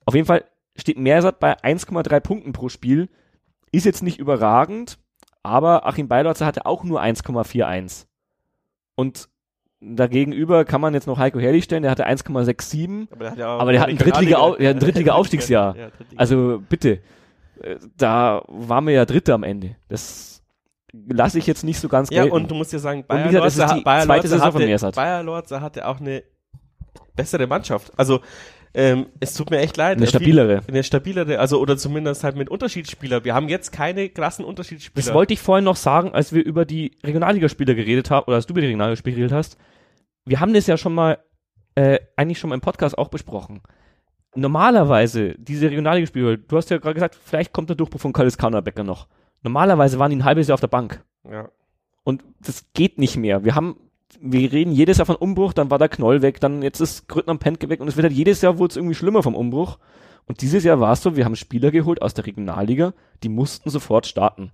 Auf 0.04 0.14
jeden 0.14 0.26
Fall 0.26 0.44
steht 0.76 0.98
Mersat 0.98 1.40
bei 1.40 1.56
1,3 1.58 2.20
Punkten 2.20 2.52
pro 2.52 2.68
Spiel. 2.68 3.08
Ist 3.72 3.84
jetzt 3.86 4.02
nicht 4.02 4.18
überragend, 4.18 4.98
aber 5.42 5.86
Achim 5.86 6.08
Beilorzer 6.08 6.46
hatte 6.46 6.64
auch 6.66 6.84
nur 6.84 7.00
1,41. 7.02 8.06
Und 8.94 9.28
dagegenüber 9.80 10.64
kann 10.64 10.80
man 10.80 10.94
jetzt 10.94 11.06
noch 11.06 11.18
Heiko 11.18 11.38
Herrlich 11.38 11.64
stellen, 11.64 11.82
der 11.82 11.90
hatte 11.90 12.06
1,67. 12.06 13.08
Aber 13.10 13.20
der 13.20 13.30
hat, 13.30 13.38
ja 13.38 13.46
Aber 13.48 13.72
der 13.72 13.80
hat 13.80 13.88
ein 13.88 13.98
Drittliga- 13.98 14.56
der 14.56 14.70
hat 14.70 14.76
ein 14.76 14.80
Drittliga-Aufstiegsjahr. 14.80 15.76
Ja, 15.76 15.90
Drittliga. 15.90 16.20
Also 16.20 16.62
bitte, 16.68 17.00
äh, 17.62 17.76
da 17.96 18.42
waren 18.48 18.86
wir 18.86 18.94
ja 18.94 19.04
Dritte 19.04 19.34
am 19.34 19.44
Ende. 19.44 19.76
Das 19.88 20.42
lasse 20.92 21.38
ich 21.38 21.46
jetzt 21.46 21.64
nicht 21.64 21.78
so 21.78 21.88
ganz 21.88 22.10
ja, 22.10 22.22
gelten. 22.22 22.36
und 22.36 22.50
du 22.50 22.54
musst 22.54 22.72
ja 22.72 22.78
sagen, 22.78 23.04
Bayer 23.06 23.30
Lorzer, 25.22 25.60
hatte, 25.60 25.82
hatte 25.82 25.86
auch 25.88 26.00
eine 26.00 26.22
bessere 27.14 27.46
Mannschaft. 27.46 27.92
Also, 27.96 28.20
ähm, 28.74 29.06
es 29.20 29.34
tut 29.34 29.50
mir 29.50 29.58
echt 29.58 29.76
leid. 29.76 29.96
Eine 29.96 30.06
Viel- 30.06 30.10
stabilere. 30.20 30.62
Eine 30.68 30.82
stabilere, 30.84 31.38
also 31.38 31.60
oder 31.60 31.76
zumindest 31.76 32.24
halt 32.24 32.36
mit 32.36 32.48
Unterschiedsspieler. 32.48 33.24
Wir 33.24 33.34
haben 33.34 33.48
jetzt 33.48 33.72
keine 33.72 34.08
krassen 34.08 34.44
Unterschiedsspieler. 34.44 35.04
Das 35.04 35.14
wollte 35.14 35.32
ich 35.32 35.40
vorhin 35.40 35.64
noch 35.64 35.76
sagen, 35.76 36.12
als 36.12 36.32
wir 36.32 36.44
über 36.44 36.64
die 36.64 36.98
Regionalligaspieler 37.04 37.74
geredet 37.74 38.10
haben, 38.10 38.24
oder 38.26 38.36
als 38.36 38.46
du 38.46 38.52
über 38.52 38.60
die 38.60 38.66
Regionalligaspieler 38.66 39.16
geredet 39.16 39.32
hast. 39.32 39.56
Wir 40.24 40.40
haben 40.40 40.52
das 40.52 40.66
ja 40.66 40.76
schon 40.76 40.94
mal, 40.94 41.18
äh, 41.74 41.98
eigentlich 42.16 42.38
schon 42.38 42.50
mal 42.50 42.54
im 42.54 42.60
Podcast 42.60 42.98
auch 42.98 43.08
besprochen. 43.08 43.62
Normalerweise, 44.34 45.34
diese 45.38 45.70
Regionalligaspieler, 45.70 46.36
du 46.36 46.56
hast 46.56 46.70
ja 46.70 46.78
gerade 46.78 46.94
gesagt, 46.94 47.14
vielleicht 47.22 47.52
kommt 47.52 47.70
der 47.70 47.76
Durchbruch 47.76 48.00
von 48.00 48.12
Kalis 48.12 48.36
Becker 48.36 48.84
noch. 48.84 49.08
Normalerweise 49.42 49.98
waren 49.98 50.10
die 50.10 50.16
ein 50.16 50.24
halbes 50.24 50.48
Jahr 50.48 50.54
auf 50.54 50.60
der 50.60 50.68
Bank. 50.68 51.02
ja. 51.30 51.48
Und 52.04 52.24
das 52.40 52.64
geht 52.72 52.98
nicht 52.98 53.18
mehr. 53.18 53.44
Wir 53.44 53.54
haben, 53.54 53.76
wir 54.20 54.52
reden 54.52 54.72
jedes 54.72 54.98
Jahr 54.98 55.06
von 55.06 55.16
Umbruch, 55.16 55.52
dann 55.52 55.70
war 55.70 55.78
der 55.78 55.88
Knoll 55.88 56.22
weg, 56.22 56.40
dann 56.40 56.62
jetzt 56.62 56.80
ist 56.80 57.08
Grüttner 57.08 57.32
am 57.32 57.38
Pentke 57.38 57.68
weg 57.68 57.80
und 57.80 57.88
es 57.88 57.96
wird 57.96 58.04
halt 58.04 58.14
jedes 58.14 58.40
Jahr 58.40 58.58
es 58.60 58.76
irgendwie 58.76 58.94
schlimmer 58.94 59.22
vom 59.22 59.34
Umbruch. 59.34 59.78
Und 60.26 60.42
dieses 60.42 60.64
Jahr 60.64 60.80
war 60.80 60.92
es 60.92 61.02
so, 61.02 61.16
wir 61.16 61.24
haben 61.24 61.36
Spieler 61.36 61.70
geholt 61.70 62.02
aus 62.02 62.14
der 62.14 62.26
Regionalliga, 62.26 62.92
die 63.22 63.28
mussten 63.30 63.70
sofort 63.70 64.06
starten. 64.06 64.52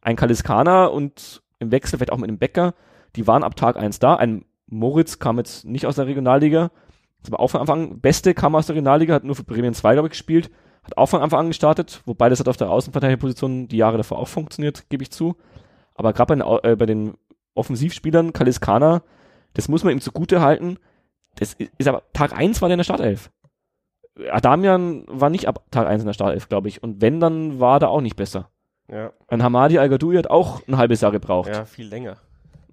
Ein 0.00 0.16
Kaliskana 0.16 0.86
und 0.86 1.42
im 1.60 1.70
Wechsel 1.70 1.98
vielleicht 1.98 2.12
auch 2.12 2.18
mit 2.18 2.28
einem 2.28 2.38
Bäcker, 2.38 2.74
die 3.14 3.26
waren 3.26 3.44
ab 3.44 3.54
Tag 3.54 3.76
eins 3.76 4.00
da. 4.00 4.16
Ein 4.16 4.44
Moritz 4.66 5.18
kam 5.18 5.38
jetzt 5.38 5.64
nicht 5.64 5.86
aus 5.86 5.96
der 5.96 6.06
Regionalliga, 6.06 6.70
ist 7.22 7.32
aber 7.32 7.40
auch 7.40 7.48
von 7.48 7.60
Anfang 7.60 7.90
an, 7.92 8.00
Beste 8.00 8.34
kam 8.34 8.56
aus 8.56 8.66
der 8.66 8.74
Regionalliga, 8.74 9.14
hat 9.14 9.24
nur 9.24 9.36
für 9.36 9.44
Bremen 9.44 9.74
2, 9.74 9.92
glaube 9.92 10.08
ich, 10.08 10.12
gespielt, 10.12 10.50
hat 10.82 10.96
auch 10.96 11.06
von 11.06 11.22
Anfang 11.22 11.40
an 11.40 11.48
gestartet, 11.48 12.02
wobei 12.04 12.28
das 12.28 12.40
hat 12.40 12.48
auf 12.48 12.56
der 12.56 12.70
Außenverteidigerposition 12.70 13.68
die 13.68 13.76
Jahre 13.76 13.98
davor 13.98 14.18
auch 14.18 14.28
funktioniert, 14.28 14.88
gebe 14.90 15.04
ich 15.04 15.12
zu. 15.12 15.36
Aber 15.94 16.12
gerade 16.12 16.36
bei, 16.36 16.68
äh, 16.68 16.74
bei 16.74 16.86
den 16.86 17.14
Offensivspielern, 17.54 18.32
Kaliskana, 18.32 19.02
das 19.54 19.68
muss 19.68 19.84
man 19.84 19.92
ihm 19.92 20.00
zugute 20.00 20.40
halten. 20.40 20.78
Das 21.36 21.54
ist 21.54 21.88
aber, 21.88 22.02
Tag 22.12 22.36
1 22.36 22.60
war 22.62 22.68
der 22.68 22.74
in 22.74 22.78
der 22.78 22.84
Startelf. 22.84 23.30
Adamian 24.30 25.04
war 25.08 25.30
nicht 25.30 25.48
ab 25.48 25.64
Tag 25.70 25.86
1 25.86 26.02
in 26.02 26.06
der 26.06 26.12
Startelf, 26.14 26.48
glaube 26.48 26.68
ich. 26.68 26.82
Und 26.82 27.00
wenn, 27.00 27.20
dann 27.20 27.60
war 27.60 27.80
er 27.80 27.88
auch 27.90 28.00
nicht 28.02 28.16
besser. 28.16 28.48
Ja, 28.90 29.12
Ein 29.28 29.42
Hamadi 29.42 29.78
Al-Gadoui 29.78 30.16
hat 30.16 30.28
auch 30.30 30.66
ein 30.68 30.76
halbes 30.76 31.00
Jahr 31.00 31.12
gebraucht. 31.12 31.48
ja, 31.48 31.64
viel 31.64 31.86
länger. 31.86 32.16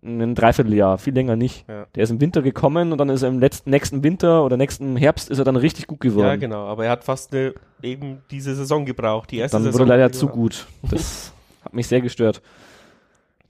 Ein 0.02 0.34
Dreivierteljahr, 0.34 0.98
viel 0.98 1.14
länger 1.14 1.36
nicht. 1.36 1.68
Ja. 1.68 1.86
Der 1.96 2.04
ist 2.04 2.10
im 2.10 2.22
Winter 2.22 2.42
gekommen 2.42 2.92
und 2.94 2.98
dann 2.98 3.10
ist 3.10 3.22
er 3.22 3.30
im 3.30 3.40
letzten, 3.40 3.70
nächsten 3.70 4.02
Winter 4.04 4.44
oder 4.46 4.56
nächsten 4.58 4.96
Herbst 4.96 5.30
ist 5.30 5.40
er 5.40 5.44
dann 5.46 5.58
richtig 5.58 5.88
gut 5.88 6.00
geworden. 6.00 6.26
Ja, 6.28 6.36
genau. 6.38 6.66
Aber 6.68 6.86
er 6.86 6.92
hat 6.92 7.04
fast 7.04 7.34
eine, 7.34 7.54
eben 7.82 8.22
diese 8.32 8.56
Saison 8.56 8.86
gebraucht. 8.86 9.32
Die 9.32 9.38
erste 9.38 9.56
Dann 9.56 9.64
Saison. 9.64 9.80
wurde 9.82 9.90
leider 9.90 10.10
die 10.10 10.18
zu 10.18 10.28
gut. 10.28 10.68
Das 10.90 11.34
hat 11.66 11.74
mich 11.74 11.88
sehr 11.88 12.00
gestört, 12.02 12.42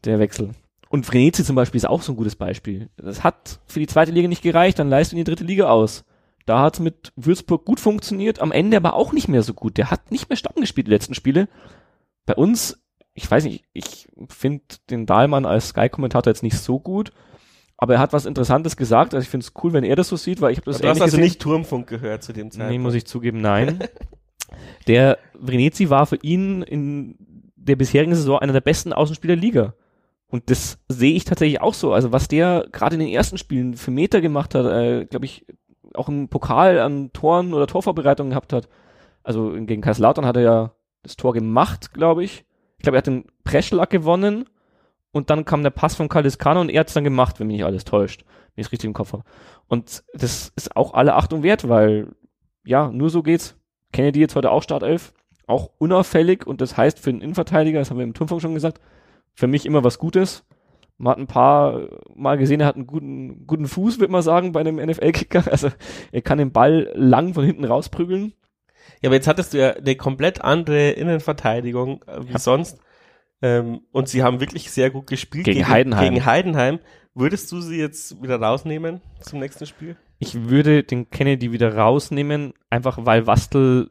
der 0.05 0.17
Wechsel. 0.19 0.49
Und 0.89 1.05
Frenetzi 1.05 1.43
zum 1.43 1.55
Beispiel 1.55 1.77
ist 1.77 1.87
auch 1.87 2.01
so 2.01 2.11
ein 2.11 2.15
gutes 2.15 2.35
Beispiel. 2.35 2.89
Das 2.97 3.23
hat 3.23 3.59
für 3.67 3.79
die 3.79 3.87
zweite 3.87 4.11
Liga 4.11 4.27
nicht 4.27 4.41
gereicht, 4.41 4.79
dann 4.79 4.89
leist 4.89 5.11
du 5.11 5.15
in 5.15 5.19
die 5.19 5.23
dritte 5.23 5.43
Liga 5.43 5.69
aus. 5.69 6.03
Da 6.47 6.61
hat 6.61 6.75
es 6.75 6.79
mit 6.79 7.13
Würzburg 7.15 7.63
gut 7.63 7.79
funktioniert, 7.79 8.41
am 8.41 8.51
Ende 8.51 8.75
aber 8.75 8.95
auch 8.95 9.13
nicht 9.13 9.27
mehr 9.27 9.43
so 9.43 9.53
gut. 9.53 9.77
Der 9.77 9.91
hat 9.91 10.11
nicht 10.11 10.29
mehr 10.29 10.35
Stamm 10.35 10.55
gespielt, 10.59 10.87
die 10.87 10.91
letzten 10.91 11.13
Spiele. 11.13 11.47
Bei 12.25 12.33
uns, 12.33 12.83
ich 13.13 13.29
weiß 13.29 13.43
nicht, 13.43 13.65
ich 13.71 14.07
finde 14.29 14.63
den 14.89 15.05
Dahlmann 15.05 15.45
als 15.45 15.69
Sky-Kommentator 15.69 16.31
jetzt 16.31 16.41
nicht 16.41 16.57
so 16.57 16.79
gut, 16.79 17.11
aber 17.77 17.93
er 17.93 17.99
hat 17.99 18.11
was 18.11 18.25
Interessantes 18.25 18.75
gesagt. 18.77 19.13
Also 19.13 19.23
ich 19.23 19.29
finde 19.29 19.45
es 19.45 19.53
cool, 19.63 19.73
wenn 19.73 19.83
er 19.83 19.95
das 19.95 20.07
so 20.07 20.15
sieht, 20.15 20.41
weil 20.41 20.51
ich 20.51 20.57
habe 20.57 20.71
das 20.71 20.81
Du 20.81 20.87
hast 20.87 21.01
also 21.01 21.05
gesehen. 21.05 21.21
nicht 21.21 21.39
Turmfunk 21.39 21.85
gehört 21.87 22.23
zu 22.23 22.33
dem 22.33 22.49
Zeitpunkt. 22.49 22.71
Nee, 22.71 22.79
muss 22.79 22.95
ich 22.95 23.05
zugeben, 23.05 23.41
nein. 23.41 23.83
der 24.87 25.19
Venezi 25.39 25.91
war 25.91 26.07
für 26.07 26.17
ihn 26.17 26.63
in 26.63 27.15
der 27.55 27.75
bisherigen 27.75 28.15
Saison 28.15 28.39
einer 28.39 28.53
der 28.53 28.61
besten 28.61 28.91
Außenspieler 28.91 29.35
der 29.35 29.41
Liga. 29.41 29.73
Und 30.29 30.49
das 30.51 30.77
sehe 30.87 31.15
ich 31.15 31.25
tatsächlich 31.25 31.59
auch 31.59 31.73
so. 31.73 31.91
Also 31.91 32.11
was 32.11 32.27
der 32.27 32.67
gerade 32.71 32.95
in 32.95 32.99
den 32.99 33.09
ersten 33.09 33.37
Spielen 33.37 33.73
für 33.73 33.91
Meter 33.91 34.21
gemacht 34.21 34.53
hat, 34.55 34.65
äh, 34.65 35.05
glaube 35.05 35.25
ich, 35.25 35.45
auch 35.95 36.07
im 36.07 36.29
Pokal 36.29 36.79
an 36.79 37.11
Toren 37.13 37.53
oder 37.53 37.67
Torvorbereitungen 37.67 38.29
gehabt 38.29 38.53
hat. 38.53 38.69
Also 39.23 39.51
gegen 39.51 39.81
Kaiserslautern 39.81 40.25
hat 40.25 40.37
er 40.37 40.43
ja 40.43 40.71
das 41.01 41.17
Tor 41.17 41.33
gemacht, 41.33 41.93
glaube 41.93 42.23
ich. 42.23 42.45
Ich 42.77 42.83
glaube, 42.83 42.97
er 42.97 42.99
hat 42.99 43.07
den 43.07 43.25
Preschlag 43.43 43.89
gewonnen 43.89 44.45
und 45.11 45.29
dann 45.29 45.45
kam 45.45 45.63
der 45.63 45.71
Pass 45.71 45.95
von 45.95 46.09
Kaliskano 46.09 46.61
und 46.61 46.69
er 46.69 46.81
hat 46.81 46.87
es 46.87 46.93
dann 46.93 47.03
gemacht, 47.03 47.39
wenn 47.39 47.47
mich 47.47 47.57
nicht 47.57 47.65
alles 47.65 47.83
täuscht, 47.83 48.23
wenn 48.53 48.61
ich 48.61 48.67
es 48.67 48.71
richtig 48.71 48.87
im 48.87 48.93
Kopf 48.93 49.13
habe. 49.13 49.23
Und 49.67 50.03
das 50.13 50.53
ist 50.55 50.75
auch 50.75 50.93
alle 50.93 51.15
Achtung 51.15 51.43
wert, 51.43 51.67
weil 51.67 52.09
ja, 52.63 52.89
nur 52.91 53.09
so 53.09 53.23
geht's. 53.23 53.55
Kennedy 53.91 54.19
jetzt 54.19 54.35
heute 54.35 54.51
auch 54.51 54.61
Startelf, 54.61 55.13
auch 55.47 55.71
unauffällig 55.79 56.45
und 56.45 56.61
das 56.61 56.77
heißt 56.77 56.99
für 56.99 57.09
einen 57.09 57.21
Innenverteidiger, 57.21 57.79
das 57.79 57.89
haben 57.89 57.97
wir 57.97 58.03
im 58.03 58.13
Turmfunk 58.13 58.41
schon 58.41 58.53
gesagt, 58.53 58.79
für 59.39 59.47
mich 59.47 59.65
immer 59.65 59.83
was 59.85 59.99
Gutes. 59.99 60.45
Man 60.97 61.11
hat 61.11 61.17
ein 61.19 61.27
paar 61.27 61.87
Mal 62.13 62.37
gesehen, 62.37 62.59
er 62.59 62.67
hat 62.67 62.75
einen 62.75 62.85
guten, 62.87 63.47
guten 63.47 63.67
Fuß, 63.67 63.99
würde 63.99 64.11
man 64.11 64.21
sagen, 64.21 64.51
bei 64.51 64.59
einem 64.59 64.75
NFL-Kicker. 64.75 65.45
Also 65.49 65.69
er 66.11 66.21
kann 66.21 66.39
den 66.39 66.51
Ball 66.51 66.91
lang 66.93 67.33
von 67.33 67.45
hinten 67.45 67.63
rausprügeln. 67.63 68.33
Ja, 69.01 69.07
aber 69.07 69.15
jetzt 69.15 69.29
hattest 69.29 69.53
du 69.53 69.59
ja 69.59 69.69
eine 69.71 69.95
komplett 69.95 70.41
andere 70.41 70.89
Innenverteidigung 70.91 72.03
äh, 72.05 72.27
wie 72.27 72.33
Ja. 72.33 72.39
sonst. 72.39 72.79
Ähm, 73.41 73.79
und 73.93 74.09
sie 74.09 74.23
haben 74.23 74.41
wirklich 74.41 74.71
sehr 74.71 74.89
gut 74.89 75.07
gespielt 75.07 75.45
Gegen 75.45 75.69
Heidenheim. 75.69 76.13
Gegen 76.13 76.25
Heidenheim. 76.25 76.79
Würdest 77.15 77.49
du 77.53 77.61
sie 77.61 77.77
jetzt 77.77 78.21
wieder 78.21 78.35
rausnehmen 78.41 78.99
zum 79.21 79.39
nächsten 79.39 79.65
Spiel? 79.65 79.95
Ich 80.17 80.49
würde 80.49 80.83
den 80.83 81.09
Kennedy 81.09 81.53
wieder 81.53 81.77
rausnehmen, 81.77 82.53
einfach 82.69 83.05
weil 83.05 83.25
Wastel 83.25 83.89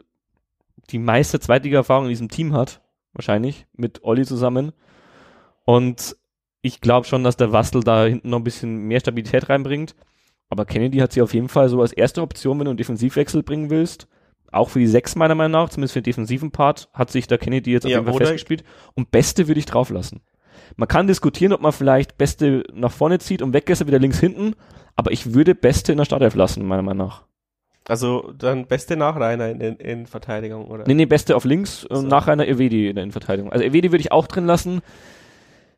die 0.91 0.99
meiste 0.99 1.41
Zweitliga-Erfahrung 1.41 2.05
in 2.05 2.11
diesem 2.11 2.29
Team 2.29 2.53
hat, 2.53 2.83
wahrscheinlich, 3.15 3.67
mit 3.73 4.05
Olli 4.05 4.27
zusammen. 4.27 4.73
Und 5.69 6.17
ich 6.63 6.81
glaube 6.81 7.07
schon, 7.07 7.25
dass 7.25 7.37
der 7.37 7.53
Wastel 7.53 7.83
da 7.83 8.07
hinten 8.07 8.31
noch 8.31 8.39
ein 8.39 8.45
bisschen 8.45 8.85
mehr 8.89 9.01
Stabilität 9.01 9.51
reinbringt. 9.51 9.95
Aber 10.49 10.65
Kennedy 10.65 10.97
hat 10.97 11.13
sie 11.13 11.21
auf 11.21 11.35
jeden 11.35 11.51
Fall 11.51 11.69
so 11.69 11.83
als 11.83 11.93
erste 11.93 12.23
Option, 12.23 12.59
wenn 12.59 12.65
du 12.65 12.71
einen 12.71 12.79
Defensivwechsel 12.79 13.43
bringen 13.43 13.69
willst. 13.69 14.09
Auch 14.51 14.71
für 14.71 14.79
die 14.79 14.87
Sechs 14.87 15.15
meiner 15.15 15.35
Meinung 15.35 15.53
nach, 15.53 15.69
zumindest 15.69 15.93
für 15.93 16.01
den 16.01 16.05
defensiven 16.05 16.53
Part, 16.53 16.89
hat 16.95 17.11
sich 17.11 17.27
der 17.27 17.37
Kennedy 17.37 17.71
jetzt 17.71 17.85
auf 17.85 17.91
Ja, 17.93 17.99
jeden 17.99 18.11
Fall 18.11 18.17
festgespielt. 18.17 18.65
Und 18.95 19.11
Beste 19.11 19.47
würde 19.47 19.61
ich 19.61 19.67
drauf 19.67 19.91
lassen. 19.91 20.23
Man 20.77 20.89
kann 20.89 21.07
diskutieren, 21.07 21.53
ob 21.53 21.61
man 21.61 21.73
vielleicht 21.73 22.17
Beste 22.17 22.65
nach 22.73 22.91
vorne 22.91 23.19
zieht 23.19 23.43
und 23.43 23.53
Weggesser 23.53 23.87
wieder 23.87 23.99
links 23.99 24.19
hinten. 24.19 24.55
Aber 24.97 25.13
ich 25.13 25.35
würde 25.35 25.55
Beste 25.55 25.93
in 25.93 25.99
der 25.99 26.07
Startelf 26.07 26.35
lassen, 26.35 26.65
meiner 26.67 26.81
Meinung 26.83 27.09
nach. 27.09 27.25
Also 27.87 28.33
dann 28.39 28.67
beste 28.67 28.97
Nachreiner 28.97 29.51
in, 29.51 29.61
in, 29.61 29.77
in 29.77 30.07
Verteidigung, 30.07 30.69
oder? 30.69 30.85
Nee, 30.87 30.95
nee, 30.95 31.05
Beste 31.05 31.37
auf 31.37 31.45
links 31.45 31.85
und 31.85 31.97
So. 32.01 32.07
nachher 32.07 32.33
einer 32.33 32.49
Evedi 32.49 32.89
in 32.89 32.95
der 32.95 33.03
Innenverteidigung. 33.05 33.53
Also 33.53 33.67
Evedi 33.67 33.93
würde 33.93 34.01
ich 34.01 34.13
auch 34.13 34.27
drin 34.27 34.47
lassen. 34.47 34.81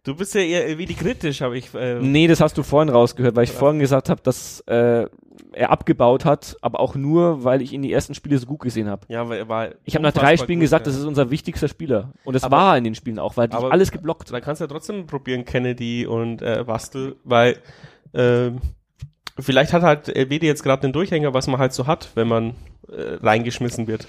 Du 0.03 0.15
bist 0.15 0.35
ja 0.35 0.41
eher 0.41 0.79
wie 0.79 0.87
die 0.87 0.95
kritisch, 0.95 1.43
habe 1.43 1.59
ich. 1.59 1.75
Äh, 1.75 1.97
Nee, 2.01 2.27
das 2.27 2.41
hast 2.41 2.57
du 2.57 2.63
vorhin 2.63 2.89
rausgehört, 2.89 3.37
weil 3.37 3.45
ich 3.45 3.53
vorhin 3.53 3.81
gesagt 3.81 4.09
habe, 4.09 4.23
dass 4.23 4.61
äh, 4.67 5.07
er 5.53 5.71
abgebaut 5.71 6.25
hat, 6.25 6.57
aber 6.63 6.81
auch 6.81 6.95
nur, 6.95 7.45
weil 7.45 7.61
ich 7.61 7.73
ihn 7.75 7.83
die 7.83 7.93
ersten 7.93 8.15
Spiele 8.15 8.39
so 8.39 8.47
gut 8.47 8.61
gesehen 8.61 8.89
habe. 8.89 9.03
Ja, 9.09 9.29
weil 9.29 9.39
er 9.41 9.49
war. 9.49 9.69
Ich 9.85 9.95
habe 9.95 10.03
nach 10.03 10.13
drei 10.13 10.39
Spielen 10.39 10.59
gut, 10.61 10.65
gesagt, 10.65 10.87
ja. 10.87 10.93
das 10.93 10.99
ist 11.01 11.07
unser 11.07 11.31
wichtigster 11.31 11.69
Spieler. 11.69 12.13
Und 12.25 12.33
das 12.35 12.45
Aber- 12.45 12.57
war 12.57 12.75
er 12.75 12.79
in 12.79 12.85
den 12.85 12.95
Spielen 12.95 13.19
auch, 13.19 13.37
weil 13.37 13.49
die 13.49 13.57
aber- 13.57 13.73
alles 13.73 13.91
geblockt. 13.93 14.33
Da 14.33 14.41
kannst 14.41 14.61
du 14.61 14.65
ja 14.65 14.69
trotzdem 14.69 15.07
probieren, 15.07 15.45
Kennedy 15.45 16.07
und 16.07 16.41
äh, 16.41 16.65
Bastel, 16.67 17.17
weil 17.25 17.59
ähm, 18.15 18.61
vielleicht 19.39 19.75
hat 19.75 19.83
halt 19.83 20.09
Elvedi 20.09 20.47
jetzt 20.47 20.63
gerade 20.63 20.81
den 20.81 20.93
Durchhänger, 20.93 21.35
was 21.35 21.47
man 21.47 21.61
halt 21.61 21.75
so 21.75 21.87
hat, 21.87 22.09
wenn 22.15 22.27
man 22.29 22.55
äh, 22.89 23.17
reingeschmissen 23.23 23.87
wird. 23.87 24.07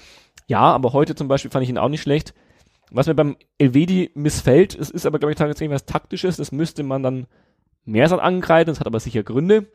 Ja, 0.48 0.60
aber 0.60 0.92
heute 0.94 1.14
zum 1.14 1.28
Beispiel 1.28 1.50
fand 1.50 1.64
ich 1.64 1.68
ihn 1.70 1.78
auch 1.78 1.88
nicht 1.90 2.02
schlecht. 2.02 2.32
Was 2.94 3.06
mir 3.06 3.14
beim 3.14 3.36
Elvedi 3.58 4.10
missfällt, 4.14 4.74
es 4.78 4.90
ist 4.90 5.06
aber, 5.06 5.18
glaube 5.18 5.32
ich, 5.32 5.38
tatsächlich 5.38 5.70
was 5.70 5.86
Taktisches, 5.86 6.36
das 6.36 6.52
müsste 6.52 6.82
man 6.82 7.02
dann 7.02 7.26
mehr 7.84 8.10
angreifen, 8.22 8.68
das 8.68 8.80
hat 8.80 8.86
aber 8.86 9.00
sicher 9.00 9.22
Gründe, 9.22 9.66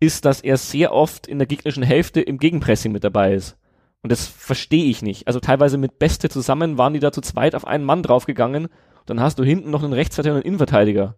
ist, 0.00 0.24
dass 0.24 0.40
er 0.40 0.56
sehr 0.56 0.92
oft 0.92 1.28
in 1.28 1.38
der 1.38 1.46
gegnerischen 1.46 1.84
Hälfte 1.84 2.20
im 2.20 2.38
Gegenpressing 2.38 2.90
mit 2.90 3.04
dabei 3.04 3.34
ist. 3.34 3.56
Und 4.02 4.10
das 4.10 4.26
verstehe 4.26 4.86
ich 4.86 5.00
nicht. 5.00 5.28
Also 5.28 5.38
teilweise 5.38 5.78
mit 5.78 6.00
Beste 6.00 6.28
zusammen 6.28 6.76
waren 6.76 6.92
die 6.92 6.98
da 6.98 7.12
zu 7.12 7.20
zweit 7.20 7.54
auf 7.54 7.64
einen 7.64 7.84
Mann 7.84 8.02
draufgegangen. 8.02 8.66
Dann 9.06 9.20
hast 9.20 9.38
du 9.38 9.44
hinten 9.44 9.70
noch 9.70 9.84
einen 9.84 9.92
Rechtsverteidiger 9.92 10.34
und 10.34 10.42
einen 10.42 10.46
Innenverteidiger. 10.46 11.16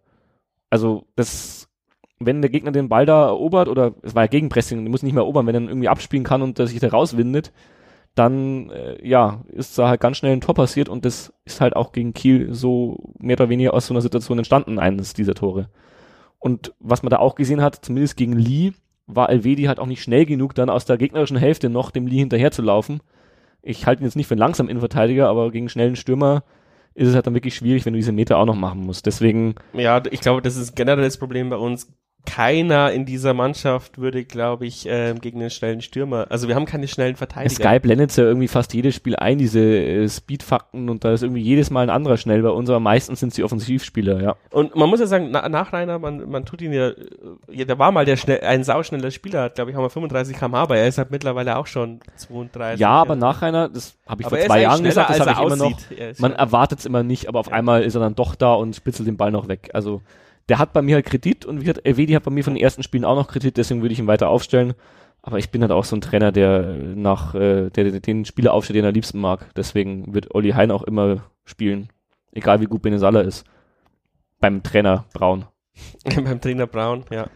Also 0.69 1.07
das, 1.17 1.71
wenn 2.19 2.43
der 2.43 2.51
Gegner 2.51 2.73
den 2.73 2.91
Ball 2.91 3.07
da 3.07 3.29
erobert, 3.29 3.69
oder 3.69 3.95
es 4.03 4.15
war 4.15 4.25
ja 4.25 4.29
Gegenpressing, 4.29 4.85
der 4.85 4.91
muss 4.91 5.03
nicht 5.03 5.15
mehr 5.15 5.23
erobern, 5.23 5.47
wenn 5.47 5.55
er 5.55 5.63
ihn 5.63 5.69
irgendwie 5.69 5.89
abspielen 5.89 6.25
kann 6.25 6.43
und 6.43 6.59
sich 6.59 6.79
da 6.79 6.89
rauswindet, 6.89 7.53
dann 8.15 8.71
äh, 8.71 9.07
ja, 9.07 9.43
ist 9.49 9.77
da 9.79 9.89
halt 9.89 10.01
ganz 10.01 10.19
schnell 10.19 10.33
ein 10.33 10.41
Tor 10.41 10.55
passiert 10.55 10.89
und 10.89 11.05
das 11.05 11.33
ist 11.45 11.61
halt 11.61 11.75
auch 11.75 11.93
gegen 11.93 12.15
Kiel 12.15 12.55
so 12.55 13.13
mehr 13.19 13.37
oder 13.37 13.49
weniger 13.49 13.75
aus 13.75 13.87
so 13.87 13.95
einer 13.95 14.01
Situation 14.01 14.39
entstanden, 14.39 14.79
eines 14.79 15.15
dieser 15.15 15.35
Tore. 15.35 15.69
Und 16.39 16.75
was 16.79 17.03
man 17.03 17.11
da 17.11 17.19
auch 17.19 17.35
gesehen 17.35 17.63
hat, 17.63 17.85
zumindest 17.85 18.17
gegen 18.17 18.35
Lee, 18.35 18.73
war 19.07 19.31
Elvedi 19.31 19.65
halt 19.65 19.79
auch 19.79 19.87
nicht 19.87 20.03
schnell 20.03 20.27
genug, 20.27 20.55
dann 20.55 20.71
aus 20.71 20.85
der 20.85 20.97
gegnerischen 20.97 21.37
Hälfte 21.37 21.69
noch 21.69 21.91
dem 21.91 22.07
Lee 22.07 22.19
hinterher 22.19 22.51
zu 22.51 22.63
laufen. 22.63 23.01
Ich 23.63 23.87
halte 23.87 24.03
ihn 24.03 24.07
jetzt 24.07 24.17
nicht 24.17 24.27
für 24.27 24.35
einen 24.35 24.41
langsamen 24.41 24.71
Innenverteidiger, 24.71 25.29
aber 25.29 25.51
gegen 25.51 25.69
schnellen 25.69 25.97
Stürmer 25.97 26.45
ist 26.95 27.09
es 27.09 27.15
halt 27.15 27.27
dann 27.27 27.35
wirklich 27.35 27.57
schwierig, 27.57 27.85
wenn 27.85 27.93
du 27.93 27.99
diese 27.99 28.13
Meter 28.13 28.39
auch 28.39 28.47
noch 28.47 28.55
machen 28.55 28.81
musst. 28.81 29.07
Deswegen. 29.07 29.57
Ja, 29.73 30.03
ich 30.11 30.21
glaube, 30.21 30.43
das 30.43 30.57
ist 30.57 30.77
generell 30.77 31.05
das 31.05 31.19
Problem 31.19 31.51
bei 31.51 31.57
uns 31.57 31.93
keiner 32.27 32.93
in 32.93 33.05
dieser 33.05 33.35
Mannschaft 33.35 33.99
würde, 33.99 34.25
glaube 34.25 34.67
ich, 34.67 34.87
äh, 34.87 35.15
gegen 35.21 35.41
einen 35.41 35.51
schnellen 35.51 35.83
Stürmer. 35.83 36.27
Also 36.31 36.49
wir 36.49 36.55
haben 36.55 36.65
keine 36.65 36.89
schnellen 36.89 37.17
Verteidiger. 37.17 37.55
Sky 37.55 37.79
blendet 37.79 38.17
ja 38.17 38.25
irgendwie 38.25 38.49
fast 38.49 38.73
jedes 38.75 38.95
Spiel 38.95 39.17
ein, 39.17 39.39
diese 39.39 39.61
äh, 39.61 40.09
Speedfakten 40.09 40.89
und 40.89 41.05
da 41.05 41.13
ist 41.13 41.23
irgendwie 41.23 41.43
jedes 41.43 41.71
Mal 41.71 41.83
ein 41.83 41.91
anderer 41.91 42.17
schnell 42.17 42.43
bei 42.43 42.49
uns, 42.49 42.69
aber 42.71 42.81
meistens 42.81 43.21
sind 43.21 43.35
sie 43.35 43.45
Offensivspieler, 43.45 44.23
ja. 44.23 44.37
Und 44.51 44.75
man 44.75 44.89
muss 44.89 45.01
ja 45.01 45.07
sagen, 45.07 45.29
na, 45.31 45.49
nach 45.49 45.73
Rainer, 45.73 45.99
man, 45.99 46.29
man 46.29 46.45
tut 46.45 46.63
ihn 46.63 46.73
ja, 46.73 46.93
ja, 47.51 47.65
der 47.65 47.79
war 47.79 47.93
mal 47.93 48.05
der 48.05 48.17
schnell, 48.17 48.41
ein 48.41 48.65
sauschneller 48.65 49.11
Spieler, 49.11 49.51
glaube 49.51 49.71
ich, 49.71 49.77
haben 49.77 49.85
wir 49.85 49.91
35 49.91 50.37
km/h, 50.37 50.63
aber 50.63 50.77
er 50.77 50.89
ist 50.89 50.99
halt 50.99 51.11
mittlerweile 51.11 51.57
auch 51.57 51.67
schon 51.67 52.01
32. 52.17 52.81
Ja, 52.81 52.91
aber 52.91 53.17
nach 53.17 53.43
Rainer, 53.43 53.69
das 53.69 53.97
habe 54.07 54.23
ich 54.23 54.27
aber 54.27 54.37
vor 54.37 54.47
zwei 54.47 54.63
Jahren 54.63 54.83
gesagt, 54.83 55.11
das 55.11 55.21
habe 55.21 55.33
ich 55.33 55.39
immer 55.39 55.57
noch, 55.57 55.79
man 56.19 56.33
erwartet 56.33 56.81
es 56.81 56.87
immer 56.87 57.03
nicht, 57.03 57.29
aber 57.29 57.41
auf 57.41 57.49
ja. 57.49 57.53
einmal 57.53 57.83
ist 57.83 57.95
er 57.95 58.01
dann 58.01 58.15
doch 58.15 58.35
da 58.35 58.55
und 58.55 58.75
spitzelt 58.75 59.09
den 59.09 59.17
Ball 59.17 59.31
noch 59.31 59.49
weg. 59.49 59.71
Also 59.73 60.01
der 60.49 60.59
hat 60.59 60.73
bei 60.73 60.83
mir 60.83 60.97
halt 60.97 61.07
Kredit 61.07 61.45
und 61.47 61.61
wie 61.61 61.65
gesagt, 61.65 61.87
Elvedi 61.87 62.13
hat 62.13 62.25
bei 62.25 62.31
mir 62.31 62.45
von 62.45 62.55
den 62.55 62.63
ersten 62.63 62.83
Spielen 62.83 63.05
auch 63.05 63.17
noch 63.17 63.29
Kredit, 63.29 63.57
deswegen 63.57 63.83
würde 63.83 63.93
ich 63.93 63.99
ihn 63.99 64.07
weiter 64.07 64.29
aufstellen. 64.29 64.75
Aber 65.23 65.39
ich 65.39 65.51
bin 65.51 65.63
halt 65.63 65.73
auch 65.73 65.85
so 65.85 65.97
ein 65.97 66.03
Trainer, 66.03 66.33
der 66.33 66.75
nach 66.95 67.35
äh, 67.35 67.71
der, 67.71 67.99
den 67.99 68.27
Spieler 68.27 68.53
aufstellt, 68.53 68.77
den 68.77 68.85
er 68.85 68.93
liebsten 68.93 69.21
mag. 69.21 69.47
Deswegen 69.57 70.13
wird 70.13 70.35
Olli 70.35 70.51
Hein 70.51 70.71
auch 70.71 70.83
immer 70.83 71.23
spielen. 71.47 71.89
Egal 72.33 72.61
wie 72.61 72.67
gut 72.67 72.83
Benesala 72.83 73.23
ist. 73.23 73.47
Beim 74.39 74.63
Trainer 74.63 75.07
Braun. 75.15 75.47
Beim 76.05 76.41
Trainer 76.43 76.67
Braun, 76.67 77.05
ja. 77.11 77.29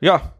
Ja, 0.00 0.32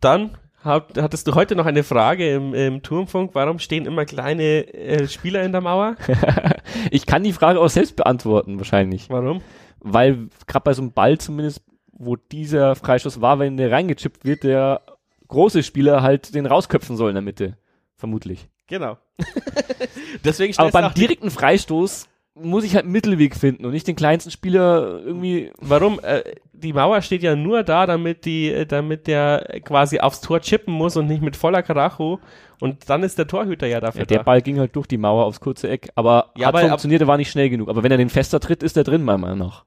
dann 0.00 0.36
hat, 0.64 0.98
hattest 1.00 1.28
du 1.28 1.36
heute 1.36 1.54
noch 1.54 1.66
eine 1.66 1.84
Frage 1.84 2.34
im, 2.34 2.52
im 2.52 2.82
Turmfunk. 2.82 3.30
Warum 3.34 3.60
stehen 3.60 3.86
immer 3.86 4.04
kleine 4.06 4.74
äh, 4.74 5.06
Spieler 5.06 5.44
in 5.44 5.52
der 5.52 5.60
Mauer? 5.60 5.94
ich 6.90 7.06
kann 7.06 7.22
die 7.22 7.32
Frage 7.32 7.60
auch 7.60 7.70
selbst 7.70 7.94
beantworten, 7.94 8.58
wahrscheinlich. 8.58 9.08
Warum? 9.08 9.40
Weil 9.80 10.28
gerade 10.46 10.64
bei 10.64 10.72
so 10.72 10.82
einem 10.82 10.92
Ball 10.92 11.18
zumindest, 11.18 11.62
wo 11.92 12.16
dieser 12.16 12.74
Freistoß 12.74 13.20
war, 13.20 13.38
wenn 13.38 13.56
der 13.56 13.70
reingechippt 13.70 14.24
wird, 14.24 14.44
der 14.44 14.82
große 15.28 15.62
Spieler 15.62 16.02
halt 16.02 16.34
den 16.34 16.46
rausköpfen 16.46 16.96
soll 16.96 17.10
in 17.10 17.14
der 17.14 17.22
Mitte. 17.22 17.56
Vermutlich. 17.96 18.48
Genau. 18.66 18.98
Deswegen 20.24 20.56
Aber 20.58 20.70
beim 20.70 20.94
direkten 20.94 21.30
Freistoß 21.30 22.08
muss 22.42 22.64
ich 22.64 22.74
halt 22.74 22.84
einen 22.84 22.92
Mittelweg 22.92 23.36
finden 23.36 23.64
und 23.64 23.72
nicht 23.72 23.86
den 23.86 23.96
kleinsten 23.96 24.30
Spieler 24.30 25.00
irgendwie. 25.04 25.52
Warum? 25.58 26.00
Äh, 26.02 26.22
die 26.52 26.72
Mauer 26.72 27.02
steht 27.02 27.22
ja 27.22 27.36
nur 27.36 27.62
da, 27.62 27.86
damit 27.86 28.24
die, 28.24 28.52
äh, 28.52 28.66
damit 28.66 29.06
der 29.06 29.60
quasi 29.64 30.00
aufs 30.00 30.20
Tor 30.20 30.40
chippen 30.40 30.74
muss 30.74 30.96
und 30.96 31.06
nicht 31.06 31.22
mit 31.22 31.36
voller 31.36 31.62
Karacho. 31.62 32.20
Und 32.60 32.90
dann 32.90 33.02
ist 33.02 33.18
der 33.18 33.26
Torhüter 33.26 33.66
ja 33.66 33.80
dafür 33.80 34.00
ja, 34.00 34.06
der 34.06 34.18
da. 34.18 34.22
Ball 34.24 34.42
ging 34.42 34.58
halt 34.58 34.74
durch 34.74 34.86
die 34.86 34.98
Mauer 34.98 35.24
aufs 35.24 35.40
kurze 35.40 35.68
Eck, 35.68 35.90
aber 35.94 36.32
ja, 36.36 36.48
hat 36.48 36.54
aber, 36.54 36.68
funktioniert, 36.68 37.00
er 37.00 37.06
war 37.06 37.16
nicht 37.16 37.30
schnell 37.30 37.50
genug. 37.50 37.68
Aber 37.68 37.82
wenn 37.82 37.92
er 37.92 37.98
den 37.98 38.08
fester 38.08 38.40
tritt, 38.40 38.62
ist 38.62 38.76
er 38.76 38.84
drin, 38.84 39.04
meiner 39.04 39.18
Meinung 39.18 39.38
nach. 39.38 39.64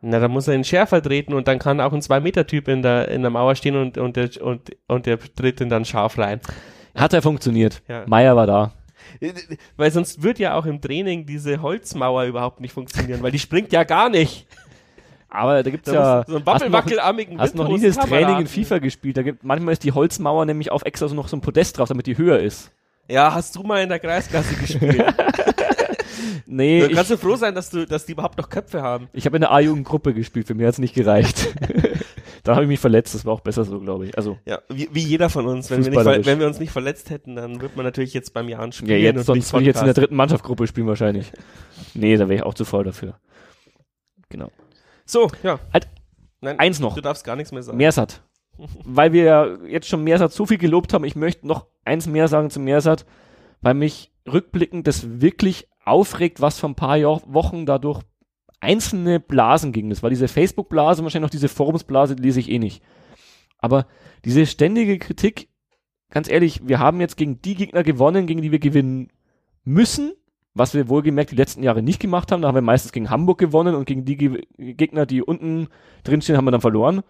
Na, 0.00 0.20
dann 0.20 0.30
muss 0.30 0.46
er 0.46 0.54
ihn 0.54 0.62
schärfer 0.62 1.02
treten 1.02 1.34
und 1.34 1.48
dann 1.48 1.58
kann 1.58 1.80
auch 1.80 1.92
ein 1.92 2.00
2-Meter-Typ 2.00 2.68
in 2.68 2.82
der, 2.82 3.08
in 3.08 3.22
der 3.22 3.32
Mauer 3.32 3.56
stehen 3.56 3.74
und, 3.74 3.98
und, 3.98 4.16
der, 4.16 4.30
und, 4.40 4.70
und 4.86 5.06
der 5.06 5.18
tritt 5.18 5.60
ihn 5.60 5.68
dann 5.68 5.84
scharf 5.84 6.18
rein. 6.18 6.40
Hat 6.94 7.12
er 7.12 7.22
funktioniert. 7.22 7.82
Ja. 7.88 8.04
Meier 8.06 8.36
war 8.36 8.46
da. 8.46 8.72
Weil 9.76 9.90
sonst 9.90 10.22
wird 10.22 10.38
ja 10.38 10.54
auch 10.54 10.66
im 10.66 10.80
Training 10.80 11.26
diese 11.26 11.62
Holzmauer 11.62 12.24
überhaupt 12.24 12.60
nicht 12.60 12.72
funktionieren, 12.72 13.22
weil 13.22 13.32
die 13.32 13.38
springt 13.38 13.72
ja 13.72 13.84
gar 13.84 14.08
nicht. 14.08 14.46
Aber 15.30 15.62
da 15.62 15.70
gibt's 15.70 15.90
da 15.90 15.92
ja. 15.92 16.24
So 16.26 16.36
einen 16.36 16.46
wackelwackelarmigen 16.46 17.38
Hast 17.38 17.54
noch 17.54 17.68
nie 17.68 17.80
das 17.80 17.96
Training 17.96 18.40
in 18.40 18.46
FIFA 18.46 18.78
gespielt? 18.78 19.16
Da 19.16 19.22
gibt, 19.22 19.44
manchmal 19.44 19.72
ist 19.72 19.84
die 19.84 19.92
Holzmauer 19.92 20.46
nämlich 20.46 20.72
auf 20.72 20.82
extra 20.84 21.08
so 21.08 21.14
noch 21.14 21.28
so 21.28 21.36
ein 21.36 21.42
Podest 21.42 21.78
drauf, 21.78 21.88
damit 21.88 22.06
die 22.06 22.16
höher 22.16 22.38
ist. 22.38 22.70
Ja, 23.08 23.32
hast 23.34 23.56
du 23.56 23.62
mal 23.62 23.82
in 23.82 23.88
der 23.88 23.98
Kreisklasse 23.98 24.54
gespielt? 24.54 25.04
nee. 26.46 26.80
Da 26.80 26.94
kannst 26.94 27.10
du 27.10 27.16
froh 27.16 27.36
sein, 27.36 27.54
dass 27.54 27.70
du, 27.70 27.86
dass 27.86 28.06
die 28.06 28.12
überhaupt 28.12 28.38
noch 28.38 28.48
Köpfe 28.48 28.82
haben. 28.82 29.08
Ich 29.12 29.26
habe 29.26 29.36
in 29.36 29.42
der 29.42 29.50
A-Jugendgruppe 29.50 30.14
gespielt, 30.14 30.46
für 30.46 30.54
mich 30.54 30.66
hat's 30.66 30.78
nicht 30.78 30.94
gereicht. 30.94 31.54
da 32.48 32.54
habe 32.54 32.64
ich 32.64 32.68
mich 32.68 32.80
verletzt, 32.80 33.14
das 33.14 33.24
war 33.24 33.34
auch 33.34 33.40
besser 33.40 33.64
so, 33.64 33.78
glaube 33.78 34.06
ich. 34.06 34.16
Also 34.16 34.38
ja, 34.44 34.60
wie, 34.68 34.88
wie 34.92 35.02
jeder 35.02 35.28
von 35.28 35.46
uns. 35.46 35.70
Wenn 35.70 35.84
wir, 35.84 35.90
nicht, 35.90 36.26
wenn 36.26 36.40
wir 36.40 36.46
uns 36.46 36.58
nicht 36.58 36.72
verletzt 36.72 37.10
hätten, 37.10 37.36
dann 37.36 37.60
wird 37.60 37.76
man 37.76 37.84
natürlich 37.84 38.14
jetzt 38.14 38.32
beim 38.32 38.48
Jahren 38.48 38.72
spielen. 38.72 38.90
Ja, 38.90 38.96
jetzt, 38.96 39.26
sonst 39.26 39.52
würde 39.52 39.62
ich 39.62 39.66
jetzt 39.68 39.80
in 39.80 39.86
der 39.86 39.94
dritten 39.94 40.16
Mannschaftsgruppe 40.16 40.66
spielen 40.66 40.86
wahrscheinlich. 40.86 41.30
nee, 41.94 42.16
da 42.16 42.28
wäre 42.28 42.36
ich 42.36 42.42
auch 42.42 42.54
zu 42.54 42.64
voll 42.64 42.84
dafür. 42.84 43.18
Genau. 44.30 44.50
So, 45.04 45.30
ja. 45.42 45.60
Halt, 45.72 45.88
Nein, 46.40 46.58
eins 46.58 46.80
noch. 46.80 46.94
Du 46.94 47.00
darfst 47.00 47.24
gar 47.24 47.36
nichts 47.36 47.52
mehr 47.52 47.62
sagen. 47.62 47.76
Meersat. 47.76 48.22
weil 48.84 49.12
wir 49.12 49.24
ja 49.24 49.56
jetzt 49.66 49.88
schon 49.88 50.04
Meersat 50.04 50.32
so 50.32 50.46
viel 50.46 50.58
gelobt 50.58 50.92
haben, 50.92 51.04
ich 51.04 51.16
möchte 51.16 51.46
noch 51.46 51.66
eins 51.84 52.06
mehr 52.06 52.28
sagen 52.28 52.50
zu 52.50 52.60
Meersat, 52.60 53.06
weil 53.60 53.74
mich 53.74 54.12
rückblickend 54.30 54.86
das 54.86 55.20
wirklich 55.20 55.68
aufregt, 55.84 56.40
was 56.40 56.58
vor 56.58 56.70
ein 56.70 56.74
paar 56.74 56.96
Jahr, 56.96 57.20
Wochen 57.26 57.66
dadurch 57.66 58.02
einzelne 58.60 59.20
Blasen 59.20 59.72
ging. 59.72 59.90
Das 59.90 60.02
war 60.02 60.10
diese 60.10 60.28
Facebook-Blase, 60.28 61.02
wahrscheinlich 61.02 61.26
noch 61.26 61.30
diese 61.30 61.48
Forumsblase, 61.48 62.16
die 62.16 62.22
lese 62.22 62.40
ich 62.40 62.50
eh 62.50 62.58
nicht. 62.58 62.82
Aber 63.58 63.86
diese 64.24 64.46
ständige 64.46 64.98
Kritik, 64.98 65.48
ganz 66.10 66.28
ehrlich, 66.28 66.66
wir 66.66 66.78
haben 66.78 67.00
jetzt 67.00 67.16
gegen 67.16 67.40
die 67.42 67.54
Gegner 67.54 67.82
gewonnen, 67.82 68.26
gegen 68.26 68.42
die 68.42 68.52
wir 68.52 68.58
gewinnen 68.58 69.08
müssen, 69.64 70.12
was 70.54 70.74
wir 70.74 70.88
wohlgemerkt 70.88 71.30
die 71.30 71.36
letzten 71.36 71.62
Jahre 71.62 71.82
nicht 71.82 72.00
gemacht 72.00 72.32
haben. 72.32 72.42
Da 72.42 72.48
haben 72.48 72.54
wir 72.54 72.62
meistens 72.62 72.92
gegen 72.92 73.10
Hamburg 73.10 73.38
gewonnen 73.38 73.74
und 73.74 73.84
gegen 73.86 74.04
die 74.04 74.16
Ge 74.16 74.42
Gegner, 74.56 75.06
die 75.06 75.22
unten 75.22 75.68
drinstehen, 76.04 76.36
haben 76.36 76.46
wir 76.46 76.50
dann 76.50 76.60
verloren. 76.60 77.02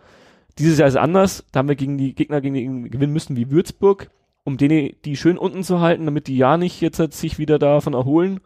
Dieses 0.58 0.78
Jahr 0.78 0.88
ist 0.88 0.96
anders. 0.96 1.44
Da 1.52 1.60
haben 1.60 1.68
wir 1.68 1.76
gegen 1.76 1.98
die 1.98 2.14
Gegner 2.14 2.40
gegen 2.40 2.54
die 2.54 2.90
gewinnen 2.90 3.12
müssen 3.12 3.36
wie 3.36 3.50
Würzburg, 3.50 4.10
um 4.44 4.56
denen, 4.56 4.96
die 5.04 5.16
schön 5.16 5.38
unten 5.38 5.62
zu 5.62 5.80
halten, 5.80 6.04
damit 6.04 6.26
die 6.26 6.36
ja 6.36 6.56
nicht 6.56 6.80
jetzt 6.80 6.98
halt 6.98 7.14
sich 7.14 7.38
wieder 7.38 7.58
davon 7.58 7.94
erholen. 7.94 8.40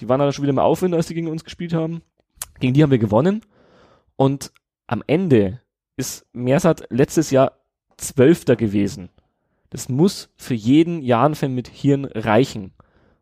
Die 0.00 0.08
waren 0.08 0.18
dann 0.18 0.32
schon 0.32 0.42
wieder 0.42 0.52
im 0.52 0.58
Aufwind, 0.58 0.94
als 0.94 1.08
sie 1.08 1.14
gegen 1.14 1.28
uns 1.28 1.44
gespielt 1.44 1.74
haben. 1.74 2.02
Gegen 2.60 2.74
die 2.74 2.82
haben 2.82 2.90
wir 2.90 2.98
gewonnen. 2.98 3.42
Und 4.16 4.52
am 4.86 5.02
Ende 5.06 5.60
ist 5.96 6.26
Mersat 6.32 6.84
letztes 6.90 7.30
Jahr 7.30 7.52
Zwölfter 7.96 8.56
gewesen. 8.56 9.10
Das 9.70 9.88
muss 9.88 10.30
für 10.36 10.54
jeden 10.54 11.02
Jahrenfan 11.02 11.54
mit 11.54 11.68
Hirn 11.68 12.04
reichen. 12.04 12.72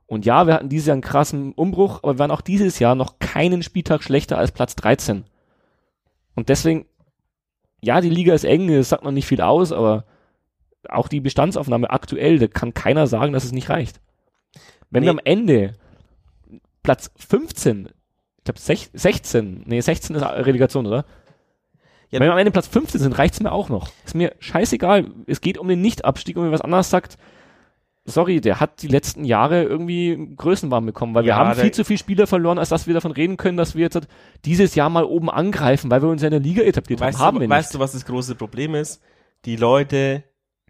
Und 0.07 0.24
ja, 0.24 0.47
wir 0.47 0.55
hatten 0.55 0.68
dieses 0.68 0.87
Jahr 0.87 0.95
einen 0.95 1.03
krassen 1.03 1.53
Umbruch, 1.53 1.99
aber 2.03 2.14
wir 2.14 2.18
waren 2.20 2.30
auch 2.30 2.41
dieses 2.41 2.78
Jahr 2.78 2.95
noch 2.95 3.18
keinen 3.18 3.62
Spieltag 3.62 4.03
schlechter 4.03 4.39
als 4.39 4.53
Platz 4.53 4.76
13. 4.76 5.24
Und 6.37 6.49
deswegen, 6.49 6.87
ja, 7.80 8.01
die 8.01 8.11
Liga 8.11 8.32
ist 8.32 8.45
eng, 8.45 8.68
es 8.68 8.91
sagt 8.91 9.03
noch 9.03 9.11
nicht 9.11 9.26
viel 9.26 9.41
aus, 9.41 9.72
aber 9.72 10.05
auch 10.89 11.09
die 11.09 11.20
Bestandsaufnahme 11.20 11.91
aktuell, 11.91 12.39
da 12.39 12.47
kann 12.47 12.74
keiner 12.74 13.09
sagen, 13.09 13.32
dass 13.32 13.45
es 13.45 13.53
nicht 13.53 13.68
reicht. 13.68 14.01
Wenn 14.91 15.01
nee. 15.01 15.07
wir 15.07 15.12
am 15.12 15.20
Ende 15.24 15.72
Platz 16.84 17.11
15, 17.16 17.89
ich 17.89 17.95
glaube 18.47 18.61
16, 18.61 19.62
nee, 19.66 19.80
16 19.80 20.16
ist 20.16 20.22
Relegation, 20.22 20.86
oder? 20.86 21.05
Ja, 22.11 22.20
Wenn 22.20 22.28
wir 22.28 22.32
am 22.32 22.38
Ende 22.38 22.53
Platz 22.53 22.68
15 22.68 23.01
sind, 23.01 23.18
reicht's 23.18 23.40
mir 23.40 23.53
auch 23.53 23.68
noch. 23.68 23.90
Ist 24.05 24.14
mir 24.14 24.34
scheißegal. 24.38 25.11
Es 25.26 25.40
geht 25.40 25.59
um 25.59 25.68
den 25.68 25.82
Nichtabstieg 25.82 26.36
und 26.36 26.44
wenn 26.44 26.53
was 26.53 26.61
anderes 26.61 26.88
sagt, 26.88 27.18
sorry, 28.05 28.40
der 28.40 28.61
hat 28.61 28.82
die 28.82 28.88
letzten 28.88 29.24
Jahre 29.24 29.64
irgendwie 29.64 30.32
Größenwahn 30.36 30.86
bekommen, 30.86 31.14
weil 31.14 31.24
ja, 31.24 31.34
wir 31.34 31.36
haben 31.36 31.59
viel 31.59 31.72
zu 31.72 31.84
viele 31.84 31.99
Spieler 31.99 32.26
verloren, 32.26 32.59
als 32.59 32.68
dass 32.68 32.86
wir 32.86 32.94
davon 32.94 33.11
reden 33.11 33.36
können, 33.36 33.57
dass 33.57 33.74
wir 33.74 33.82
jetzt 33.82 34.07
dieses 34.44 34.76
Jahr 34.76 34.88
mal 34.88 35.05
oben 35.05 35.28
angreifen, 35.28 35.90
weil 35.90 36.03
wir 36.03 36.09
uns 36.09 36.22
ja 36.22 36.28
in 36.28 36.32
der 36.32 36.40
Liga 36.40 36.62
etabliert 36.62 37.01
weißt 37.01 37.18
haben. 37.18 37.38
Du, 37.38 37.42
haben 37.42 37.51
weißt 37.51 37.74
du, 37.74 37.80
was 37.80 37.92
das 37.92 38.07
große 38.07 38.36
Problem 38.36 38.76
ist? 38.76 39.03
Die 39.44 39.57
Leute 39.57 40.22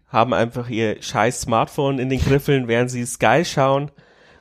haben 0.07 0.33
einfach 0.33 0.69
ihr 0.69 1.01
scheiß 1.01 1.41
Smartphone 1.41 1.99
in 1.99 2.09
den 2.09 2.19
Griffeln, 2.19 2.67
während 2.67 2.89
sie 2.89 3.05
Sky 3.05 3.43
schauen 3.45 3.91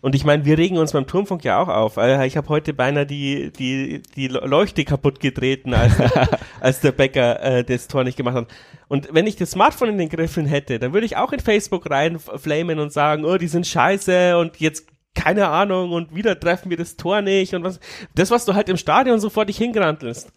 und 0.02 0.14
ich 0.14 0.24
meine, 0.24 0.44
wir 0.44 0.58
regen 0.58 0.78
uns 0.78 0.92
beim 0.92 1.06
Turmfunk 1.06 1.44
ja 1.44 1.58
auch 1.60 1.68
auf. 1.68 1.96
Ich 1.96 2.36
habe 2.36 2.48
heute 2.48 2.74
beinahe 2.74 3.06
die, 3.06 3.50
die, 3.52 4.02
die 4.14 4.28
Leuchte 4.28 4.84
kaputt 4.84 5.20
getreten, 5.20 5.74
als, 5.74 5.96
der, 5.96 6.28
als 6.60 6.80
der 6.80 6.92
Bäcker 6.92 7.42
äh, 7.42 7.64
das 7.64 7.88
Tor 7.88 8.04
nicht 8.04 8.16
gemacht 8.16 8.36
hat. 8.36 8.48
Und 8.88 9.08
wenn 9.12 9.26
ich 9.26 9.36
das 9.36 9.52
Smartphone 9.52 9.90
in 9.90 9.98
den 9.98 10.08
Griffeln 10.08 10.46
hätte, 10.46 10.78
dann 10.78 10.92
würde 10.92 11.06
ich 11.06 11.16
auch 11.16 11.32
in 11.32 11.40
Facebook 11.40 11.90
reinflamen 11.90 12.78
und 12.78 12.92
sagen, 12.92 13.24
oh, 13.24 13.36
die 13.36 13.48
sind 13.48 13.66
scheiße 13.66 14.38
und 14.38 14.58
jetzt 14.58 14.86
keine 15.14 15.48
Ahnung 15.48 15.92
und 15.92 16.14
wieder 16.14 16.38
treffen 16.38 16.70
wir 16.70 16.76
das 16.76 16.96
Tor 16.96 17.22
nicht 17.22 17.54
und 17.54 17.64
was. 17.64 17.80
Das, 18.14 18.30
was 18.30 18.44
du 18.44 18.54
halt 18.54 18.68
im 18.68 18.76
Stadion 18.76 19.18
sofort 19.18 19.48
dich 19.48 19.58
hingrantelst. 19.58 20.32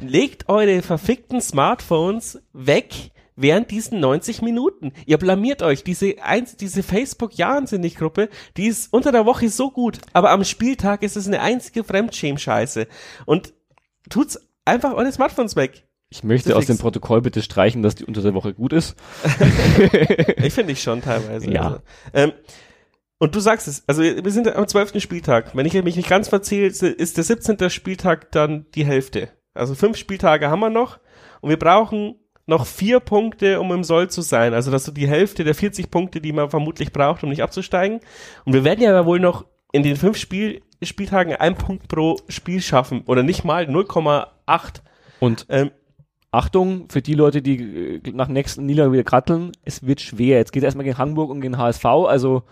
Legt 0.00 0.48
eure 0.48 0.82
verfickten 0.82 1.40
Smartphones 1.40 2.40
weg 2.52 3.10
während 3.36 3.70
diesen 3.70 4.00
90 4.00 4.42
Minuten. 4.42 4.92
Ihr 5.06 5.18
blamiert 5.18 5.62
euch. 5.62 5.84
Diese, 5.84 6.22
eins, 6.22 6.56
diese 6.56 6.82
Facebook-Wahnsinnig-Gruppe, 6.82 8.28
die 8.56 8.66
ist 8.66 8.92
unter 8.92 9.12
der 9.12 9.26
Woche 9.26 9.48
so 9.48 9.70
gut, 9.70 9.98
aber 10.12 10.30
am 10.30 10.44
Spieltag 10.44 11.02
ist 11.02 11.16
es 11.16 11.26
eine 11.26 11.40
einzige 11.40 11.84
Fremdschäm-Scheiße. 11.84 12.86
Und 13.26 13.54
tut's 14.08 14.38
einfach 14.64 14.94
eure 14.94 15.12
Smartphones 15.12 15.56
weg. 15.56 15.86
Ich 16.10 16.22
möchte 16.22 16.56
aus 16.56 16.66
dem 16.66 16.78
Protokoll 16.78 17.22
bitte 17.22 17.42
streichen, 17.42 17.82
dass 17.82 17.96
die 17.96 18.04
unter 18.04 18.22
der 18.22 18.34
Woche 18.34 18.54
gut 18.54 18.72
ist. 18.72 18.94
Ich 20.36 20.52
finde 20.52 20.72
ich 20.72 20.82
schon 20.82 21.00
teilweise. 21.00 21.50
Ja. 21.50 21.62
Also, 21.62 21.80
ähm, 22.12 22.32
und 23.18 23.34
du 23.34 23.40
sagst 23.40 23.66
es, 23.66 23.82
also 23.86 24.02
wir 24.02 24.30
sind 24.30 24.54
am 24.54 24.68
12. 24.68 25.00
Spieltag. 25.00 25.56
Wenn 25.56 25.66
ich 25.66 25.72
mich 25.82 25.96
nicht 25.96 26.08
ganz 26.08 26.28
verzähle, 26.28 26.66
ist 26.66 27.16
der 27.16 27.24
17. 27.24 27.70
Spieltag 27.70 28.30
dann 28.32 28.66
die 28.74 28.84
Hälfte. 28.84 29.30
Also 29.54 29.74
fünf 29.74 29.96
Spieltage 29.96 30.50
haben 30.50 30.60
wir 30.60 30.70
noch 30.70 30.98
und 31.40 31.48
wir 31.48 31.58
brauchen 31.58 32.16
noch 32.46 32.66
vier 32.66 33.00
Punkte, 33.00 33.60
um 33.60 33.72
im 33.72 33.84
Soll 33.84 34.10
zu 34.10 34.20
sein. 34.20 34.54
Also 34.54 34.70
das 34.70 34.82
ist 34.82 34.86
so 34.86 34.92
die 34.92 35.08
Hälfte 35.08 35.44
der 35.44 35.54
40 35.54 35.90
Punkte, 35.90 36.20
die 36.20 36.32
man 36.32 36.50
vermutlich 36.50 36.92
braucht, 36.92 37.22
um 37.22 37.30
nicht 37.30 37.42
abzusteigen. 37.42 38.00
Und 38.44 38.52
wir 38.52 38.64
werden 38.64 38.82
ja 38.82 39.06
wohl 39.06 39.20
noch 39.20 39.46
in 39.72 39.82
den 39.82 39.96
fünf 39.96 40.16
Spiel 40.16 40.62
Spieltagen 40.82 41.34
ein 41.34 41.54
Punkt 41.54 41.88
pro 41.88 42.18
Spiel 42.28 42.60
schaffen. 42.60 43.02
Oder 43.06 43.22
nicht 43.22 43.44
mal 43.44 43.64
0,8. 43.64 44.82
Und 45.20 45.46
Ähm, 45.48 45.70
Achtung, 46.34 46.88
für 46.90 47.00
die 47.00 47.14
Leute, 47.14 47.42
die 47.42 48.00
äh, 48.04 48.10
nach 48.12 48.28
nächsten 48.28 48.66
Niederlage 48.66 48.92
wieder 48.94 49.04
kratteln, 49.04 49.52
es 49.62 49.86
wird 49.86 50.00
schwer. 50.00 50.38
Jetzt 50.38 50.52
geht 50.52 50.62
es 50.62 50.64
erstmal 50.64 50.84
gegen 50.84 50.98
Hamburg 50.98 51.30
und 51.30 51.40
gegen 51.40 51.56
HSV, 51.56 51.84
also 51.84 52.42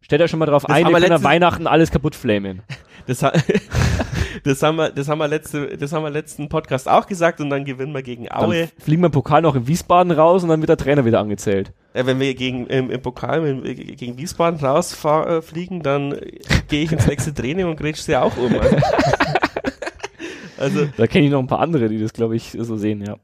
stellt 0.00 0.20
euch 0.20 0.30
schon 0.30 0.40
mal 0.40 0.46
drauf 0.46 0.64
Das 0.66 0.76
ein, 0.76 0.88
wir 0.88 1.00
können 1.00 1.22
Weihnachten 1.22 1.66
alles 1.66 1.90
kaputt 1.92 2.16
flamen. 2.16 2.62
Das, 3.06 3.22
das, 4.44 4.62
haben 4.62 4.76
wir, 4.76 4.90
das 4.90 5.08
haben 5.08 5.18
wir 5.18 5.28
letzte, 5.28 5.76
das 5.76 5.92
haben 5.92 6.02
wir 6.02 6.10
letzten 6.10 6.48
Podcast 6.48 6.88
auch 6.88 7.06
gesagt 7.06 7.40
und 7.40 7.50
dann 7.50 7.64
gewinnen 7.64 7.94
wir 7.94 8.02
gegen 8.02 8.24
Dann 8.26 8.44
Aue. 8.44 8.68
fliegen 8.78 9.02
wir 9.02 9.06
im 9.06 9.12
Pokal 9.12 9.42
noch 9.42 9.54
in 9.54 9.66
Wiesbaden 9.66 10.12
raus 10.12 10.42
und 10.42 10.48
dann 10.48 10.60
wird 10.60 10.68
der 10.68 10.76
Trainer 10.76 11.04
wieder 11.04 11.20
angezählt. 11.20 11.72
Äh, 11.92 12.06
wenn 12.06 12.20
wir 12.20 12.34
gegen 12.34 12.66
im, 12.66 12.90
im 12.90 13.02
Pokal 13.02 13.42
wir 13.42 13.74
gegen 13.74 14.18
Wiesbaden 14.18 14.60
rausfliegen, 14.60 15.80
äh, 15.80 15.82
dann 15.82 16.12
äh, 16.12 16.40
gehe 16.68 16.84
ich 16.84 16.92
ins 16.92 17.06
nächste 17.06 17.34
Training 17.34 17.66
und 17.66 17.76
grätsch 17.76 18.00
sie 18.00 18.16
auch 18.16 18.36
um. 18.36 18.54
Also, 18.58 18.76
also 20.58 20.88
Da 20.96 21.06
kenne 21.06 21.26
ich 21.26 21.30
noch 21.30 21.40
ein 21.40 21.46
paar 21.46 21.60
andere, 21.60 21.88
die 21.88 21.98
das, 21.98 22.12
glaube 22.12 22.36
ich, 22.36 22.56
so 22.58 22.76
sehen, 22.76 23.04
ja. 23.04 23.16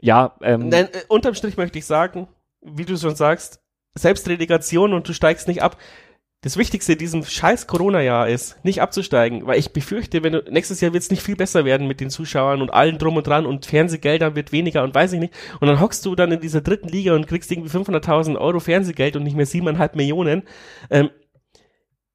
Ja, 0.00 0.36
ähm, 0.42 0.68
nein, 0.68 0.86
äh, 0.92 1.00
unterm 1.08 1.34
Strich 1.34 1.56
möchte 1.56 1.78
ich 1.78 1.86
sagen, 1.86 2.28
wie 2.60 2.84
du 2.84 2.96
schon 2.96 3.16
sagst, 3.16 3.60
Selbstrelegation 3.96 4.92
und 4.92 5.08
du 5.08 5.12
steigst 5.12 5.48
nicht 5.48 5.62
ab. 5.62 5.78
Das 6.42 6.56
Wichtigste 6.56 6.92
in 6.92 6.98
diesem 6.98 7.24
scheiß 7.24 7.66
Corona-Jahr 7.66 8.28
ist, 8.28 8.62
nicht 8.62 8.82
abzusteigen, 8.82 9.46
weil 9.46 9.58
ich 9.58 9.72
befürchte, 9.72 10.22
wenn 10.22 10.34
du, 10.34 10.44
nächstes 10.50 10.80
Jahr 10.80 10.92
wird 10.92 11.02
es 11.02 11.10
nicht 11.10 11.22
viel 11.22 11.34
besser 11.34 11.64
werden 11.64 11.88
mit 11.88 11.98
den 11.98 12.10
Zuschauern 12.10 12.60
und 12.60 12.70
allen 12.72 12.98
drum 12.98 13.16
und 13.16 13.26
dran 13.26 13.46
und 13.46 13.66
Fernsehgeldern 13.66 14.36
wird 14.36 14.52
weniger 14.52 14.84
und 14.84 14.94
weiß 14.94 15.14
ich 15.14 15.20
nicht. 15.20 15.34
Und 15.60 15.68
dann 15.68 15.80
hockst 15.80 16.04
du 16.04 16.14
dann 16.14 16.30
in 16.30 16.40
dieser 16.40 16.60
dritten 16.60 16.88
Liga 16.88 17.14
und 17.14 17.26
kriegst 17.26 17.50
irgendwie 17.50 17.70
500.000 17.70 18.36
Euro 18.36 18.60
Fernsehgeld 18.60 19.16
und 19.16 19.22
nicht 19.22 19.36
mehr 19.36 19.46
siebeneinhalb 19.46 19.96
Millionen. 19.96 20.42
Ähm, 20.90 21.10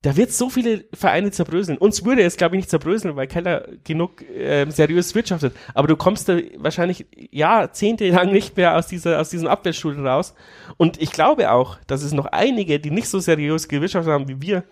da 0.03 0.17
wird 0.17 0.31
so 0.31 0.49
viele 0.49 0.85
Vereine 0.93 1.29
zerbröseln. 1.29 1.77
Uns 1.77 2.03
würde 2.03 2.23
es, 2.23 2.35
glaube 2.35 2.55
ich, 2.55 2.61
nicht 2.61 2.69
zerbröseln, 2.71 3.15
weil 3.15 3.27
Keller 3.27 3.67
genug 3.83 4.23
ähm, 4.35 4.71
seriös 4.71 5.13
wirtschaftet. 5.13 5.53
Aber 5.75 5.87
du 5.87 5.95
kommst 5.95 6.27
da 6.27 6.37
wahrscheinlich 6.57 7.05
jahrzehntelang 7.29 8.31
nicht 8.31 8.57
mehr 8.57 8.75
aus 8.77 8.87
dieser 8.87 9.19
aus 9.19 9.29
diesem 9.29 9.47
Abwärtsstuhl 9.47 10.07
raus. 10.07 10.33
Und 10.77 10.99
ich 11.01 11.11
glaube 11.11 11.51
auch, 11.51 11.77
dass 11.87 12.01
es 12.03 12.13
noch 12.13 12.25
einige, 12.25 12.79
die 12.79 12.89
nicht 12.91 13.07
so 13.09 13.19
seriös 13.19 13.67
gewirtschaftet 13.67 14.11
haben 14.11 14.27
wie 14.27 14.41
wir, 14.41 14.63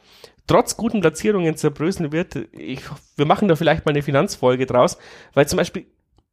trotz 0.47 0.77
guten 0.77 1.01
Platzierungen 1.01 1.55
zerbröseln 1.57 2.11
wird. 2.11 2.35
Ich, 2.53 2.81
wir 3.15 3.25
machen 3.25 3.47
da 3.47 3.55
vielleicht 3.55 3.85
mal 3.85 3.91
eine 3.91 4.01
Finanzfolge 4.01 4.65
draus, 4.65 4.97
weil 5.33 5.47
zum 5.47 5.57
Beispiel 5.57 5.85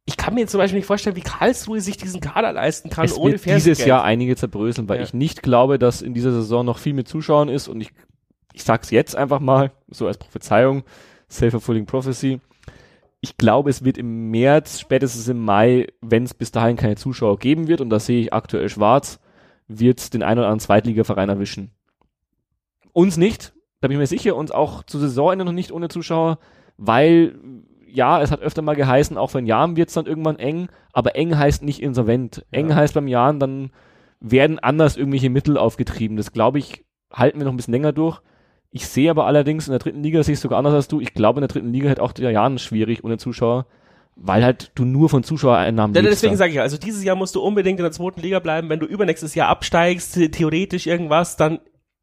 ich 0.09 0.15
kann 0.15 0.35
mir 0.35 0.47
zum 0.47 0.59
Beispiel 0.59 0.79
nicht 0.79 0.85
vorstellen, 0.87 1.17
wie 1.17 1.21
Karlsruhe 1.21 1.81
sich 1.81 1.97
diesen 1.97 2.21
Kader 2.21 2.53
leisten 2.53 2.89
kann 2.89 3.03
es 3.03 3.17
ohne 3.17 3.33
wird 3.33 3.43
dieses 3.45 3.63
Fernsehgeld. 3.63 3.87
Jahr 3.89 4.03
einige 4.05 4.37
zerbröseln, 4.37 4.87
weil 4.87 4.99
Ja. 4.99 5.03
ich 5.03 5.13
nicht 5.13 5.43
glaube, 5.43 5.77
dass 5.77 6.01
in 6.01 6.13
dieser 6.13 6.31
Saison 6.31 6.65
noch 6.65 6.77
viel 6.79 6.93
mit 6.93 7.09
Zuschauern 7.09 7.49
ist 7.49 7.67
und 7.67 7.81
ich, 7.81 7.91
ich 8.57 8.63
sag's 8.63 8.89
jetzt 8.89 9.15
einfach 9.15 9.39
mal, 9.39 9.71
so 9.89 10.07
als 10.07 10.17
Prophezeiung, 10.17 10.83
self-fulfilling 11.29 11.85
prophecy. 11.85 12.41
Ich 13.21 13.37
glaube, 13.37 13.69
es 13.69 13.83
wird 13.83 13.97
im 13.97 14.31
März, 14.31 14.79
spätestens 14.79 15.27
im 15.27 15.43
Mai, 15.45 15.87
wenn 16.01 16.23
es 16.23 16.33
bis 16.33 16.51
dahin 16.51 16.75
keine 16.75 16.95
Zuschauer 16.95 17.37
geben 17.37 17.67
wird, 17.67 17.81
und 17.81 17.89
das 17.91 18.07
sehe 18.07 18.19
ich 18.21 18.33
aktuell 18.33 18.67
schwarz, 18.69 19.19
wird 19.67 20.13
den 20.13 20.23
einen 20.23 20.39
oder 20.39 20.47
anderen 20.47 20.59
Zweitligaverein 20.59 21.29
erwischen. 21.29 21.71
Uns 22.93 23.17
nicht, 23.17 23.53
da 23.79 23.87
bin 23.87 23.95
ich 23.95 23.99
mir 23.99 24.07
sicher, 24.07 24.35
uns 24.35 24.51
auch 24.51 24.83
zu 24.83 24.97
Saisonende 24.97 25.45
noch 25.45 25.51
nicht 25.51 25.71
ohne 25.71 25.87
Zuschauer, 25.87 26.39
weil 26.77 27.39
ja, 27.87 28.21
es 28.21 28.31
hat 28.31 28.41
öfter 28.41 28.63
mal 28.63 28.75
geheißen, 28.75 29.17
auch 29.17 29.29
von 29.29 29.45
Jahren 29.45 29.75
wird 29.75 29.89
es 29.89 29.95
dann 29.95 30.07
irgendwann 30.07 30.39
eng, 30.39 30.67
aber 30.93 31.15
eng 31.15 31.37
heißt 31.37 31.63
nicht 31.63 31.81
insolvent. 31.81 32.45
Eng 32.51 32.69
Ja. 32.69 32.75
heißt 32.75 32.95
beim 32.95 33.07
Jahren, 33.07 33.39
dann 33.39 33.71
werden 34.19 34.59
anders 34.59 34.97
irgendwelche 34.97 35.29
Mittel 35.29 35.57
aufgetrieben. 35.57 36.17
Das 36.17 36.31
glaube 36.31 36.59
ich, 36.59 36.85
halten 37.13 37.39
wir 37.39 37.45
noch 37.45 37.53
ein 37.53 37.57
bisschen 37.57 37.73
länger 37.73 37.93
durch. 37.93 38.21
Ich 38.71 38.87
sehe 38.87 39.09
aber 39.09 39.25
allerdings 39.25 39.67
in 39.67 39.71
der 39.71 39.79
dritten 39.79 40.03
Liga, 40.03 40.21
sehe 40.23 40.33
ich 40.33 40.39
sogar 40.39 40.59
anders 40.59 40.73
als 40.73 40.87
du, 40.87 40.99
ich 40.99 41.13
glaube 41.13 41.39
in 41.39 41.41
der 41.41 41.47
dritten 41.47 41.71
Liga 41.71 41.89
hätte 41.89 42.03
auch 42.03 42.11
der 42.11 42.31
Jahren 42.31 42.59
schwierig 42.59 43.03
ohne 43.03 43.17
Zuschauer, 43.17 43.65
weil 44.15 44.43
halt 44.43 44.71
du 44.75 44.83
nur 44.83 45.09
von 45.09 45.23
Zuschauereinnahmen 45.23 45.95
Ja, 45.95 46.01
lebst 46.01 46.17
deswegen 46.23 46.37
sage 46.37 46.51
ich, 46.53 46.59
also 46.59 46.77
dieses 46.77 47.03
Jahr 47.03 47.15
musst 47.15 47.35
du 47.35 47.41
unbedingt 47.41 47.79
in 47.79 47.83
der 47.83 47.91
zweiten 47.91 48.21
Liga 48.21 48.39
bleiben. 48.39 48.69
Wenn 48.69 48.79
du 48.79 48.85
übernächstes 48.85 49.35
Jahr 49.35 49.47
absteigst, 49.47 50.19
theoretisch 50.31 50.87
irgendwas, 50.87 51.37
dann 51.37 51.59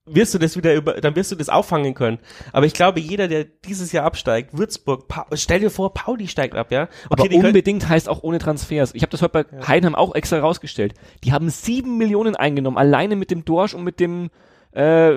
wirst 0.06 0.34
du 0.34 0.38
das 0.38 0.56
wieder 0.56 0.74
über, 0.74 1.00
dann 1.00 1.16
wirst 1.16 1.32
du 1.32 1.36
das 1.36 1.48
auffangen 1.48 1.94
können. 1.94 2.18
Aber 2.52 2.66
ich 2.66 2.74
glaube, 2.74 3.00
jeder, 3.00 3.26
der 3.26 3.44
dieses 3.44 3.90
Jahr 3.92 4.04
absteigt, 4.04 4.56
Würzburg, 4.56 5.08
pa 5.08 5.26
stell 5.32 5.60
dir 5.60 5.70
vor, 5.70 5.94
Pauli 5.94 6.28
steigt 6.28 6.54
ab, 6.56 6.70
ja? 6.72 6.88
Aber 7.08 7.22
die 7.22 7.30
können- 7.30 7.46
unbedingt 7.46 7.88
heißt 7.88 8.08
auch 8.08 8.22
ohne 8.22 8.38
Transfers. 8.38 8.94
Ich 8.94 9.02
habe 9.02 9.10
das 9.10 9.22
heute 9.22 9.44
bei 9.44 9.66
Heidenheim 9.66 9.94
auch 9.94 10.14
extra 10.14 10.38
rausgestellt. 10.38 10.94
Die 11.24 11.32
haben 11.32 11.48
sieben 11.48 11.96
Millionen 11.96 12.36
eingenommen, 12.36 12.76
alleine 12.76 13.16
mit 13.16 13.30
dem 13.30 13.44
Dorsch 13.46 13.72
und 13.74 13.82
mit 13.82 13.98
dem, 13.98 14.30
äh, 14.74 15.12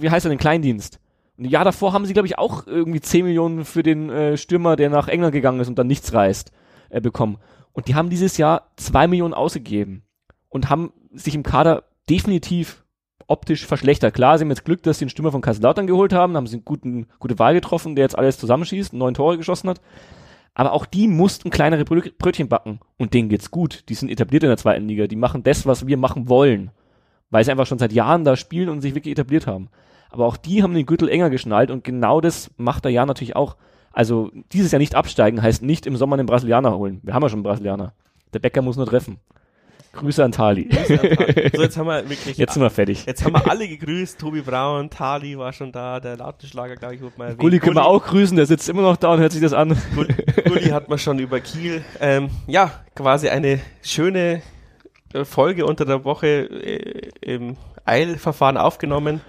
wie 0.00 0.10
heißt 0.10 0.26
er, 0.26 0.30
den 0.30 0.38
Kleindienst. 0.38 0.98
Und 1.36 1.44
ein 1.44 1.50
Jahr 1.50 1.64
davor 1.64 1.92
haben 1.92 2.06
sie, 2.06 2.12
glaube 2.12 2.28
ich, 2.28 2.38
auch 2.38 2.66
irgendwie 2.66 3.00
zehn 3.00 3.24
Millionen 3.24 3.64
für 3.64 3.82
den 3.82 4.10
äh, 4.10 4.36
Stürmer, 4.36 4.76
der 4.76 4.90
nach 4.90 5.08
England 5.08 5.32
gegangen 5.32 5.60
ist 5.60 5.68
und 5.68 5.78
dann 5.78 5.86
nichts 5.86 6.12
reißt, 6.12 6.52
äh, 6.90 7.00
bekommen. 7.00 7.38
Und 7.72 7.88
die 7.88 7.94
haben 7.94 8.10
dieses 8.10 8.36
Jahr 8.36 8.70
zwei 8.76 9.06
Millionen 9.08 9.34
ausgegeben 9.34 10.04
und 10.48 10.70
haben 10.70 10.92
sich 11.12 11.34
im 11.34 11.42
Kader 11.42 11.84
definitiv 12.08 12.84
optisch 13.26 13.66
verschlechtert. 13.66 14.14
Klar, 14.14 14.38
sie 14.38 14.44
haben 14.44 14.50
jetzt 14.50 14.64
Glück, 14.64 14.82
dass 14.82 14.98
sie 14.98 15.06
den 15.06 15.10
Stürmer 15.10 15.32
von 15.32 15.40
Kaiserslautern 15.40 15.86
geholt 15.86 16.12
haben, 16.12 16.36
haben 16.36 16.46
sie 16.46 16.56
einen 16.56 16.64
guten, 16.64 17.06
gute 17.18 17.38
Wahl 17.38 17.54
getroffen, 17.54 17.96
der 17.96 18.04
jetzt 18.04 18.18
alles 18.18 18.38
zusammenschießt, 18.38 18.92
neun 18.92 19.14
Tore 19.14 19.38
geschossen 19.38 19.70
hat. 19.70 19.80
Aber 20.52 20.72
auch 20.72 20.86
die 20.86 21.08
mussten 21.08 21.50
kleinere 21.50 21.82
Brö- 21.82 22.12
Brötchen 22.16 22.48
backen. 22.48 22.78
Und 22.96 23.12
denen 23.12 23.28
geht's 23.28 23.50
gut. 23.50 23.88
Die 23.88 23.94
sind 23.94 24.08
etabliert 24.08 24.44
in 24.44 24.50
der 24.50 24.56
zweiten 24.56 24.86
Liga. 24.86 25.08
Die 25.08 25.16
machen 25.16 25.42
das, 25.42 25.66
was 25.66 25.88
wir 25.88 25.96
machen 25.96 26.28
wollen. 26.28 26.70
Weil 27.30 27.44
sie 27.44 27.50
einfach 27.50 27.66
schon 27.66 27.78
seit 27.78 27.92
Jahren 27.92 28.24
da 28.24 28.36
spielen 28.36 28.68
und 28.68 28.80
sich 28.80 28.94
wirklich 28.94 29.12
etabliert 29.12 29.46
haben. 29.46 29.68
Aber 30.10 30.26
auch 30.26 30.36
die 30.36 30.62
haben 30.62 30.74
den 30.74 30.86
Gürtel 30.86 31.08
enger 31.08 31.30
geschnallt 31.30 31.70
und 31.70 31.82
genau 31.82 32.20
das 32.20 32.50
macht 32.56 32.84
der 32.84 32.92
Jahr 32.92 33.06
natürlich 33.06 33.34
auch. 33.36 33.56
Also 33.92 34.30
dieses 34.52 34.72
Jahr 34.72 34.78
nicht 34.78 34.94
absteigen 34.94 35.42
heißt 35.42 35.62
nicht 35.62 35.86
im 35.86 35.96
Sommer 35.96 36.14
einen 36.14 36.26
Brasilianer 36.26 36.76
holen. 36.76 37.00
Wir 37.02 37.14
haben 37.14 37.22
ja 37.22 37.28
schon 37.28 37.38
einen 37.38 37.44
Brasilianer. 37.44 37.92
Der 38.32 38.38
Bäcker 38.40 38.62
muss 38.62 38.76
nur 38.76 38.86
treffen. 38.86 39.18
Grüße 39.92 40.24
an 40.24 40.32
Tali. 40.32 40.68
so, 41.54 41.62
jetzt 41.62 41.76
haben 41.76 41.86
wir 41.86 42.08
wirklich, 42.08 42.36
Jetzt 42.36 42.54
sind 42.54 42.62
wir 42.62 42.70
fertig. 42.70 43.06
jetzt 43.06 43.24
haben 43.24 43.32
wir 43.32 43.48
alle 43.48 43.68
gegrüßt. 43.68 44.18
Tobi 44.20 44.40
Braun, 44.42 44.90
Tali 44.90 45.38
war 45.38 45.52
schon 45.52 45.70
da, 45.70 46.00
der 46.00 46.16
Lautenschlager, 46.16 46.74
glaube 46.74 46.96
ich, 46.96 47.00
wurde 47.00 47.14
mal 47.16 47.24
erwähnt. 47.26 47.38
Gulli 47.38 47.60
können 47.60 47.76
wir 47.76 47.86
auch 47.86 48.04
grüßen, 48.04 48.36
der 48.36 48.46
sitzt 48.46 48.68
immer 48.68 48.82
noch 48.82 48.96
da 48.96 49.12
und 49.12 49.20
hört 49.20 49.30
sich 49.32 49.40
das 49.40 49.52
an. 49.52 49.76
Gulli, 49.94 50.14
Gulli 50.48 50.64
hat 50.70 50.88
man 50.88 50.98
schon 50.98 51.20
über 51.20 51.38
Kiel. 51.40 51.84
Ähm, 52.00 52.28
ja, 52.48 52.72
quasi 52.96 53.28
eine 53.28 53.60
schöne 53.82 54.42
Folge 55.22 55.66
unter 55.66 55.84
der 55.84 56.04
Woche 56.04 56.26
äh, 56.26 57.10
im 57.20 57.56
Eilverfahren 57.84 58.56
aufgenommen. 58.56 59.20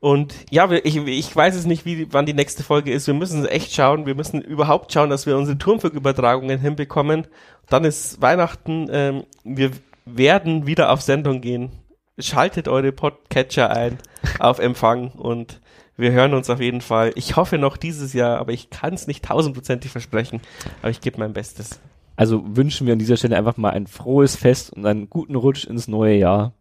Und 0.00 0.34
ja, 0.50 0.70
ich, 0.70 0.96
ich 0.96 1.34
weiß 1.34 1.54
es 1.54 1.64
nicht, 1.64 1.86
wie, 1.86 2.12
wann 2.12 2.26
die 2.26 2.34
nächste 2.34 2.62
Folge 2.62 2.92
ist. 2.92 3.06
Wir 3.06 3.14
müssen 3.14 3.46
echt 3.46 3.72
schauen. 3.72 4.04
Wir 4.04 4.14
müssen 4.14 4.42
überhaupt 4.42 4.92
schauen, 4.92 5.08
dass 5.08 5.24
wir 5.24 5.34
unsere 5.34 5.56
Turmflugübertragungen 5.56 6.60
hinbekommen. 6.60 7.26
Dann 7.70 7.84
ist 7.84 8.20
Weihnachten. 8.20 8.88
Ähm, 8.92 9.24
wir 9.44 9.70
werden 10.04 10.66
wieder 10.66 10.92
auf 10.92 11.00
Sendung 11.00 11.40
gehen. 11.40 11.72
Schaltet 12.18 12.68
eure 12.68 12.92
Podcatcher 12.92 13.70
ein 13.70 13.96
auf 14.40 14.58
Empfang 14.58 15.08
und 15.12 15.60
wir 15.96 16.12
hören 16.12 16.34
uns 16.34 16.50
auf 16.50 16.60
jeden 16.60 16.80
Fall. 16.80 17.12
Ich 17.14 17.36
hoffe 17.36 17.56
noch 17.56 17.76
dieses 17.76 18.12
Jahr, 18.12 18.38
aber 18.38 18.52
ich 18.52 18.68
kann 18.68 18.94
es 18.94 19.06
nicht 19.06 19.24
tausendprozentig 19.24 19.90
versprechen. 19.90 20.40
Aber 20.82 20.90
ich 20.90 21.00
gebe 21.00 21.18
mein 21.18 21.32
Bestes. 21.32 21.80
Also 22.16 22.42
wünschen 22.56 22.86
wir 22.86 22.92
an 22.92 22.98
dieser 22.98 23.16
Stelle 23.16 23.36
einfach 23.36 23.56
mal 23.56 23.70
ein 23.70 23.86
frohes 23.86 24.36
Fest 24.36 24.72
und 24.72 24.86
einen 24.86 25.10
guten 25.10 25.34
Rutsch 25.34 25.64
ins 25.64 25.88
neue 25.88 26.16
Jahr, 26.16 26.52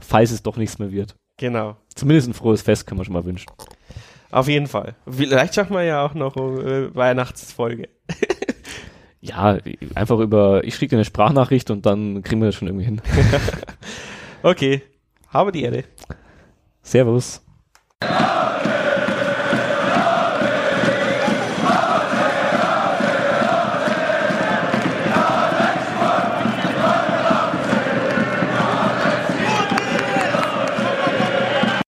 falls 0.00 0.30
es 0.30 0.42
doch 0.42 0.56
nichts 0.56 0.78
mehr 0.78 0.92
wird. 0.92 1.16
Genau. 1.38 1.76
Zumindest 1.94 2.28
ein 2.28 2.34
frohes 2.34 2.62
Fest 2.62 2.86
können 2.86 3.00
wir 3.00 3.04
schon 3.04 3.14
mal 3.14 3.24
wünschen. 3.24 3.50
Auf 4.30 4.48
jeden 4.48 4.66
Fall. 4.66 4.94
Vielleicht 5.08 5.54
schaffen 5.54 5.74
wir 5.74 5.82
ja 5.82 6.04
auch 6.04 6.14
noch 6.14 6.36
äh, 6.36 6.94
Weihnachtsfolge. 6.94 7.88
Ja, 9.24 9.56
einfach 9.94 10.18
über, 10.18 10.64
ich 10.64 10.74
schicke 10.74 10.90
dir 10.90 10.96
eine 10.96 11.04
Sprachnachricht 11.04 11.70
und 11.70 11.86
dann 11.86 12.24
kriegen 12.24 12.40
wir 12.40 12.46
das 12.46 12.56
schon 12.56 12.66
irgendwie 12.66 12.86
hin. 12.86 13.00
Okay. 14.42 14.82
Habe 15.28 15.52
die 15.52 15.62
Ehre. 15.62 15.84
Servus. 16.82 17.40